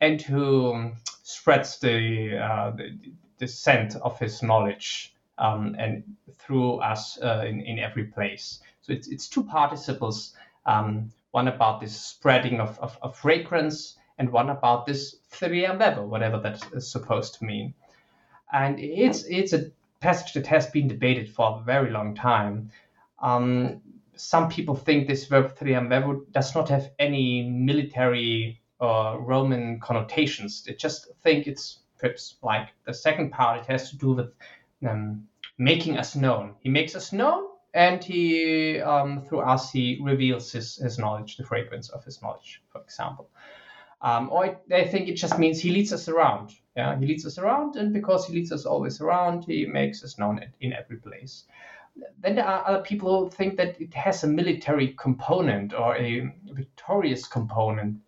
and 0.00 0.20
who 0.20 0.92
spreads 1.24 1.78
the, 1.78 2.36
uh, 2.36 2.70
the, 2.72 2.98
the 3.38 3.48
scent 3.48 3.96
of 3.96 4.18
his 4.18 4.42
knowledge 4.42 5.14
um, 5.38 5.74
and 5.78 6.04
through 6.38 6.74
us 6.76 7.18
uh, 7.22 7.44
in, 7.48 7.62
in 7.62 7.78
every 7.78 8.04
place. 8.04 8.60
So 8.82 8.92
it's, 8.92 9.08
it's 9.08 9.26
two 9.26 9.42
participles, 9.42 10.34
um, 10.66 11.10
one 11.30 11.48
about 11.48 11.80
this 11.80 11.98
spreading 11.98 12.60
of, 12.60 12.78
of, 12.78 12.98
of, 13.00 13.16
fragrance 13.16 13.96
and 14.18 14.30
one 14.30 14.50
about 14.50 14.84
this 14.84 15.16
theriambevo, 15.32 16.06
whatever 16.06 16.38
that 16.40 16.62
is 16.74 16.92
supposed 16.92 17.38
to 17.38 17.44
mean. 17.44 17.72
And 18.52 18.78
it's, 18.78 19.24
it's 19.24 19.54
a 19.54 19.70
passage 20.00 20.34
that 20.34 20.46
has 20.46 20.66
been 20.66 20.88
debated 20.88 21.30
for 21.30 21.58
a 21.58 21.64
very 21.64 21.90
long 21.90 22.14
time. 22.14 22.70
Um, 23.20 23.80
some 24.14 24.50
people 24.50 24.76
think 24.76 25.08
this 25.08 25.24
verb 25.24 25.56
theriambevo 25.56 26.30
does 26.32 26.54
not 26.54 26.68
have 26.68 26.90
any 26.98 27.48
military 27.48 28.60
uh, 28.84 29.16
Roman 29.18 29.80
connotations. 29.80 30.62
They 30.62 30.74
just 30.74 31.08
think 31.22 31.46
it's 31.46 31.80
perhaps 31.98 32.36
like 32.42 32.68
the 32.86 32.94
second 32.94 33.30
part. 33.30 33.60
It 33.60 33.66
has 33.66 33.90
to 33.90 33.96
do 33.96 34.12
with 34.12 34.32
um, 34.86 35.26
making 35.58 35.98
us 35.98 36.14
known. 36.14 36.54
He 36.60 36.68
makes 36.68 36.94
us 36.94 37.12
known, 37.12 37.44
and 37.74 38.02
he 38.02 38.80
um, 38.80 39.24
through 39.24 39.40
us 39.40 39.70
he 39.70 39.98
reveals 40.02 40.52
his, 40.52 40.76
his 40.76 40.98
knowledge, 40.98 41.36
the 41.36 41.44
fragrance 41.44 41.88
of 41.90 42.04
his 42.04 42.20
knowledge, 42.22 42.62
for 42.70 42.80
example. 42.80 43.28
Um, 44.02 44.28
or 44.30 44.60
I 44.70 44.84
think 44.84 45.08
it 45.08 45.14
just 45.14 45.38
means 45.38 45.60
he 45.60 45.70
leads 45.70 45.92
us 45.92 46.08
around. 46.08 46.52
Yeah, 46.76 46.98
he 46.98 47.06
leads 47.06 47.24
us 47.24 47.38
around, 47.38 47.76
and 47.76 47.92
because 47.92 48.26
he 48.26 48.34
leads 48.34 48.52
us 48.52 48.66
always 48.66 49.00
around, 49.00 49.44
he 49.44 49.64
makes 49.64 50.04
us 50.04 50.18
known 50.18 50.40
in 50.60 50.72
every 50.72 50.96
place. 50.98 51.44
Then 52.18 52.34
there 52.34 52.46
are 52.46 52.66
other 52.66 52.82
people 52.82 53.24
who 53.24 53.30
think 53.30 53.56
that 53.56 53.80
it 53.80 53.94
has 53.94 54.24
a 54.24 54.26
military 54.26 54.88
component 54.98 55.72
or 55.72 55.96
a 55.96 56.28
victorious 56.52 57.26
component. 57.26 58.00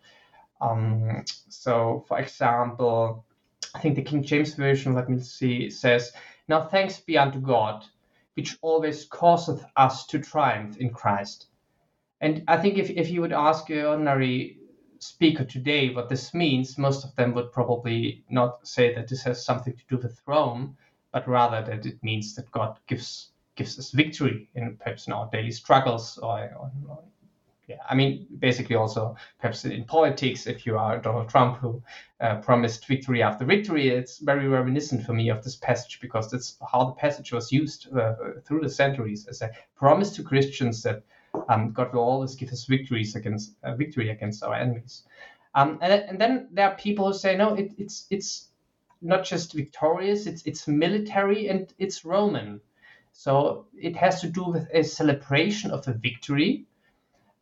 Um, 0.60 1.24
so, 1.48 2.04
for 2.08 2.18
example, 2.18 3.24
I 3.74 3.80
think 3.80 3.96
the 3.96 4.02
King 4.02 4.22
James 4.22 4.54
Version, 4.54 4.94
let 4.94 5.08
me 5.08 5.20
see, 5.20 5.70
says, 5.70 6.12
Now 6.48 6.62
thanks 6.62 7.00
be 7.00 7.18
unto 7.18 7.40
God, 7.40 7.84
which 8.34 8.56
always 8.62 9.04
causeth 9.04 9.64
us 9.76 10.06
to 10.06 10.18
triumph 10.18 10.78
in 10.78 10.90
Christ. 10.90 11.46
And 12.20 12.42
I 12.48 12.56
think 12.56 12.78
if, 12.78 12.90
if 12.90 13.10
you 13.10 13.20
would 13.20 13.32
ask 13.32 13.68
an 13.70 13.84
ordinary 13.84 14.58
speaker 14.98 15.44
today 15.44 15.94
what 15.94 16.08
this 16.08 16.32
means, 16.32 16.78
most 16.78 17.04
of 17.04 17.14
them 17.16 17.34
would 17.34 17.52
probably 17.52 18.24
not 18.30 18.66
say 18.66 18.94
that 18.94 19.08
this 19.08 19.22
has 19.24 19.44
something 19.44 19.74
to 19.74 19.84
do 19.88 19.96
with 20.02 20.20
Rome, 20.26 20.76
but 21.12 21.28
rather 21.28 21.62
that 21.62 21.84
it 21.86 22.02
means 22.02 22.34
that 22.34 22.50
God 22.50 22.78
gives 22.86 23.30
gives 23.56 23.78
us 23.78 23.90
victory 23.90 24.48
in 24.54 24.76
perhaps 24.76 25.06
in 25.06 25.14
our 25.14 25.30
daily 25.32 25.50
struggles 25.50 26.18
or, 26.18 26.40
or, 26.58 26.70
or 26.88 27.02
yeah, 27.66 27.78
I 27.88 27.96
mean, 27.96 28.26
basically 28.38 28.76
also 28.76 29.16
perhaps 29.40 29.64
in 29.64 29.84
politics, 29.84 30.46
if 30.46 30.66
you 30.66 30.78
are 30.78 30.98
Donald 30.98 31.28
Trump 31.28 31.58
who 31.58 31.82
uh, 32.20 32.36
promised 32.36 32.86
victory 32.86 33.22
after 33.22 33.44
victory, 33.44 33.88
it's 33.88 34.18
very 34.18 34.46
reminiscent 34.46 35.04
for 35.04 35.12
me 35.12 35.30
of 35.30 35.42
this 35.42 35.56
passage 35.56 35.98
because 36.00 36.30
that's 36.30 36.56
how 36.70 36.84
the 36.84 36.92
passage 36.92 37.32
was 37.32 37.50
used 37.50 37.92
uh, 37.96 38.14
through 38.44 38.60
the 38.60 38.70
centuries 38.70 39.26
as 39.26 39.42
a 39.42 39.50
promise 39.74 40.14
to 40.14 40.22
Christians 40.22 40.82
that 40.84 41.02
um, 41.48 41.72
God 41.72 41.92
will 41.92 42.02
always 42.02 42.36
give 42.36 42.50
us 42.50 42.64
victories 42.66 43.16
against 43.16 43.54
uh, 43.64 43.74
victory 43.74 44.10
against 44.10 44.44
our 44.44 44.54
enemies. 44.54 45.02
Um, 45.54 45.78
and, 45.82 45.92
and 45.92 46.20
then 46.20 46.48
there 46.52 46.70
are 46.70 46.76
people 46.76 47.08
who 47.08 47.18
say, 47.18 47.36
no, 47.36 47.54
it, 47.54 47.72
it's 47.78 48.06
it's 48.10 48.48
not 49.02 49.24
just 49.24 49.54
victorious, 49.54 50.26
it's 50.26 50.42
it's 50.44 50.68
military 50.68 51.48
and 51.48 51.72
it's 51.78 52.04
Roman. 52.04 52.60
So 53.12 53.66
it 53.74 53.96
has 53.96 54.20
to 54.20 54.28
do 54.28 54.44
with 54.44 54.68
a 54.72 54.84
celebration 54.84 55.70
of 55.72 55.88
a 55.88 55.94
victory 55.94 56.66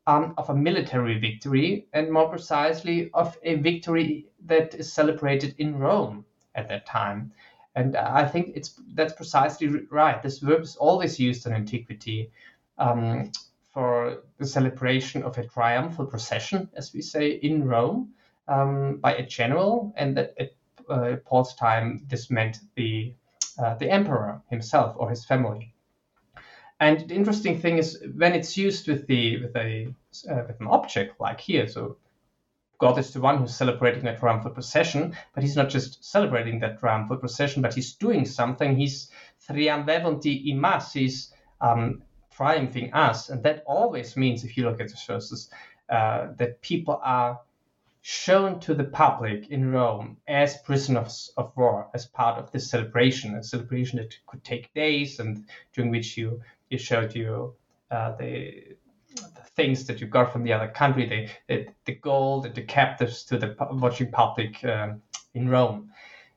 um, 0.06 0.34
of 0.36 0.50
a 0.50 0.54
military 0.54 1.18
victory, 1.18 1.86
and 1.92 2.10
more 2.10 2.28
precisely, 2.28 3.10
of 3.14 3.38
a 3.42 3.54
victory 3.56 4.26
that 4.46 4.74
is 4.74 4.92
celebrated 4.92 5.54
in 5.58 5.78
Rome 5.78 6.24
at 6.54 6.68
that 6.68 6.86
time. 6.86 7.32
And 7.74 7.96
I 7.96 8.26
think 8.26 8.52
it's 8.54 8.80
that's 8.94 9.14
precisely 9.14 9.66
right. 9.90 10.22
This 10.22 10.38
verb 10.38 10.62
is 10.62 10.76
always 10.76 11.18
used 11.18 11.46
in 11.46 11.52
antiquity 11.52 12.30
um, 12.78 13.32
for 13.72 14.22
the 14.38 14.46
celebration 14.46 15.22
of 15.24 15.36
a 15.38 15.46
triumphal 15.46 16.06
procession, 16.06 16.68
as 16.74 16.94
we 16.94 17.02
say 17.02 17.30
in 17.30 17.66
Rome, 17.66 18.14
um, 18.46 18.98
by 18.98 19.14
a 19.14 19.26
general, 19.26 19.92
and 19.96 20.16
that 20.16 20.34
at 20.38 20.52
uh, 20.88 21.16
Paul's 21.24 21.54
time 21.54 22.04
this 22.08 22.30
meant 22.30 22.60
the 22.76 23.14
uh, 23.58 23.74
the 23.74 23.90
emperor 23.90 24.42
himself 24.50 24.96
or 24.98 25.10
his 25.10 25.24
family. 25.24 25.73
And 26.84 27.08
the 27.08 27.14
interesting 27.14 27.58
thing 27.58 27.78
is 27.78 28.04
when 28.14 28.34
it's 28.34 28.58
used 28.58 28.88
with 28.88 29.06
the 29.06 29.40
with 29.42 29.56
a 29.56 29.94
uh, 30.30 30.42
with 30.46 30.60
an 30.60 30.66
object 30.66 31.18
like 31.18 31.40
here, 31.40 31.66
so 31.66 31.96
God 32.76 32.98
is 32.98 33.10
the 33.14 33.22
one 33.22 33.38
who's 33.38 33.56
celebrating 33.56 34.06
a 34.06 34.18
triumphal 34.18 34.50
procession, 34.50 35.16
but 35.34 35.42
he's 35.42 35.56
not 35.56 35.70
just 35.70 36.04
celebrating 36.04 36.60
that 36.60 36.78
triumphal 36.80 37.16
procession, 37.16 37.62
but 37.62 37.72
he's 37.72 37.94
doing 37.94 38.26
something. 38.26 38.76
He's 38.76 39.10
triumvevonti 39.48 40.34
imas, 40.52 40.92
he's 40.92 41.32
um, 41.62 42.02
triumphing 42.30 42.92
us. 42.92 43.30
And 43.30 43.42
that 43.44 43.64
always 43.66 44.14
means, 44.14 44.44
if 44.44 44.54
you 44.58 44.64
look 44.64 44.80
at 44.82 44.90
the 44.90 44.98
sources, 44.98 45.48
uh, 45.88 46.32
that 46.36 46.60
people 46.60 47.00
are 47.02 47.40
shown 48.02 48.60
to 48.60 48.74
the 48.74 48.84
public 48.84 49.48
in 49.48 49.72
Rome 49.72 50.18
as 50.28 50.58
prisoners 50.58 51.32
of 51.38 51.56
war, 51.56 51.88
as 51.94 52.04
part 52.04 52.38
of 52.38 52.52
this 52.52 52.68
celebration, 52.68 53.34
a 53.34 53.42
celebration 53.42 53.98
that 53.98 54.14
could 54.26 54.44
take 54.44 54.74
days 54.74 55.20
and 55.20 55.46
during 55.72 55.90
which 55.90 56.18
you 56.18 56.42
it 56.70 56.80
showed 56.80 57.14
you 57.14 57.54
uh, 57.90 58.16
the, 58.16 58.76
the, 59.16 59.42
things 59.56 59.86
that 59.86 60.00
you 60.00 60.06
got 60.06 60.32
from 60.32 60.42
the 60.42 60.52
other 60.52 60.68
country, 60.68 61.06
the 61.06 61.28
the, 61.46 61.66
the 61.84 61.94
gold, 61.94 62.52
the 62.54 62.62
captives 62.62 63.22
to 63.24 63.38
the 63.38 63.56
watching 63.70 64.10
public 64.10 64.64
um, 64.64 65.00
in 65.34 65.48
Rome. 65.48 65.90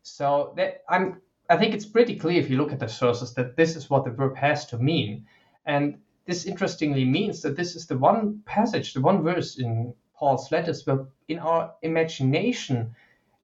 So 0.03 0.53
that 0.55 0.83
I'm 0.87 1.21
I 1.49 1.57
think 1.57 1.73
it's 1.73 1.85
pretty 1.85 2.17
clear 2.17 2.39
if 2.39 2.49
you 2.49 2.57
look 2.57 2.73
at 2.73 2.79
the 2.79 2.89
sources 2.89 3.33
that 3.35 3.55
this 3.55 3.75
is 3.75 3.89
what 3.89 4.03
the 4.03 4.11
verb 4.11 4.35
has 4.35 4.65
to 4.67 4.77
mean. 4.77 5.25
And 5.65 5.99
this 6.25 6.45
interestingly 6.45 7.05
means 7.05 7.41
that 7.41 7.55
this 7.55 7.75
is 7.75 7.87
the 7.87 7.97
one 7.97 8.41
passage, 8.45 8.93
the 8.93 9.01
one 9.01 9.23
verse 9.23 9.57
in 9.57 9.93
Paul's 10.13 10.51
letters 10.51 10.85
where 10.85 11.05
in 11.27 11.39
our 11.39 11.73
imagination 11.83 12.93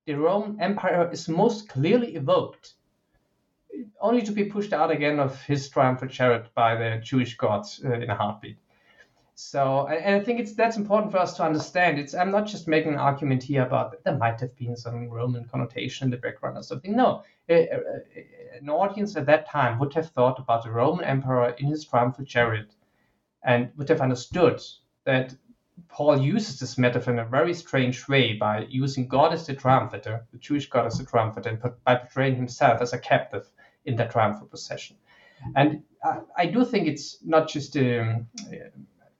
the 0.05 0.15
Roman 0.15 0.59
Empire 0.59 1.09
is 1.11 1.29
most 1.29 1.69
clearly 1.69 2.15
evoked, 2.15 2.73
only 4.03 4.21
to 4.21 4.31
be 4.31 4.43
pushed 4.43 4.73
out 4.73 4.91
again 4.91 5.19
of 5.19 5.41
his 5.43 5.69
triumphal 5.69 6.09
chariot 6.09 6.53
by 6.53 6.75
the 6.75 6.99
Jewish 7.01 7.37
gods 7.37 7.81
uh, 7.83 7.93
in 7.93 8.09
a 8.09 8.15
heartbeat. 8.15 8.57
So, 9.35 9.87
and 9.87 10.15
I 10.15 10.19
think 10.19 10.39
it's 10.39 10.53
that's 10.53 10.77
important 10.77 11.11
for 11.11 11.17
us 11.17 11.35
to 11.37 11.43
understand. 11.43 11.97
It's 11.97 12.13
I'm 12.13 12.29
not 12.29 12.45
just 12.45 12.67
making 12.67 12.93
an 12.93 12.99
argument 12.99 13.41
here 13.41 13.63
about 13.63 14.03
there 14.03 14.15
might 14.15 14.39
have 14.41 14.55
been 14.55 14.75
some 14.75 15.09
Roman 15.09 15.45
connotation 15.45 16.05
in 16.05 16.11
the 16.11 16.17
background 16.17 16.57
or 16.57 16.61
something. 16.61 16.95
No, 16.95 17.23
an 17.49 18.69
audience 18.69 19.15
at 19.15 19.25
that 19.25 19.49
time 19.49 19.79
would 19.79 19.93
have 19.95 20.09
thought 20.11 20.37
about 20.37 20.63
the 20.63 20.71
Roman 20.71 21.05
emperor 21.05 21.49
in 21.57 21.65
his 21.65 21.83
triumphal 21.83 22.25
chariot, 22.25 22.75
and 23.41 23.71
would 23.75 23.89
have 23.89 24.01
understood 24.01 24.61
that 25.05 25.33
Paul 25.87 26.19
uses 26.19 26.59
this 26.59 26.77
metaphor 26.77 27.13
in 27.13 27.19
a 27.19 27.25
very 27.25 27.55
strange 27.55 28.07
way 28.07 28.33
by 28.33 28.67
using 28.69 29.07
God 29.07 29.33
as 29.33 29.47
the 29.47 29.55
triumphator, 29.55 30.21
the 30.31 30.37
Jewish 30.37 30.69
God 30.69 30.85
as 30.85 30.99
the 30.99 31.05
triumphator, 31.05 31.47
and 31.47 31.59
by 31.83 31.95
portraying 31.95 32.35
himself 32.35 32.81
as 32.81 32.93
a 32.93 32.99
captive 32.99 33.49
in 33.85 33.95
the 33.95 34.05
triumphal 34.05 34.47
procession. 34.47 34.97
And 35.55 35.83
I, 36.03 36.19
I 36.37 36.45
do 36.45 36.63
think 36.65 36.87
it's 36.87 37.17
not 37.23 37.47
just 37.49 37.75
um, 37.77 38.27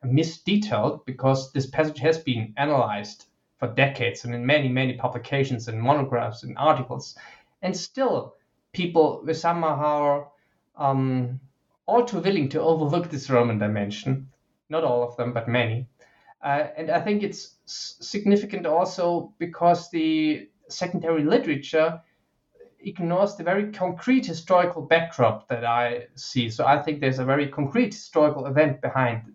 misdetailed 0.05 1.05
because 1.05 1.51
this 1.51 1.66
passage 1.66 1.99
has 1.99 2.18
been 2.18 2.53
analyzed 2.57 3.26
for 3.57 3.68
decades 3.68 4.26
and 4.26 4.34
in 4.34 4.45
many, 4.45 4.70
many 4.70 4.93
publications 4.93 5.68
and 5.68 5.82
monographs 5.82 6.43
and 6.43 6.57
articles. 6.57 7.18
And 7.61 7.76
still, 7.76 8.36
people 8.74 9.22
were 9.26 9.34
somehow 9.34 10.28
um, 10.76 11.39
all 11.86 12.05
too 12.05 12.20
willing 12.20 12.49
to 12.49 12.61
overlook 12.61 13.09
this 13.09 13.30
Roman 13.30 13.57
dimension. 13.57 14.30
Not 14.70 14.84
all 14.84 15.03
of 15.03 15.16
them, 15.18 15.34
but 15.34 15.47
many. 15.47 15.88
Uh, 16.41 16.68
and 16.76 16.91
I 16.91 16.99
think 16.99 17.24
it's 17.24 17.55
significant 17.66 18.66
also 18.66 19.34
because 19.38 19.89
the 19.89 20.49
secondary 20.68 21.24
literature 21.24 22.01
ignores 22.84 23.36
the 23.36 23.43
very 23.43 23.71
concrete 23.71 24.25
historical 24.25 24.81
backdrop 24.81 25.47
that 25.47 25.65
I 25.65 26.07
see. 26.15 26.49
So 26.49 26.65
I 26.65 26.81
think 26.81 26.99
there's 26.99 27.19
a 27.19 27.25
very 27.25 27.47
concrete 27.47 27.93
historical 27.93 28.45
event 28.45 28.81
behind 28.81 29.34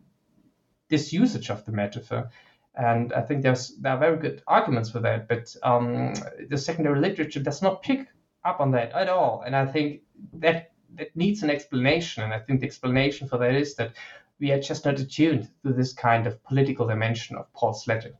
this 0.88 1.12
usage 1.12 1.50
of 1.50 1.64
the 1.64 1.72
metaphor. 1.72 2.30
And 2.74 3.12
I 3.12 3.22
think 3.22 3.42
there's 3.42 3.76
there 3.76 3.92
are 3.92 3.98
very 3.98 4.16
good 4.18 4.42
arguments 4.46 4.90
for 4.90 5.00
that, 5.00 5.28
but 5.28 5.54
um, 5.62 6.14
the 6.48 6.58
secondary 6.58 7.00
literature 7.00 7.40
does 7.40 7.60
not 7.60 7.82
pick 7.82 8.06
up 8.44 8.60
on 8.60 8.70
that 8.72 8.92
at 8.92 9.08
all. 9.08 9.42
And 9.44 9.56
I 9.56 9.66
think 9.66 10.02
that 10.34 10.70
that 10.94 11.14
needs 11.16 11.42
an 11.42 11.50
explanation. 11.50 12.22
And 12.22 12.32
I 12.32 12.38
think 12.38 12.60
the 12.60 12.66
explanation 12.66 13.28
for 13.28 13.38
that 13.38 13.54
is 13.54 13.74
that 13.76 13.92
we 14.38 14.52
are 14.52 14.60
just 14.60 14.84
not 14.84 15.00
attuned 15.00 15.48
to 15.64 15.72
this 15.72 15.92
kind 15.92 16.26
of 16.26 16.42
political 16.44 16.86
dimension 16.86 17.36
of 17.36 17.52
Paul's 17.52 17.86
letter, 17.88 18.12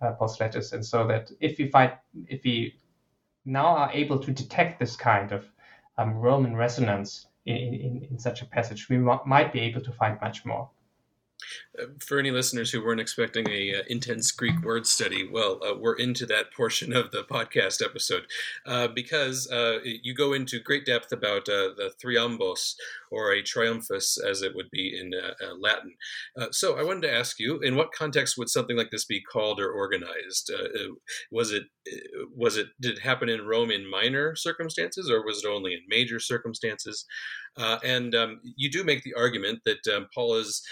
uh, 0.00 0.12
Paul's 0.12 0.38
letters. 0.38 0.72
And 0.72 0.84
so 0.84 1.06
that 1.08 1.32
if 1.40 1.58
we 1.58 1.68
find 1.68 1.92
if 2.28 2.44
we 2.44 2.76
now 3.44 3.66
are 3.66 3.90
able 3.92 4.18
to 4.18 4.30
detect 4.30 4.78
this 4.78 4.96
kind 4.96 5.32
of 5.32 5.44
um, 5.98 6.14
Roman 6.14 6.56
resonance 6.56 7.26
in, 7.46 7.56
in, 7.56 8.06
in 8.10 8.18
such 8.18 8.42
a 8.42 8.46
passage, 8.46 8.88
we 8.88 8.98
might 8.98 9.52
be 9.52 9.60
able 9.60 9.80
to 9.82 9.92
find 9.92 10.20
much 10.20 10.44
more. 10.44 10.70
Uh, 11.78 11.86
for 12.00 12.18
any 12.18 12.30
listeners 12.30 12.70
who 12.70 12.84
weren't 12.84 13.00
expecting 13.00 13.48
a 13.48 13.76
uh, 13.76 13.82
intense 13.88 14.30
Greek 14.30 14.60
word 14.62 14.86
study, 14.86 15.28
well, 15.30 15.60
uh, 15.64 15.74
we're 15.74 15.94
into 15.94 16.26
that 16.26 16.52
portion 16.52 16.92
of 16.92 17.10
the 17.10 17.22
podcast 17.22 17.82
episode 17.82 18.24
uh, 18.66 18.88
because 18.88 19.50
uh, 19.50 19.78
you 19.84 20.14
go 20.14 20.32
into 20.32 20.60
great 20.60 20.84
depth 20.84 21.12
about 21.12 21.48
uh, 21.48 21.70
the 21.76 21.92
thriambos, 22.02 22.74
or 23.10 23.32
a 23.32 23.42
triumphus, 23.42 24.18
as 24.26 24.40
it 24.40 24.54
would 24.54 24.70
be 24.70 24.98
in 24.98 25.12
Latin. 25.60 25.94
so, 26.50 26.78
I 26.78 26.82
wanted 26.82 27.02
to 27.02 27.12
ask 27.12 27.38
you, 27.38 27.58
in 27.60 27.76
what 27.76 27.92
context 27.92 28.38
would 28.38 28.48
something 28.48 28.76
like 28.76 28.90
this 28.90 29.04
be 29.04 29.20
called 29.20 29.60
or 29.60 29.70
organized? 29.70 30.50
was 31.30 31.52
it 31.52 31.64
was 32.34 32.56
it 32.56 32.68
did 32.80 32.96
it 32.96 33.02
happen 33.02 33.28
in 33.28 33.46
Rome 33.46 33.70
in 33.70 33.90
minor 33.90 34.34
circumstances, 34.34 35.10
or 35.10 35.24
was 35.24 35.44
it 35.44 35.48
only 35.48 35.74
in 35.74 35.80
major 35.88 36.18
circumstances? 36.20 37.04
Uh, 37.56 37.78
and 37.84 38.14
um, 38.14 38.40
you 38.56 38.70
do 38.70 38.82
make 38.82 39.02
the 39.02 39.14
argument 39.14 39.60
that 39.64 39.86
um, 39.94 40.06
Paul 40.14 40.36
is 40.36 40.62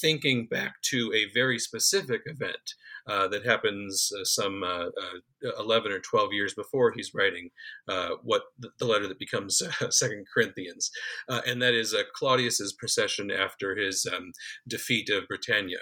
thinking 0.00 0.46
back 0.46 0.80
to 0.82 1.12
a 1.14 1.30
very 1.32 1.58
specific 1.58 2.22
event 2.26 2.74
uh, 3.08 3.28
that 3.28 3.44
happens 3.44 4.10
uh, 4.18 4.24
some 4.24 4.62
uh, 4.62 4.86
uh, 4.86 5.50
11 5.58 5.90
or 5.90 5.98
12 5.98 6.32
years 6.32 6.54
before 6.54 6.92
he's 6.92 7.12
writing 7.14 7.50
uh, 7.88 8.10
what 8.22 8.42
the 8.78 8.84
letter 8.86 9.08
that 9.08 9.18
becomes 9.18 9.60
Second 9.90 10.24
Corinthians, 10.32 10.90
and 11.28 11.60
that 11.60 11.74
is 11.74 11.94
Claudius's 12.14 12.72
procession 12.72 13.30
after 13.30 13.74
his 13.74 14.06
um, 14.12 14.32
defeat 14.68 15.10
of 15.10 15.26
Britannia. 15.26 15.78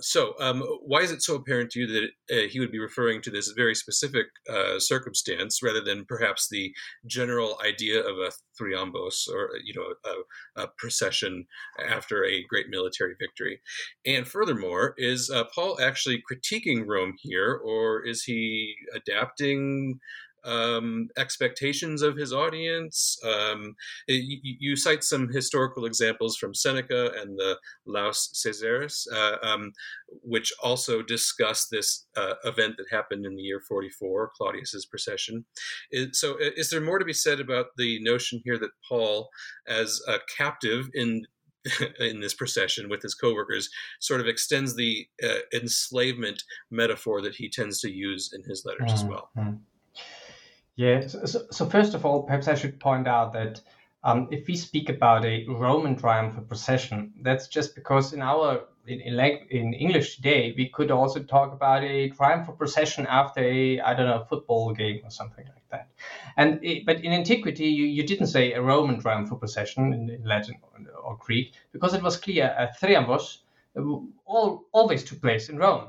so, 0.00 0.34
um, 0.40 0.62
why 0.82 1.00
is 1.00 1.10
it 1.10 1.22
so 1.22 1.34
apparent 1.34 1.70
to 1.72 1.80
you 1.80 1.86
that 1.86 2.48
he 2.48 2.58
would 2.58 2.72
be 2.72 2.78
referring 2.78 3.20
to 3.22 3.30
this 3.30 3.52
very 3.56 3.74
specific 3.74 4.26
circumstance 4.78 5.62
rather 5.62 5.82
than 5.82 6.04
perhaps 6.06 6.48
the 6.48 6.72
general 7.06 7.58
idea 7.64 8.00
of 8.00 8.16
a 8.18 8.32
thriambos 8.60 9.28
or 9.28 9.50
you 9.64 9.72
know 9.74 9.94
a, 10.56 10.62
a 10.62 10.68
procession 10.78 11.46
after 11.86 12.24
a 12.24 12.44
great 12.44 12.66
military 12.70 13.14
victory? 13.20 13.60
And 14.06 14.26
furthermore, 14.26 14.94
is 14.96 15.30
Paul 15.54 15.80
actually 15.80 16.22
critiquing 16.30 16.84
Rome 16.86 17.14
here, 17.18 17.60
or 17.64 18.04
is 18.04 18.22
he 18.24 18.74
adapting 18.94 20.00
um, 20.44 21.08
expectations 21.16 22.02
of 22.02 22.16
his 22.16 22.32
audience? 22.32 23.18
Um, 23.24 23.74
you, 24.06 24.38
you, 24.42 24.76
cite 24.76 25.04
some 25.04 25.28
historical 25.28 25.84
examples 25.84 26.36
from 26.36 26.54
Seneca 26.54 27.12
and 27.20 27.38
the 27.38 27.58
Laus 27.86 28.30
Caesaris, 28.32 29.06
uh, 29.12 29.36
um, 29.42 29.72
which 30.22 30.52
also 30.62 31.02
discuss 31.02 31.66
this 31.66 32.06
uh, 32.16 32.34
event 32.44 32.76
that 32.78 32.86
happened 32.90 33.26
in 33.26 33.36
the 33.36 33.42
year 33.42 33.60
44, 33.68 34.32
Claudius's 34.36 34.86
procession. 34.86 35.44
So, 36.12 36.36
is 36.38 36.70
there 36.70 36.80
more 36.80 36.98
to 36.98 37.04
be 37.04 37.12
said 37.12 37.40
about 37.40 37.66
the 37.76 38.02
notion 38.02 38.40
here 38.44 38.58
that 38.58 38.70
Paul, 38.88 39.28
as 39.66 40.00
a 40.08 40.18
captive 40.36 40.88
in 40.94 41.26
in 42.00 42.20
this 42.20 42.34
procession 42.34 42.88
with 42.88 43.02
his 43.02 43.14
coworkers 43.14 43.68
sort 43.98 44.20
of 44.20 44.26
extends 44.26 44.76
the 44.76 45.06
uh, 45.22 45.40
enslavement 45.52 46.42
metaphor 46.70 47.20
that 47.20 47.34
he 47.34 47.48
tends 47.48 47.80
to 47.80 47.90
use 47.90 48.32
in 48.32 48.42
his 48.44 48.64
letters 48.64 48.92
mm-hmm. 48.92 48.94
as 48.94 49.04
well. 49.04 49.30
Yeah. 50.76 51.06
So, 51.06 51.42
so, 51.50 51.66
first 51.66 51.92
of 51.94 52.06
all, 52.06 52.22
perhaps 52.22 52.48
I 52.48 52.54
should 52.54 52.80
point 52.80 53.06
out 53.06 53.34
that 53.34 53.60
um, 54.02 54.28
if 54.30 54.46
we 54.46 54.56
speak 54.56 54.88
about 54.88 55.24
a 55.24 55.44
Roman 55.46 55.96
triumphal 55.96 56.42
procession, 56.42 57.12
that's 57.22 57.48
just 57.48 57.74
because 57.74 58.12
in 58.12 58.22
our 58.22 58.64
in, 58.86 59.00
in, 59.00 59.74
English 59.74 60.16
today 60.16 60.54
we 60.56 60.68
could 60.68 60.90
also 60.90 61.22
talk 61.22 61.52
about 61.52 61.84
a 61.84 62.08
triumphal 62.10 62.54
procession 62.54 63.06
after 63.06 63.40
a 63.40 63.78
I 63.80 63.94
don't 63.94 64.06
know 64.06 64.24
football 64.28 64.72
game 64.72 65.00
or 65.04 65.10
something 65.10 65.44
like 65.44 65.68
that. 65.70 65.88
And 66.36 66.64
it, 66.64 66.86
but 66.86 67.04
in 67.04 67.12
antiquity 67.12 67.66
you, 67.66 67.84
you 67.84 68.02
didn't 68.02 68.28
say 68.28 68.52
a 68.52 68.62
Roman 68.62 69.00
triumphal 69.00 69.36
procession 69.36 69.92
in, 69.92 70.08
in 70.10 70.24
Latin 70.24 70.56
or, 70.62 70.92
or, 71.02 71.16
Greek 71.18 71.52
because 71.72 71.92
it 71.92 72.02
was 72.02 72.16
clear 72.16 72.46
a 72.58 72.70
triumphos 72.78 73.42
all, 74.24 74.64
always 74.72 75.04
took 75.04 75.20
place 75.20 75.48
in 75.48 75.58
Rome. 75.58 75.88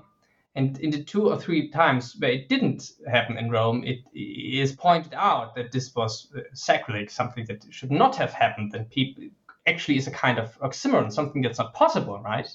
And 0.54 0.78
in 0.80 0.92
the 0.92 1.04
two 1.04 1.30
or 1.30 1.40
three 1.40 1.70
times 1.70 2.16
where 2.20 2.32
it 2.32 2.50
didn't 2.50 2.92
happen 3.10 3.38
in 3.38 3.50
Rome, 3.50 3.84
it, 3.86 4.00
is 4.14 4.74
pointed 4.74 5.14
out 5.14 5.56
that 5.56 5.72
this 5.72 5.96
was 5.96 6.30
uh, 6.36 6.42
sacrilege, 6.54 7.10
something 7.10 7.46
that 7.46 7.66
should 7.70 7.92
not 7.92 8.18
have 8.18 8.34
happened, 8.34 8.76
and 8.76 8.90
people 8.90 9.24
actually 9.66 9.98
is 9.98 10.08
a 10.08 10.12
kind 10.12 10.40
of 10.40 10.60
oxymoron, 10.60 11.12
something 11.12 11.42
that's 11.42 11.60
not 11.60 11.74
possible, 11.74 12.20
right? 12.20 12.48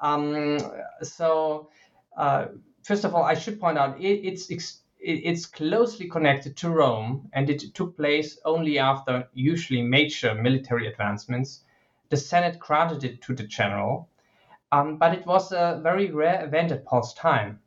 Um, 0.00 0.58
so, 1.02 1.68
uh, 2.16 2.46
first 2.82 3.04
of 3.04 3.14
all, 3.14 3.24
I 3.24 3.34
should 3.34 3.60
point 3.60 3.76
out 3.76 4.00
it, 4.00 4.24
it's 4.24 4.80
it's 5.00 5.46
closely 5.46 6.08
connected 6.08 6.56
to 6.56 6.70
Rome, 6.70 7.28
and 7.32 7.48
it 7.50 7.74
took 7.74 7.96
place 7.96 8.38
only 8.44 8.78
after 8.78 9.28
usually 9.32 9.82
major 9.82 10.34
military 10.34 10.88
advancements. 10.88 11.62
The 12.08 12.16
Senate 12.16 12.58
granted 12.58 13.04
it 13.04 13.22
to 13.22 13.34
the 13.34 13.44
general, 13.44 14.08
um, 14.72 14.96
but 14.96 15.14
it 15.14 15.26
was 15.26 15.52
a 15.52 15.80
very 15.82 16.10
rare 16.10 16.44
event 16.44 16.72
at 16.72 16.84
Paul's 16.84 17.14
time. 17.14 17.60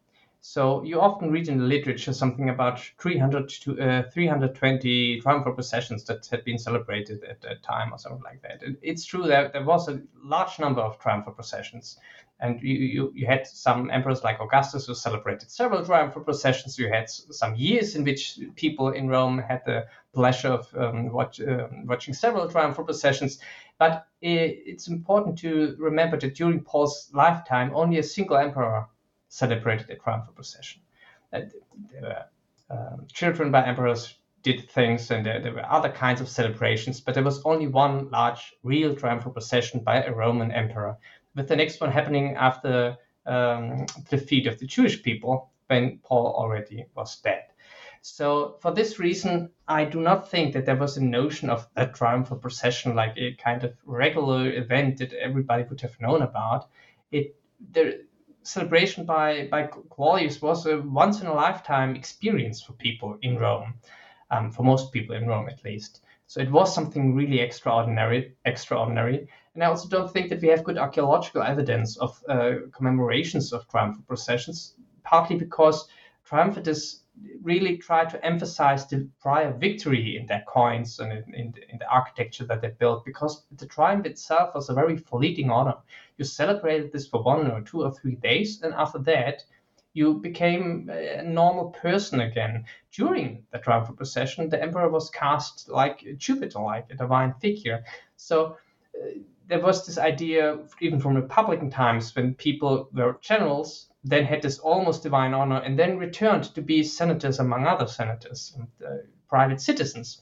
So 0.44 0.82
you 0.84 1.00
often 1.00 1.32
read 1.32 1.50
in 1.50 1.60
the 1.60 1.66
literature 1.66 2.14
something 2.14 2.50
about 2.50 2.80
300 2.98 3.48
to 3.62 3.80
uh, 3.80 4.10
320 4.10 5.22
triumphal 5.22 5.54
processions 5.54 6.04
that 6.06 6.26
had 6.26 6.44
been 6.44 6.58
celebrated 6.58 7.24
at 7.24 7.42
that 7.42 7.62
time 7.62 7.94
or 7.94 8.00
something 8.00 8.24
like 8.24 8.42
that. 8.42 8.64
It's 8.82 9.06
true 9.06 9.28
that 9.28 9.54
there 9.54 9.64
was 9.64 9.88
a 9.88 10.02
large 10.24 10.58
number 10.58 10.82
of 10.82 10.98
triumphal 10.98 11.34
processions. 11.34 12.00
And 12.42 12.62
you, 12.62 12.74
you, 12.74 13.12
you 13.16 13.28
had 13.28 13.46
some 13.46 13.92
emperors 13.92 14.24
like 14.24 14.40
Augustus 14.40 14.88
who 14.88 14.96
celebrated 14.96 15.52
several 15.52 15.86
triumphal 15.86 16.24
processions. 16.24 16.78
You 16.78 16.90
had 16.90 17.10
some 17.10 17.56
years 17.56 17.96
in 17.96 18.04
which 18.04 18.40
people 18.56 18.90
in 18.90 19.08
Rome 19.08 19.38
had 19.38 19.62
the 19.66 19.86
pleasure 20.14 20.50
of 20.50 20.68
um, 20.76 21.12
watch, 21.12 21.40
uh, 21.40 21.68
watching 21.86 22.14
several 22.14 22.50
triumphal 22.50 22.84
processions. 22.84 23.40
But 23.78 24.08
it's 24.22 24.88
important 24.88 25.38
to 25.40 25.76
remember 25.80 26.20
that 26.20 26.36
during 26.36 26.62
Paul's 26.62 27.10
lifetime, 27.14 27.72
only 27.76 28.00
a 28.00 28.04
single 28.04 28.38
emperor 28.38 28.88
celebrated 29.30 29.90
a 29.90 29.96
triumphal 29.96 30.34
procession. 30.34 30.82
Uh, 31.34 31.42
um, 32.70 33.06
children 33.12 33.52
by 33.52 33.66
emperors 33.66 34.16
did 34.44 34.70
things, 34.70 35.12
and 35.12 35.26
there, 35.26 35.40
there, 35.40 35.54
were 35.54 35.66
other 35.66 35.90
kinds 35.90 36.22
of 36.22 36.30
celebrations, 36.30 37.00
but 37.00 37.14
there 37.14 37.24
was 37.24 37.42
only 37.46 37.68
one 37.68 38.10
large, 38.10 38.54
real 38.64 38.96
triumphal 38.96 39.32
procession 39.32 39.82
by 39.82 40.04
a 40.04 40.14
Roman 40.14 40.52
emperor, 40.52 40.98
with 41.36 41.48
the 41.48 41.56
next 41.56 41.80
one 41.80 41.92
happening 41.92 42.36
after 42.36 42.98
um, 43.26 43.86
the 44.10 44.18
defeat 44.18 44.48
of 44.48 44.60
the 44.60 44.66
Jewish 44.66 45.02
people 45.02 45.52
when 45.68 46.00
Paul 46.04 46.34
already 46.36 46.86
was 46.96 47.18
dead. 47.22 47.44
So, 48.04 48.58
for 48.62 48.72
this 48.74 48.98
reason, 48.98 49.52
I 49.68 49.86
do 49.86 50.02
not 50.02 50.30
think 50.30 50.54
that 50.54 50.66
there 50.66 50.76
was 50.76 50.98
a 50.98 51.04
notion 51.04 51.52
of 51.52 51.68
a 51.76 51.86
triumphal 51.86 52.38
procession 52.38 52.96
like 52.96 53.14
a 53.16 53.34
kind 53.36 53.64
of 53.64 53.76
regular 53.86 54.52
event 54.52 54.98
that 54.98 55.14
everybody 55.14 55.64
would 55.64 55.82
have 55.82 56.02
known 56.02 56.24
about. 56.24 56.68
It 57.12 57.36
the 57.72 58.06
celebration 58.44 59.06
by, 59.06 59.48
by 59.52 59.68
Claudius 59.68 60.42
was 60.42 60.66
a 60.66 60.82
once 60.82 61.22
in 61.22 61.28
a 61.28 61.34
lifetime 61.34 61.96
experience 61.96 62.62
for 62.62 62.74
people 62.74 63.18
in 63.22 63.38
Rome, 63.38 63.76
um, 64.32 64.52
for 64.52 64.64
most 64.64 64.92
people 64.92 65.16
in 65.16 65.28
Rome 65.28 65.48
at 65.48 65.64
least. 65.64 66.02
So 66.28 66.40
it 66.42 66.50
was 66.50 66.74
something 66.74 67.14
really 67.14 67.40
extraordinary, 67.40 68.36
extraordinary. 68.46 69.28
And 69.54 69.64
I 69.64 69.68
also 69.68 69.90
don't 69.90 70.12
think 70.12 70.30
that 70.30 70.42
we 70.42 70.48
have 70.48 70.64
good 70.64 70.78
archaeological 70.78 71.44
evidence 71.44 71.98
of 71.98 72.24
uh, 72.28 72.54
commemorations 72.74 73.52
of 73.52 73.68
triumphal 73.68 74.04
processions, 74.08 74.76
partly 75.04 75.36
because 75.36 75.88
triumphalists 76.24 77.02
really 77.42 77.78
try 77.78 78.06
to 78.06 78.26
emphasize 78.26 78.88
the 78.88 79.08
prior 79.20 79.52
victory 79.52 80.18
in 80.18 80.26
their 80.26 80.44
coins 80.48 81.00
and 81.00 81.12
in, 81.12 81.34
in, 81.34 81.54
in, 81.70 81.78
the 81.78 81.88
architecture 81.92 82.46
that 82.46 82.62
they 82.62 82.70
built 82.70 83.04
because 83.06 83.44
the 83.58 83.66
triumph 83.66 84.06
itself 84.06 84.56
was 84.56 84.70
a 84.70 84.74
very 84.74 84.98
fleeting 84.98 85.52
honor. 85.52 85.76
You 86.18 86.26
celebrated 86.26 86.92
this 86.92 87.08
for 87.08 87.22
one 87.22 87.52
or 87.52 87.62
two 87.62 87.84
or 87.84 87.92
three 87.92 88.16
days, 88.16 88.62
and 88.62 88.74
after 88.74 89.00
that, 89.00 89.44
you 89.94 90.16
became 90.16 90.90
a 90.90 91.22
normal 91.22 91.72
person 91.72 92.22
again. 92.22 92.64
During 92.92 93.44
the 93.52 93.60
triumphal 93.60 93.96
procession, 93.96 94.48
the 94.48 94.62
emperor 94.62 94.90
was 94.90 95.10
cast 95.10 95.68
like 95.68 96.06
Jupiter, 96.18 96.60
like 96.60 96.88
a 96.90 96.96
divine 96.96 97.34
figure. 97.42 97.84
So 98.16 98.58
uh, 98.96 99.08
there 99.52 99.60
was 99.60 99.86
this 99.86 99.98
idea, 99.98 100.60
even 100.80 101.02
from 101.02 101.14
Republican 101.14 101.70
times, 101.70 102.16
when 102.16 102.34
people 102.36 102.88
were 102.94 103.18
generals 103.20 103.90
then 104.04 104.24
had 104.24 104.42
this 104.42 104.60
almost 104.60 105.04
divine 105.04 105.34
honor, 105.34 105.58
and 105.58 105.78
then 105.78 105.98
returned 105.98 106.46
to 106.56 106.62
be 106.62 106.84
senators 106.84 107.38
among 107.40 107.68
other 107.68 107.86
senators 107.86 108.56
and 108.58 108.68
uh, 108.88 109.04
private 109.28 109.60
citizens. 109.60 110.22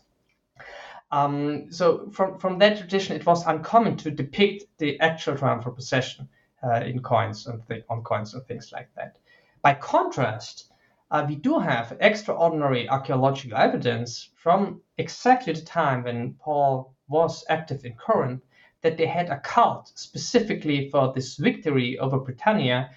Um, 1.12 1.72
so 1.72 2.10
from, 2.12 2.40
from 2.40 2.58
that 2.58 2.80
tradition, 2.80 3.16
it 3.16 3.26
was 3.26 3.46
uncommon 3.46 3.98
to 3.98 4.10
depict 4.10 4.66
the 4.80 5.00
actual 5.00 5.38
triumphal 5.38 5.74
procession 5.74 6.28
uh, 6.64 6.82
in 6.82 7.04
coins 7.04 7.46
and 7.46 7.62
th- 7.68 7.86
on 7.88 8.02
coins 8.04 8.34
and 8.34 8.44
things 8.48 8.72
like 8.74 8.90
that. 8.96 9.20
By 9.62 9.76
contrast, 9.76 10.74
uh, 11.12 11.24
we 11.28 11.36
do 11.36 11.60
have 11.60 11.96
extraordinary 12.00 12.90
archaeological 12.90 13.60
evidence 13.60 14.32
from 14.36 14.82
exactly 14.98 15.54
the 15.54 15.62
time 15.62 16.04
when 16.04 16.34
Paul 16.34 16.96
was 17.08 17.46
active 17.48 17.86
in 17.86 17.94
Corinth 17.94 18.42
that 18.82 18.98
they 18.98 19.06
had 19.06 19.30
a 19.30 19.40
cult 19.40 19.92
specifically 19.96 20.90
for 20.90 21.14
this 21.14 21.36
victory 21.36 21.98
over 22.00 22.20
Britannia 22.20 22.90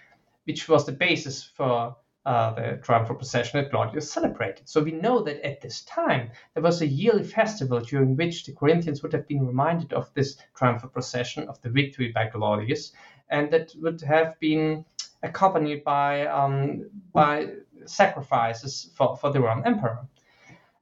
which 0.44 0.68
was 0.68 0.86
the 0.86 0.92
basis 0.92 1.42
for 1.42 1.96
uh, 2.24 2.54
the 2.54 2.80
triumphal 2.82 3.16
procession 3.16 3.60
that 3.60 3.70
Claudius 3.70 4.10
celebrated. 4.10 4.68
So 4.68 4.82
we 4.82 4.92
know 4.92 5.22
that 5.22 5.44
at 5.44 5.60
this 5.60 5.82
time 5.82 6.30
there 6.54 6.62
was 6.62 6.80
a 6.80 6.86
yearly 6.86 7.24
festival 7.24 7.80
during 7.80 8.16
which 8.16 8.44
the 8.44 8.52
Corinthians 8.52 9.02
would 9.02 9.12
have 9.12 9.26
been 9.26 9.46
reminded 9.46 9.92
of 9.92 10.12
this 10.14 10.36
triumphal 10.54 10.88
procession 10.88 11.48
of 11.48 11.60
the 11.62 11.70
victory 11.70 12.12
by 12.12 12.26
Claudius, 12.26 12.92
and 13.28 13.50
that 13.52 13.74
would 13.80 14.00
have 14.02 14.38
been 14.38 14.84
accompanied 15.22 15.82
by 15.84 16.26
um, 16.26 16.88
by 17.12 17.48
sacrifices 17.86 18.90
for, 18.94 19.16
for 19.16 19.32
the 19.32 19.40
Roman 19.40 19.66
emperor. 19.66 20.06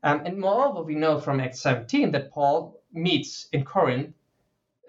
Um, 0.02 0.22
and 0.24 0.38
moreover, 0.38 0.82
we 0.82 0.94
know 0.94 1.18
from 1.20 1.40
Acts 1.40 1.60
17 1.60 2.10
that 2.12 2.30
Paul 2.30 2.82
meets 2.92 3.48
in 3.52 3.64
Corinth 3.64 4.14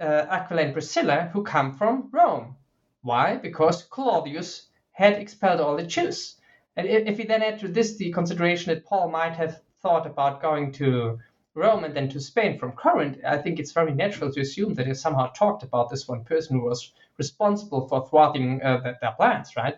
uh, 0.02 0.26
Aquila 0.30 0.64
and 0.64 0.74
Priscilla, 0.74 1.30
who 1.32 1.44
come 1.44 1.74
from 1.78 2.10
Rome. 2.12 2.56
Why? 3.04 3.38
Because 3.38 3.84
Claudius 3.84 4.68
had 4.92 5.14
expelled 5.14 5.62
all 5.62 5.78
the 5.78 5.84
Jews. 5.84 6.36
And 6.76 6.88
if 6.88 7.18
we 7.18 7.26
then 7.26 7.44
add 7.44 7.60
to 7.60 7.68
this 7.68 7.98
the 7.98 8.12
consideration 8.12 8.74
that 8.74 8.86
Paul 8.86 9.10
might 9.10 9.34
have 9.34 9.62
thought 9.82 10.06
about 10.06 10.42
going 10.42 10.72
to 10.74 11.20
Rome 11.54 11.84
and 11.84 11.94
then 11.94 12.08
to 12.10 12.20
Spain 12.20 12.58
from 12.58 12.72
Corinth, 12.72 13.18
I 13.28 13.38
think 13.38 13.60
it's 13.60 13.74
very 13.74 13.94
natural 13.94 14.32
to 14.32 14.40
assume 14.40 14.74
that 14.76 14.88
he 14.88 14.94
somehow 14.94 15.28
talked 15.28 15.64
about 15.64 15.90
this 15.90 16.08
one 16.08 16.24
person 16.24 16.58
who 16.58 16.66
was 16.66 16.94
responsible 17.18 17.88
for 17.88 18.08
thwarting 18.08 18.62
uh, 18.64 18.96
their, 19.02 19.12
plans, 19.18 19.56
right? 19.58 19.76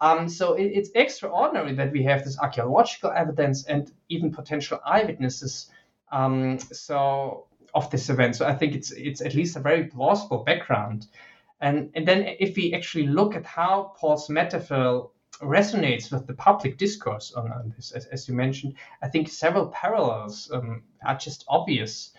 Um, 0.00 0.28
so 0.28 0.54
it, 0.54 0.66
it's 0.66 0.90
extraordinary 0.94 1.74
that 1.74 1.90
we 1.90 2.04
have 2.04 2.24
this 2.24 2.38
archaeological 2.38 3.10
evidence 3.10 3.64
and 3.64 3.90
even 4.08 4.30
potential 4.30 4.78
eyewitnesses. 4.86 5.70
Um, 6.12 6.58
so 6.60 7.46
of 7.74 7.90
this 7.90 8.08
event, 8.10 8.36
so 8.36 8.46
I 8.46 8.54
think 8.54 8.74
it's 8.74 8.90
it's 8.92 9.20
at 9.20 9.34
least 9.34 9.56
a 9.56 9.60
very 9.60 9.84
plausible 9.84 10.44
background. 10.44 11.06
And, 11.60 11.90
and 11.94 12.08
then 12.08 12.36
if 12.38 12.56
we 12.56 12.72
actually 12.72 13.06
look 13.06 13.36
at 13.36 13.44
how 13.44 13.92
Paul's 13.98 14.30
metaphor 14.30 15.10
resonates 15.42 16.10
with 16.10 16.26
the 16.26 16.34
public 16.34 16.78
discourse 16.78 17.32
on, 17.32 17.52
on 17.52 17.72
this, 17.76 17.92
as, 17.92 18.06
as, 18.06 18.28
you 18.28 18.34
mentioned, 18.34 18.74
I 19.02 19.08
think 19.08 19.28
several 19.28 19.66
parallels 19.66 20.50
um, 20.52 20.82
are 21.04 21.16
just 21.16 21.44
obvious. 21.48 22.12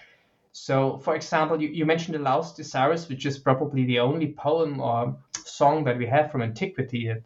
So, 0.52 0.98
for 1.00 1.16
example, 1.16 1.62
you, 1.62 1.70
you 1.70 1.86
mentioned 1.86 2.16
the 2.16 2.20
Laus 2.20 2.56
Caesaris, 2.56 3.10
which 3.10 3.26
is 3.26 3.40
probably 3.40 3.86
the 3.86 4.00
only 4.00 4.34
poem 4.34 4.80
or 4.80 5.18
song 5.44 5.84
that 5.86 5.98
we 5.98 6.06
have 6.08 6.32
from 6.32 6.42
antiquity 6.42 7.08
that 7.08 7.24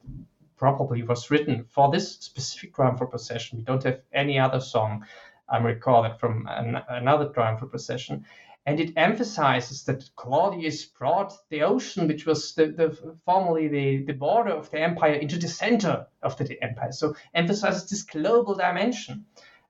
probably 0.57 1.03
was 1.03 1.29
written 1.31 1.65
for 1.69 1.91
this 1.91 2.13
specific 2.13 2.73
triumphal 2.75 3.07
procession. 3.07 3.57
We 3.57 3.65
don't 3.65 3.83
have 3.83 4.01
any 4.13 4.39
other 4.39 4.59
song, 4.59 5.05
I 5.47 5.57
recall 5.57 6.05
it 6.05 6.19
from 6.19 6.47
an, 6.49 6.81
another 6.89 7.29
triumphal 7.29 7.67
procession 7.67 8.25
and 8.67 8.79
it 8.79 8.93
emphasizes 8.95 9.83
that 9.83 10.09
Claudius 10.15 10.85
brought 10.85 11.33
the 11.49 11.61
ocean, 11.61 12.07
which 12.07 12.25
was 12.25 12.55
the, 12.55 12.67
the 12.67 13.15
formerly 13.23 13.67
the, 13.67 14.03
the 14.05 14.13
border 14.13 14.51
of 14.51 14.71
the 14.71 14.79
empire, 14.79 15.13
into 15.13 15.37
the 15.37 15.47
center 15.47 16.07
of 16.23 16.35
the 16.37 16.61
empire. 16.63 16.91
So 16.91 17.15
emphasizes 17.33 17.87
this 17.87 18.01
global 18.01 18.55
dimension. 18.55 19.25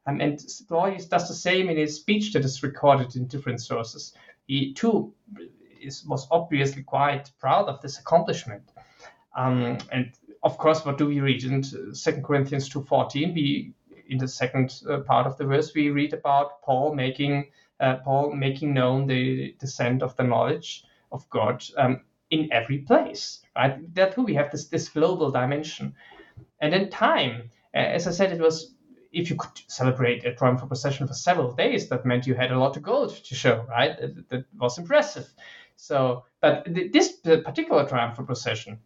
Um, 0.07 0.21
and 0.21 0.39
Claudius 0.69 1.07
does 1.07 1.27
the 1.27 1.33
same 1.33 1.69
in 1.69 1.77
his 1.77 1.97
speech 1.97 2.31
that 2.33 2.45
is 2.45 2.63
recorded 2.63 3.15
in 3.17 3.27
different 3.27 3.59
sources. 3.59 4.13
He 4.47 4.73
too 4.73 5.13
is, 5.81 6.05
was 6.05 6.27
obviously 6.31 6.83
quite 6.83 7.31
proud 7.39 7.67
of 7.67 7.81
this 7.81 7.99
accomplishment. 7.99 8.63
Um, 9.35 9.77
and 9.91 10.13
of 10.41 10.57
course, 10.57 10.85
what 10.85 10.97
do 10.97 11.07
we 11.07 11.19
read 11.19 11.43
in 11.43 11.63
Second 11.93 12.23
Corinthians 12.23 12.69
2.14? 12.69 13.33
We, 13.33 13.73
in 14.07 14.17
the 14.17 14.27
second 14.27 14.81
uh, 14.89 14.99
part 14.99 15.27
of 15.27 15.37
the 15.37 15.45
verse, 15.45 15.73
we 15.73 15.89
read 15.89 16.13
about 16.13 16.61
Paul 16.61 16.93
making 16.93 17.51
uh, 17.79 17.97
Paul 17.97 18.33
making 18.33 18.73
known 18.73 19.05
the 19.07 19.55
descent 19.59 20.01
of 20.01 20.15
the 20.15 20.23
knowledge 20.23 20.85
of 21.11 21.29
God 21.29 21.63
um, 21.77 22.01
in 22.29 22.51
every 22.51 22.79
place, 22.79 23.41
right? 23.55 23.77
Too 24.13 24.23
we 24.23 24.33
have 24.35 24.51
this 24.51 24.67
this 24.67 24.89
global 24.89 25.31
dimension, 25.31 25.95
and 26.59 26.73
then 26.73 26.89
time. 26.89 27.51
As 27.73 28.07
I 28.07 28.11
said, 28.11 28.31
it 28.31 28.39
was 28.39 28.73
if 29.11 29.29
you 29.29 29.35
could 29.37 29.61
celebrate 29.67 30.25
a 30.25 30.35
triumphal 30.35 30.67
procession 30.67 31.07
for 31.07 31.13
several 31.13 31.53
days, 31.53 31.87
that 31.89 32.05
meant 32.05 32.27
you 32.27 32.35
had 32.35 32.51
a 32.51 32.59
lot 32.59 32.75
of 32.77 32.83
gold 32.83 33.09
to 33.09 33.35
show, 33.35 33.65
right? 33.69 33.97
That, 33.99 34.29
that 34.29 34.45
was 34.57 34.77
impressive. 34.77 35.27
So, 35.77 36.25
but 36.41 36.65
th- 36.65 36.91
this 36.91 37.13
particular 37.13 37.87
triumphal 37.87 38.25
procession 38.25 38.79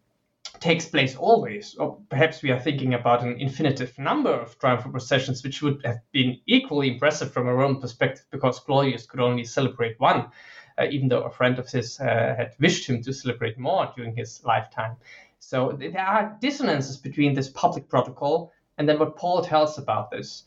takes 0.61 0.85
place 0.85 1.15
always. 1.15 1.75
Or 1.75 1.97
perhaps 2.09 2.41
we 2.41 2.51
are 2.51 2.59
thinking 2.59 2.93
about 2.93 3.23
an 3.23 3.39
infinitive 3.39 3.97
number 3.97 4.31
of 4.31 4.57
triumphal 4.59 4.91
processions, 4.91 5.43
which 5.43 5.61
would 5.61 5.81
have 5.85 5.99
been 6.11 6.39
equally 6.45 6.89
impressive 6.89 7.31
from 7.31 7.47
a 7.47 7.53
Roman 7.53 7.81
perspective 7.81 8.25
because 8.31 8.59
Claudius 8.59 9.05
could 9.05 9.19
only 9.19 9.43
celebrate 9.43 9.99
one, 9.99 10.27
uh, 10.77 10.85
even 10.89 11.09
though 11.09 11.23
a 11.23 11.29
friend 11.29 11.59
of 11.59 11.69
his 11.69 11.99
uh, 11.99 12.35
had 12.37 12.55
wished 12.59 12.87
him 12.87 13.01
to 13.03 13.13
celebrate 13.13 13.57
more 13.57 13.91
during 13.95 14.15
his 14.15 14.43
lifetime. 14.43 14.95
So 15.39 15.77
there 15.79 15.99
are 15.99 16.37
dissonances 16.41 16.97
between 16.97 17.33
this 17.33 17.49
public 17.49 17.87
protocol 17.87 18.51
and 18.77 18.87
then 18.87 18.99
what 18.99 19.15
Paul 19.15 19.43
tells 19.43 19.77
about 19.77 20.11
this. 20.11 20.43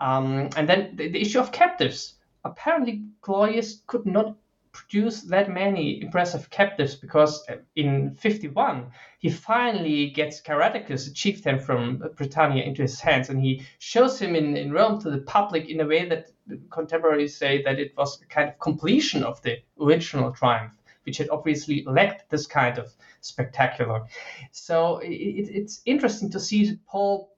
Um, 0.00 0.50
and 0.56 0.68
then 0.68 0.96
the, 0.96 1.08
the 1.08 1.20
issue 1.20 1.40
of 1.40 1.52
captives. 1.52 2.14
Apparently, 2.44 3.02
Claudius 3.22 3.82
could 3.86 4.06
not 4.06 4.36
produce 4.76 5.22
that 5.22 5.48
many 5.50 6.02
impressive 6.02 6.50
captives 6.50 6.94
because 6.94 7.46
in 7.76 8.14
51 8.14 8.92
he 9.18 9.30
finally 9.30 10.10
gets 10.10 10.42
Caratacus, 10.42 11.08
a 11.08 11.12
chieftain 11.12 11.58
from 11.58 12.04
Britannia, 12.14 12.62
into 12.62 12.82
his 12.82 13.00
hands, 13.00 13.30
and 13.30 13.40
he 13.40 13.62
shows 13.78 14.18
him 14.20 14.36
in, 14.36 14.56
in 14.56 14.70
Rome 14.72 15.00
to 15.00 15.10
the 15.10 15.18
public 15.18 15.68
in 15.70 15.80
a 15.80 15.86
way 15.86 16.06
that 16.08 16.26
contemporaries 16.70 17.36
say 17.36 17.62
that 17.62 17.80
it 17.80 17.96
was 17.96 18.20
a 18.20 18.26
kind 18.26 18.50
of 18.50 18.58
completion 18.58 19.24
of 19.24 19.40
the 19.42 19.56
original 19.80 20.30
triumph, 20.30 20.74
which 21.04 21.16
had 21.18 21.30
obviously 21.30 21.82
lacked 21.86 22.30
this 22.30 22.46
kind 22.46 22.78
of 22.78 22.92
spectacular. 23.20 24.04
So 24.52 24.98
it, 24.98 25.08
it's 25.08 25.80
interesting 25.86 26.30
to 26.30 26.38
see 26.38 26.66
that 26.66 26.86
Paul 26.86 27.32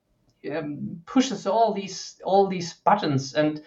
um, 0.50 1.00
pushes 1.06 1.46
all 1.46 1.72
these 1.72 2.20
all 2.24 2.48
these 2.48 2.74
buttons, 2.74 3.34
and 3.34 3.62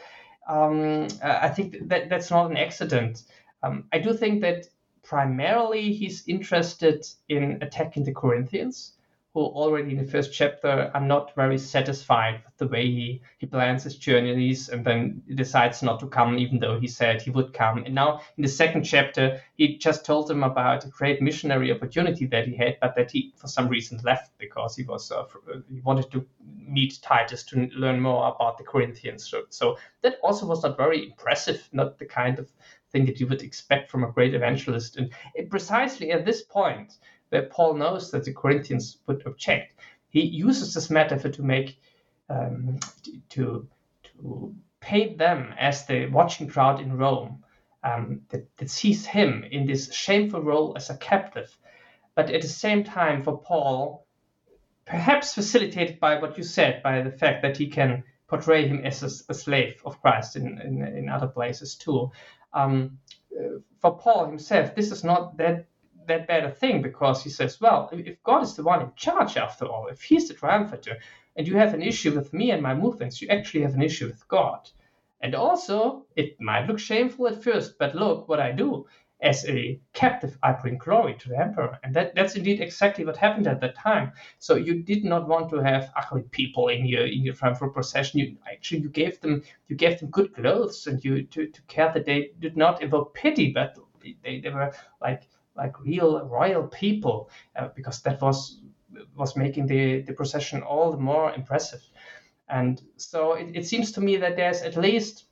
um, 0.48 1.08
I 1.24 1.50
think 1.50 1.88
that 1.88 2.10
that's 2.10 2.30
not 2.30 2.52
an 2.52 2.58
accident. 2.58 3.24
Um, 3.64 3.86
I 3.92 4.00
do 4.00 4.14
think 4.14 4.42
that 4.42 4.68
primarily 5.04 5.94
he's 5.94 6.28
interested 6.28 7.06
in 7.30 7.60
attacking 7.62 8.04
the 8.04 8.14
Corinthians, 8.14 8.94
who 9.34 9.40
already 9.40 9.92
in 9.92 9.98
the 9.98 10.12
first 10.12 10.34
chapter 10.34 10.92
are 10.94 11.02
not 11.02 11.34
very 11.36 11.58
satisfied 11.58 12.42
with 12.44 12.58
the 12.58 12.68
way 12.68 12.86
he, 12.86 13.22
he 13.38 13.46
plans 13.46 13.84
his 13.84 13.96
journeys 13.96 14.68
and 14.68 14.84
then 14.84 15.22
decides 15.36 15.82
not 15.82 16.02
to 16.02 16.08
come, 16.08 16.38
even 16.38 16.60
though 16.60 16.78
he 16.78 16.88
said 16.88 17.22
he 17.22 17.30
would 17.30 17.54
come. 17.54 17.78
And 17.86 17.96
now 17.96 18.22
in 18.36 18.44
the 18.44 18.50
second 18.50 18.84
chapter, 18.84 19.42
he 19.56 19.78
just 19.78 20.06
told 20.06 20.28
them 20.28 20.44
about 20.44 20.84
a 20.84 20.90
great 20.90 21.22
missionary 21.22 21.72
opportunity 21.72 22.26
that 22.26 22.46
he 22.46 22.56
had, 22.58 22.78
but 22.82 22.94
that 22.96 23.10
he, 23.12 23.34
for 23.38 23.48
some 23.48 23.70
reason, 23.70 24.02
left 24.04 24.38
because 24.38 24.76
he 24.76 24.84
was 24.84 25.10
uh, 25.12 25.24
he 25.70 25.80
wanted 25.80 26.12
to 26.12 26.26
meet 26.44 27.00
Titus 27.02 27.44
to 27.44 27.70
learn 27.74 28.02
more 28.02 28.34
about 28.36 28.58
the 28.58 28.66
Corinthians. 28.66 29.30
So, 29.30 29.44
so 29.50 29.78
that 30.02 30.18
also 30.22 30.46
was 30.46 30.64
not 30.64 30.76
very 30.76 31.06
impressive, 31.06 31.70
not 31.72 31.98
the 31.98 32.06
kind 32.06 32.38
of 32.38 32.52
thing 32.92 33.06
that 33.06 33.20
you 33.20 33.28
would 33.28 33.42
expect 33.42 33.90
from 33.90 34.04
a 34.04 34.12
great 34.12 34.34
evangelist. 34.34 34.98
And 34.98 35.12
precisely 35.50 36.12
at 36.12 36.26
this 36.26 36.42
point, 36.44 36.98
where 37.30 37.44
Paul 37.44 37.76
knows 37.76 38.12
that 38.12 38.26
the 38.26 38.34
Corinthians 38.34 38.98
would 39.08 39.26
object. 39.26 39.76
He 40.10 40.22
uses 40.22 40.74
this 40.74 40.90
metaphor 40.90 41.32
to 41.32 41.44
make 41.44 41.80
um, 42.30 42.80
to 43.30 43.68
to 44.04 44.56
paint 44.80 45.18
them 45.18 45.54
as 45.58 45.86
the 45.86 46.08
watching 46.08 46.48
crowd 46.48 46.82
in 46.82 46.98
Rome 46.98 47.44
um, 47.84 48.22
that, 48.30 48.46
that 48.58 48.70
sees 48.70 49.06
him 49.06 49.44
in 49.50 49.66
this 49.66 49.94
shameful 49.94 50.42
role 50.42 50.74
as 50.76 50.90
a 50.90 50.98
captive, 50.98 51.56
but 52.16 52.30
at 52.30 52.42
the 52.42 52.48
same 52.48 52.84
time 52.84 53.24
for 53.24 53.38
Paul, 53.38 54.06
perhaps 54.86 55.34
facilitated 55.34 56.00
by 56.00 56.20
what 56.20 56.38
you 56.38 56.44
said, 56.44 56.84
by 56.84 57.02
the 57.02 57.12
fact 57.12 57.42
that 57.44 57.58
he 57.58 57.68
can 57.68 58.04
portray 58.28 58.68
him 58.68 58.82
as 58.86 59.04
a, 59.04 59.32
a 59.32 59.34
slave 59.34 59.82
of 59.86 60.02
Christ 60.02 60.36
in, 60.36 60.60
in, 60.62 60.84
in 60.98 61.10
other 61.10 61.28
places 61.28 61.76
too. 61.76 62.12
Um, 62.54 63.00
uh, 63.38 63.60
for 63.80 63.98
Paul 63.98 64.26
himself, 64.26 64.76
this 64.76 64.92
is 64.92 65.04
not 65.04 65.38
that 65.38 65.66
that 66.08 66.28
bad 66.28 66.44
a 66.44 66.52
thing 66.52 66.82
because 66.82 67.24
he 67.24 67.30
says, 67.30 67.62
well, 67.62 67.90
if 67.92 68.22
God 68.24 68.44
is 68.44 68.56
the 68.56 68.64
one 68.64 68.82
in 68.82 68.92
charge 68.96 69.38
after 69.38 69.66
all, 69.66 69.88
if 69.88 70.02
he's 70.02 70.28
the 70.28 70.34
triumphator, 70.34 70.98
and 71.36 71.48
you 71.48 71.56
have 71.58 71.74
an 71.74 71.82
issue 71.82 72.14
with 72.14 72.34
me 72.34 72.52
and 72.52 72.62
my 72.62 72.74
movements, 72.74 73.22
you 73.22 73.30
actually 73.30 73.62
have 73.62 73.76
an 73.76 73.82
issue 73.82 74.08
with 74.08 74.28
God. 74.28 74.70
And 75.22 75.36
also, 75.36 76.06
it 76.16 76.42
might 76.42 76.68
look 76.68 76.80
shameful 76.80 77.28
at 77.28 77.44
first, 77.44 77.78
but 77.78 77.96
look 77.96 78.28
what 78.28 78.40
I 78.40 78.52
do. 78.52 78.88
As 79.22 79.46
a 79.48 79.80
captive, 79.94 80.38
I 80.42 80.54
bring 80.54 80.80
glory 80.80 81.14
to 81.14 81.30
the 81.30 81.38
emperor. 81.38 81.78
And 81.84 81.94
that, 81.94 82.16
that's 82.16 82.36
indeed 82.36 82.60
exactly 82.60 83.06
what 83.06 83.18
happened 83.18 83.48
at 83.48 83.62
that 83.62 83.76
time. 83.76 84.14
So 84.40 84.56
you 84.56 84.82
did 84.82 85.04
not 85.04 85.28
want 85.28 85.50
to 85.52 85.58
have 85.58 85.92
ugly 85.96 86.24
people 86.32 86.70
in 86.70 86.86
your 86.88 87.06
in 87.06 87.22
your 87.24 87.36
triumphal 87.36 87.70
procession. 87.70 88.20
You 88.20 88.38
actually 88.52 88.82
you 88.82 88.90
gave 88.90 89.22
them 89.22 89.44
you 89.68 89.76
gave 89.76 90.00
them 90.00 90.10
good 90.10 90.34
clothes 90.34 90.88
and 90.88 91.04
you 91.06 91.24
to, 91.24 91.48
to 91.48 91.62
care 91.68 91.92
that 91.94 92.06
they 92.06 92.32
did 92.40 92.58
not 92.58 92.82
evoke 92.82 93.14
pity, 93.14 93.52
but 93.52 93.78
they, 94.24 94.42
they 94.42 94.50
were 94.50 94.74
like 95.02 95.28
like 95.56 95.80
real 95.82 96.26
royal 96.28 96.68
people, 96.68 97.30
uh, 97.56 97.68
because 97.76 98.02
that 98.02 98.22
was 98.22 98.62
was 99.16 99.36
making 99.36 99.68
the, 99.68 100.02
the 100.02 100.14
procession 100.14 100.62
all 100.64 100.92
the 100.92 100.98
more 100.98 101.34
impressive. 101.34 101.82
And 102.50 102.82
so 102.98 103.34
it, 103.34 103.56
it 103.56 103.66
seems 103.66 103.92
to 103.94 104.02
me 104.02 104.18
that 104.18 104.36
there's 104.36 104.62
at 104.62 104.76
least, 104.76 105.26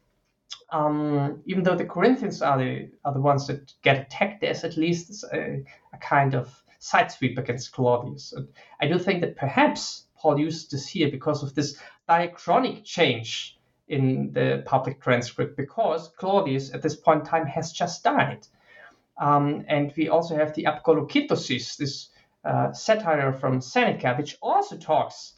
um, 0.71 1.41
even 1.45 1.63
though 1.63 1.75
the 1.75 1.85
Corinthians 1.85 2.41
are 2.41 2.57
the 2.57 2.89
are 3.03 3.13
the 3.13 3.21
ones 3.21 3.47
that 3.47 3.73
get 3.81 3.97
attacked, 3.97 4.41
there's 4.41 4.63
at 4.63 4.77
least 4.77 5.23
a, 5.33 5.63
a 5.93 5.97
kind 5.97 6.35
of 6.35 6.63
side 6.79 7.11
sweep 7.11 7.37
against 7.37 7.71
Claudius. 7.71 8.33
And 8.33 8.47
I 8.81 8.87
do 8.87 8.99
think 8.99 9.21
that 9.21 9.35
perhaps 9.35 10.05
Paul 10.17 10.39
used 10.39 10.71
this 10.71 10.87
here 10.87 11.11
because 11.11 11.43
of 11.43 11.53
this 11.53 11.77
diachronic 12.07 12.83
change 12.83 13.57
in 13.87 14.31
the 14.33 14.63
public 14.65 15.01
transcript, 15.01 15.57
because 15.57 16.11
Claudius 16.17 16.73
at 16.73 16.81
this 16.81 16.95
point 16.95 17.21
in 17.21 17.25
time 17.25 17.45
has 17.47 17.71
just 17.71 18.03
died. 18.03 18.47
Um, 19.19 19.65
and 19.67 19.91
we 19.97 20.09
also 20.09 20.35
have 20.35 20.53
the 20.53 20.65
Apocolocyntosis, 20.65 21.77
this 21.77 22.09
uh, 22.45 22.71
satire 22.71 23.33
from 23.33 23.59
Seneca, 23.59 24.15
which 24.15 24.37
also 24.41 24.77
talks 24.77 25.33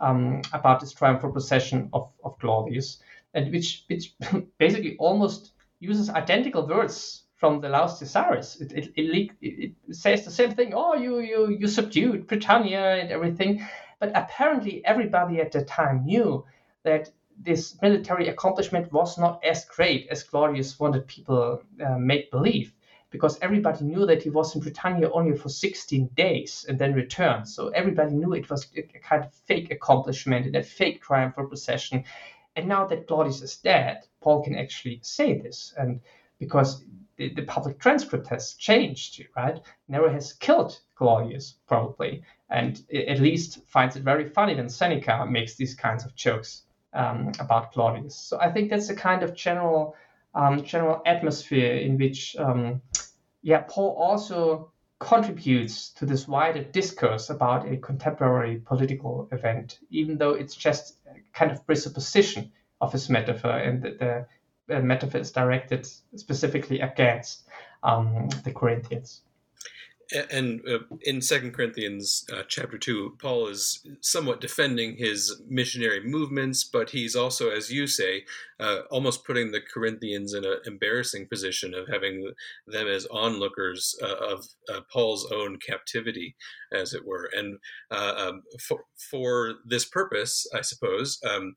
um, 0.00 0.42
about 0.52 0.80
this 0.80 0.92
triumphal 0.92 1.30
procession 1.30 1.90
of, 1.92 2.10
of 2.24 2.38
Claudius, 2.38 3.00
and 3.34 3.52
which, 3.52 3.84
which 3.88 4.14
basically 4.58 4.96
almost 4.98 5.52
uses 5.78 6.10
identical 6.10 6.66
words 6.66 7.24
from 7.36 7.60
the 7.60 7.68
Laus 7.68 7.98
Caesaris. 7.98 8.60
It, 8.60 8.72
it, 8.72 8.92
it, 8.96 9.30
it, 9.40 9.96
says 9.96 10.24
the 10.24 10.30
same 10.30 10.52
thing. 10.52 10.74
Oh, 10.74 10.94
you, 10.94 11.20
you, 11.20 11.56
you 11.58 11.68
subdued 11.68 12.26
Britannia 12.26 12.96
and 12.96 13.10
everything. 13.10 13.66
But 13.98 14.12
apparently, 14.14 14.84
everybody 14.84 15.40
at 15.40 15.52
the 15.52 15.64
time 15.64 16.04
knew 16.04 16.44
that 16.84 17.10
this 17.38 17.80
military 17.80 18.28
accomplishment 18.28 18.92
was 18.92 19.16
not 19.18 19.42
as 19.42 19.64
great 19.64 20.08
as 20.10 20.22
Claudius 20.22 20.78
wanted 20.78 21.06
people 21.06 21.62
uh, 21.84 21.96
make 21.98 22.30
believe 22.30 22.72
because 23.10 23.38
everybody 23.40 23.84
knew 23.84 24.06
that 24.06 24.22
he 24.22 24.30
was 24.30 24.54
in 24.54 24.60
Britannia 24.60 25.10
only 25.10 25.36
for 25.36 25.48
16 25.48 26.10
days 26.14 26.64
and 26.68 26.78
then 26.78 26.94
returned. 26.94 27.48
So 27.48 27.68
everybody 27.68 28.14
knew 28.14 28.34
it 28.34 28.48
was 28.48 28.68
a 28.76 28.82
kind 28.82 29.24
of 29.24 29.34
fake 29.46 29.70
accomplishment 29.70 30.46
and 30.46 30.56
a 30.56 30.62
fake 30.62 31.02
triumphal 31.02 31.46
procession. 31.46 32.04
And 32.56 32.68
now 32.68 32.86
that 32.86 33.06
Claudius 33.06 33.42
is 33.42 33.56
dead, 33.56 34.02
Paul 34.20 34.42
can 34.42 34.56
actually 34.56 35.00
say 35.02 35.38
this. 35.38 35.72
And 35.76 36.00
because 36.38 36.84
the, 37.16 37.32
the 37.34 37.42
public 37.42 37.78
transcript 37.78 38.26
has 38.28 38.54
changed, 38.54 39.24
right? 39.36 39.60
Nero 39.88 40.10
has 40.10 40.32
killed 40.32 40.80
Claudius, 40.96 41.56
probably, 41.66 42.22
and 42.48 42.82
at 42.92 43.20
least 43.20 43.60
finds 43.66 43.96
it 43.96 44.02
very 44.02 44.28
funny 44.28 44.54
when 44.54 44.68
Seneca 44.68 45.26
makes 45.26 45.54
these 45.54 45.74
kinds 45.74 46.04
of 46.04 46.14
jokes 46.14 46.62
um, 46.92 47.32
about 47.38 47.72
Claudius. 47.72 48.16
So 48.16 48.40
I 48.40 48.50
think 48.50 48.70
that's 48.70 48.88
a 48.88 48.96
kind 48.96 49.22
of 49.22 49.34
general 49.34 49.94
um, 50.34 50.62
general 50.62 51.02
atmosphere 51.06 51.76
in 51.76 51.98
which, 51.98 52.36
um, 52.36 52.80
yeah, 53.42 53.64
Paul 53.68 53.96
also 53.98 54.70
contributes 55.00 55.90
to 55.90 56.06
this 56.06 56.28
wider 56.28 56.62
discourse 56.62 57.30
about 57.30 57.66
a 57.66 57.76
contemporary 57.78 58.58
political 58.58 59.28
event, 59.32 59.80
even 59.90 60.18
though 60.18 60.34
it's 60.34 60.54
just 60.54 60.98
kind 61.32 61.50
of 61.50 61.66
presupposition 61.66 62.52
of 62.80 62.92
his 62.92 63.08
metaphor, 63.10 63.50
and 63.58 63.82
the, 63.82 64.26
the 64.68 64.80
metaphor 64.82 65.20
is 65.20 65.32
directed 65.32 65.86
specifically 66.14 66.80
against 66.80 67.48
um, 67.82 68.28
the 68.44 68.52
Corinthians 68.52 69.22
and 70.30 70.60
uh, 70.68 70.78
in 71.02 71.20
Second 71.20 71.52
Corinthians 71.52 72.24
uh, 72.32 72.42
chapter 72.48 72.78
two, 72.78 73.16
Paul 73.20 73.48
is 73.48 73.86
somewhat 74.00 74.40
defending 74.40 74.96
his 74.96 75.40
missionary 75.48 76.00
movements, 76.02 76.64
but 76.64 76.90
he's 76.90 77.14
also, 77.14 77.50
as 77.50 77.70
you 77.70 77.86
say, 77.86 78.24
uh, 78.58 78.80
almost 78.90 79.24
putting 79.24 79.52
the 79.52 79.60
Corinthians 79.60 80.34
in 80.34 80.44
an 80.44 80.58
embarrassing 80.66 81.28
position 81.28 81.74
of 81.74 81.88
having 81.88 82.32
them 82.66 82.88
as 82.88 83.06
onlookers 83.06 83.94
uh, 84.02 84.16
of 84.16 84.46
uh, 84.72 84.80
Paul's 84.92 85.30
own 85.32 85.58
captivity, 85.58 86.36
as 86.72 86.92
it 86.92 87.06
were. 87.06 87.30
And 87.34 87.58
uh, 87.90 88.14
um, 88.16 88.42
for, 88.60 88.84
for, 89.10 89.54
this 89.64 89.84
purpose, 89.84 90.46
I 90.54 90.62
suppose. 90.62 91.18
Um, 91.28 91.54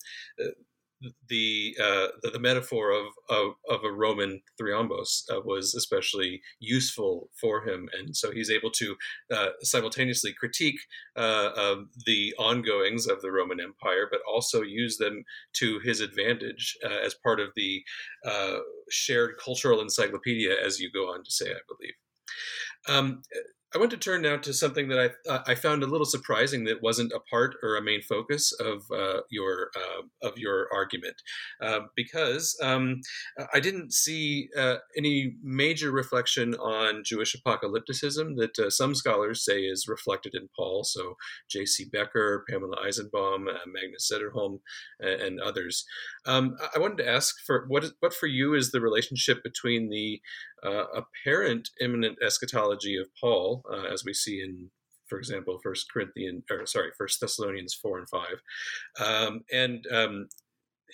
the, 1.27 1.75
uh, 1.81 2.07
the, 2.21 2.31
the 2.31 2.39
metaphor 2.39 2.91
of, 2.91 3.07
of, 3.29 3.53
of 3.69 3.83
a 3.83 3.91
Roman 3.91 4.41
thriambos 4.59 5.23
uh, 5.31 5.41
was 5.41 5.75
especially 5.75 6.41
useful 6.59 7.29
for 7.39 7.67
him, 7.67 7.89
and 7.97 8.15
so 8.15 8.31
he's 8.31 8.49
able 8.49 8.71
to 8.71 8.95
uh, 9.33 9.49
simultaneously 9.61 10.33
critique 10.33 10.79
uh, 11.15 11.75
the 12.05 12.33
ongoings 12.37 13.07
of 13.07 13.21
the 13.21 13.31
Roman 13.31 13.59
Empire, 13.59 14.07
but 14.09 14.21
also 14.31 14.61
use 14.61 14.97
them 14.97 15.23
to 15.53 15.79
his 15.79 15.99
advantage 15.99 16.77
uh, 16.83 17.05
as 17.05 17.13
part 17.13 17.39
of 17.39 17.49
the 17.55 17.83
uh, 18.25 18.57
shared 18.89 19.35
cultural 19.43 19.81
encyclopedia, 19.81 20.55
as 20.63 20.79
you 20.79 20.91
go 20.91 21.11
on 21.11 21.23
to 21.23 21.31
say, 21.31 21.51
I 21.51 21.59
believe. 21.67 21.93
Um, 22.87 23.21
I 23.73 23.79
want 23.79 23.89
to 23.91 23.97
turn 23.97 24.21
now 24.21 24.37
to 24.37 24.53
something 24.53 24.87
that 24.89 24.99
I 24.99 25.31
uh, 25.31 25.43
I 25.47 25.55
found 25.55 25.81
a 25.81 25.87
little 25.87 26.05
surprising 26.05 26.63
that 26.65 26.83
wasn't 26.83 27.11
a 27.11 27.19
part 27.19 27.55
or 27.63 27.75
a 27.75 27.81
main 27.81 28.01
focus 28.01 28.53
of 28.59 28.83
uh, 28.91 29.21
your 29.31 29.71
uh, 29.75 30.27
of 30.27 30.37
your 30.37 30.67
argument, 30.71 31.15
uh, 31.61 31.81
because 31.95 32.55
um, 32.61 33.01
I 33.53 33.59
didn't 33.59 33.91
see 33.91 34.49
uh, 34.57 34.75
any 34.95 35.35
major 35.41 35.91
reflection 35.91 36.53
on 36.55 37.03
Jewish 37.03 37.35
apocalypticism 37.35 38.37
that 38.37 38.59
uh, 38.59 38.69
some 38.69 38.93
scholars 38.93 39.43
say 39.43 39.61
is 39.61 39.87
reflected 39.87 40.35
in 40.35 40.49
Paul. 40.55 40.83
So 40.83 41.15
J.C. 41.49 41.87
Beker, 41.89 42.41
Pamela 42.47 42.77
Eisenbaum, 42.85 43.45
Magnus 43.45 44.11
Zetterholm, 44.11 44.59
and, 44.99 45.21
and 45.21 45.39
others. 45.39 45.85
Um, 46.27 46.57
I 46.75 46.79
wanted 46.79 46.97
to 46.97 47.09
ask 47.09 47.35
for 47.45 47.65
what 47.67 47.83
is, 47.83 47.93
what 48.01 48.13
for 48.13 48.27
you 48.27 48.53
is 48.53 48.71
the 48.71 48.81
relationship 48.81 49.43
between 49.43 49.89
the 49.89 50.21
uh, 50.63 50.85
apparent 50.95 51.69
imminent 51.81 52.17
eschatology 52.25 52.97
of 52.97 53.07
Paul, 53.19 53.63
uh, 53.71 53.83
as 53.91 54.03
we 54.05 54.13
see 54.13 54.41
in 54.41 54.69
for 55.07 55.19
example, 55.19 55.59
First 55.61 55.91
Corinthians, 55.91 56.43
or 56.49 56.65
sorry, 56.65 56.89
First 56.97 57.19
Thessalonians 57.21 57.73
four 57.73 57.99
and 57.99 58.09
five, 58.09 58.41
um, 58.99 59.41
and 59.51 59.85
um, 59.91 60.27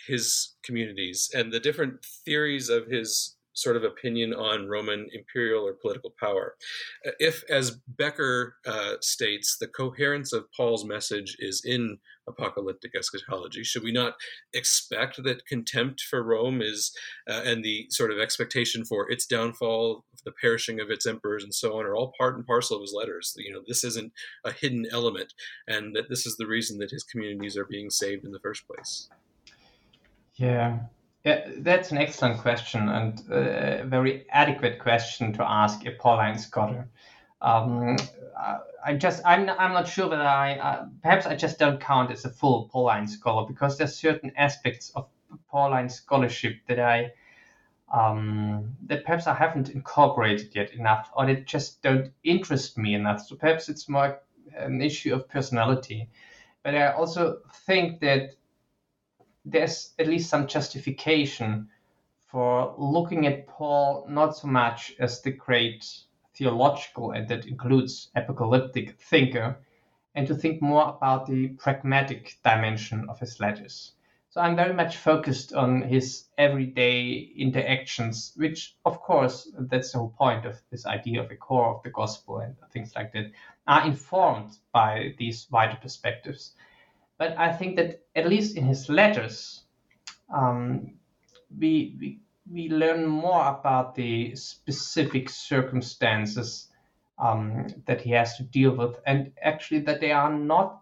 his 0.07 0.55
communities 0.63 1.29
and 1.33 1.51
the 1.51 1.59
different 1.59 2.03
theories 2.25 2.69
of 2.69 2.87
his 2.87 3.37
sort 3.61 3.75
of 3.75 3.83
opinion 3.83 4.33
on 4.33 4.67
Roman 4.67 5.07
imperial 5.11 5.67
or 5.67 5.73
political 5.73 6.13
power. 6.19 6.55
Uh, 7.05 7.11
if, 7.19 7.43
as 7.49 7.79
Beker 7.95 8.51
uh, 8.65 8.95
states, 9.01 9.57
the 9.59 9.67
coherence 9.67 10.33
of 10.33 10.51
Paul's 10.55 10.85
message 10.85 11.35
is 11.39 11.61
in 11.65 11.97
apocalyptic 12.27 12.91
eschatology, 12.95 13.63
should 13.63 13.83
we 13.83 13.91
not 13.91 14.13
expect 14.53 15.23
that 15.23 15.45
contempt 15.45 16.01
for 16.01 16.23
Rome 16.23 16.61
is, 16.61 16.91
uh, 17.27 17.41
and 17.43 17.63
the 17.63 17.87
sort 17.89 18.11
of 18.11 18.19
expectation 18.19 18.85
for 18.85 19.09
its 19.09 19.25
downfall, 19.25 20.05
the 20.25 20.31
perishing 20.31 20.79
of 20.79 20.89
its 20.89 21.05
emperors, 21.07 21.43
and 21.43 21.53
so 21.53 21.77
on, 21.79 21.85
are 21.85 21.95
all 21.95 22.13
part 22.17 22.35
and 22.35 22.45
parcel 22.45 22.77
of 22.77 22.81
his 22.81 22.93
letters? 22.93 23.33
You 23.37 23.53
know, 23.53 23.61
this 23.67 23.83
isn't 23.83 24.13
a 24.45 24.51
hidden 24.51 24.85
element, 24.91 25.33
and 25.67 25.95
that 25.95 26.09
this 26.09 26.25
is 26.25 26.37
the 26.37 26.47
reason 26.47 26.77
that 26.79 26.91
his 26.91 27.03
communities 27.03 27.57
are 27.57 27.65
being 27.65 27.89
saved 27.89 28.25
in 28.25 28.31
the 28.31 28.39
first 28.39 28.67
place. 28.67 29.09
Yeah, 30.35 30.79
yeah, 31.23 31.49
that's 31.57 31.91
an 31.91 31.97
excellent 31.97 32.39
question 32.39 32.89
and 32.89 33.21
a 33.29 33.83
very 33.85 34.25
adequate 34.29 34.79
question 34.79 35.33
to 35.33 35.49
ask 35.49 35.85
a 35.85 35.91
Pauline 35.91 36.37
scholar. 36.37 36.87
Um, 37.41 37.97
I 38.85 38.95
just 38.95 39.21
I'm 39.25 39.49
I'm 39.49 39.73
not 39.73 39.87
sure 39.87 40.09
whether 40.09 40.23
I 40.23 40.55
uh, 40.55 40.85
perhaps 41.01 41.25
I 41.25 41.35
just 41.35 41.59
don't 41.59 41.79
count 41.79 42.11
as 42.11 42.25
a 42.25 42.29
full 42.29 42.69
Pauline 42.69 43.07
scholar 43.07 43.45
because 43.47 43.77
there's 43.77 43.95
certain 43.95 44.31
aspects 44.37 44.91
of 44.95 45.07
Pauline 45.49 45.89
scholarship 45.89 46.55
that 46.67 46.79
I 46.79 47.11
um, 47.91 48.77
that 48.87 49.03
perhaps 49.03 49.27
I 49.27 49.33
haven't 49.33 49.69
incorporated 49.69 50.55
yet 50.55 50.71
enough, 50.71 51.09
or 51.15 51.25
that 51.25 51.45
just 51.45 51.81
don't 51.81 52.11
interest 52.23 52.77
me 52.77 52.93
enough. 52.93 53.25
So 53.25 53.35
perhaps 53.35 53.67
it's 53.67 53.89
more 53.89 54.21
an 54.55 54.81
issue 54.81 55.13
of 55.13 55.27
personality. 55.27 56.09
But 56.63 56.75
I 56.75 56.91
also 56.91 57.39
think 57.65 57.99
that 58.01 58.35
there's 59.45 59.93
at 59.99 60.07
least 60.07 60.29
some 60.29 60.47
justification 60.47 61.69
for 62.27 62.75
looking 62.77 63.25
at 63.25 63.47
Paul 63.47 64.05
not 64.07 64.37
so 64.37 64.47
much 64.47 64.93
as 64.99 65.21
the 65.21 65.31
great 65.31 65.85
theological, 66.35 67.11
and 67.11 67.27
that 67.27 67.47
includes 67.47 68.11
apocalyptic 68.15 68.99
thinker, 69.01 69.57
and 70.15 70.27
to 70.27 70.35
think 70.35 70.61
more 70.61 70.89
about 70.89 71.25
the 71.25 71.49
pragmatic 71.49 72.37
dimension 72.43 73.07
of 73.09 73.19
his 73.19 73.39
letters. 73.39 73.93
So 74.31 74.41
I'm 74.41 74.55
very 74.55 74.73
much 74.73 74.97
focused 74.97 75.53
on 75.53 75.81
his 75.81 76.25
everyday 76.37 77.31
interactions, 77.35 78.31
which, 78.35 78.75
of 78.85 79.01
course, 79.01 79.51
that's 79.57 79.91
the 79.91 79.97
whole 79.97 80.13
point 80.15 80.45
of 80.45 80.61
this 80.69 80.85
idea 80.85 81.23
of 81.23 81.31
a 81.31 81.35
core 81.35 81.75
of 81.75 81.81
the 81.81 81.89
gospel 81.89 82.37
and 82.39 82.55
things 82.71 82.93
like 82.95 83.11
that, 83.13 83.31
are 83.65 83.87
informed 83.87 84.51
by 84.71 85.15
these 85.17 85.47
wider 85.49 85.77
perspectives. 85.81 86.53
But 87.19 87.37
I 87.37 87.51
think 87.51 87.75
that 87.75 88.01
at 88.15 88.29
least 88.29 88.55
in 88.57 88.65
his 88.65 88.89
letters, 88.89 89.63
um, 90.33 90.95
we, 91.55 91.97
we 91.99 92.19
we 92.51 92.69
learn 92.69 93.05
more 93.05 93.45
about 93.47 93.93
the 93.93 94.35
specific 94.35 95.29
circumstances 95.29 96.69
um, 97.19 97.67
that 97.85 98.01
he 98.01 98.11
has 98.11 98.37
to 98.37 98.43
deal 98.43 98.71
with, 98.71 98.99
and 99.05 99.31
actually 99.43 99.81
that 99.81 99.99
they 99.99 100.11
are 100.11 100.33
not 100.33 100.81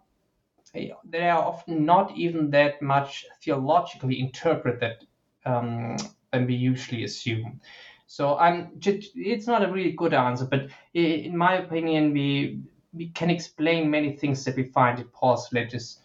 they 1.03 1.29
are 1.29 1.43
often 1.43 1.85
not 1.85 2.15
even 2.15 2.51
that 2.51 2.81
much 2.83 3.25
theologically 3.41 4.19
interpreted 4.19 5.07
um, 5.45 5.97
than 6.31 6.45
we 6.45 6.53
usually 6.53 7.03
assume. 7.03 7.59
So 8.05 8.37
I'm 8.37 8.79
it's 8.83 9.47
not 9.47 9.63
a 9.63 9.71
really 9.71 9.93
good 9.93 10.13
answer, 10.13 10.45
but 10.45 10.67
in 10.93 11.35
my 11.35 11.55
opinion, 11.55 12.13
we 12.13 12.61
we 12.93 13.09
can 13.09 13.31
explain 13.31 13.89
many 13.89 14.15
things 14.15 14.45
that 14.45 14.55
we 14.55 14.63
find 14.65 14.99
in 14.99 15.07
Paul's 15.07 15.51
letters 15.51 15.99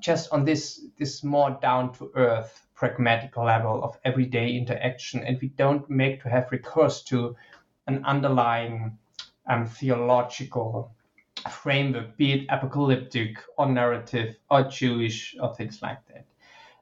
just 0.00 0.30
on 0.32 0.44
this 0.44 0.86
this 0.98 1.24
more 1.24 1.58
down 1.62 1.92
to 1.94 2.10
earth 2.14 2.66
pragmatic 2.74 3.36
level 3.36 3.82
of 3.82 3.98
everyday 4.04 4.56
interaction 4.56 5.24
and 5.24 5.38
we 5.40 5.48
don't 5.48 5.88
make 5.90 6.22
to 6.22 6.28
have 6.28 6.50
recourse 6.52 7.02
to 7.02 7.34
an 7.86 8.04
underlying 8.04 8.96
um, 9.48 9.66
theological 9.66 10.92
framework 11.50 12.16
be 12.16 12.32
it 12.32 12.46
apocalyptic 12.50 13.38
or 13.56 13.66
narrative 13.66 14.36
or 14.50 14.62
jewish 14.64 15.36
or 15.40 15.54
things 15.54 15.80
like 15.82 15.98
that. 16.08 16.26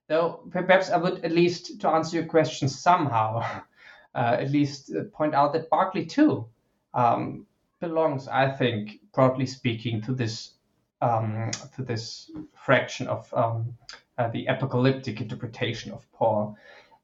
Though 0.08 0.42
perhaps 0.50 0.90
i 0.90 0.96
would 0.96 1.24
at 1.24 1.32
least 1.32 1.80
to 1.80 1.88
answer 1.88 2.16
your 2.16 2.26
question 2.26 2.68
somehow 2.68 3.38
uh, 4.14 4.36
at 4.40 4.50
least 4.50 4.92
uh, 4.94 5.04
point 5.12 5.34
out 5.34 5.52
that 5.52 5.70
barclay 5.70 6.04
too 6.04 6.46
um, 6.94 7.46
belongs 7.80 8.28
i 8.28 8.50
think 8.50 9.00
broadly 9.14 9.46
speaking 9.46 10.02
to 10.02 10.12
this 10.14 10.55
um, 11.00 11.50
to 11.74 11.82
this 11.82 12.30
fraction 12.54 13.08
of 13.08 13.32
um, 13.34 13.76
uh, 14.18 14.28
the 14.28 14.46
apocalyptic 14.46 15.20
interpretation 15.20 15.92
of 15.92 16.10
Paul. 16.12 16.56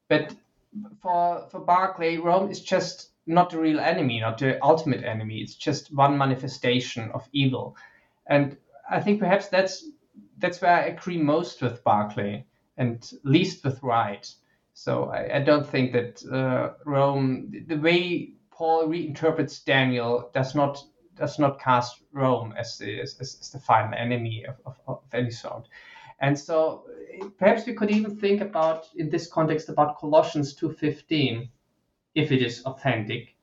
But 0.07 0.35
for 1.01 1.47
for 1.49 1.59
Barclay, 1.59 2.17
Rome 2.17 2.49
is 2.49 2.61
just 2.61 3.11
not 3.25 3.49
the 3.49 3.59
real 3.59 3.79
enemy, 3.79 4.19
not 4.19 4.37
the 4.37 4.63
ultimate 4.63 5.03
enemy. 5.03 5.37
It's 5.37 5.55
just 5.55 5.93
one 5.93 6.17
manifestation 6.17 7.11
of 7.11 7.27
evil, 7.31 7.75
and 8.27 8.57
I 8.89 8.99
think 8.99 9.19
perhaps 9.19 9.47
that's 9.47 9.85
that's 10.37 10.61
where 10.61 10.75
I 10.75 10.85
agree 10.85 11.17
most 11.17 11.61
with 11.61 11.83
Barclay 11.83 12.45
and 12.77 13.09
least 13.23 13.63
with 13.63 13.81
Wright. 13.83 14.33
So 14.73 15.05
I, 15.05 15.37
I 15.37 15.39
don't 15.39 15.65
think 15.65 15.93
that 15.93 16.23
uh, 16.25 16.73
Rome, 16.85 17.51
the 17.67 17.77
way 17.77 18.33
Paul 18.51 18.87
reinterprets 18.87 19.63
Daniel, 19.63 20.31
does 20.33 20.55
not 20.55 20.83
does 21.15 21.39
not 21.39 21.59
cast 21.59 22.01
Rome 22.11 22.53
as 22.57 22.77
the, 22.77 23.01
as, 23.01 23.17
as 23.19 23.49
the 23.51 23.59
final 23.59 23.93
enemy 23.93 24.45
of, 24.45 24.55
of, 24.65 24.79
of, 24.87 25.01
any 25.13 25.31
sort. 25.31 25.67
And 26.19 26.37
so 26.37 26.85
perhaps 27.37 27.65
we 27.65 27.73
could 27.73 27.91
even 27.91 28.15
think 28.17 28.41
about, 28.41 28.87
in 28.95 29.09
this 29.09 29.27
context, 29.27 29.69
about 29.69 29.99
Colossians 29.99 30.55
2.15, 30.55 31.49
if 32.15 32.31
it 32.31 32.41
is 32.41 32.63
authentic, 32.65 33.35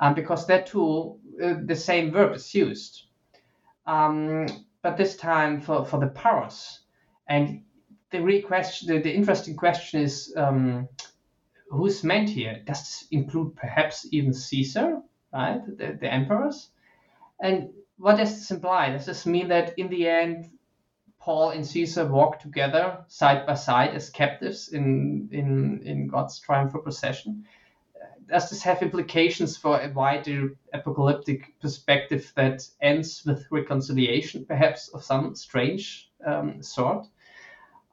um, 0.00 0.14
because 0.14 0.46
that 0.46 0.66
too, 0.66 1.18
uh, 1.42 1.54
the 1.64 1.76
same 1.76 2.10
verb 2.10 2.34
is 2.34 2.54
used. 2.54 3.04
Um, 3.86 4.46
but 4.82 4.96
this 4.96 5.16
time 5.16 5.60
for, 5.60 5.84
for 5.84 5.98
the 5.98 6.08
powers. 6.08 6.80
And 7.28 7.62
the 8.10 8.22
real 8.22 8.46
question, 8.46 8.88
the, 8.88 9.00
the 9.00 9.14
interesting 9.14 9.56
question 9.56 10.00
is, 10.00 10.32
um, 10.36 10.88
who's 11.70 12.04
meant 12.04 12.30
here? 12.30 12.62
Does 12.64 12.78
this 12.80 13.08
include 13.10 13.56
perhaps 13.56 14.06
even 14.10 14.32
Caesar, 14.32 15.00
right? 15.32 15.60
The, 15.66 15.98
the 16.00 16.12
emperors? 16.12 16.70
And 17.40 17.70
what 17.96 18.16
does 18.16 18.34
this 18.34 18.50
imply? 18.50 18.90
Does 18.90 19.06
this 19.06 19.26
mean 19.26 19.48
that 19.48 19.78
in 19.78 19.88
the 19.88 20.08
end, 20.08 20.50
Paul 21.20 21.50
and 21.50 21.66
Caesar 21.66 22.06
walk 22.06 22.40
together 22.40 23.04
side 23.08 23.46
by 23.46 23.54
side 23.54 23.94
as 23.94 24.10
captives 24.10 24.68
in, 24.68 25.28
in, 25.32 25.82
in 25.84 26.06
God's 26.06 26.38
triumphal 26.38 26.80
procession? 26.80 27.44
Does 28.28 28.50
this 28.50 28.62
have 28.62 28.82
implications 28.82 29.56
for 29.56 29.80
a 29.80 29.90
wider 29.90 30.50
apocalyptic 30.72 31.58
perspective 31.60 32.30
that 32.36 32.62
ends 32.80 33.22
with 33.24 33.46
reconciliation, 33.50 34.44
perhaps 34.44 34.88
of 34.88 35.02
some 35.02 35.34
strange 35.34 36.10
um, 36.26 36.62
sort? 36.62 37.06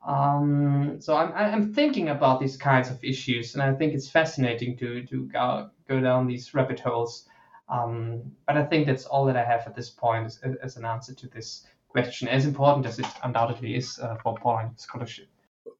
Um, 0.06 0.98
so 1.00 1.16
I'm, 1.16 1.32
I'm 1.34 1.74
thinking 1.74 2.10
about 2.10 2.40
these 2.40 2.58
kinds 2.58 2.90
of 2.90 3.04
issues, 3.04 3.56
and 3.56 3.64
I 3.64 3.74
think 3.74 3.94
it's 3.94 4.10
fascinating 4.10 4.78
to, 4.78 5.04
to 5.06 5.26
go, 5.28 5.70
go 5.88 6.00
down 6.00 6.28
these 6.28 6.54
rabbit 6.54 6.80
holes 6.80 7.28
um, 7.70 8.22
but 8.46 8.58
I 8.58 8.64
think 8.64 8.86
that's 8.88 9.06
all 9.06 9.26
that 9.26 9.38
I 9.38 9.44
have 9.44 9.66
at 9.66 9.76
this 9.76 9.90
point 9.90 10.26
as, 10.26 10.40
as 10.62 10.78
an 10.78 10.86
answer 10.86 11.14
to 11.14 11.28
this 11.28 11.66
question, 11.90 12.28
as 12.28 12.46
important 12.46 12.86
as 12.86 13.00
it 13.00 13.06
undoubtedly 13.24 13.76
is 13.76 14.00
uh, 14.00 14.16
for 14.22 14.36
Pauline 14.36 14.72
scholarship. 14.78 15.28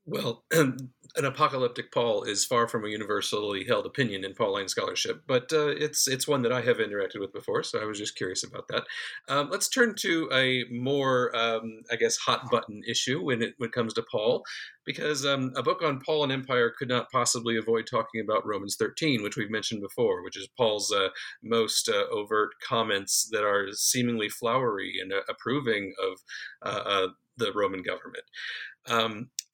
Well, 0.08 0.44
an 0.52 1.26
apocalyptic 1.26 1.92
Paul 1.92 2.24
is 2.24 2.46
far 2.46 2.68
from 2.68 2.86
a 2.86 2.90
universally 2.90 3.64
held 3.64 3.88
opinion 3.88 4.24
in 4.24 4.36
Pauline 4.36 4.68
scholarship, 4.68 5.24
but 5.26 5.52
uh, 5.52 5.70
it's 5.70 6.08
it's 6.08 6.28
one 6.28 6.44
that 6.44 6.52
I 6.52 6.62
have 6.62 6.78
interacted 6.78 7.20
with 7.20 7.34
before, 7.34 7.64
so 7.64 7.82
I 7.82 7.86
was 7.86 7.98
just 7.98 8.16
curious 8.16 8.44
about 8.44 8.68
that. 8.68 8.84
Um, 9.28 9.50
let's 9.50 9.68
turn 9.68 9.96
to 10.02 10.30
a 10.32 10.66
more, 10.72 11.36
um, 11.36 11.82
I 11.92 11.96
guess, 11.96 12.18
hot 12.18 12.52
button 12.52 12.84
issue 12.88 13.24
when 13.24 13.42
it 13.42 13.56
when 13.58 13.70
it 13.70 13.74
comes 13.74 13.96
to 13.96 14.06
Paul, 14.12 14.44
because 14.86 15.26
um, 15.26 15.54
a 15.56 15.64
book 15.64 15.82
on 15.82 16.02
Paul 16.06 16.24
and 16.24 16.32
empire 16.32 16.72
could 16.78 16.90
not 16.90 17.10
possibly 17.12 17.58
avoid 17.58 17.88
talking 17.90 18.22
about 18.22 18.46
Romans 18.46 18.76
13, 18.78 19.24
which 19.24 19.38
we've 19.38 19.50
mentioned 19.50 19.82
before, 19.82 20.24
which 20.24 20.38
is 20.38 20.48
Paul's 20.56 20.92
uh, 20.92 21.10
most 21.44 21.90
uh, 21.90 22.06
overt 22.12 22.52
comments 22.62 23.28
that 23.32 23.44
are 23.44 23.70
seemingly 23.72 24.30
flowery 24.30 24.98
and 25.02 25.12
uh, 25.12 25.22
approving 25.28 25.94
of 26.00 26.20
uh, 26.62 27.08
the 27.38 27.52
Roman 27.54 27.82
government. 27.82 28.26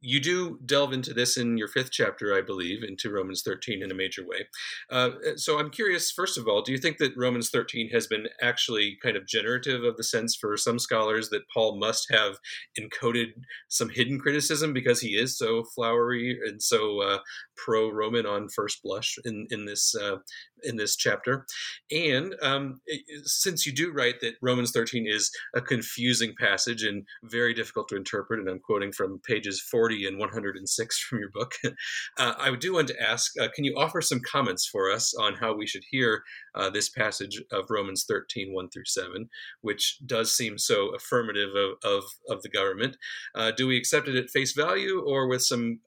You 0.00 0.20
do 0.20 0.60
delve 0.64 0.92
into 0.92 1.12
this 1.12 1.36
in 1.36 1.58
your 1.58 1.66
fifth 1.66 1.90
chapter, 1.90 2.32
I 2.32 2.40
believe, 2.40 2.84
into 2.84 3.10
Romans 3.10 3.42
13 3.42 3.82
in 3.82 3.90
a 3.90 3.94
major 3.94 4.24
way. 4.24 4.46
Uh, 4.88 5.10
so 5.34 5.58
I'm 5.58 5.70
curious, 5.70 6.12
first 6.12 6.38
of 6.38 6.46
all, 6.46 6.62
do 6.62 6.70
you 6.70 6.78
think 6.78 6.98
that 6.98 7.16
Romans 7.16 7.50
13 7.50 7.90
has 7.90 8.06
been 8.06 8.28
actually 8.40 8.96
kind 9.02 9.16
of 9.16 9.26
generative 9.26 9.82
of 9.82 9.96
the 9.96 10.04
sense 10.04 10.36
for 10.36 10.56
some 10.56 10.78
scholars 10.78 11.30
that 11.30 11.48
Paul 11.52 11.80
must 11.80 12.06
have 12.12 12.36
encoded 12.78 13.30
some 13.68 13.88
hidden 13.88 14.20
criticism 14.20 14.72
because 14.72 15.00
he 15.00 15.16
is 15.16 15.36
so 15.36 15.64
flowery 15.74 16.38
and 16.46 16.62
so 16.62 17.02
uh, 17.02 17.18
pro 17.56 17.90
Roman 17.90 18.24
on 18.24 18.48
first 18.48 18.80
blush 18.84 19.16
in, 19.24 19.48
in 19.50 19.64
this 19.64 19.96
uh, 19.96 20.18
in 20.62 20.76
this 20.76 20.96
chapter. 20.96 21.46
And 21.90 22.34
um, 22.42 22.80
since 23.24 23.66
you 23.66 23.72
do 23.72 23.92
write 23.92 24.20
that 24.20 24.34
Romans 24.42 24.70
13 24.72 25.06
is 25.06 25.30
a 25.54 25.60
confusing 25.60 26.34
passage 26.38 26.82
and 26.82 27.04
very 27.24 27.54
difficult 27.54 27.88
to 27.88 27.96
interpret, 27.96 28.40
and 28.40 28.48
I'm 28.48 28.60
quoting 28.60 28.92
from 28.92 29.20
pages 29.26 29.60
40 29.60 30.06
and 30.06 30.18
106 30.18 30.98
from 31.08 31.18
your 31.18 31.30
book, 31.32 31.52
uh, 32.18 32.34
I 32.38 32.54
do 32.56 32.74
want 32.74 32.88
to 32.88 33.02
ask 33.02 33.32
uh, 33.40 33.48
can 33.54 33.64
you 33.64 33.74
offer 33.76 34.00
some 34.00 34.20
comments 34.20 34.66
for 34.66 34.90
us 34.90 35.14
on 35.14 35.34
how 35.34 35.54
we 35.54 35.66
should 35.66 35.84
hear 35.90 36.22
uh, 36.54 36.70
this 36.70 36.88
passage 36.88 37.42
of 37.52 37.64
Romans 37.70 38.04
13, 38.08 38.52
1 38.52 38.70
through 38.70 38.84
7, 38.86 39.28
which 39.60 39.98
does 40.06 40.34
seem 40.34 40.58
so 40.58 40.94
affirmative 40.94 41.50
of, 41.54 41.72
of, 41.84 42.04
of 42.28 42.42
the 42.42 42.48
government? 42.48 42.96
Uh, 43.34 43.50
do 43.50 43.66
we 43.66 43.76
accept 43.76 44.08
it 44.08 44.16
at 44.16 44.30
face 44.30 44.52
value 44.52 45.02
or 45.06 45.28
with 45.28 45.42
some 45.42 45.80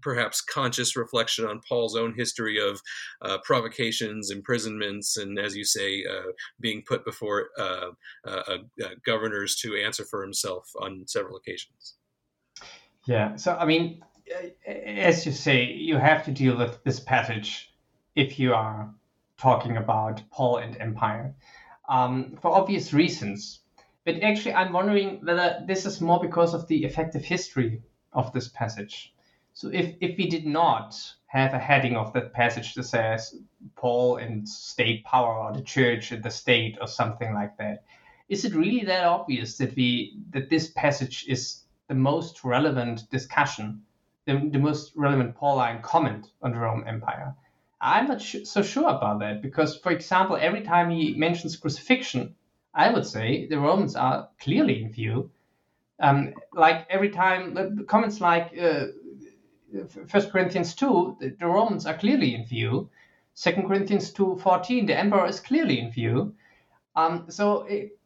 perhaps 0.00 0.40
conscious 0.40 0.96
reflection 0.96 1.44
on 1.46 1.60
Paul's 1.68 1.96
own 1.96 2.14
history 2.14 2.58
of 2.60 2.80
uh, 3.22 3.38
provocations, 3.44 4.30
imprisonments, 4.30 5.16
and 5.16 5.38
as 5.38 5.56
you 5.56 5.64
say, 5.64 6.04
uh, 6.04 6.32
being 6.60 6.82
put 6.86 7.04
before 7.04 7.48
uh, 7.58 7.90
governors 9.04 9.56
to 9.56 9.76
answer 9.76 10.04
for 10.04 10.22
himself 10.22 10.70
on 10.80 11.04
several 11.06 11.36
occasions. 11.36 11.94
Yeah, 13.06 13.36
so 13.36 13.56
I 13.56 13.66
mean, 13.66 14.02
as 14.66 15.24
you 15.24 15.32
say, 15.32 15.64
you 15.64 15.96
have 15.96 16.24
to 16.24 16.32
deal 16.32 16.56
with 16.56 16.82
this 16.84 17.00
passage 17.00 17.72
if 18.14 18.38
you 18.38 18.54
are 18.54 18.92
talking 19.38 19.76
about 19.76 20.22
Paul 20.30 20.58
and 20.58 20.76
empire 20.80 21.34
um, 21.88 22.36
for 22.40 22.50
obvious 22.50 22.92
reasons. 22.92 23.60
But 24.04 24.22
actually, 24.22 24.54
I'm 24.54 24.72
wondering 24.72 25.20
whether 25.24 25.62
this 25.66 25.84
is 25.84 26.00
more 26.00 26.20
because 26.20 26.54
of 26.54 26.66
the 26.68 26.84
effective 26.84 27.24
history 27.24 27.82
of 28.12 28.32
this 28.32 28.48
passage 28.48 29.14
so 29.56 29.70
if, 29.72 29.94
if 30.02 30.18
we 30.18 30.28
did 30.28 30.44
not 30.44 30.94
have 31.28 31.54
a 31.54 31.58
heading 31.58 31.96
of 31.96 32.12
that 32.12 32.34
passage 32.34 32.74
that 32.74 32.82
says 32.82 33.34
Paul 33.74 34.18
and 34.18 34.46
state 34.46 35.02
power 35.04 35.34
or 35.34 35.54
the 35.54 35.62
church 35.62 36.12
and 36.12 36.22
the 36.22 36.28
state 36.28 36.76
or 36.78 36.86
something 36.86 37.32
like 37.32 37.56
that, 37.56 37.82
is 38.28 38.44
it 38.44 38.54
really 38.54 38.84
that 38.84 39.06
obvious 39.06 39.56
that 39.56 39.74
we 39.74 40.18
that 40.28 40.50
this 40.50 40.68
passage 40.72 41.24
is 41.26 41.62
the 41.88 41.94
most 41.94 42.44
relevant 42.44 43.08
discussion, 43.08 43.80
the, 44.26 44.46
the 44.52 44.58
most 44.58 44.92
relevant 44.94 45.34
Pauline 45.34 45.80
comment 45.80 46.32
on 46.42 46.52
the 46.52 46.58
Roman 46.58 46.86
Empire? 46.86 47.34
I'm 47.80 48.08
not 48.08 48.20
sh- 48.20 48.44
so 48.44 48.60
sure 48.60 48.90
about 48.90 49.20
that 49.20 49.40
because, 49.40 49.78
for 49.78 49.90
example, 49.90 50.36
every 50.38 50.64
time 50.64 50.90
he 50.90 51.14
mentions 51.14 51.56
crucifixion, 51.56 52.34
I 52.74 52.92
would 52.92 53.06
say 53.06 53.46
the 53.46 53.58
Romans 53.58 53.96
are 53.96 54.28
clearly 54.38 54.82
in 54.82 54.92
view. 54.92 55.30
Um, 55.98 56.34
like 56.52 56.86
every 56.90 57.08
time, 57.08 57.86
comments 57.88 58.20
like 58.20 58.52
uh, 58.60 58.88
First 60.08 60.30
Corinthians 60.30 60.74
2, 60.74 61.16
the, 61.20 61.36
the, 61.38 61.46
Romans 61.46 61.86
are 61.86 61.96
clearly 61.96 62.34
in 62.34 62.44
view. 62.44 62.88
Second 63.34 63.66
Corinthians 63.66 64.12
2.14, 64.12 64.86
the 64.86 64.98
emperor 64.98 65.26
is 65.26 65.40
clearly 65.40 65.80
in 65.80 65.90
view. 65.90 66.34
Um, 66.94 67.26
so 67.28 67.62
it, 67.62 67.98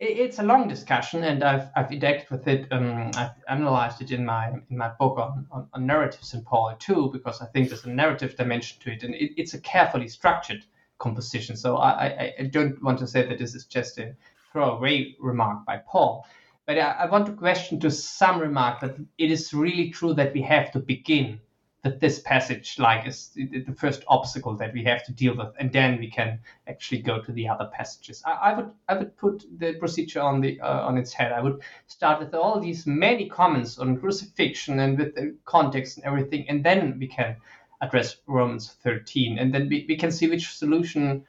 it, 0.00 0.18
it's 0.18 0.38
a 0.38 0.42
long 0.42 0.68
discussion, 0.68 1.24
and 1.24 1.44
I've, 1.44 1.68
I've 1.76 1.88
interacted 1.88 2.30
with 2.30 2.48
it. 2.48 2.66
Um, 2.72 3.10
I've 3.14 3.32
analyzed 3.48 4.00
it 4.00 4.10
in 4.10 4.24
my 4.24 4.48
in 4.70 4.78
my 4.78 4.88
book 4.98 5.18
on, 5.18 5.46
on, 5.50 5.68
on, 5.74 5.86
narratives 5.86 6.32
in 6.34 6.42
Paul 6.42 6.74
too, 6.78 7.10
because 7.12 7.42
I 7.42 7.46
think 7.46 7.68
there's 7.68 7.84
a 7.84 7.90
narrative 7.90 8.36
dimension 8.36 8.78
to 8.80 8.92
it, 8.92 9.02
and 9.02 9.14
it, 9.14 9.32
it's 9.36 9.54
a 9.54 9.60
carefully 9.60 10.08
structured 10.08 10.64
composition. 10.98 11.56
So 11.56 11.76
I, 11.76 12.06
I, 12.06 12.34
I 12.40 12.42
don't 12.44 12.82
want 12.82 12.98
to 13.00 13.06
say 13.06 13.26
that 13.26 13.38
this 13.38 13.54
is 13.54 13.66
just 13.66 13.98
a 13.98 14.14
throwaway 14.52 15.14
remark 15.20 15.64
by 15.66 15.78
Paul. 15.86 16.26
But 16.68 16.78
I, 16.78 16.90
I 16.90 17.06
want 17.06 17.24
to 17.24 17.32
question 17.32 17.80
to 17.80 17.90
some 17.90 18.38
remark 18.38 18.80
that 18.80 18.96
it 19.16 19.30
is 19.30 19.54
really 19.54 19.88
true 19.88 20.12
that 20.12 20.34
we 20.34 20.42
have 20.42 20.70
to 20.72 20.78
begin 20.78 21.40
that 21.82 21.98
this 21.98 22.18
passage 22.18 22.78
like 22.78 23.06
is 23.06 23.30
the 23.34 23.74
first 23.74 24.04
obstacle 24.06 24.54
that 24.56 24.74
we 24.74 24.84
have 24.84 25.02
to 25.06 25.12
deal 25.12 25.34
with 25.34 25.54
and 25.58 25.72
then 25.72 25.98
we 25.98 26.10
can 26.10 26.38
actually 26.66 27.00
go 27.00 27.22
to 27.22 27.32
the 27.32 27.48
other 27.48 27.70
passages. 27.72 28.22
I, 28.26 28.32
I 28.32 28.52
would 28.52 28.70
i 28.86 28.98
would 28.98 29.16
put 29.16 29.46
the 29.58 29.76
procedure 29.78 30.20
on 30.20 30.42
the 30.42 30.60
uh, 30.60 30.86
on 30.86 30.98
its 30.98 31.14
head. 31.14 31.32
I 31.32 31.40
would 31.40 31.62
start 31.86 32.20
with 32.20 32.34
all 32.34 32.60
these 32.60 32.86
many 32.86 33.30
comments 33.30 33.78
on 33.78 33.98
crucifixion 33.98 34.78
and 34.80 34.98
with 34.98 35.14
the 35.14 35.36
context 35.46 35.96
and 35.96 36.04
everything 36.04 36.44
and 36.50 36.62
then 36.62 36.98
we 36.98 37.06
can 37.06 37.36
address 37.80 38.16
romans 38.26 38.76
13 38.82 39.38
and 39.38 39.54
then 39.54 39.70
we, 39.70 39.86
we 39.88 39.96
can 39.96 40.12
see 40.12 40.28
which 40.28 40.50
solution 40.50 41.24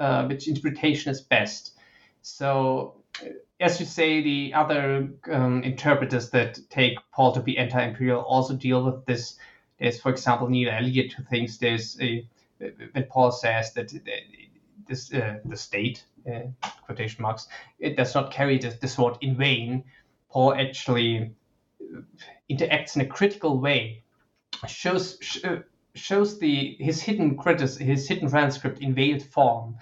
uh, 0.00 0.26
which 0.26 0.48
interpretation 0.48 1.12
is 1.12 1.20
best. 1.20 1.78
So 2.22 2.96
as 3.60 3.78
you 3.78 3.86
say, 3.86 4.22
the 4.22 4.54
other 4.54 5.10
um, 5.30 5.62
interpreters 5.62 6.30
that 6.30 6.58
take 6.70 6.98
Paul 7.12 7.32
to 7.32 7.40
be 7.40 7.58
anti-imperial 7.58 8.22
also 8.22 8.54
deal 8.54 8.84
with 8.84 9.04
this. 9.04 9.36
There's, 9.78 10.00
for 10.00 10.10
example, 10.10 10.48
Neil 10.48 10.70
Elliott 10.70 11.12
who 11.12 11.22
thinks 11.24 11.58
there's 11.58 12.00
a 12.00 12.26
when 12.92 13.04
Paul 13.04 13.32
says 13.32 13.72
that 13.72 13.92
this 14.86 15.12
uh, 15.12 15.38
the 15.44 15.56
state 15.56 16.04
uh, 16.30 16.40
quotation 16.84 17.22
marks 17.22 17.48
it 17.78 17.96
does 17.96 18.14
not 18.14 18.30
carry 18.30 18.58
the, 18.58 18.76
the 18.80 18.88
sword 18.88 19.16
in 19.20 19.36
vain. 19.36 19.84
Paul 20.30 20.54
actually 20.54 21.32
uh, 21.80 22.00
interacts 22.50 22.96
in 22.96 23.02
a 23.02 23.06
critical 23.06 23.58
way, 23.58 24.02
shows 24.66 25.16
sh- 25.20 25.44
uh, 25.44 25.60
shows 25.94 26.38
the 26.38 26.76
his 26.78 27.00
hidden 27.00 27.36
critis- 27.36 27.78
his 27.78 28.06
hidden 28.06 28.28
transcript 28.28 28.80
in 28.80 28.94
veiled 28.94 29.22
form, 29.22 29.76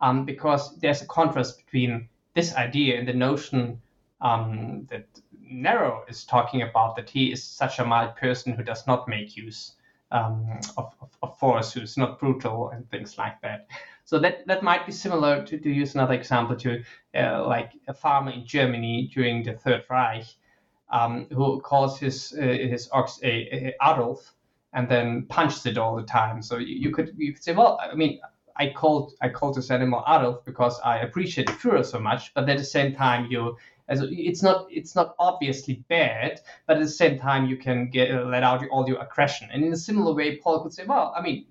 um, 0.00 0.24
because 0.24 0.76
there's 0.78 1.02
a 1.02 1.06
contrast 1.06 1.58
between 1.58 2.08
this 2.34 2.54
idea 2.54 2.98
and 2.98 3.06
the 3.08 3.12
notion 3.12 3.80
um, 4.20 4.86
that 4.90 5.06
Nero 5.40 6.04
is 6.08 6.24
talking 6.24 6.62
about 6.62 6.96
that 6.96 7.10
he 7.10 7.32
is 7.32 7.42
such 7.42 7.78
a 7.78 7.84
mild 7.84 8.16
person 8.16 8.52
who 8.52 8.62
does 8.62 8.86
not 8.86 9.08
make 9.08 9.36
use 9.36 9.74
um, 10.10 10.60
of, 10.76 10.94
of, 11.00 11.10
of, 11.22 11.38
force, 11.38 11.72
who's 11.72 11.96
not 11.96 12.18
brutal 12.18 12.70
and 12.70 12.88
things 12.90 13.18
like 13.18 13.40
that. 13.42 13.66
So 14.04 14.18
that, 14.20 14.46
that 14.46 14.62
might 14.62 14.86
be 14.86 14.92
similar 14.92 15.44
to, 15.44 15.58
to 15.58 15.70
use 15.70 15.94
another 15.94 16.14
example 16.14 16.56
to 16.56 16.82
uh, 17.16 17.46
like 17.46 17.72
a 17.88 17.94
farmer 17.94 18.30
in 18.30 18.46
Germany 18.46 19.10
during 19.12 19.42
the 19.42 19.54
Third 19.54 19.84
Reich 19.90 20.26
um, 20.90 21.26
who 21.32 21.60
calls 21.60 21.98
his 21.98 22.34
uh, 22.38 22.42
his 22.44 22.88
ox 22.92 23.18
a, 23.22 23.28
a, 23.28 23.74
Adolf 23.82 24.34
and 24.74 24.88
then 24.88 25.26
punches 25.28 25.66
it 25.66 25.78
all 25.78 25.96
the 25.96 26.02
time. 26.02 26.42
So 26.42 26.58
you, 26.58 26.76
you 26.76 26.90
could 26.92 27.14
you 27.16 27.32
could 27.32 27.42
say, 27.42 27.54
well, 27.54 27.80
I 27.80 27.94
mean, 27.94 28.20
I 28.56 28.70
called 28.70 29.14
I 29.20 29.28
called 29.28 29.56
this 29.56 29.70
animal 29.70 30.04
Adolf 30.06 30.44
because 30.44 30.78
I 30.80 30.98
appreciate 30.98 31.46
the 31.48 31.54
Führer 31.54 31.84
so 31.84 31.98
much, 31.98 32.32
but 32.34 32.48
at 32.48 32.58
the 32.58 32.64
same 32.64 32.94
time 32.94 33.26
you 33.30 33.56
as 33.88 34.00
it's 34.02 34.42
not 34.42 34.66
it's 34.70 34.94
not 34.94 35.14
obviously 35.18 35.84
bad, 35.88 36.40
but 36.66 36.76
at 36.76 36.82
the 36.82 36.88
same 36.88 37.18
time 37.18 37.46
you 37.46 37.56
can 37.56 37.90
get 37.90 38.10
uh, 38.10 38.24
let 38.24 38.42
out 38.42 38.66
all 38.68 38.88
your 38.88 39.02
aggression. 39.02 39.48
And 39.52 39.64
in 39.64 39.72
a 39.72 39.76
similar 39.76 40.14
way, 40.14 40.36
Paul 40.36 40.62
could 40.62 40.72
say, 40.72 40.84
well, 40.84 41.12
I 41.16 41.22
mean, 41.22 41.46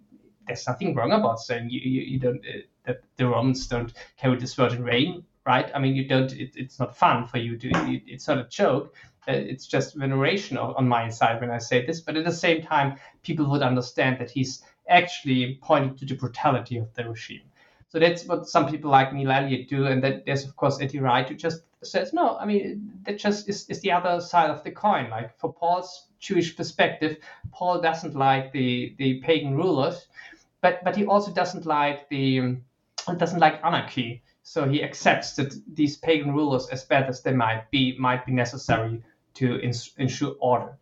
there's 0.48 0.68
nothing 0.68 0.96
wrong 0.96 1.12
about 1.12 1.40
saying 1.40 1.70
you 1.70 1.80
you, 1.80 2.02
you 2.02 2.20
don't 2.20 2.44
uh, 2.46 2.60
that 2.86 3.02
the 3.18 3.28
Romans 3.28 3.68
don't 3.68 3.94
carry 4.18 4.38
the 4.38 4.48
sword 4.48 4.74
in 4.74 4.84
vain, 4.84 5.24
right? 5.46 5.70
I 5.76 5.80
mean, 5.80 5.96
you 5.96 6.08
don't. 6.08 6.32
It, 6.34 6.54
it's 6.56 6.80
not 6.80 6.98
fun 6.98 7.28
for 7.28 7.38
you 7.38 7.58
to. 7.58 7.70
It, 7.70 8.04
it's 8.08 8.28
not 8.28 8.40
a 8.40 8.46
joke. 8.46 8.96
Uh, 9.28 9.32
it's 9.32 9.68
just 9.68 9.96
veneration 9.96 10.58
on 10.58 10.86
my 10.86 11.10
side 11.10 11.40
when 11.40 11.50
I 11.50 11.58
say 11.58 11.86
this. 11.86 12.02
But 12.02 12.18
at 12.18 12.26
the 12.26 12.32
same 12.32 12.62
time, 12.62 12.98
people 13.22 13.50
would 13.52 13.62
understand 13.62 14.20
that 14.20 14.30
he's 14.30 14.64
actually 14.90 15.60
pointed 15.62 15.98
to 16.00 16.06
the 16.06 16.16
brutality 16.16 16.78
of 16.78 16.94
the 16.94 17.08
regime. 17.08 17.42
So 17.88 18.00
that's 18.00 18.26
what 18.26 18.48
some 18.48 18.70
people 18.70 18.90
like 18.90 19.14
Neil 19.14 19.32
Elliott 19.32 19.70
do, 19.70 19.86
and 19.86 20.04
that 20.04 20.26
there's 20.26 20.46
of 20.46 20.56
course 20.56 20.82
N.T. 20.82 21.00
Wright 21.00 21.30
who 21.30 21.36
just 21.36 21.62
says, 21.84 22.12
no, 22.12 22.38
I 22.38 22.46
mean 22.46 22.92
that 23.04 23.20
just 23.20 23.48
is, 23.48 23.70
is 23.70 23.82
the 23.82 23.92
other 23.92 24.20
side 24.20 24.50
of 24.50 24.64
the 24.64 24.72
coin. 24.72 25.10
Like 25.10 25.38
for 25.38 25.54
Paul's 25.54 26.08
Jewish 26.20 26.56
perspective, 26.56 27.18
Paul 27.52 27.82
doesn't 27.82 28.16
like 28.16 28.52
the, 28.52 28.96
the 28.98 29.20
pagan 29.22 29.56
rulers, 29.56 30.08
but 30.62 30.84
but 30.84 30.96
he 30.96 31.06
also 31.06 31.32
doesn't 31.32 31.66
like 31.66 32.10
the 32.10 32.58
doesn't 33.18 33.40
like 33.40 33.64
anarchy. 33.64 34.24
So 34.44 34.68
he 34.68 34.84
accepts 34.84 35.36
that 35.36 35.54
these 35.74 35.98
pagan 35.98 36.34
rulers, 36.34 36.68
as 36.70 36.84
bad 36.84 37.08
as 37.08 37.22
they 37.22 37.34
might 37.34 37.70
be, 37.72 37.96
might 37.98 38.26
be 38.26 38.32
necessary 38.34 39.02
to 39.36 39.60
ins- 39.62 39.94
ensure 39.98 40.36
order. 40.40 40.78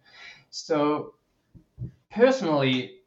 So 0.49 1.13
personally, 2.09 3.00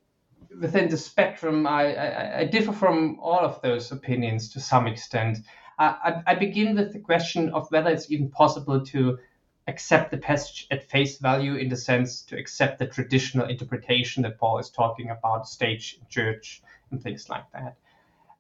within 0.61 0.89
the 0.89 0.97
spectrum, 0.97 1.67
I, 1.67 1.95
I, 1.95 2.39
I, 2.41 2.45
differ 2.45 2.73
from 2.73 3.19
all 3.21 3.41
of 3.41 3.61
those 3.63 3.93
opinions 3.93 4.49
to 4.51 4.61
some 4.61 4.87
extent. 4.87 5.39
I, 5.79 6.23
I, 6.27 6.35
begin 6.35 6.77
with 6.77 6.93
the 6.93 7.01
question 7.01 7.51
of 7.51 7.71
whether 7.71 7.91
it's 7.91 8.11
even 8.11 8.31
possible 8.31 8.85
to 8.87 9.19
accept 9.67 10.11
the 10.11 10.19
passage 10.19 10.67
at 10.71 10.89
face 10.89 11.19
value 11.19 11.57
in 11.57 11.69
the 11.69 11.77
sense 11.77 12.23
to 12.23 12.39
accept 12.39 12.79
the 12.79 12.87
traditional 12.87 13.49
interpretation 13.49 14.23
that 14.23 14.39
Paul 14.39 14.59
is 14.59 14.71
talking 14.71 15.11
about, 15.11 15.49
stage, 15.49 15.99
church, 16.09 16.63
and 16.91 17.03
things 17.03 17.29
like 17.29 17.51
that. 17.53 17.77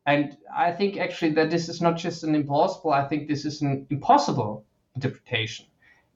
And 0.07 0.37
I 0.55 0.71
think 0.71 0.99
actually 0.99 1.33
that 1.33 1.51
this 1.51 1.69
is 1.69 1.81
not 1.81 1.97
just 1.97 2.25
an 2.25 2.35
implausible, 2.41 2.93
I 2.93 3.09
think 3.09 3.27
this 3.27 3.45
is 3.45 3.63
an 3.63 3.87
impossible 3.91 4.65
interpretation 4.95 5.67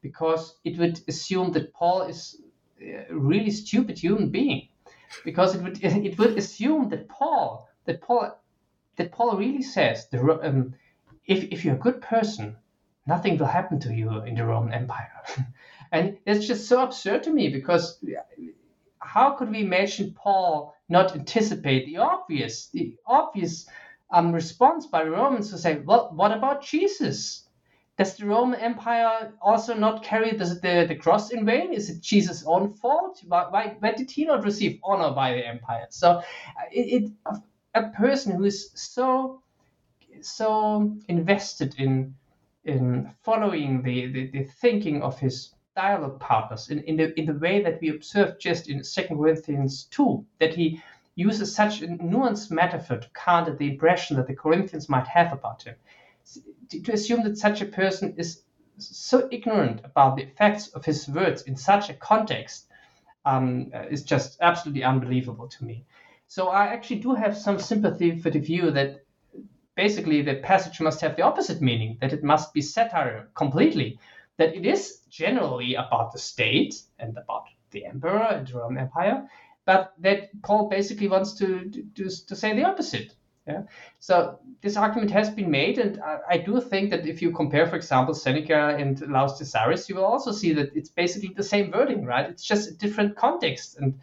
because 0.02 0.56
it 0.64 0.78
would 0.78 1.00
assume 1.08 1.52
that 1.52 1.72
Paul 1.72 2.02
is 2.02 2.40
a 2.80 3.06
really 3.10 3.50
stupid 3.50 3.98
human 3.98 4.28
being, 4.28 4.68
because 5.24 5.54
it 5.54 5.62
would 5.62 5.82
it 5.84 6.18
would 6.18 6.38
assume 6.38 6.88
that 6.90 7.08
Paul 7.08 7.68
that 7.84 8.00
Paul 8.00 8.38
that 8.96 9.12
Paul 9.12 9.36
really 9.36 9.62
says 9.62 10.08
the 10.08 10.20
um, 10.42 10.74
if 11.24 11.44
if 11.44 11.64
you're 11.64 11.76
a 11.76 11.78
good 11.86 12.00
person, 12.00 12.56
nothing 13.06 13.38
will 13.38 13.46
happen 13.46 13.80
to 13.80 13.94
you 13.94 14.22
in 14.22 14.34
the 14.34 14.44
Roman 14.44 14.72
Empire, 14.72 15.22
and 15.92 16.18
it's 16.26 16.46
just 16.46 16.68
so 16.68 16.82
absurd 16.82 17.24
to 17.24 17.30
me 17.30 17.48
because 17.48 18.02
how 19.00 19.32
could 19.32 19.50
we 19.50 19.62
imagine 19.62 20.14
Paul 20.14 20.74
not 20.88 21.14
anticipate 21.14 21.86
the 21.86 21.98
obvious 21.98 22.68
the 22.68 22.96
obvious 23.06 23.66
um, 24.10 24.32
response 24.32 24.86
by 24.86 25.04
the 25.04 25.10
Romans 25.10 25.50
to 25.50 25.58
say, 25.58 25.78
well, 25.78 26.10
what 26.14 26.32
about 26.32 26.62
Jesus? 26.62 27.47
Does 27.98 28.16
the 28.16 28.26
Roman 28.26 28.60
Empire 28.60 29.32
also 29.42 29.74
not 29.74 30.04
carry 30.04 30.30
the, 30.30 30.44
the, 30.44 30.86
the 30.86 30.94
cross 30.94 31.30
in 31.30 31.44
vain? 31.44 31.72
Is 31.72 31.90
it 31.90 32.00
Jesus' 32.00 32.44
own 32.46 32.72
fault? 32.72 33.20
Why, 33.26 33.74
why, 33.80 33.92
did 33.92 34.08
he 34.08 34.24
not 34.24 34.44
receive 34.44 34.78
honor 34.84 35.12
by 35.12 35.32
the 35.32 35.44
empire? 35.44 35.86
So, 35.90 36.10
uh, 36.10 36.22
it, 36.70 37.02
it 37.02 37.12
a 37.74 37.88
person 37.90 38.36
who 38.36 38.44
is 38.44 38.70
so 38.74 39.42
so 40.20 40.96
invested 41.08 41.74
in 41.78 42.14
in 42.64 43.10
following 43.22 43.82
the, 43.82 44.12
the, 44.12 44.30
the 44.30 44.44
thinking 44.44 45.02
of 45.02 45.18
his 45.18 45.54
dialogue 45.74 46.20
partners 46.20 46.70
in, 46.70 46.80
in 46.80 46.96
the 46.96 47.18
in 47.18 47.26
the 47.26 47.34
way 47.34 47.62
that 47.62 47.80
we 47.80 47.88
observe 47.88 48.38
just 48.38 48.68
in 48.68 48.84
Second 48.84 49.16
Corinthians 49.16 49.88
2, 49.90 50.24
that 50.38 50.54
he 50.54 50.80
uses 51.16 51.54
such 51.54 51.82
a 51.82 51.88
nuanced 51.88 52.52
metaphor 52.52 52.98
to 52.98 53.08
counter 53.10 53.56
the 53.56 53.72
impression 53.72 54.16
that 54.16 54.28
the 54.28 54.36
Corinthians 54.36 54.88
might 54.88 55.06
have 55.08 55.32
about 55.32 55.64
him. 55.64 55.74
To 56.70 56.92
assume 56.92 57.24
that 57.24 57.38
such 57.38 57.62
a 57.62 57.66
person 57.66 58.14
is 58.18 58.42
so 58.76 59.28
ignorant 59.32 59.80
about 59.84 60.16
the 60.16 60.22
effects 60.22 60.68
of 60.68 60.84
his 60.84 61.08
words 61.08 61.42
in 61.42 61.56
such 61.56 61.90
a 61.90 61.94
context 61.94 62.68
um, 63.24 63.72
is 63.90 64.04
just 64.04 64.38
absolutely 64.40 64.84
unbelievable 64.84 65.48
to 65.48 65.64
me. 65.64 65.84
So 66.26 66.48
I 66.48 66.66
actually 66.66 67.00
do 67.00 67.14
have 67.14 67.36
some 67.36 67.58
sympathy 67.58 68.18
for 68.20 68.30
the 68.30 68.38
view 68.38 68.70
that 68.70 69.04
basically 69.74 70.22
the 70.22 70.36
passage 70.36 70.80
must 70.80 71.00
have 71.00 71.16
the 71.16 71.22
opposite 71.22 71.62
meaning, 71.62 71.96
that 72.00 72.12
it 72.12 72.22
must 72.22 72.52
be 72.52 72.60
satire 72.60 73.28
completely, 73.34 73.98
that 74.36 74.54
it 74.54 74.66
is 74.66 75.00
generally 75.08 75.74
about 75.74 76.12
the 76.12 76.18
state 76.18 76.82
and 76.98 77.16
about 77.16 77.44
the 77.70 77.86
emperor 77.86 78.22
and 78.22 78.46
the 78.46 78.58
Roman 78.58 78.78
Empire, 78.78 79.28
but 79.64 79.94
that 79.98 80.30
Paul 80.42 80.68
basically 80.68 81.08
wants 81.08 81.34
to, 81.34 81.70
to, 81.94 82.26
to 82.26 82.36
say 82.36 82.54
the 82.54 82.64
opposite. 82.64 83.14
Yeah? 83.48 83.62
So 83.98 84.38
this 84.60 84.76
argument 84.76 85.10
has 85.12 85.30
been 85.30 85.50
made, 85.50 85.78
and 85.78 86.00
I, 86.02 86.18
I, 86.30 86.38
do 86.38 86.60
think 86.60 86.90
that 86.90 87.06
if 87.06 87.22
you 87.22 87.32
compare, 87.32 87.66
for 87.66 87.76
example, 87.76 88.12
Seneca 88.12 88.76
and 88.78 89.00
Laus 89.08 89.40
Caesaris, 89.40 89.88
you 89.88 89.94
will 89.94 90.04
also 90.04 90.32
see 90.32 90.52
that 90.52 90.76
it's 90.76 90.90
basically 90.90 91.32
the 91.34 91.42
same 91.42 91.70
wording, 91.70 92.04
right? 92.04 92.28
It's 92.28 92.44
just 92.44 92.68
a 92.68 92.74
different 92.74 93.16
context 93.16 93.78
and 93.78 93.98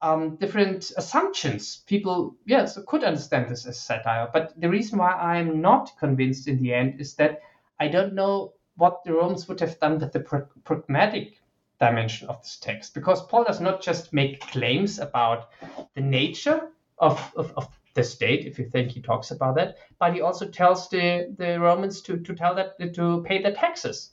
um, 0.00 0.36
different 0.36 0.92
assumptions. 0.96 1.82
People, 1.86 2.36
yes, 2.46 2.78
could 2.86 3.02
understand 3.02 3.50
this 3.50 3.66
as 3.66 3.80
satire, 3.80 4.28
but 4.32 4.58
the 4.60 4.68
reason 4.68 4.98
why 4.98 5.12
I'm 5.12 5.60
not 5.60 5.90
convinced 5.98 6.46
in 6.46 6.62
the 6.62 6.72
end 6.72 7.00
is 7.00 7.14
that 7.14 7.40
I 7.80 7.88
don't 7.88 8.14
know 8.14 8.52
what 8.76 9.02
the 9.04 9.12
Romans 9.12 9.48
would 9.48 9.58
have 9.58 9.78
done 9.80 9.98
with 9.98 10.12
the 10.12 10.20
pragmatic 10.64 11.40
dimension 11.80 12.28
of 12.28 12.40
this 12.42 12.56
text 12.56 12.94
because 12.94 13.24
Paul 13.26 13.44
does 13.44 13.60
not 13.60 13.82
just 13.82 14.12
make 14.12 14.40
claims 14.40 14.98
about 14.98 15.50
the 15.94 16.00
nature 16.00 16.68
of, 16.98 17.32
of, 17.36 17.52
of, 17.56 17.77
the 17.94 18.04
state, 18.04 18.46
if 18.46 18.58
you 18.58 18.68
think 18.68 18.90
he 18.90 19.00
talks 19.00 19.30
about 19.30 19.54
that, 19.56 19.76
but 19.98 20.14
he 20.14 20.20
also 20.20 20.46
tells 20.46 20.88
the, 20.88 21.34
the 21.36 21.58
Romans 21.58 22.00
to, 22.02 22.16
to 22.18 22.34
tell 22.34 22.54
that 22.54 22.78
to 22.94 23.22
pay 23.22 23.42
the 23.42 23.52
taxes. 23.52 24.10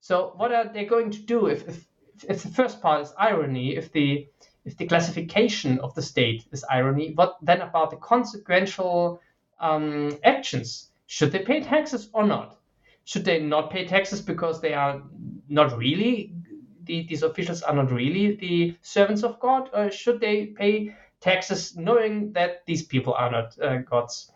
So 0.00 0.32
what 0.36 0.52
are 0.52 0.70
they 0.72 0.84
going 0.84 1.10
to 1.10 1.20
do 1.20 1.46
if, 1.46 1.68
if, 1.68 1.86
if 2.28 2.42
the 2.42 2.48
first 2.48 2.80
part 2.80 3.02
is 3.02 3.14
irony, 3.18 3.76
if 3.76 3.92
the 3.92 4.28
if 4.64 4.78
the 4.78 4.86
classification 4.86 5.78
of 5.80 5.94
the 5.94 6.00
state 6.00 6.46
is 6.50 6.64
irony, 6.70 7.12
what 7.14 7.36
then 7.42 7.60
about 7.60 7.90
the 7.90 7.98
consequential 7.98 9.20
um, 9.60 10.18
actions? 10.24 10.90
Should 11.06 11.32
they 11.32 11.40
pay 11.40 11.60
taxes 11.60 12.08
or 12.14 12.26
not? 12.26 12.58
Should 13.04 13.26
they 13.26 13.40
not 13.40 13.70
pay 13.70 13.86
taxes 13.86 14.22
because 14.22 14.62
they 14.62 14.72
are 14.72 15.02
not 15.48 15.76
really 15.76 16.32
the, 16.84 17.06
these 17.08 17.22
officials 17.22 17.62
are 17.62 17.74
not 17.74 17.90
really 17.90 18.36
the 18.36 18.76
servants 18.82 19.22
of 19.22 19.40
God, 19.40 19.70
or 19.72 19.90
should 19.90 20.20
they 20.20 20.46
pay 20.46 20.94
taxes 21.24 21.74
knowing 21.74 22.32
that 22.34 22.66
these 22.66 22.82
people 22.82 23.14
are 23.14 23.30
not 23.30 23.58
uh, 23.58 23.78
God's 23.78 24.30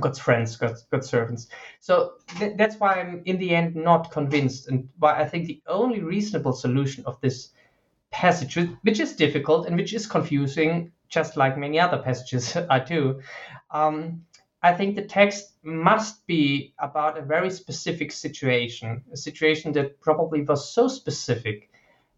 God's 0.00 0.18
friends, 0.18 0.56
God's, 0.56 0.84
God's 0.90 1.08
servants? 1.08 1.48
So 1.80 2.14
th- 2.38 2.56
that's 2.56 2.76
why 2.76 2.94
I'm 2.94 3.22
in 3.26 3.36
the 3.36 3.54
end 3.54 3.76
not 3.76 4.10
convinced, 4.10 4.68
and 4.68 4.88
why 4.98 5.20
I 5.20 5.28
think 5.28 5.46
the 5.46 5.60
only 5.66 6.00
reasonable 6.00 6.54
solution 6.54 7.04
of 7.04 7.20
this 7.20 7.50
passage, 8.10 8.58
which 8.82 9.00
is 9.00 9.14
difficult 9.14 9.66
and 9.66 9.76
which 9.76 9.92
is 9.92 10.06
confusing, 10.06 10.92
just 11.10 11.36
like 11.36 11.58
many 11.58 11.78
other 11.78 11.98
passages 11.98 12.56
are 12.70 12.84
too. 12.84 13.20
Um, 13.70 14.24
I 14.62 14.72
think 14.72 14.96
the 14.96 15.04
text 15.04 15.52
must 15.62 16.26
be 16.26 16.72
about 16.78 17.18
a 17.18 17.22
very 17.22 17.50
specific 17.50 18.12
situation, 18.12 19.02
a 19.12 19.16
situation 19.16 19.72
that 19.72 20.00
probably 20.00 20.42
was 20.42 20.72
so 20.72 20.88
specific 20.88 21.68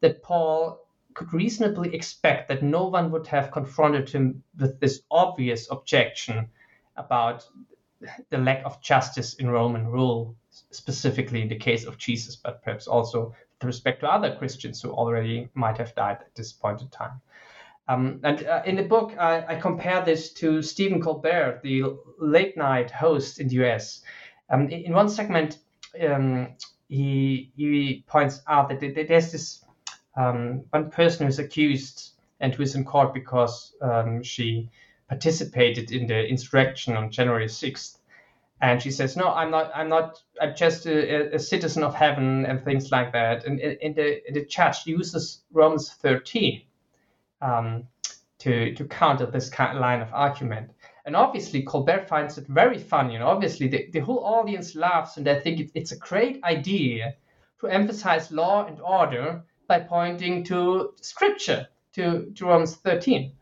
that 0.00 0.22
Paul 0.22 0.83
could 1.14 1.32
reasonably 1.32 1.94
expect 1.94 2.48
that 2.48 2.62
no 2.62 2.86
one 2.86 3.10
would 3.10 3.26
have 3.26 3.50
confronted 3.50 4.08
him 4.10 4.42
with 4.58 4.78
this 4.80 5.02
obvious 5.10 5.70
objection 5.70 6.48
about 6.96 7.46
the 8.30 8.38
lack 8.38 8.64
of 8.64 8.80
justice 8.82 9.34
in 9.34 9.48
Roman 9.48 9.86
rule, 9.86 10.36
specifically 10.50 11.42
in 11.42 11.48
the 11.48 11.56
case 11.56 11.84
of 11.84 11.98
Jesus, 11.98 12.36
but 12.36 12.62
perhaps 12.62 12.86
also 12.86 13.34
with 13.60 13.66
respect 13.66 14.00
to 14.00 14.12
other 14.12 14.36
Christians 14.36 14.82
who 14.82 14.90
already 14.90 15.48
might 15.54 15.78
have 15.78 15.94
died 15.94 16.18
at 16.20 16.34
this 16.34 16.52
point 16.52 16.82
in 16.82 16.88
time. 16.88 17.20
Um, 17.86 18.20
and 18.22 18.44
uh, 18.46 18.62
in 18.64 18.76
the 18.76 18.82
book, 18.82 19.14
I, 19.18 19.44
I, 19.46 19.56
compare 19.56 20.02
this 20.02 20.32
to 20.34 20.62
Stephen 20.62 21.02
Colbert, 21.02 21.60
the 21.62 21.84
late 22.18 22.56
night 22.56 22.90
host 22.90 23.38
in 23.38 23.48
the 23.48 23.62
US. 23.64 24.00
Um, 24.48 24.68
in, 24.70 24.94
one 24.94 25.10
segment, 25.10 25.58
um, 26.00 26.54
he, 26.88 27.52
he 27.56 28.04
points 28.06 28.40
out 28.48 28.70
that 28.70 28.80
there's 28.80 29.30
this 29.30 29.63
um, 30.16 30.64
one 30.70 30.90
person 30.90 31.26
who's 31.26 31.38
accused 31.38 32.12
and 32.40 32.54
who 32.54 32.62
is 32.62 32.74
in 32.74 32.84
court 32.84 33.14
because 33.14 33.74
um, 33.80 34.22
she 34.22 34.70
participated 35.08 35.92
in 35.92 36.06
the 36.06 36.26
insurrection 36.26 36.96
on 36.96 37.10
January 37.10 37.46
6th. 37.46 37.98
And 38.60 38.80
she 38.80 38.90
says, 38.90 39.16
"No, 39.16 39.28
I'm 39.28 39.50
not. 39.50 39.70
I'm 39.74 39.88
not. 39.88 40.22
I'm 40.40 40.54
just 40.56 40.86
a, 40.86 41.34
a 41.34 41.38
citizen 41.38 41.82
of 41.82 41.94
heaven 41.94 42.46
and 42.46 42.64
things 42.64 42.90
like 42.90 43.12
that." 43.12 43.44
And, 43.44 43.58
the, 43.58 44.22
the 44.32 44.44
judge 44.46 44.86
uses 44.86 45.42
Romans 45.52 45.90
13 45.90 46.62
um, 47.42 47.84
to 48.38 48.72
to 48.74 48.84
counter 48.86 49.26
this 49.26 49.50
kind 49.50 49.76
of 49.76 49.82
line 49.82 50.00
of 50.00 50.08
argument. 50.14 50.70
And 51.04 51.14
obviously, 51.14 51.62
Colbert 51.62 52.08
finds 52.08 52.38
it 52.38 52.46
very 52.46 52.78
funny. 52.78 53.16
And 53.16 53.24
obviously, 53.24 53.68
the, 53.68 53.90
the 53.92 54.00
whole 54.00 54.24
audience 54.24 54.74
laughs 54.74 55.18
and 55.18 55.26
they 55.26 55.38
think 55.40 55.60
it, 55.60 55.70
it's 55.74 55.92
a 55.92 55.98
great 55.98 56.42
idea 56.44 57.16
to 57.60 57.66
emphasize 57.66 58.32
law 58.32 58.66
and 58.66 58.80
order 58.80 59.44
by 59.66 59.80
pointing 59.80 60.44
to 60.44 60.92
scripture, 61.00 61.68
to, 61.94 62.32
Romans 62.40 62.76
13. 62.76 63.32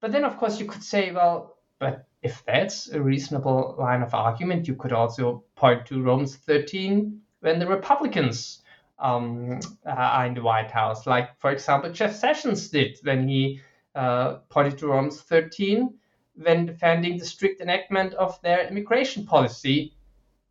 But 0.00 0.12
then, 0.12 0.24
of 0.24 0.36
course, 0.36 0.60
you 0.60 0.66
could 0.66 0.82
say, 0.82 1.12
well, 1.12 1.56
but 1.78 2.06
if 2.22 2.44
that's 2.46 2.88
a 2.88 3.00
reasonable 3.00 3.76
line 3.78 4.02
of 4.02 4.14
argument, 4.14 4.68
you 4.68 4.74
could 4.74 4.92
also 4.92 5.44
point 5.56 5.86
to 5.86 6.02
Romans 6.02 6.36
13 6.36 7.20
when 7.40 7.58
the 7.58 7.66
Republicans 7.66 8.62
um, 8.98 9.60
are 9.84 10.26
in 10.26 10.34
the 10.34 10.42
White 10.42 10.70
House, 10.70 11.06
like, 11.06 11.38
for 11.38 11.50
example, 11.50 11.90
Jeff 11.92 12.14
Sessions 12.14 12.68
did 12.68 12.98
when 13.02 13.28
he 13.28 13.60
uh, 13.94 14.36
pointed 14.48 14.78
to 14.78 14.86
Romans 14.86 15.20
13 15.20 15.94
when 16.36 16.66
defending 16.66 17.18
the 17.18 17.24
strict 17.24 17.60
enactment 17.60 18.14
of 18.14 18.40
their 18.42 18.66
immigration 18.66 19.24
policy 19.26 19.94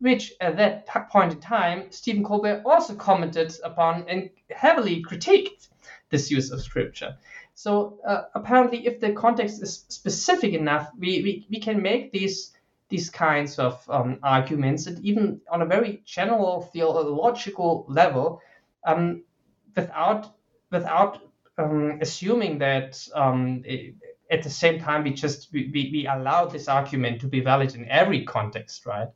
which 0.04 0.34
at 0.38 0.58
that 0.58 0.86
point 1.10 1.32
in 1.32 1.40
time, 1.40 1.90
Stephen 1.90 2.22
Colbert 2.22 2.62
also 2.66 2.94
commented 2.94 3.50
upon 3.64 4.04
and 4.06 4.28
heavily 4.50 5.02
critiqued 5.02 5.68
this 6.10 6.30
use 6.30 6.50
of 6.50 6.60
scripture. 6.60 7.16
So 7.54 7.98
uh, 8.06 8.24
apparently, 8.34 8.86
if 8.86 9.00
the 9.00 9.14
context 9.14 9.62
is 9.62 9.86
specific 9.88 10.52
enough, 10.52 10.90
we, 10.98 11.22
we, 11.22 11.46
we 11.48 11.58
can 11.58 11.80
make 11.80 12.12
these 12.12 12.52
these 12.90 13.08
kinds 13.08 13.58
of 13.58 13.82
um, 13.88 14.18
arguments, 14.22 14.86
and 14.86 15.02
even 15.02 15.40
on 15.50 15.62
a 15.62 15.66
very 15.66 16.02
general 16.04 16.68
theological 16.74 17.86
level, 17.88 18.42
um, 18.86 19.22
without 19.74 20.34
without 20.70 21.22
um, 21.56 21.98
assuming 22.02 22.58
that 22.58 23.08
um, 23.14 23.62
it, 23.64 23.94
at 24.30 24.42
the 24.42 24.50
same 24.50 24.80
time 24.80 25.02
we 25.02 25.12
just 25.12 25.52
we, 25.52 25.70
we 25.72 26.06
allow 26.10 26.44
this 26.44 26.68
argument 26.68 27.20
to 27.20 27.26
be 27.26 27.40
valid 27.40 27.74
in 27.74 27.88
every 27.88 28.24
context, 28.24 28.84
right? 28.84 29.08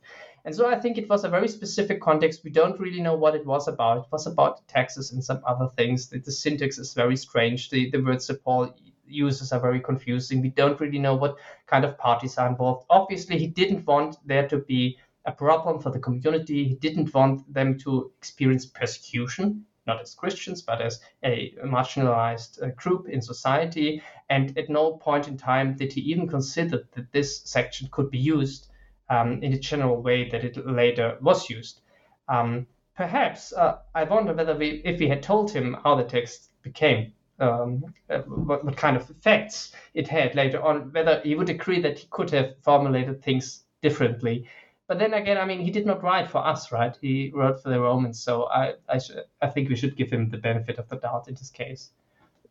And 0.45 0.55
so 0.55 0.67
I 0.67 0.79
think 0.79 0.97
it 0.97 1.09
was 1.09 1.23
a 1.23 1.29
very 1.29 1.47
specific 1.47 2.01
context. 2.01 2.43
We 2.43 2.51
don't 2.51 2.79
really 2.79 3.01
know 3.01 3.15
what 3.15 3.35
it 3.35 3.45
was 3.45 3.67
about. 3.67 4.05
It 4.05 4.11
was 4.11 4.27
about 4.27 4.67
taxes 4.67 5.11
and 5.11 5.23
some 5.23 5.41
other 5.45 5.67
things. 5.67 6.07
The, 6.07 6.19
the 6.19 6.31
syntax 6.31 6.77
is 6.77 6.93
very 6.93 7.17
strange. 7.17 7.69
The, 7.69 7.89
the 7.89 8.01
words 8.01 8.27
that 8.27 8.43
Paul 8.43 8.73
uses 9.05 9.51
are 9.51 9.59
very 9.59 9.79
confusing. 9.79 10.41
We 10.41 10.49
don't 10.49 10.79
really 10.79 10.99
know 10.99 11.15
what 11.15 11.37
kind 11.67 11.83
of 11.83 11.97
parties 11.97 12.37
are 12.37 12.47
involved. 12.47 12.85
Obviously, 12.89 13.37
he 13.37 13.47
didn't 13.47 13.85
want 13.85 14.17
there 14.25 14.47
to 14.47 14.57
be 14.59 14.97
a 15.25 15.31
problem 15.31 15.79
for 15.79 15.91
the 15.91 15.99
community. 15.99 16.67
He 16.67 16.75
didn't 16.75 17.13
want 17.13 17.51
them 17.53 17.77
to 17.79 18.11
experience 18.17 18.65
persecution, 18.65 19.65
not 19.85 20.01
as 20.01 20.15
Christians, 20.15 20.61
but 20.61 20.81
as 20.81 21.01
a 21.23 21.53
marginalized 21.65 22.63
uh, 22.63 22.69
group 22.75 23.09
in 23.09 23.21
society. 23.21 24.01
And 24.29 24.57
at 24.57 24.69
no 24.69 24.93
point 24.93 25.27
in 25.27 25.37
time 25.37 25.75
did 25.75 25.91
he 25.93 26.01
even 26.01 26.27
consider 26.27 26.87
that 26.93 27.11
this 27.11 27.41
section 27.43 27.89
could 27.91 28.09
be 28.09 28.19
used 28.19 28.68
um, 29.09 29.41
in 29.43 29.51
the 29.51 29.59
general 29.59 30.01
way 30.01 30.29
that 30.29 30.43
it 30.43 30.65
later 30.65 31.17
was 31.21 31.49
used. 31.49 31.81
Um, 32.27 32.67
perhaps 32.95 33.53
uh, 33.53 33.79
I 33.95 34.03
wonder 34.03 34.33
whether 34.33 34.55
we, 34.55 34.81
if 34.85 34.99
we 34.99 35.07
had 35.07 35.23
told 35.23 35.51
him 35.51 35.77
how 35.83 35.95
the 35.95 36.03
text 36.03 36.51
became, 36.61 37.13
um, 37.39 37.93
uh, 38.09 38.19
what, 38.19 38.65
what 38.65 38.77
kind 38.77 38.97
of 38.97 39.09
effects 39.09 39.73
it 39.93 40.07
had 40.07 40.35
later 40.35 40.61
on, 40.61 40.91
whether 40.91 41.21
he 41.23 41.35
would 41.35 41.49
agree 41.49 41.81
that 41.81 41.99
he 41.99 42.07
could 42.09 42.29
have 42.31 42.55
formulated 42.61 43.23
things 43.23 43.63
differently. 43.81 44.47
But 44.87 44.99
then 44.99 45.13
again, 45.13 45.37
I 45.37 45.45
mean, 45.45 45.61
he 45.61 45.71
did 45.71 45.85
not 45.85 46.03
write 46.03 46.29
for 46.29 46.45
us, 46.45 46.71
right? 46.71 46.97
He 46.99 47.31
wrote 47.33 47.61
for 47.61 47.69
the 47.69 47.79
Romans, 47.79 48.19
so 48.21 48.45
I, 48.49 48.73
I, 48.89 48.97
sh- 48.97 49.11
I 49.41 49.47
think 49.47 49.69
we 49.69 49.75
should 49.75 49.95
give 49.95 50.11
him 50.11 50.29
the 50.29 50.37
benefit 50.37 50.79
of 50.79 50.89
the 50.89 50.97
doubt 50.97 51.27
in 51.27 51.35
this 51.35 51.51
case. 51.51 51.91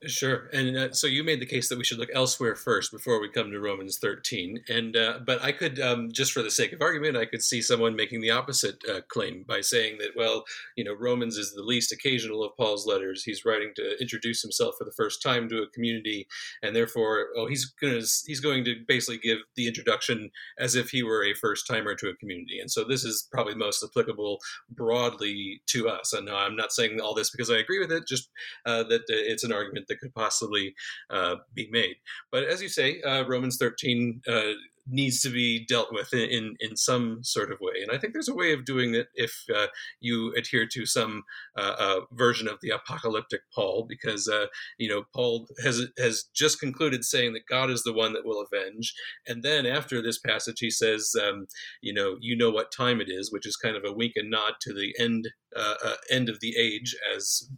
Sure, 0.06 0.48
and 0.52 0.76
uh, 0.76 0.92
so 0.92 1.08
you 1.08 1.24
made 1.24 1.40
the 1.40 1.46
case 1.46 1.68
that 1.68 1.76
we 1.76 1.82
should 1.82 1.98
look 1.98 2.08
elsewhere 2.14 2.54
first 2.54 2.92
before 2.92 3.20
we 3.20 3.28
come 3.28 3.50
to 3.50 3.58
Romans 3.58 3.98
thirteen. 3.98 4.62
And 4.68 4.96
uh, 4.96 5.18
but 5.26 5.42
I 5.42 5.50
could, 5.50 5.80
um, 5.80 6.12
just 6.12 6.30
for 6.30 6.40
the 6.40 6.52
sake 6.52 6.72
of 6.72 6.80
argument, 6.80 7.16
I 7.16 7.24
could 7.24 7.42
see 7.42 7.60
someone 7.60 7.96
making 7.96 8.20
the 8.20 8.30
opposite 8.30 8.80
uh, 8.88 9.00
claim 9.08 9.44
by 9.48 9.60
saying 9.60 9.98
that, 9.98 10.10
well, 10.14 10.44
you 10.76 10.84
know, 10.84 10.94
Romans 10.94 11.36
is 11.36 11.52
the 11.52 11.64
least 11.64 11.90
occasional 11.90 12.44
of 12.44 12.56
Paul's 12.56 12.86
letters. 12.86 13.24
He's 13.24 13.44
writing 13.44 13.72
to 13.74 14.00
introduce 14.00 14.40
himself 14.40 14.76
for 14.78 14.84
the 14.84 14.92
first 14.92 15.20
time 15.20 15.48
to 15.48 15.62
a 15.62 15.68
community, 15.70 16.28
and 16.62 16.76
therefore, 16.76 17.30
oh, 17.36 17.48
he's 17.48 17.64
going 17.64 18.00
to 18.00 18.06
he's 18.24 18.40
going 18.40 18.64
to 18.66 18.76
basically 18.86 19.18
give 19.18 19.38
the 19.56 19.66
introduction 19.66 20.30
as 20.60 20.76
if 20.76 20.90
he 20.90 21.02
were 21.02 21.24
a 21.24 21.34
first 21.34 21.66
timer 21.66 21.96
to 21.96 22.08
a 22.08 22.14
community. 22.14 22.60
And 22.60 22.70
so 22.70 22.84
this 22.84 23.02
is 23.02 23.26
probably 23.32 23.56
most 23.56 23.82
applicable 23.82 24.38
broadly 24.70 25.60
to 25.70 25.88
us. 25.88 26.12
And 26.12 26.30
I'm 26.30 26.54
not 26.54 26.70
saying 26.70 27.00
all 27.00 27.14
this 27.14 27.30
because 27.30 27.50
I 27.50 27.56
agree 27.56 27.80
with 27.80 27.90
it, 27.90 28.06
just 28.06 28.30
uh, 28.64 28.84
that 28.84 29.00
uh, 29.00 29.26
it's 29.26 29.42
an 29.42 29.52
argument 29.52 29.87
that 29.88 30.00
could 30.00 30.14
possibly 30.14 30.74
uh, 31.10 31.36
be 31.54 31.68
made. 31.70 31.96
But 32.30 32.44
as 32.44 32.62
you 32.62 32.68
say, 32.68 33.00
uh, 33.02 33.24
Romans 33.26 33.56
13 33.58 34.22
uh, 34.28 34.42
needs 34.90 35.20
to 35.20 35.30
be 35.30 35.64
dealt 35.66 35.92
with 35.92 36.12
in, 36.12 36.28
in, 36.30 36.56
in 36.60 36.76
some 36.76 37.22
sort 37.22 37.52
of 37.52 37.58
way. 37.60 37.82
And 37.82 37.90
I 37.90 37.98
think 37.98 38.12
there's 38.12 38.28
a 38.28 38.34
way 38.34 38.52
of 38.52 38.64
doing 38.64 38.94
it 38.94 39.08
if 39.14 39.44
uh, 39.54 39.66
you 40.00 40.32
adhere 40.36 40.66
to 40.72 40.86
some 40.86 41.24
uh, 41.56 41.74
uh, 41.78 42.00
version 42.12 42.48
of 42.48 42.58
the 42.62 42.70
apocalyptic 42.70 43.42
Paul, 43.54 43.86
because 43.88 44.28
uh, 44.28 44.46
you 44.78 44.88
know 44.88 45.04
Paul 45.14 45.46
has 45.62 45.82
has 45.98 46.24
just 46.34 46.60
concluded 46.60 47.04
saying 47.04 47.32
that 47.34 47.46
God 47.48 47.70
is 47.70 47.82
the 47.82 47.92
one 47.92 48.12
that 48.12 48.24
will 48.24 48.44
avenge, 48.44 48.94
and 49.26 49.42
then 49.42 49.66
after 49.66 50.02
this 50.02 50.18
passage 50.18 50.60
he 50.60 50.70
says, 50.70 51.14
um, 51.22 51.46
you 51.80 51.92
know, 51.92 52.16
you 52.20 52.36
know 52.36 52.50
what 52.50 52.72
time 52.72 53.00
it 53.00 53.08
is, 53.08 53.32
which 53.32 53.46
is 53.46 53.56
kind 53.56 53.76
of 53.76 53.84
a 53.84 53.92
wink 53.92 54.12
and 54.16 54.30
nod 54.30 54.54
to 54.62 54.72
the 54.72 54.94
end 54.98 55.28
uh, 55.56 55.74
uh, 55.82 55.94
end 56.10 56.28
of 56.28 56.40
the 56.40 56.54
age 56.58 56.94
as 57.14 57.48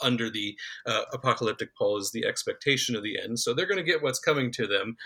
under 0.00 0.30
the 0.30 0.56
apocalyptic 1.12 1.70
Paul 1.76 1.98
is 1.98 2.10
the 2.10 2.24
expectation 2.24 2.96
of 2.96 3.02
the 3.02 3.18
end. 3.20 3.38
So 3.38 3.52
they're 3.52 3.66
going 3.66 3.84
to 3.84 3.90
get 3.90 4.02
what's 4.02 4.18
coming 4.18 4.50
to 4.52 4.66
them, 4.66 4.96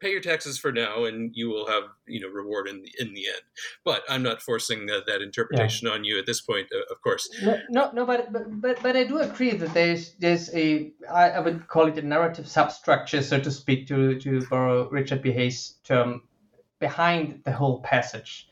pay 0.00 0.10
your 0.10 0.20
taxes 0.20 0.58
for 0.58 0.72
now 0.72 1.04
and 1.04 1.30
you 1.34 1.48
will 1.48 1.66
have 1.66 1.84
you 2.06 2.20
know 2.20 2.28
reward 2.28 2.68
in 2.68 2.82
the 2.82 2.90
in 2.98 3.14
the 3.14 3.26
end 3.26 3.42
but 3.84 4.02
i'm 4.08 4.22
not 4.22 4.42
forcing 4.42 4.88
uh, 4.90 5.00
that 5.06 5.22
interpretation 5.22 5.88
yeah. 5.88 5.94
on 5.94 6.04
you 6.04 6.18
at 6.18 6.26
this 6.26 6.40
point 6.40 6.68
uh, 6.74 6.92
of 6.92 7.00
course 7.02 7.28
no 7.42 7.58
no, 7.70 7.90
no 7.92 8.06
but, 8.06 8.32
but 8.32 8.60
but 8.60 8.82
but 8.82 8.96
i 8.96 9.04
do 9.04 9.18
agree 9.18 9.52
that 9.52 9.72
there's 9.74 10.14
there's 10.14 10.54
a 10.54 10.92
I, 11.10 11.30
I 11.30 11.40
would 11.40 11.68
call 11.68 11.86
it 11.86 11.98
a 11.98 12.02
narrative 12.02 12.48
substructure 12.48 13.22
so 13.22 13.40
to 13.40 13.50
speak 13.50 13.86
to 13.88 14.18
to 14.20 14.46
borrow 14.48 14.88
richard 14.90 15.22
b 15.22 15.32
hays 15.32 15.76
term 15.84 16.22
behind 16.78 17.42
the 17.44 17.52
whole 17.52 17.80
passage 17.80 18.48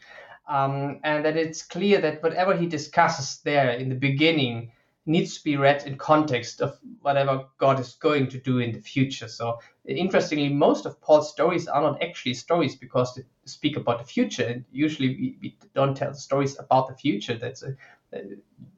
um, 0.49 1.01
and 1.05 1.25
that 1.25 1.37
it's 1.37 1.63
clear 1.63 2.01
that 2.01 2.23
whatever 2.23 2.57
he 2.57 2.67
discusses 2.67 3.41
there 3.45 3.71
in 3.71 3.89
the 3.89 3.95
beginning 3.95 4.73
needs 5.07 5.39
to 5.39 5.45
be 5.45 5.57
read 5.57 5.85
in 5.87 5.97
context 5.97 6.61
of 6.61 6.79
whatever 7.01 7.47
God 7.59 7.81
is 7.81 7.95
going 7.95 8.29
to 8.29 8.39
do 8.39 8.59
in 8.59 8.73
the 8.73 8.81
future. 8.81 9.29
So, 9.29 9.59
interestingly, 9.87 10.49
most 10.49 10.87
of 10.87 11.01
Paul's 11.01 11.31
stories 11.31 11.69
are 11.69 11.83
not 11.83 12.03
actually 12.03 12.35
stories 12.35 12.77
because 12.77 13.15
they 13.15 13.23
speak 13.45 13.77
about 13.77 13.99
the 13.99 14.05
future, 14.05 14.47
and 14.47 14.65
usually 14.71 15.09
we, 15.09 15.39
we 15.41 15.57
don't 15.75 15.97
tell 15.97 16.15
stories 16.15 16.59
about 16.59 16.89
the 16.89 16.95
future. 16.95 17.37
That's 17.37 17.63
a, 17.63 17.75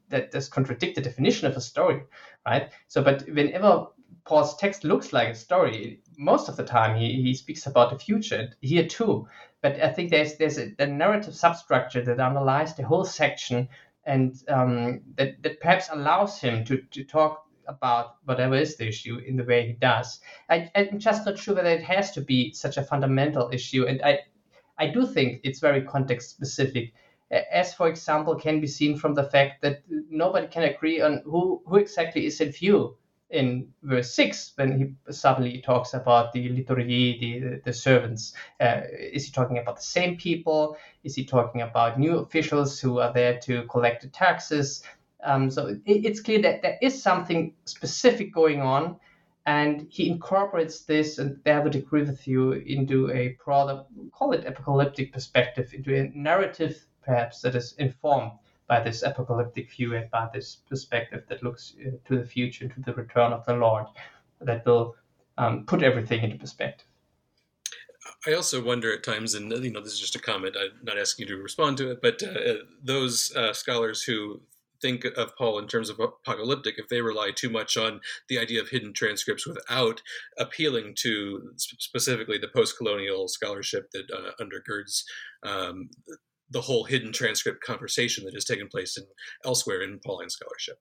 that 0.09 0.31
does 0.31 0.49
contradict 0.49 0.95
the 0.95 1.01
definition 1.01 1.47
of 1.47 1.57
a 1.57 1.61
story, 1.61 2.03
right? 2.45 2.71
So, 2.87 3.01
but 3.03 3.27
whenever 3.27 3.87
Paul's 4.25 4.55
text 4.57 4.83
looks 4.83 5.13
like 5.13 5.29
a 5.29 5.35
story, 5.35 6.01
most 6.17 6.49
of 6.49 6.55
the 6.55 6.63
time 6.63 6.97
he, 6.97 7.21
he 7.21 7.33
speaks 7.33 7.67
about 7.67 7.91
the 7.91 7.99
future 7.99 8.49
here 8.61 8.87
too. 8.87 9.27
But 9.61 9.81
I 9.81 9.89
think 9.89 10.11
there's 10.11 10.35
there's 10.37 10.57
a, 10.57 10.71
a 10.79 10.87
narrative 10.87 11.35
substructure 11.35 12.03
that 12.03 12.19
underlies 12.19 12.75
the 12.75 12.83
whole 12.83 13.05
section 13.05 13.67
and 14.05 14.35
um, 14.47 15.01
that, 15.15 15.41
that 15.41 15.59
perhaps 15.59 15.89
allows 15.91 16.39
him 16.39 16.63
to, 16.65 16.77
to 16.91 17.03
talk 17.03 17.44
about 17.67 18.17
whatever 18.25 18.55
is 18.55 18.77
the 18.77 18.87
issue 18.87 19.17
in 19.17 19.35
the 19.35 19.43
way 19.43 19.67
he 19.67 19.73
does. 19.73 20.19
I, 20.49 20.69
I'm 20.75 20.99
just 20.99 21.25
not 21.25 21.37
sure 21.37 21.55
whether 21.55 21.69
it 21.69 21.83
has 21.83 22.11
to 22.11 22.21
be 22.21 22.53
such 22.53 22.77
a 22.77 22.83
fundamental 22.83 23.49
issue, 23.51 23.85
and 23.85 24.01
I, 24.03 24.19
I 24.77 24.87
do 24.87 25.05
think 25.05 25.41
it's 25.43 25.59
very 25.59 25.81
context 25.81 26.31
specific. 26.31 26.93
As, 27.51 27.73
for 27.73 27.87
example, 27.87 28.35
can 28.35 28.61
be 28.61 28.67
seen 28.67 28.97
from 28.97 29.15
the 29.15 29.23
fact 29.23 29.61
that 29.61 29.81
nobody 29.87 30.47
can 30.47 30.63
agree 30.63 31.01
on 31.01 31.21
who, 31.25 31.61
who 31.65 31.77
exactly 31.77 32.25
is 32.27 32.39
in 32.39 32.51
view 32.51 32.97
in 33.29 33.67
verse 33.81 34.13
6 34.13 34.53
when 34.55 34.77
he 34.77 35.11
suddenly 35.11 35.61
talks 35.61 35.93
about 35.93 36.31
the 36.31 36.49
liturgy, 36.49 37.19
the, 37.19 37.61
the 37.63 37.73
servants. 37.73 38.33
Uh, 38.59 38.81
is 38.91 39.25
he 39.25 39.31
talking 39.31 39.57
about 39.57 39.77
the 39.77 39.81
same 39.81 40.17
people? 40.17 40.77
Is 41.03 41.15
he 41.15 41.25
talking 41.25 41.61
about 41.61 41.99
new 41.99 42.19
officials 42.19 42.79
who 42.79 42.99
are 42.99 43.11
there 43.11 43.39
to 43.39 43.63
collect 43.63 44.03
the 44.03 44.09
taxes? 44.09 44.83
Um, 45.25 45.49
so 45.49 45.67
it, 45.67 45.81
it's 45.85 46.21
clear 46.21 46.41
that 46.43 46.61
there 46.61 46.77
is 46.81 47.01
something 47.01 47.53
specific 47.65 48.33
going 48.33 48.61
on, 48.61 48.97
and 49.45 49.87
he 49.89 50.09
incorporates 50.09 50.81
this, 50.81 51.17
and 51.17 51.39
I 51.45 51.59
would 51.59 51.75
agree 51.75 52.03
with 52.03 52.27
you, 52.27 52.53
into 52.53 53.11
a 53.11 53.37
broader, 53.43 53.83
call 54.11 54.31
it 54.33 54.45
apocalyptic 54.45 55.11
perspective, 55.11 55.73
into 55.73 55.95
a 55.95 56.11
narrative 56.15 56.85
perhaps 57.03 57.41
that 57.41 57.55
is 57.55 57.73
informed 57.77 58.31
by 58.67 58.79
this 58.79 59.03
apocalyptic 59.03 59.71
view 59.71 59.95
and 59.95 60.09
by 60.09 60.27
this 60.33 60.57
perspective 60.67 61.23
that 61.29 61.43
looks 61.43 61.75
uh, 61.85 61.91
to 62.05 62.17
the 62.17 62.25
future, 62.25 62.67
to 62.67 62.81
the 62.81 62.93
return 62.93 63.31
of 63.31 63.45
the 63.45 63.53
Lord, 63.53 63.85
that 64.41 64.65
will 64.65 64.95
um, 65.37 65.65
put 65.65 65.83
everything 65.83 66.23
into 66.23 66.37
perspective. 66.37 66.87
I 68.27 68.33
also 68.33 68.63
wonder 68.63 68.93
at 68.93 69.03
times, 69.03 69.33
and 69.33 69.51
you 69.51 69.71
know, 69.71 69.81
this 69.81 69.93
is 69.93 69.99
just 69.99 70.15
a 70.15 70.19
comment. 70.19 70.55
I'm 70.59 70.83
not 70.83 70.97
asking 70.97 71.27
you 71.27 71.35
to 71.35 71.41
respond 71.41 71.77
to 71.77 71.91
it, 71.91 72.01
but 72.01 72.21
uh, 72.23 72.55
those 72.83 73.35
uh, 73.35 73.53
scholars 73.53 74.03
who 74.03 74.41
think 74.81 75.05
of 75.05 75.35
Paul 75.37 75.59
in 75.59 75.67
terms 75.67 75.89
of 75.89 75.99
apocalyptic, 75.99 76.75
if 76.77 76.87
they 76.89 77.01
rely 77.01 77.31
too 77.35 77.49
much 77.49 77.77
on 77.77 78.01
the 78.29 78.39
idea 78.39 78.61
of 78.61 78.69
hidden 78.69 78.93
transcripts 78.93 79.47
without 79.47 80.01
appealing 80.37 80.93
to 80.99 81.51
specifically 81.55 82.37
the 82.37 82.47
post-colonial 82.47 83.27
scholarship 83.27 83.89
that 83.91 84.09
uh, 84.11 84.31
undergirds 84.43 85.03
um, 85.43 85.89
the 86.49 86.61
whole 86.61 86.83
hidden 86.83 87.11
transcript 87.11 87.63
conversation 87.63 88.23
that 88.25 88.33
has 88.33 88.45
taken 88.45 88.67
place 88.67 88.97
in 88.97 89.05
elsewhere 89.43 89.81
in 89.81 89.99
Pauline 90.05 90.29
scholarship 90.29 90.77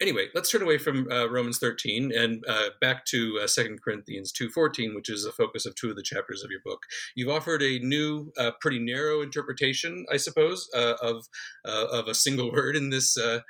anyway, 0.00 0.28
let's 0.34 0.50
turn 0.50 0.62
away 0.62 0.78
from 0.78 1.10
uh, 1.10 1.28
Romans 1.28 1.58
13 1.58 2.12
and 2.16 2.44
uh, 2.48 2.70
back 2.80 3.04
to 3.06 3.40
uh, 3.42 3.46
2 3.46 3.78
Corinthians 3.82 4.32
2.14, 4.32 4.94
which 4.94 5.10
is 5.10 5.24
the 5.24 5.32
focus 5.32 5.66
of 5.66 5.74
two 5.74 5.90
of 5.90 5.96
the 5.96 6.02
chapters 6.02 6.42
of 6.42 6.50
your 6.50 6.60
book. 6.64 6.82
You've 7.14 7.28
offered 7.28 7.62
a 7.62 7.78
new, 7.80 8.32
uh, 8.38 8.52
pretty 8.60 8.78
narrow 8.78 9.22
interpretation, 9.22 10.06
I 10.12 10.16
suppose, 10.16 10.68
uh, 10.74 10.94
of 11.02 11.28
uh, 11.64 11.86
of 11.92 12.08
a 12.08 12.14
single 12.14 12.52
word 12.52 12.76
in 12.76 12.90
this 12.90 13.16
uh, 13.16 13.40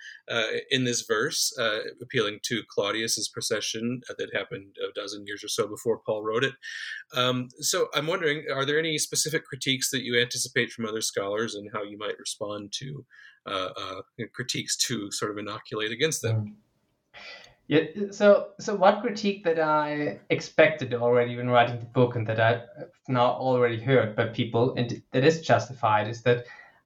in 0.70 0.84
this 0.84 1.02
verse, 1.02 1.52
appealing 2.00 2.38
to 2.44 2.62
Claudius's 2.68 3.28
procession 3.28 4.00
that 4.18 4.34
happened 4.34 4.76
a 4.82 4.92
dozen 4.92 5.26
years 5.26 5.42
or 5.42 5.48
so 5.48 5.66
before 5.66 6.00
Paul 6.06 6.22
wrote 6.22 6.44
it. 6.44 6.54
Um, 7.14 7.48
so 7.58 7.88
I'm 7.94 8.06
wondering, 8.06 8.44
are 8.54 8.64
there 8.64 8.78
any 8.78 8.98
specific 8.98 9.44
critiques 9.44 9.90
that 9.90 10.02
you 10.02 10.20
anticipate 10.20 10.70
from 10.70 10.86
other 10.86 11.00
scholars 11.00 11.54
and 11.54 11.70
how 11.72 11.82
you 11.82 11.98
might 11.98 12.18
respond 12.18 12.72
to 12.72 13.04
uh, 13.46 13.70
uh, 13.74 14.24
critiques 14.34 14.76
to 14.76 15.10
sort 15.10 15.30
of 15.30 15.38
inoculate 15.38 15.90
against 15.90 16.20
them. 16.20 16.56
Yeah. 17.68 17.84
So, 18.10 18.48
so 18.60 18.74
one 18.74 19.00
critique 19.00 19.44
that 19.44 19.58
I 19.58 20.20
expected 20.28 20.92
already 20.92 21.36
when 21.36 21.48
writing 21.48 21.78
the 21.78 21.86
book, 21.86 22.16
and 22.16 22.26
that 22.26 22.38
I've 22.38 22.62
now 23.08 23.30
already 23.30 23.80
heard 23.80 24.14
by 24.14 24.26
people, 24.26 24.74
and 24.74 25.02
that 25.12 25.24
is 25.24 25.40
justified, 25.40 26.06
is 26.06 26.22
that 26.22 26.44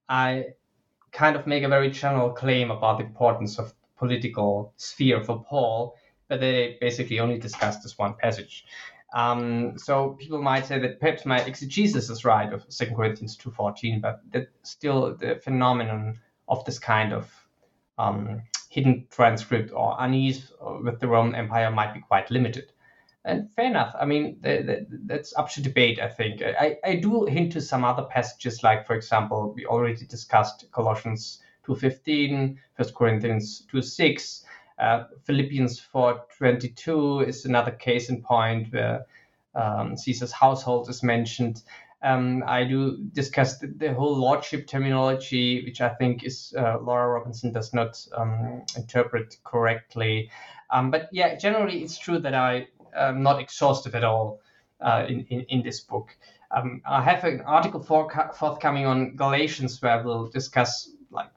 I 0.09 0.45
kind 1.15 1.37
of 1.37 1.47
make 1.47 1.63
a 1.63 1.69
very 1.69 1.91
general 1.91 2.31
claim 2.31 2.71
about 2.71 2.99
the 2.99 3.05
importance 3.05 3.59
of 3.59 3.73
political 3.97 4.75
sphere 4.77 5.23
for 5.23 5.43
Paul, 5.49 5.97
but 6.29 6.41
they 6.41 6.77
basically 6.81 7.21
only 7.21 7.39
discuss 7.39 7.83
this 7.83 7.97
one 7.97 8.15
passage. 8.15 8.67
Um, 9.15 9.79
so 9.79 10.11
people 10.21 10.43
might 10.43 10.67
say 10.67 10.81
that 10.81 10.99
perhaps 10.99 11.25
my 11.25 11.41
exegesis 11.41 12.11
is 12.11 12.25
right 12.25 12.53
of 12.53 12.69
2 12.69 12.87
Corinthians 12.97 13.39
2.14, 13.39 14.01
but 14.03 14.21
that 14.33 14.49
still 14.65 15.17
the 15.17 15.37
phenomenon 15.37 16.19
of 16.49 16.65
this 16.65 16.81
kind 16.81 17.13
of 17.13 17.33
um, 17.97 18.43
hidden 18.69 19.07
transcript 19.09 19.73
or 19.73 19.97
unease 20.01 20.53
with 20.83 20.99
the 20.99 21.07
Roman 21.07 21.37
Empire 21.37 21.71
might 21.71 21.95
be 21.95 22.01
quite 22.01 22.29
limited. 22.33 22.73
And 23.25 23.51
fair 23.53 23.67
enough. 23.67 23.95
I 23.99 24.05
mean, 24.05 24.37
that's 24.43 25.35
up 25.35 25.51
to 25.53 25.63
debate, 25.63 25.99
I 25.99 26.09
think. 26.09 26.43
I, 26.43 26.77
I 26.85 26.97
do 26.97 27.25
hint 27.25 27.53
to 27.53 27.61
some 27.61 27.83
other 27.83 28.03
passages, 28.03 28.63
like, 28.63 28.87
for 28.87 28.95
example, 28.95 29.55
we 29.57 29.65
already 29.65 30.05
discussed 30.05 30.67
Colossians 30.73 31.39
2.15, 31.67 32.57
1 32.77 32.89
Corinthians 32.95 33.67
2.6, 33.73 34.45
Uh, 34.77 35.05
Philippians 35.23 35.81
4:22 35.81 37.27
is 37.27 37.45
another 37.45 37.71
case 37.71 38.11
in 38.11 38.23
point 38.23 38.73
where 38.73 39.07
um, 39.55 39.97
Caesar's 39.97 40.33
household 40.33 40.91
is 40.91 41.03
mentioned. 41.03 41.63
Um, 42.03 42.43
I 42.47 42.65
do 42.65 42.99
discuss 43.13 43.59
the, 43.59 43.69
the, 43.69 43.95
whole 43.95 44.15
lordship 44.15 44.67
terminology, 44.67 45.65
which 45.65 45.81
I 45.81 45.89
think 45.89 46.25
is 46.25 46.53
uh, 46.59 46.79
Laura 46.83 47.09
Robinson 47.09 47.53
does 47.53 47.73
not 47.73 48.05
um, 48.15 48.65
interpret 48.77 49.39
correctly. 49.45 50.29
Um, 50.71 50.91
but 50.91 51.09
yeah, 51.13 51.37
generally 51.37 51.83
it's 51.83 51.97
true 51.97 52.19
that 52.19 52.35
I 52.35 52.67
am 52.97 53.23
not 53.23 53.41
exhaustive 53.41 53.95
at 53.95 54.05
all 54.05 54.41
uh, 54.81 55.05
in, 55.09 55.27
in, 55.31 55.41
in 55.49 55.63
this 55.63 55.81
book. 55.81 56.17
Um, 56.51 56.83
I 56.87 57.03
have 57.03 57.25
an 57.25 57.41
article 57.43 57.81
for, 57.81 58.09
forthcoming 58.35 58.87
on 58.87 59.17
Galatians 59.17 59.81
where 59.83 60.03
we'll 60.03 60.29
discuss 60.29 60.91
like 61.11 61.31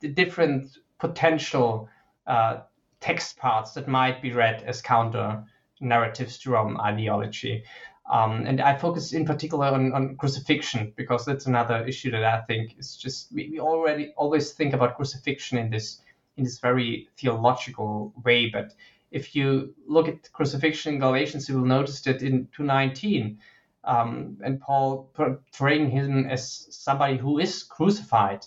the 0.00 0.08
different 0.08 0.78
potential 0.98 1.88
uh, 2.26 2.60
text 3.00 3.36
parts 3.38 3.72
that 3.72 3.88
might 3.88 4.22
be 4.22 4.32
read 4.32 4.62
as 4.62 4.80
counter 4.80 5.44
narratives 5.80 6.38
to 6.38 6.50
Roman 6.50 6.78
ideology. 6.80 7.64
Um, 8.10 8.44
and 8.46 8.60
I 8.60 8.76
focus 8.76 9.12
in 9.12 9.24
particular 9.24 9.66
on, 9.66 9.92
on 9.92 10.16
crucifixion 10.16 10.92
because 10.96 11.24
that's 11.24 11.46
another 11.46 11.84
issue 11.86 12.10
that 12.10 12.24
I 12.24 12.40
think 12.40 12.76
is 12.78 12.96
just 12.96 13.32
we, 13.32 13.50
we 13.50 13.60
already 13.60 14.12
always 14.16 14.52
think 14.52 14.74
about 14.74 14.96
crucifixion 14.96 15.58
in 15.58 15.70
this 15.70 16.00
in 16.36 16.44
this 16.44 16.58
very 16.58 17.08
theological 17.16 18.12
way. 18.24 18.50
But 18.50 18.74
if 19.10 19.34
you 19.34 19.74
look 19.86 20.08
at 20.08 20.32
crucifixion 20.32 20.94
in 20.94 21.00
Galatians, 21.00 21.48
you 21.48 21.56
will 21.56 21.66
notice 21.66 22.00
that 22.02 22.22
in 22.22 22.48
219, 22.52 23.38
um, 23.84 24.36
and 24.44 24.60
Paul 24.60 25.10
portraying 25.14 25.90
him 25.90 26.26
as 26.26 26.66
somebody 26.70 27.16
who 27.16 27.38
is 27.38 27.62
crucified, 27.62 28.46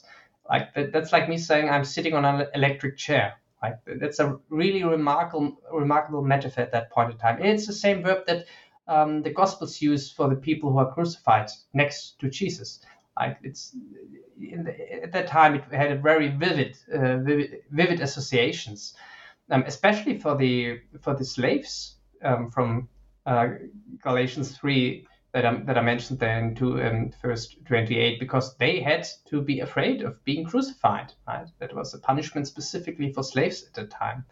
like 0.50 0.74
that, 0.76 0.92
that's 0.92 1.12
like 1.12 1.30
me 1.30 1.38
saying 1.38 1.70
I'm 1.70 1.86
sitting 1.86 2.14
on 2.14 2.26
an 2.26 2.48
electric 2.54 2.98
chair. 2.98 3.34
Like 3.62 3.80
that's 3.86 4.20
a 4.20 4.38
really 4.50 4.84
remarkable 4.84 5.58
remarkable 5.72 6.22
metaphor 6.22 6.64
at 6.64 6.74
that 6.74 6.92
point 6.92 7.12
in 7.12 7.18
time. 7.18 7.42
It's 7.42 7.66
the 7.66 7.74
same 7.74 8.04
verb 8.04 8.26
that 8.28 8.46
um, 8.88 9.22
the 9.22 9.30
Gospels 9.32 9.82
use 9.82 10.12
for 10.12 10.28
the 10.30 10.36
people 10.36 10.72
who 10.72 10.80
are 10.80 10.94
crucified 10.94 11.50
next 11.74 12.20
to 12.20 12.30
Jesus. 12.30 12.82
Like 13.18 13.38
it's 13.44 13.76
the, 14.38 15.04
at 15.04 15.12
that 15.14 15.28
time, 15.28 15.56
it 15.56 15.64
had 15.72 15.92
a 15.92 15.96
very 15.96 16.30
vivid, 16.30 16.78
uh, 16.94 17.18
vivid, 17.18 17.62
vivid, 17.72 18.02
associations, 18.02 18.96
um, 19.50 19.64
especially 19.68 20.18
for 20.18 20.36
the 20.36 20.80
for 21.02 21.14
the 21.14 21.26
slaves 21.26 21.96
um, 22.24 22.50
from 22.50 22.90
uh, 23.26 23.50
Galatians 24.02 24.58
three 24.58 25.08
that 25.34 25.46
I, 25.46 25.56
that 25.64 25.78
I 25.78 25.82
mentioned 25.82 26.20
there 26.20 26.40
in 26.40 26.56
two, 26.56 26.80
um, 26.82 27.12
verse 27.22 27.56
28, 27.66 28.20
because 28.20 28.56
they 28.58 28.80
had 28.80 29.08
to 29.30 29.42
be 29.42 29.62
afraid 29.62 30.04
of 30.04 30.24
being 30.24 30.46
crucified. 30.46 31.12
Right? 31.28 31.48
That 31.60 31.76
was 31.76 31.94
a 31.94 32.00
punishment 32.00 32.48
specifically 32.48 33.12
for 33.12 33.24
slaves 33.24 33.64
at 33.64 33.74
the 33.74 33.86
time. 33.86 34.26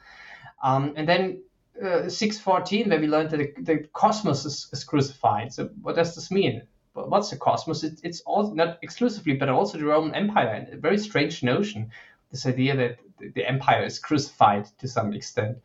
Um, 0.64 0.94
and 0.96 1.10
then 1.10 1.42
uh, 1.84 2.08
614, 2.08 2.90
where 2.90 3.00
we 3.00 3.08
learned 3.08 3.32
that 3.32 3.38
the, 3.38 3.64
the 3.64 3.88
cosmos 3.94 4.46
is, 4.46 4.68
is, 4.72 4.84
crucified. 4.84 5.52
So 5.52 5.72
what 5.82 5.96
does 5.96 6.14
this 6.14 6.30
mean? 6.30 6.62
What's 6.94 7.32
the 7.32 7.38
cosmos? 7.38 7.84
It, 7.84 8.00
it's 8.04 8.22
all 8.22 8.54
not 8.54 8.78
exclusively, 8.84 9.34
but 9.34 9.50
also 9.50 9.80
the 9.80 9.86
Roman 9.86 10.14
Empire. 10.14 10.68
A 10.72 10.78
very 10.78 11.00
strange 11.00 11.42
notion, 11.42 11.90
this 12.30 12.46
idea 12.46 12.76
that 12.76 13.00
the 13.36 13.48
empire 13.48 13.84
is 13.84 14.00
crucified 14.00 14.66
to 14.80 14.88
some 14.88 15.14
extent. 15.14 15.58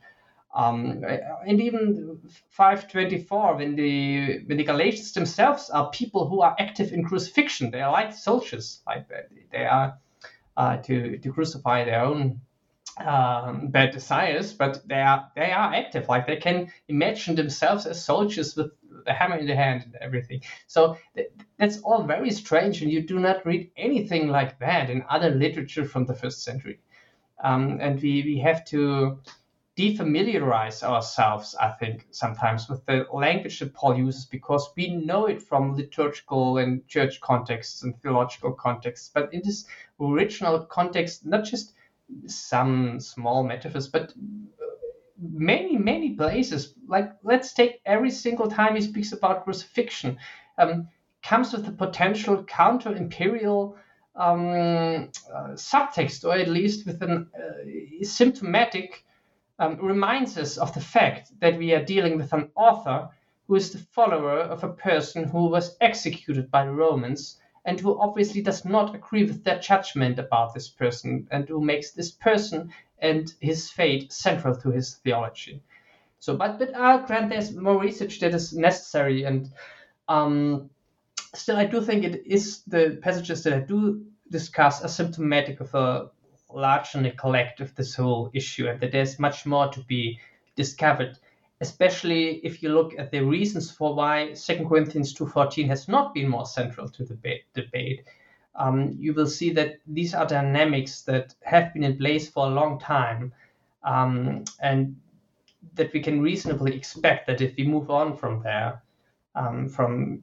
Um, 0.54 1.04
and 1.46 1.60
even 1.60 2.18
524, 2.48 3.56
when 3.56 3.76
the 3.76 4.42
when 4.46 4.56
the 4.56 4.64
Galatians 4.64 5.12
themselves 5.12 5.68
are 5.68 5.90
people 5.90 6.28
who 6.28 6.40
are 6.40 6.56
active 6.58 6.92
in 6.92 7.04
crucifixion, 7.04 7.70
they 7.70 7.82
are 7.82 7.92
like 7.92 8.14
soldiers, 8.14 8.80
like 8.86 9.06
they 9.52 9.66
are 9.66 9.98
uh, 10.56 10.78
to 10.78 11.18
to 11.18 11.32
crucify 11.32 11.84
their 11.84 12.02
own 12.02 12.40
um, 12.98 13.68
bad 13.68 13.90
desires, 13.90 14.54
but 14.54 14.86
they 14.88 15.02
are 15.02 15.30
they 15.36 15.52
are 15.52 15.74
active. 15.74 16.08
Like 16.08 16.26
they 16.26 16.36
can 16.36 16.72
imagine 16.88 17.34
themselves 17.34 17.84
as 17.86 18.02
soldiers 18.02 18.56
with 18.56 18.72
the 19.04 19.12
hammer 19.12 19.36
in 19.36 19.46
the 19.46 19.54
hand 19.54 19.82
and 19.84 19.96
everything. 19.96 20.40
So 20.66 20.96
th- 21.14 21.28
that's 21.58 21.80
all 21.80 22.04
very 22.04 22.30
strange, 22.30 22.82
and 22.82 22.90
you 22.90 23.02
do 23.06 23.18
not 23.18 23.44
read 23.44 23.70
anything 23.76 24.28
like 24.28 24.58
that 24.60 24.88
in 24.88 25.04
other 25.10 25.30
literature 25.30 25.84
from 25.84 26.06
the 26.06 26.14
first 26.14 26.42
century. 26.42 26.78
Um, 27.42 27.78
and 27.80 28.00
we 28.00 28.22
we 28.22 28.38
have 28.38 28.64
to 28.66 29.18
defamiliarize 29.76 30.82
ourselves, 30.82 31.54
I 31.60 31.70
think, 31.70 32.06
sometimes 32.10 32.68
with 32.68 32.84
the 32.86 33.06
language 33.12 33.58
that 33.58 33.74
Paul 33.74 33.98
uses 33.98 34.24
because 34.24 34.70
we 34.74 34.88
know 34.88 35.26
it 35.26 35.42
from 35.42 35.76
liturgical 35.76 36.56
and 36.58 36.86
church 36.88 37.20
contexts 37.20 37.82
and 37.82 37.94
theological 38.00 38.52
contexts. 38.52 39.10
But 39.12 39.34
in 39.34 39.42
this 39.44 39.66
original 40.00 40.60
context, 40.60 41.26
not 41.26 41.44
just 41.44 41.74
some 42.26 43.00
small 43.00 43.42
metaphors, 43.42 43.88
but 43.88 44.14
many, 45.20 45.76
many 45.76 46.14
places, 46.14 46.74
like 46.88 47.12
let's 47.22 47.52
take 47.52 47.80
every 47.84 48.10
single 48.10 48.48
time 48.48 48.76
he 48.76 48.80
speaks 48.80 49.12
about 49.12 49.44
crucifixion, 49.44 50.18
um, 50.56 50.88
comes 51.22 51.52
with 51.52 51.68
a 51.68 51.72
potential 51.72 52.44
counter 52.44 52.94
imperial 52.94 53.76
um, 54.16 55.10
uh, 55.32 55.54
subtext, 55.54 56.24
or 56.24 56.34
at 56.34 56.48
least 56.48 56.86
with 56.86 57.02
a 57.02 57.14
uh, 57.14 58.04
symptomatic 58.04 59.04
um, 59.58 59.78
reminds 59.78 60.36
us 60.38 60.56
of 60.58 60.72
the 60.74 60.80
fact 60.80 61.32
that 61.40 61.58
we 61.58 61.72
are 61.72 61.84
dealing 61.84 62.16
with 62.16 62.32
an 62.32 62.50
author 62.56 63.08
who 63.46 63.54
is 63.54 63.70
the 63.70 63.78
follower 63.78 64.40
of 64.40 64.64
a 64.64 64.72
person 64.72 65.24
who 65.24 65.46
was 65.46 65.76
executed 65.80 66.50
by 66.50 66.64
the 66.64 66.72
Romans 66.72 67.38
and 67.64 67.80
who 67.80 67.98
obviously 68.00 68.42
does 68.42 68.64
not 68.64 68.94
agree 68.94 69.24
with 69.24 69.44
their 69.44 69.58
judgment 69.58 70.18
about 70.18 70.54
this 70.54 70.68
person 70.68 71.26
and 71.30 71.48
who 71.48 71.60
makes 71.60 71.90
this 71.90 72.10
person 72.10 72.72
and 72.98 73.34
his 73.40 73.70
fate 73.70 74.12
central 74.12 74.54
to 74.54 74.70
his 74.70 74.96
theology. 74.96 75.62
So, 76.18 76.36
but 76.36 76.58
but 76.58 76.74
I'll 76.74 77.06
grant 77.06 77.30
there's 77.30 77.54
more 77.54 77.80
research 77.80 78.20
that 78.20 78.34
is 78.34 78.52
necessary, 78.52 79.24
and 79.24 79.50
um, 80.08 80.70
still 81.36 81.56
I 81.56 81.64
do 81.64 81.80
think 81.80 82.04
it 82.04 82.26
is 82.26 82.62
the 82.66 82.98
passages 83.02 83.44
that 83.44 83.52
I 83.52 83.60
do 83.60 84.04
discuss 84.30 84.82
are 84.82 84.88
symptomatic 84.88 85.60
of 85.60 85.74
a 85.74 86.10
larger 86.52 87.00
neglect 87.00 87.60
of 87.60 87.74
this 87.74 87.94
whole 87.94 88.30
issue 88.32 88.68
and 88.68 88.80
that 88.80 88.92
there's 88.92 89.18
much 89.18 89.46
more 89.46 89.68
to 89.68 89.80
be 89.80 90.18
discovered 90.54 91.18
especially 91.60 92.36
if 92.44 92.62
you 92.62 92.68
look 92.68 92.98
at 92.98 93.10
the 93.10 93.20
reasons 93.20 93.70
for 93.70 93.94
why 93.94 94.32
2 94.34 94.68
corinthians 94.68 95.14
2.14 95.14 95.68
has 95.68 95.88
not 95.88 96.12
been 96.12 96.28
more 96.28 96.44
central 96.44 96.88
to 96.88 97.04
the 97.04 97.16
debate. 97.54 98.04
Um, 98.54 98.94
you 98.98 99.14
will 99.14 99.26
see 99.26 99.50
that 99.52 99.78
these 99.86 100.14
are 100.14 100.26
dynamics 100.26 101.02
that 101.02 101.34
have 101.42 101.72
been 101.72 101.84
in 101.84 101.96
place 101.96 102.28
for 102.28 102.46
a 102.46 102.50
long 102.50 102.78
time 102.78 103.32
um, 103.84 104.44
and 104.60 104.96
that 105.74 105.92
we 105.92 106.00
can 106.00 106.22
reasonably 106.22 106.74
expect 106.74 107.26
that 107.26 107.40
if 107.40 107.56
we 107.56 107.66
move 107.66 107.90
on 107.90 108.16
from 108.16 108.42
there 108.42 108.82
um, 109.34 109.68
from 109.68 110.22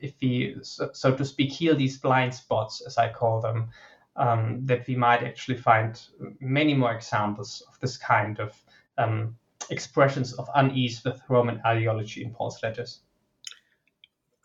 if 0.00 0.14
we 0.20 0.56
so, 0.62 1.14
to 1.14 1.24
speak 1.24 1.50
heal 1.50 1.74
these 1.76 1.98
blind 1.98 2.34
spots 2.34 2.82
as 2.86 2.98
i 2.98 3.12
call 3.12 3.40
them 3.40 3.68
um, 4.16 4.60
that 4.64 4.86
we 4.86 4.96
might 4.96 5.22
actually 5.22 5.58
find 5.58 6.00
many 6.40 6.74
more 6.74 6.92
examples 6.92 7.62
of 7.68 7.78
this 7.80 7.96
kind 7.96 8.40
of 8.40 8.54
um, 8.98 9.36
expressions 9.70 10.32
of 10.34 10.48
unease 10.54 11.04
with 11.04 11.20
Roman 11.28 11.60
ideology 11.64 12.24
in 12.24 12.32
Paul's 12.32 12.62
letters. 12.62 13.00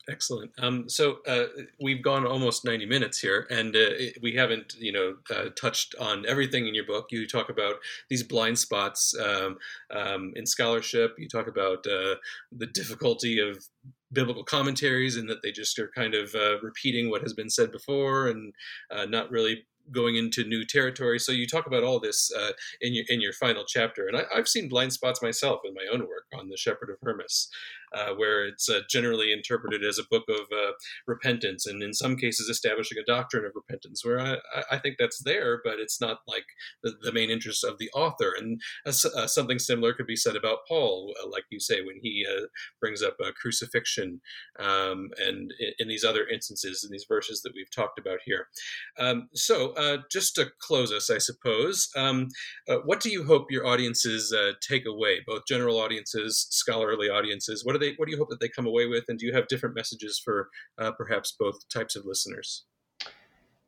Excellent. 0.09 0.51
Um, 0.59 0.89
so 0.89 1.19
uh, 1.27 1.45
we've 1.79 2.03
gone 2.03 2.25
almost 2.25 2.65
90 2.65 2.85
minutes 2.87 3.19
here, 3.19 3.47
and 3.49 3.75
uh, 3.75 3.89
we 4.21 4.33
haven't, 4.33 4.73
you 4.79 4.91
know, 4.91 5.15
uh, 5.33 5.49
touched 5.49 5.95
on 5.99 6.25
everything 6.27 6.67
in 6.67 6.73
your 6.73 6.85
book. 6.85 7.07
You 7.11 7.27
talk 7.27 7.49
about 7.49 7.75
these 8.09 8.23
blind 8.23 8.57
spots 8.57 9.15
um, 9.17 9.57
um, 9.91 10.33
in 10.35 10.45
scholarship. 10.45 11.15
You 11.17 11.29
talk 11.29 11.47
about 11.47 11.85
uh, 11.85 12.15
the 12.51 12.67
difficulty 12.73 13.39
of 13.39 13.63
biblical 14.13 14.43
commentaries 14.43 15.17
and 15.17 15.29
that 15.29 15.41
they 15.41 15.51
just 15.51 15.77
are 15.79 15.91
kind 15.95 16.13
of 16.13 16.33
uh, 16.35 16.59
repeating 16.61 17.09
what 17.09 17.21
has 17.21 17.33
been 17.33 17.49
said 17.49 17.71
before 17.71 18.27
and 18.27 18.53
uh, 18.91 19.05
not 19.05 19.31
really 19.31 19.65
going 19.91 20.15
into 20.15 20.43
new 20.43 20.65
territory. 20.65 21.19
So 21.19 21.31
you 21.31 21.47
talk 21.47 21.67
about 21.67 21.83
all 21.83 21.99
this 21.99 22.31
uh, 22.31 22.51
in 22.81 22.93
your 22.93 23.05
in 23.09 23.21
your 23.21 23.33
final 23.33 23.63
chapter, 23.67 24.07
and 24.07 24.17
I, 24.17 24.23
have 24.35 24.47
seen 24.47 24.69
blind 24.69 24.93
spots 24.93 25.21
myself 25.21 25.61
in 25.65 25.73
my 25.73 25.85
own 25.91 26.01
work 26.01 26.25
on 26.33 26.49
the 26.49 26.57
Shepherd 26.57 26.89
of 26.89 26.97
Hermas, 27.01 27.49
uh, 27.93 28.13
where 28.15 28.45
it's 28.45 28.69
uh, 28.69 28.81
generally 28.89 29.31
interpreted 29.31 29.83
as 29.83 29.99
a 29.99 30.03
book 30.09 30.23
of 30.29 30.45
uh, 30.51 30.71
repentance, 31.07 31.65
and 31.65 31.83
in 31.83 31.93
some 31.93 32.15
cases 32.15 32.49
establishing 32.49 32.97
a 32.97 33.05
doctrine 33.05 33.45
of 33.45 33.51
repentance. 33.55 34.05
Where 34.05 34.19
I, 34.19 34.37
I 34.71 34.77
think 34.77 34.95
that's 34.97 35.21
there, 35.23 35.61
but 35.63 35.79
it's 35.79 35.99
not 35.99 36.19
like 36.27 36.45
the, 36.83 36.93
the 37.01 37.11
main 37.11 37.29
interest 37.29 37.63
of 37.63 37.77
the 37.77 37.89
author. 37.91 38.33
And 38.37 38.61
uh, 38.85 38.91
something 38.91 39.59
similar 39.59 39.93
could 39.93 40.07
be 40.07 40.15
said 40.15 40.35
about 40.35 40.59
Paul, 40.67 41.13
uh, 41.21 41.29
like 41.29 41.45
you 41.49 41.59
say, 41.59 41.81
when 41.81 41.99
he 42.01 42.25
brings 42.79 43.01
up 43.01 43.15
a 43.19 43.31
crucifixion, 43.33 44.21
um, 44.59 45.09
and 45.17 45.53
in, 45.59 45.73
in, 45.79 45.87
these 45.87 46.03
other 46.03 46.27
instances, 46.27 46.83
in 46.83 46.91
these 46.91 47.05
verses 47.07 47.41
that 47.41 47.53
we've 47.53 47.71
talked 47.71 47.99
about 47.99 48.19
here. 48.25 48.47
Um, 48.97 49.29
so 49.33 49.73
uh, 49.81 49.97
just 50.11 50.35
to 50.35 50.45
close 50.59 50.91
us, 50.91 51.09
I 51.09 51.17
suppose, 51.17 51.89
um, 51.95 52.27
uh, 52.69 52.77
what 52.85 52.99
do 52.99 53.09
you 53.09 53.23
hope 53.23 53.51
your 53.51 53.65
audiences 53.65 54.31
uh, 54.31 54.51
take 54.61 54.85
away, 54.85 55.21
both 55.25 55.47
general 55.47 55.79
audiences, 55.79 56.47
scholarly 56.51 57.09
audiences? 57.09 57.65
What 57.65 57.73
do 57.73 57.79
they? 57.79 57.93
What 57.97 58.05
do 58.05 58.11
you 58.11 58.17
hope 58.17 58.29
that 58.29 58.39
they 58.39 58.49
come 58.49 58.67
away 58.67 58.85
with? 58.85 59.05
And 59.07 59.17
do 59.17 59.25
you 59.25 59.33
have 59.33 59.47
different 59.47 59.75
messages 59.75 60.21
for 60.23 60.49
uh, 60.77 60.91
perhaps 60.91 61.35
both 61.37 61.67
types 61.69 61.95
of 61.95 62.05
listeners? 62.05 62.65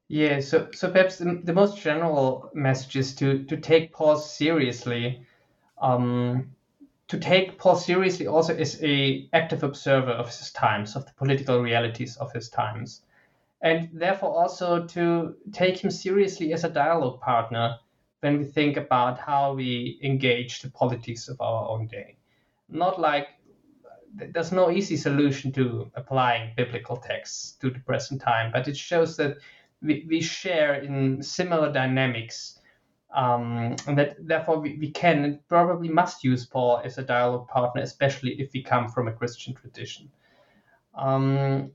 Yeah, 0.08 0.40
so 0.42 0.70
so 0.74 0.92
perhaps 0.92 1.18
the, 1.18 1.42
the 1.44 1.54
most 1.54 1.82
general 1.82 2.52
message 2.54 2.96
is 2.96 3.16
to 3.16 3.44
to 3.46 3.58
take 3.58 3.92
Paul 3.92 4.18
seriously. 4.18 5.26
Um, 5.82 6.52
to 7.10 7.20
take 7.20 7.58
Paul 7.58 7.76
seriously 7.76 8.28
also 8.28 8.56
as 8.56 8.82
a 8.82 9.28
active 9.34 9.64
observer 9.64 10.12
of 10.12 10.28
his 10.28 10.52
times, 10.52 10.96
of 10.96 11.06
the 11.06 11.12
political 11.14 11.62
realities 11.62 12.18
of 12.18 12.32
his 12.32 12.50
times, 12.50 13.02
and 13.64 13.90
therefore 13.94 14.38
also 14.38 14.86
to 14.86 15.36
take 15.54 15.78
him 15.78 15.90
seriously 15.90 16.54
as 16.54 16.66
a 16.66 16.70
dialogue 16.70 17.22
partner 17.22 17.78
when 18.20 18.38
we 18.38 18.44
think 18.44 18.78
about 18.78 19.18
how 19.18 19.54
we 19.54 20.00
engage 20.04 20.62
the 20.62 20.70
politics 20.70 21.30
of 21.30 21.40
our 21.40 21.70
own 21.70 21.88
day. 21.88 22.18
Not 22.70 23.00
like 23.00 23.28
there's 24.14 24.52
no 24.52 24.70
easy 24.70 24.98
solution 24.98 25.52
to 25.54 25.90
applying 25.96 26.52
biblical 26.58 26.98
texts 26.98 27.54
to 27.62 27.70
the 27.70 27.80
present 27.80 28.22
time, 28.22 28.52
but 28.52 28.68
it 28.68 28.78
shows 28.78 29.16
that 29.18 29.38
we, 29.82 30.06
we 30.10 30.22
share 30.22 30.76
in 30.76 31.24
similar 31.24 31.72
dynamics. 31.72 32.60
Um, 33.16 33.76
and 33.88 33.98
that 33.98 34.16
therefore 34.20 34.60
we, 34.60 34.78
we 34.78 34.90
can 34.92 35.24
and 35.24 35.48
probably 35.48 35.88
must 35.88 36.24
use 36.24 36.46
Paul 36.46 36.82
as 36.84 36.98
a 36.98 37.04
dialogue 37.04 37.48
partner, 37.48 37.82
especially 37.82 38.32
if 38.42 38.52
we 38.54 38.64
come 38.64 38.90
from 38.90 39.08
a 39.08 39.14
Christian 39.14 39.54
tradition. 39.54 40.10
Um, 40.96 41.72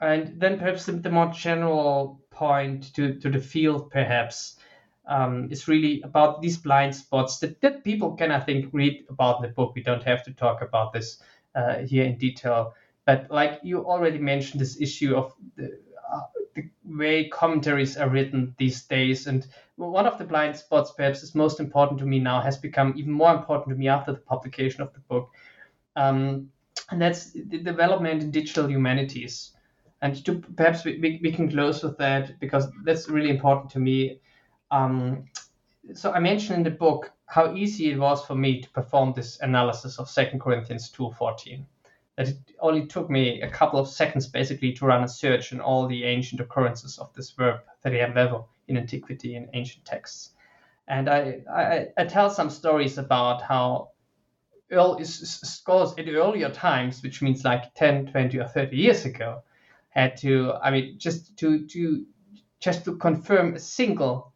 and 0.00 0.40
then 0.40 0.58
perhaps 0.58 0.86
the, 0.86 0.92
the, 0.92 1.10
more 1.10 1.32
general 1.32 2.20
point 2.30 2.94
to, 2.94 3.14
to 3.14 3.30
the 3.30 3.40
field, 3.40 3.90
perhaps, 3.90 4.56
um, 5.06 5.48
is 5.50 5.66
really 5.66 6.02
about 6.02 6.40
these 6.40 6.56
blind 6.56 6.94
spots 6.94 7.38
that, 7.38 7.60
that 7.62 7.82
people 7.82 8.14
can, 8.14 8.30
I 8.30 8.40
think, 8.40 8.68
read 8.72 9.04
about 9.08 9.36
in 9.36 9.42
the 9.42 9.54
book. 9.54 9.72
We 9.74 9.82
don't 9.82 10.04
have 10.04 10.24
to 10.24 10.32
talk 10.32 10.62
about 10.62 10.92
this 10.92 11.20
uh, 11.54 11.78
here 11.78 12.04
in 12.04 12.18
detail. 12.18 12.74
But 13.06 13.30
like 13.30 13.60
you 13.62 13.84
already 13.84 14.18
mentioned, 14.18 14.60
this 14.60 14.80
issue 14.80 15.16
of 15.16 15.32
the, 15.56 15.80
uh, 16.12 16.20
the 16.54 16.68
way 16.84 17.28
commentaries 17.28 17.96
are 17.96 18.08
written 18.08 18.54
these 18.58 18.82
days, 18.82 19.26
and 19.26 19.46
one 19.76 20.06
of 20.06 20.18
the 20.18 20.24
blind 20.24 20.56
spots, 20.56 20.92
perhaps, 20.96 21.22
is 21.22 21.34
most 21.34 21.58
important 21.58 21.98
to 22.00 22.06
me 22.06 22.18
now, 22.18 22.40
has 22.40 22.58
become 22.58 22.92
even 22.96 23.12
more 23.12 23.32
important 23.32 23.70
to 23.70 23.78
me 23.78 23.88
after 23.88 24.12
the 24.12 24.18
publication 24.18 24.82
of 24.82 24.92
the 24.92 25.00
book, 25.00 25.30
um, 25.96 26.50
and 26.90 27.00
that's 27.00 27.32
the 27.32 27.58
development 27.58 28.22
in 28.22 28.30
digital 28.30 28.68
humanities. 28.68 29.52
And 30.00 30.24
to, 30.24 30.40
perhaps 30.56 30.84
we, 30.84 30.98
we, 31.00 31.20
we, 31.22 31.32
can 31.32 31.50
close 31.50 31.82
with 31.82 31.98
that 31.98 32.38
because 32.38 32.68
that's 32.84 33.08
really 33.08 33.30
important 33.30 33.70
to 33.70 33.80
me. 33.80 34.20
Um, 34.70 35.24
so 35.94 36.12
I 36.12 36.20
mentioned 36.20 36.58
in 36.58 36.62
the 36.62 36.78
book 36.78 37.12
how 37.26 37.54
easy 37.54 37.90
it 37.90 37.98
was 37.98 38.24
for 38.24 38.34
me 38.34 38.60
to 38.60 38.70
perform 38.70 39.12
this 39.14 39.40
analysis 39.40 39.98
of 39.98 40.10
2 40.10 40.38
Corinthians 40.38 40.90
2.14. 40.90 41.64
That 42.16 42.28
it 42.28 42.36
only 42.60 42.86
took 42.86 43.10
me 43.10 43.42
a 43.42 43.50
couple 43.50 43.78
of 43.80 43.88
seconds 43.88 44.26
basically 44.26 44.72
to 44.74 44.86
run 44.86 45.04
a 45.04 45.08
search 45.08 45.52
in 45.52 45.60
all 45.60 45.86
the 45.86 46.04
ancient 46.04 46.40
occurrences 46.40 46.98
of 46.98 47.12
this 47.14 47.30
verb, 47.30 47.60
thriambeuo, 47.84 48.46
in 48.68 48.76
antiquity 48.76 49.34
in 49.34 49.48
ancient 49.52 49.84
texts. 49.84 50.30
And 50.86 51.08
I, 51.08 51.40
I, 51.52 51.88
I 51.96 52.04
tell 52.04 52.30
some 52.30 52.50
stories 52.50 52.98
about 52.98 53.42
how 53.42 53.90
early, 54.70 55.04
scores 55.04 55.94
at 55.98 56.08
earlier 56.08 56.50
times, 56.50 57.02
which 57.02 57.20
means 57.20 57.44
like 57.44 57.74
10, 57.74 58.06
20, 58.06 58.38
or 58.38 58.46
30 58.46 58.76
years 58.76 59.04
ago, 59.04 59.42
had 59.88 60.16
to, 60.18 60.54
I 60.62 60.70
mean, 60.70 60.98
just 60.98 61.36
to, 61.38 61.66
to 61.66 62.04
just 62.60 62.84
to 62.84 62.96
confirm 62.96 63.54
a 63.54 63.58
single 63.58 64.32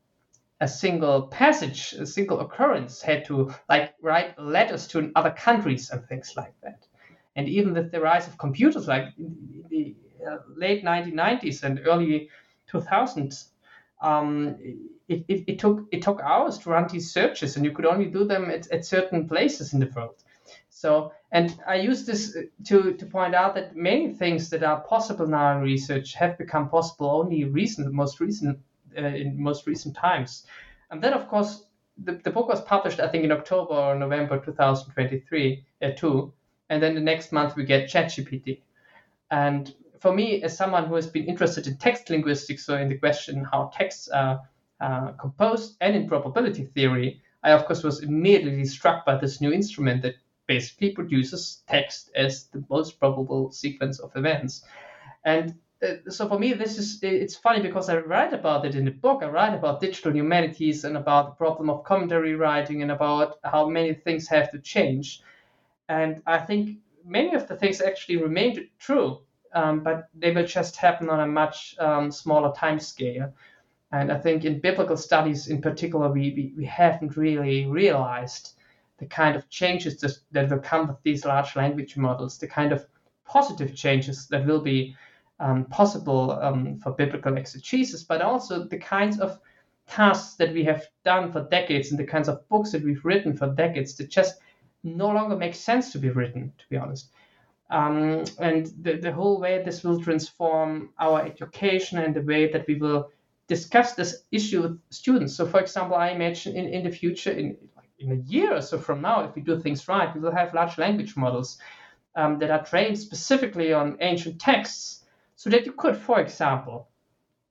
a 0.62 0.68
single 0.68 1.22
passage, 1.22 1.92
a 1.94 2.06
single 2.06 2.38
occurrence, 2.38 3.02
had 3.02 3.24
to 3.24 3.52
like 3.68 3.94
write 4.00 4.38
letters 4.38 4.86
to 4.86 5.10
other 5.16 5.32
countries 5.32 5.90
and 5.90 6.06
things 6.06 6.34
like 6.36 6.54
that. 6.62 6.86
And 7.34 7.48
even 7.48 7.74
with 7.74 7.90
the 7.90 8.00
rise 8.00 8.28
of 8.28 8.38
computers, 8.38 8.86
like 8.86 9.06
in 9.18 9.64
the 9.68 9.96
uh, 10.24 10.36
late 10.56 10.84
1990s 10.84 11.64
and 11.64 11.80
early 11.84 12.28
2000s, 12.70 13.48
um, 14.02 14.56
it, 15.08 15.24
it, 15.26 15.44
it, 15.48 15.58
took 15.58 15.86
it 15.90 16.00
took 16.00 16.20
hours 16.20 16.58
to 16.58 16.70
run 16.70 16.86
these 16.86 17.12
searches, 17.12 17.56
and 17.56 17.64
you 17.64 17.72
could 17.72 17.86
only 17.86 18.06
do 18.06 18.24
them 18.24 18.48
at, 18.48 18.70
at 18.70 18.84
certain 18.84 19.28
places 19.28 19.72
in 19.72 19.80
the 19.80 19.90
world. 19.96 20.22
So, 20.74 21.12
and 21.30 21.60
I 21.66 21.76
use 21.76 22.06
this 22.06 22.36
to, 22.64 22.94
to 22.94 23.06
point 23.06 23.34
out 23.34 23.54
that 23.54 23.76
many 23.76 24.14
things 24.14 24.48
that 24.50 24.64
are 24.64 24.80
possible 24.80 25.26
now 25.26 25.56
in 25.56 25.62
research 25.62 26.14
have 26.14 26.38
become 26.38 26.70
possible 26.70 27.10
only 27.10 27.44
recent, 27.44 27.92
most 27.92 28.20
recent 28.20 28.58
uh, 28.96 29.02
in 29.02 29.40
most 29.40 29.66
recent 29.66 29.94
times. 29.94 30.46
And 30.90 31.02
then, 31.02 31.12
of 31.12 31.28
course, 31.28 31.66
the, 32.02 32.12
the 32.12 32.30
book 32.30 32.48
was 32.48 32.62
published, 32.62 33.00
I 33.00 33.08
think, 33.08 33.22
in 33.22 33.32
October 33.32 33.74
or 33.74 33.94
November 33.94 34.40
2023, 34.40 35.64
uh, 35.82 35.90
too. 35.90 36.32
And 36.70 36.82
then 36.82 36.94
the 36.94 37.00
next 37.02 37.32
month 37.32 37.54
we 37.54 37.64
get 37.64 37.90
ChatGPT. 37.90 38.62
And 39.30 39.74
for 40.00 40.12
me, 40.12 40.42
as 40.42 40.56
someone 40.56 40.86
who 40.86 40.94
has 40.94 41.06
been 41.06 41.26
interested 41.26 41.66
in 41.66 41.76
text 41.76 42.08
linguistics, 42.08 42.64
so 42.64 42.76
in 42.78 42.88
the 42.88 42.98
question 42.98 43.44
how 43.44 43.70
texts 43.74 44.08
are 44.08 44.40
uh, 44.80 45.12
composed 45.12 45.76
and 45.82 45.94
in 45.94 46.08
probability 46.08 46.64
theory, 46.64 47.20
I, 47.42 47.50
of 47.50 47.66
course, 47.66 47.82
was 47.82 48.02
immediately 48.02 48.64
struck 48.64 49.04
by 49.04 49.18
this 49.18 49.40
new 49.40 49.52
instrument 49.52 50.00
that 50.02 50.14
basically 50.54 50.90
produces 50.90 51.62
text 51.66 52.10
as 52.14 52.32
the 52.52 52.62
most 52.68 53.00
probable 53.00 53.50
sequence 53.50 53.96
of 54.00 54.10
events. 54.16 54.64
And 55.24 55.54
uh, 55.82 56.10
so 56.16 56.28
for 56.28 56.38
me, 56.38 56.52
this 56.52 56.78
is 56.78 57.02
it's 57.02 57.36
funny 57.46 57.60
because 57.68 57.88
I 57.88 57.96
write 57.98 58.34
about 58.40 58.66
it 58.66 58.74
in 58.74 58.84
the 58.84 58.96
book. 59.06 59.22
I 59.22 59.28
write 59.28 59.54
about 59.54 59.80
digital 59.80 60.12
humanities 60.14 60.84
and 60.84 60.96
about 60.96 61.24
the 61.26 61.36
problem 61.44 61.70
of 61.70 61.84
commentary 61.84 62.34
writing 62.34 62.82
and 62.82 62.90
about 62.90 63.30
how 63.44 63.62
many 63.68 63.94
things 63.94 64.28
have 64.28 64.50
to 64.50 64.58
change. 64.58 65.22
And 65.88 66.22
I 66.26 66.38
think 66.48 66.62
many 67.04 67.34
of 67.34 67.48
the 67.48 67.56
things 67.56 67.80
actually 67.80 68.18
remain 68.28 68.68
true, 68.78 69.08
um, 69.54 69.80
but 69.86 70.08
they 70.22 70.32
will 70.34 70.46
just 70.46 70.76
happen 70.76 71.08
on 71.08 71.20
a 71.20 71.26
much 71.26 71.76
um, 71.78 72.12
smaller 72.12 72.52
time 72.64 72.80
scale. 72.80 73.32
And 73.90 74.12
I 74.12 74.18
think 74.18 74.44
in 74.44 74.60
biblical 74.60 74.96
studies, 74.96 75.48
in 75.48 75.60
particular, 75.60 76.08
we, 76.08 76.24
we, 76.36 76.44
we 76.56 76.64
haven't 76.64 77.16
really 77.16 77.66
realized 77.66 78.54
the 79.02 79.08
kind 79.08 79.34
of 79.34 79.48
changes 79.50 79.98
that, 80.00 80.16
that 80.30 80.48
will 80.48 80.60
come 80.60 80.86
with 80.86 81.02
these 81.02 81.24
large 81.24 81.56
language 81.56 81.96
models, 81.96 82.38
the 82.38 82.46
kind 82.46 82.72
of 82.72 82.86
positive 83.26 83.74
changes 83.74 84.28
that 84.28 84.46
will 84.46 84.60
be 84.60 84.96
um, 85.40 85.64
possible 85.64 86.30
um, 86.40 86.78
for 86.78 86.92
biblical 86.92 87.36
exegesis, 87.36 88.04
but 88.04 88.22
also 88.22 88.62
the 88.64 88.78
kinds 88.78 89.18
of 89.18 89.40
tasks 89.88 90.36
that 90.36 90.52
we 90.52 90.62
have 90.62 90.86
done 91.04 91.32
for 91.32 91.48
decades 91.50 91.90
and 91.90 91.98
the 91.98 92.04
kinds 92.04 92.28
of 92.28 92.48
books 92.48 92.70
that 92.70 92.84
we've 92.84 93.04
written 93.04 93.36
for 93.36 93.48
decades 93.48 93.96
that 93.96 94.08
just 94.08 94.36
no 94.84 95.08
longer 95.08 95.36
make 95.36 95.54
sense 95.54 95.90
to 95.90 95.98
be 95.98 96.10
written, 96.10 96.52
to 96.58 96.64
be 96.70 96.76
honest. 96.76 97.10
Um, 97.70 98.24
and 98.38 98.66
the, 98.82 98.98
the 98.98 99.12
whole 99.12 99.40
way 99.40 99.62
this 99.64 99.82
will 99.82 100.00
transform 100.00 100.90
our 101.00 101.24
education 101.24 101.98
and 101.98 102.14
the 102.14 102.22
way 102.22 102.52
that 102.52 102.68
we 102.68 102.76
will 102.76 103.10
discuss 103.48 103.94
this 103.94 104.22
issue 104.30 104.62
with 104.62 104.80
students. 104.90 105.34
So, 105.34 105.46
for 105.46 105.60
example, 105.60 105.96
I 105.96 106.10
imagine 106.10 106.54
in, 106.54 106.66
in 106.68 106.84
the 106.84 106.90
future, 106.90 107.32
in, 107.32 107.56
in 108.02 108.12
a 108.12 108.22
year 108.30 108.54
or 108.56 108.62
so 108.62 108.78
from 108.78 109.00
now, 109.00 109.24
if 109.24 109.34
we 109.34 109.42
do 109.42 109.58
things 109.58 109.88
right, 109.88 110.14
we 110.14 110.20
will 110.20 110.34
have 110.34 110.54
large 110.54 110.78
language 110.78 111.16
models 111.16 111.58
um, 112.16 112.38
that 112.38 112.50
are 112.50 112.64
trained 112.64 112.98
specifically 112.98 113.72
on 113.72 113.96
ancient 114.00 114.40
texts 114.40 115.04
so 115.36 115.50
that 115.50 115.66
you 115.66 115.72
could, 115.72 115.96
for 115.96 116.20
example, 116.20 116.88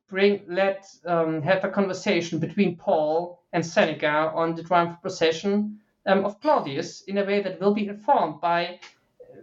bring 0.09 0.41
let 0.47 0.85
um, 1.05 1.41
have 1.41 1.63
a 1.63 1.69
conversation 1.69 2.37
between 2.37 2.75
Paul 2.75 3.41
and 3.53 3.65
Seneca 3.65 4.31
on 4.35 4.55
the 4.55 4.63
triumphal 4.63 4.97
procession 5.01 5.79
um, 6.05 6.25
of 6.25 6.39
Claudius 6.41 7.01
in 7.03 7.17
a 7.17 7.25
way 7.25 7.41
that 7.41 7.59
will 7.59 7.73
be 7.73 7.87
informed 7.87 8.41
by 8.41 8.65
uh, 8.65 9.37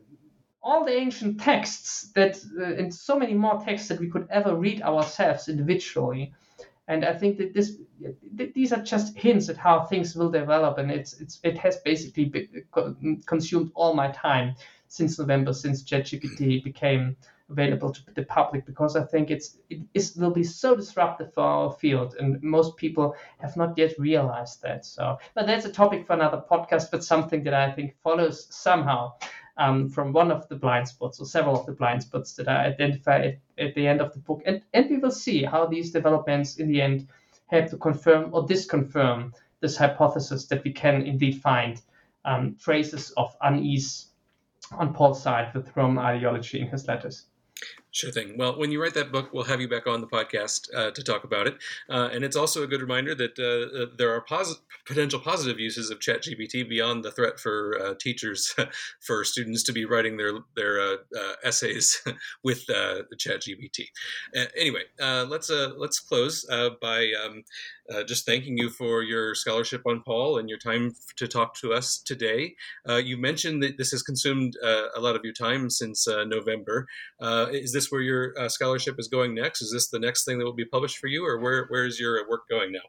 all 0.62 0.84
the 0.84 0.92
ancient 0.92 1.40
texts 1.40 2.12
that 2.14 2.38
uh, 2.58 2.64
and 2.64 2.94
so 2.94 3.18
many 3.18 3.34
more 3.34 3.62
texts 3.64 3.88
that 3.88 4.00
we 4.00 4.10
could 4.10 4.26
ever 4.30 4.54
read 4.54 4.82
ourselves 4.82 5.48
individually. 5.48 6.32
And 6.88 7.04
I 7.04 7.14
think 7.14 7.36
that 7.38 7.54
this 7.54 7.76
these 8.32 8.72
are 8.72 8.82
just 8.82 9.16
hints 9.16 9.48
at 9.48 9.56
how 9.56 9.84
things 9.84 10.16
will 10.16 10.30
develop, 10.30 10.78
and 10.78 10.90
it's 10.90 11.20
it's 11.20 11.38
it 11.44 11.58
has 11.58 11.76
basically 11.84 12.24
be, 12.24 12.48
consumed 13.26 13.70
all 13.74 13.94
my 13.94 14.10
time 14.10 14.54
since 14.88 15.18
November, 15.18 15.52
since 15.52 15.84
ChatGPT 15.84 16.64
became 16.64 17.16
available 17.50 17.92
to 17.92 18.00
the 18.14 18.22
public 18.24 18.66
because 18.66 18.96
I 18.96 19.04
think 19.04 19.30
it's 19.30 19.58
it 19.70 19.80
is, 19.94 20.16
will 20.16 20.30
be 20.30 20.44
so 20.44 20.74
disruptive 20.74 21.32
for 21.34 21.42
our 21.42 21.72
field, 21.72 22.14
and 22.18 22.42
most 22.42 22.76
people 22.76 23.14
have 23.38 23.56
not 23.56 23.76
yet 23.76 23.92
realized 23.98 24.62
that. 24.62 24.86
So, 24.86 25.18
but 25.34 25.46
that's 25.46 25.66
a 25.66 25.72
topic 25.72 26.06
for 26.06 26.14
another 26.14 26.42
podcast, 26.50 26.90
but 26.90 27.04
something 27.04 27.44
that 27.44 27.54
I 27.54 27.70
think 27.70 27.96
follows 28.02 28.46
somehow 28.50 29.12
um, 29.58 29.88
from 29.88 30.12
one 30.12 30.30
of 30.30 30.48
the 30.48 30.54
blind 30.54 30.88
spots 30.88 31.20
or 31.20 31.26
several 31.26 31.58
of 31.58 31.66
the 31.66 31.72
blind 31.72 32.02
spots 32.02 32.32
that 32.34 32.48
I 32.48 32.66
identified 32.66 33.40
at, 33.58 33.74
the 33.74 33.86
end 33.86 34.00
of 34.00 34.12
the 34.12 34.20
book, 34.20 34.42
and 34.46 34.62
and 34.72 34.88
we 34.88 34.98
will 34.98 35.10
see 35.10 35.42
how 35.42 35.66
these 35.66 35.90
developments 35.90 36.56
in 36.56 36.68
the 36.68 36.80
end 36.80 37.08
have 37.46 37.68
to 37.70 37.76
confirm 37.76 38.30
or 38.32 38.46
disconfirm 38.46 39.32
this 39.60 39.76
hypothesis 39.76 40.46
that 40.46 40.62
we 40.64 40.72
can 40.72 41.02
indeed 41.02 41.40
find 41.40 41.80
um, 42.24 42.56
traces 42.60 43.10
of 43.16 43.36
unease 43.42 44.10
on 44.72 44.94
Paul's 44.94 45.22
side 45.22 45.52
with 45.54 45.74
Roman 45.76 46.04
ideology 46.04 46.60
in 46.60 46.68
his 46.68 46.86
letters. 46.86 47.26
Sure 47.90 48.10
thing. 48.10 48.36
Well, 48.36 48.58
when 48.58 48.70
you 48.70 48.82
write 48.82 48.92
that 48.94 49.12
book, 49.12 49.32
we'll 49.32 49.44
have 49.44 49.62
you 49.62 49.68
back 49.68 49.86
on 49.86 50.02
the 50.02 50.06
podcast 50.06 50.68
uh, 50.76 50.90
to 50.90 51.02
talk 51.02 51.24
about 51.24 51.46
it. 51.46 51.56
Uh, 51.88 52.10
and 52.12 52.22
it's 52.22 52.36
also 52.36 52.62
a 52.62 52.66
good 52.66 52.82
reminder 52.82 53.14
that 53.14 53.38
uh, 53.38 53.82
uh 53.82 53.86
there 53.96 54.14
are 54.14 54.24
potential 54.86 55.18
positive 55.18 55.58
uses 55.58 55.88
of 55.90 55.98
ChatGPT 55.98 56.68
beyond 56.68 57.02
the 57.02 57.10
threat 57.10 57.40
for 57.40 57.80
uh, 57.80 57.94
teachers 57.98 58.54
for 59.00 59.24
students 59.24 59.62
to 59.64 59.72
be 59.72 59.86
writing 59.86 60.18
their 60.18 60.32
their 60.54 60.80
uh, 60.80 60.96
essays 61.42 62.02
with 62.44 62.66
ChatGPT. 62.66 63.86
anyway, 64.56 64.82
let's 65.00 65.50
let's 65.50 65.98
close 65.98 66.44
by 66.82 67.10
um, 67.24 67.42
just 68.06 68.26
thanking 68.26 68.58
you 68.58 68.68
for 68.68 69.02
your 69.02 69.34
scholarship 69.34 69.82
on 69.86 70.02
Paul 70.02 70.36
and 70.36 70.48
your 70.48 70.58
time 70.58 70.94
to 71.16 71.26
talk 71.26 71.54
to 71.56 71.72
us 71.72 71.98
today. 71.98 72.54
You 72.86 73.16
mentioned 73.16 73.62
that 73.62 73.78
this 73.78 73.92
has 73.92 74.02
consumed 74.02 74.56
a 74.62 75.00
lot 75.00 75.16
of 75.16 75.22
your 75.24 75.32
time 75.32 75.70
since 75.70 76.06
November. 76.06 76.86
Is 77.50 77.72
this 77.78 77.90
where 77.92 78.00
your 78.00 78.34
uh, 78.38 78.48
scholarship 78.48 78.96
is 78.98 79.08
going 79.08 79.34
next? 79.34 79.62
Is 79.62 79.70
this 79.72 79.88
the 79.88 79.98
next 79.98 80.24
thing 80.24 80.38
that 80.38 80.44
will 80.44 80.60
be 80.64 80.64
published 80.64 80.98
for 80.98 81.06
you, 81.06 81.24
or 81.24 81.38
where, 81.38 81.66
where 81.68 81.86
is 81.86 82.00
your 82.00 82.28
work 82.28 82.48
going 82.48 82.72
now? 82.72 82.86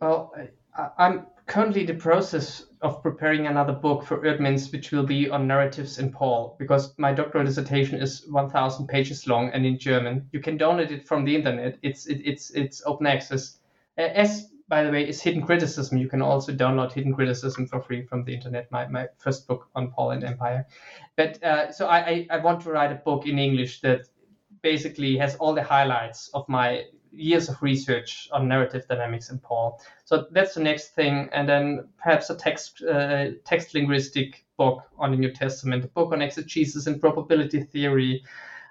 Well, 0.00 0.32
I, 0.76 1.06
am 1.06 1.26
currently 1.46 1.82
in 1.82 1.86
the 1.86 1.94
process 1.94 2.66
of 2.82 3.02
preparing 3.02 3.46
another 3.46 3.72
book 3.72 4.04
for 4.04 4.18
Eerdmans, 4.18 4.72
which 4.72 4.90
will 4.92 5.06
be 5.06 5.30
on 5.30 5.46
narratives 5.46 5.98
in 5.98 6.12
Paul, 6.12 6.56
because 6.58 6.94
my 6.98 7.12
doctoral 7.12 7.44
dissertation 7.44 8.00
is 8.00 8.26
1,000 8.28 8.86
pages 8.86 9.26
long 9.26 9.50
and 9.50 9.64
in 9.64 9.78
German. 9.78 10.28
You 10.32 10.40
can 10.40 10.58
download 10.58 10.90
it 10.90 11.06
from 11.06 11.24
the 11.24 11.34
internet. 11.34 11.78
It's 11.82 12.06
it, 12.06 12.20
it's 12.24 12.50
it's 12.50 12.82
open 12.86 13.06
access 13.06 13.58
as 13.96 14.50
by 14.68 14.82
the 14.82 14.90
way, 14.90 15.08
is 15.08 15.22
Hidden 15.22 15.42
Criticism. 15.42 15.98
You 15.98 16.08
can 16.08 16.20
also 16.20 16.52
download 16.52 16.92
Hidden 16.92 17.14
Criticism 17.14 17.66
for 17.66 17.80
free 17.80 18.02
from 18.02 18.24
the 18.24 18.34
internet. 18.34 18.70
My, 18.70 18.86
my 18.86 19.08
first 19.18 19.48
book 19.48 19.68
on 19.74 19.90
Paul 19.90 20.10
and 20.10 20.24
Empire. 20.24 20.66
But 21.16 21.42
uh, 21.42 21.72
so 21.72 21.86
I, 21.86 21.98
I, 21.98 22.26
I 22.30 22.36
want 22.38 22.60
to 22.62 22.70
write 22.70 22.92
a 22.92 22.96
book 22.96 23.26
in 23.26 23.38
English 23.38 23.80
that 23.80 24.08
basically 24.62 25.16
has 25.16 25.36
all 25.36 25.54
the 25.54 25.62
highlights 25.62 26.30
of 26.34 26.48
my 26.48 26.84
years 27.10 27.48
of 27.48 27.62
research 27.62 28.28
on 28.32 28.48
narrative 28.48 28.86
dynamics 28.88 29.30
in 29.30 29.38
Paul. 29.38 29.80
So 30.04 30.26
that's 30.30 30.54
the 30.54 30.60
next 30.60 30.94
thing, 30.94 31.28
and 31.32 31.48
then 31.48 31.88
perhaps 31.96 32.28
a 32.28 32.34
text 32.34 32.82
uh, 32.82 33.30
text 33.44 33.74
linguistic 33.74 34.44
book 34.58 34.82
on 34.98 35.12
the 35.12 35.16
New 35.16 35.32
Testament, 35.32 35.84
a 35.84 35.88
book 35.88 36.12
on 36.12 36.20
exegesis 36.20 36.86
and 36.86 37.00
probability 37.00 37.62
theory. 37.62 38.22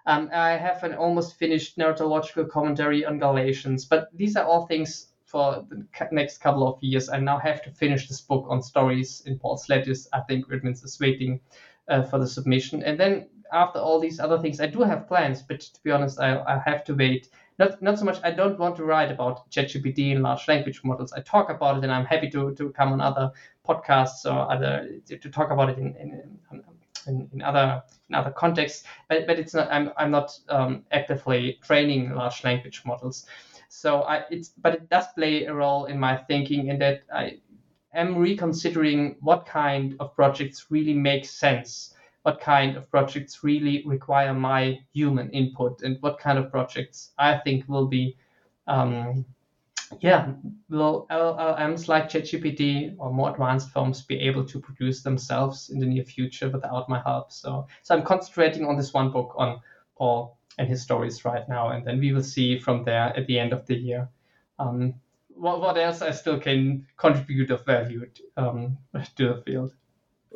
Um, 0.05 0.29
I 0.33 0.51
have 0.51 0.83
an 0.83 0.93
almost 0.93 1.37
finished 1.37 1.77
narratological 1.77 2.49
commentary 2.49 3.05
on 3.05 3.19
Galatians, 3.19 3.85
but 3.85 4.09
these 4.15 4.35
are 4.35 4.45
all 4.45 4.65
things 4.67 5.07
for 5.27 5.65
the 5.69 5.85
next 6.11 6.37
couple 6.39 6.65
of 6.65 6.81
years. 6.81 7.09
I 7.09 7.19
now 7.19 7.37
have 7.37 7.61
to 7.63 7.69
finish 7.69 8.07
this 8.07 8.21
book 8.21 8.45
on 8.49 8.63
stories 8.63 9.21
in 9.25 9.37
Paul's 9.37 9.67
letters. 9.67 10.07
I 10.13 10.21
think 10.21 10.47
Eerdmans 10.47 10.83
is 10.85 10.97
waiting 10.99 11.41
uh, 11.89 12.03
for 12.03 12.17
the 12.17 12.27
submission. 12.27 12.81
And 12.81 12.97
then 12.97 13.27
after 13.51 13.79
all 13.79 13.99
these 13.99 14.21
other 14.21 14.39
things, 14.39 14.61
I 14.61 14.67
do 14.67 14.81
have 14.83 15.07
plans, 15.07 15.41
but 15.41 15.59
to 15.59 15.83
be 15.83 15.91
honest, 15.91 16.19
I, 16.19 16.41
I 16.43 16.61
have 16.65 16.85
to 16.85 16.95
wait. 16.95 17.29
Not, 17.59 17.81
not 17.81 17.99
so 17.99 18.05
much, 18.05 18.19
I 18.23 18.31
don't 18.31 18.57
want 18.57 18.77
to 18.77 18.85
write 18.85 19.11
about 19.11 19.51
ChatGPT 19.51 20.13
and 20.13 20.23
large 20.23 20.47
language 20.47 20.81
models. 20.85 21.11
I 21.11 21.19
talk 21.21 21.49
about 21.49 21.77
it 21.77 21.83
and 21.83 21.91
I'm 21.91 22.05
happy 22.05 22.29
to, 22.29 22.55
to 22.55 22.69
come 22.69 22.93
on 22.93 23.01
other 23.01 23.31
podcasts 23.67 24.25
or 24.25 24.49
other 24.49 24.87
to, 25.07 25.17
to 25.17 25.29
talk 25.29 25.51
about 25.51 25.71
it 25.71 25.77
in, 25.77 25.93
in, 25.95 26.39
in, 27.07 27.29
in, 27.33 27.41
other 27.41 27.83
in 28.09 28.15
other 28.15 28.31
contexts. 28.31 28.83
But, 29.09 29.27
but 29.27 29.39
it's 29.39 29.53
not 29.53 29.69
I'm, 29.71 29.91
I'm 29.97 30.11
not 30.11 30.37
um, 30.49 30.83
actively 30.91 31.59
training 31.63 32.13
large 32.13 32.43
language 32.43 32.83
models. 32.85 33.25
So 33.69 34.02
I, 34.03 34.23
it's 34.30 34.49
but 34.49 34.73
it 34.73 34.89
does 34.89 35.06
play 35.15 35.45
a 35.45 35.53
role 35.53 35.85
in 35.85 35.99
my 35.99 36.18
thinking 36.18 36.68
in 36.68 36.80
that 36.80 37.03
I 37.14 37.39
am 37.94 38.18
reconsidering 38.18 39.18
what 39.19 39.45
kind 39.45 39.95
of 39.99 40.15
projects 40.15 40.68
really 40.69 40.94
make 40.94 41.26
sense, 41.26 41.94
what 42.23 42.39
kind 42.39 42.77
of 42.77 42.89
projects 42.89 43.44
really 43.44 43.84
require 43.85 44.34
my 44.34 44.80
human 44.94 45.30
input, 45.31 45.81
and 45.81 45.98
what 46.02 46.19
kind 46.19 46.38
of 46.38 46.52
projects 46.52 47.11
I 47.18 47.38
think 47.38 47.68
will 47.68 47.88
be, 47.88 48.15
um, 48.68 49.26
yeah, 49.99 50.34
will 50.69 51.07
LLMs 51.10 51.88
like 51.88 52.10
ChatGPT 52.10 52.95
or 52.98 53.11
more 53.11 53.31
advanced 53.31 53.69
forms 53.69 54.02
be 54.02 54.19
able 54.19 54.45
to 54.45 54.60
produce 54.60 55.03
themselves 55.03 55.69
in 55.69 55.80
the 55.80 55.85
near 55.85 56.03
future 56.03 56.49
without 56.49 56.88
my 56.89 57.02
help? 57.02 57.31
So, 57.31 57.68
so 57.81 57.95
I'm 57.95 58.03
concentrating 58.03 58.65
on 58.65 58.77
this 58.77 58.94
one 58.94 59.11
book 59.11 59.34
on 59.38 59.60
Paul 59.98 60.38
and 60.57 60.67
his 60.67 60.81
stories 60.81 61.23
right 61.25 61.47
now. 61.47 61.69
And 61.69 61.85
then 61.85 61.99
we 61.99 62.13
will 62.13 62.23
see 62.23 62.57
from 62.57 62.84
there 62.84 63.15
at 63.15 63.27
the 63.27 63.39
end 63.39 63.53
of 63.53 63.65
the 63.65 63.75
year 63.75 64.09
um, 64.59 64.93
what, 65.27 65.61
what 65.61 65.77
else 65.77 66.01
I 66.01 66.11
still 66.11 66.39
can 66.39 66.85
contribute 66.97 67.51
of 67.51 67.65
value 67.65 68.09
um, 68.38 68.77
to 69.15 69.27
the 69.27 69.43
field. 69.45 69.73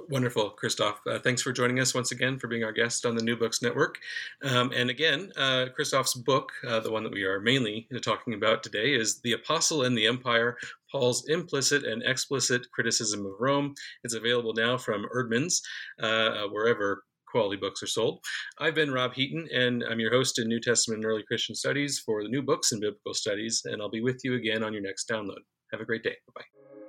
Wonderful, 0.10 0.52
Christoph. 0.52 1.00
Uh, 1.06 1.20
thanks 1.20 1.42
for 1.42 1.52
joining 1.52 1.80
us 1.80 1.94
once 1.94 2.12
again 2.12 2.40
for 2.40 2.48
being 2.48 2.64
our 2.64 2.72
guest 2.72 3.06
on 3.06 3.16
the 3.16 3.24
New 3.24 3.36
Books 3.36 3.62
Network. 3.62 3.98
Um, 4.44 4.72
and 4.76 4.90
again, 4.90 5.32
uh, 5.38 5.68
Christoph's 5.76 6.14
book, 6.14 6.52
uh, 6.68 6.80
the 6.80 6.92
one 6.92 7.04
that 7.04 7.14
we 7.14 7.24
are 7.24 7.40
mainly 7.40 7.88
talking 8.02 8.34
about 8.34 8.64
today, 8.64 8.94
is 8.94 9.20
The 9.22 9.34
Apostle 9.34 9.84
and 9.84 9.98
the 9.98 10.08
Empire 10.08 10.58
Paul's 10.92 11.28
Implicit 11.30 11.84
and 11.84 12.04
Explicit 12.04 12.70
Criticism 12.72 13.26
of 13.26 13.34
Rome. 13.40 13.74
It's 14.04 14.14
available 14.14 14.54
now 14.54 14.78
from 14.78 15.06
Eerdmans, 15.16 15.62
uh, 16.02 16.48
wherever 16.48 17.04
quality 17.32 17.60
books 17.60 17.82
are 17.82 17.88
sold. 17.88 18.20
I've 18.60 18.76
been 18.76 18.92
Rob 18.92 19.14
Heaton, 19.14 19.48
and 19.54 19.84
I'm 19.90 20.00
your 20.00 20.12
host 20.12 20.40
in 20.40 20.48
New 20.48 20.60
Testament 20.60 21.00
and 21.00 21.06
Early 21.06 21.24
Christian 21.24 21.56
Studies 21.56 22.02
for 22.06 22.24
the 22.24 22.30
New 22.30 22.42
Books 22.42 22.72
in 22.72 22.80
Biblical 22.80 23.14
Studies, 23.14 23.62
and 23.66 23.82
I'll 23.82 23.90
be 23.90 24.02
with 24.02 24.22
you 24.24 24.36
again 24.36 24.64
on 24.64 24.74
your 24.74 24.84
next 24.84 25.10
download. 25.10 25.42
Have 25.72 25.82
a 25.82 25.86
great 25.86 26.04
day. 26.04 26.16
Bye 26.28 26.42
bye. 26.42 26.81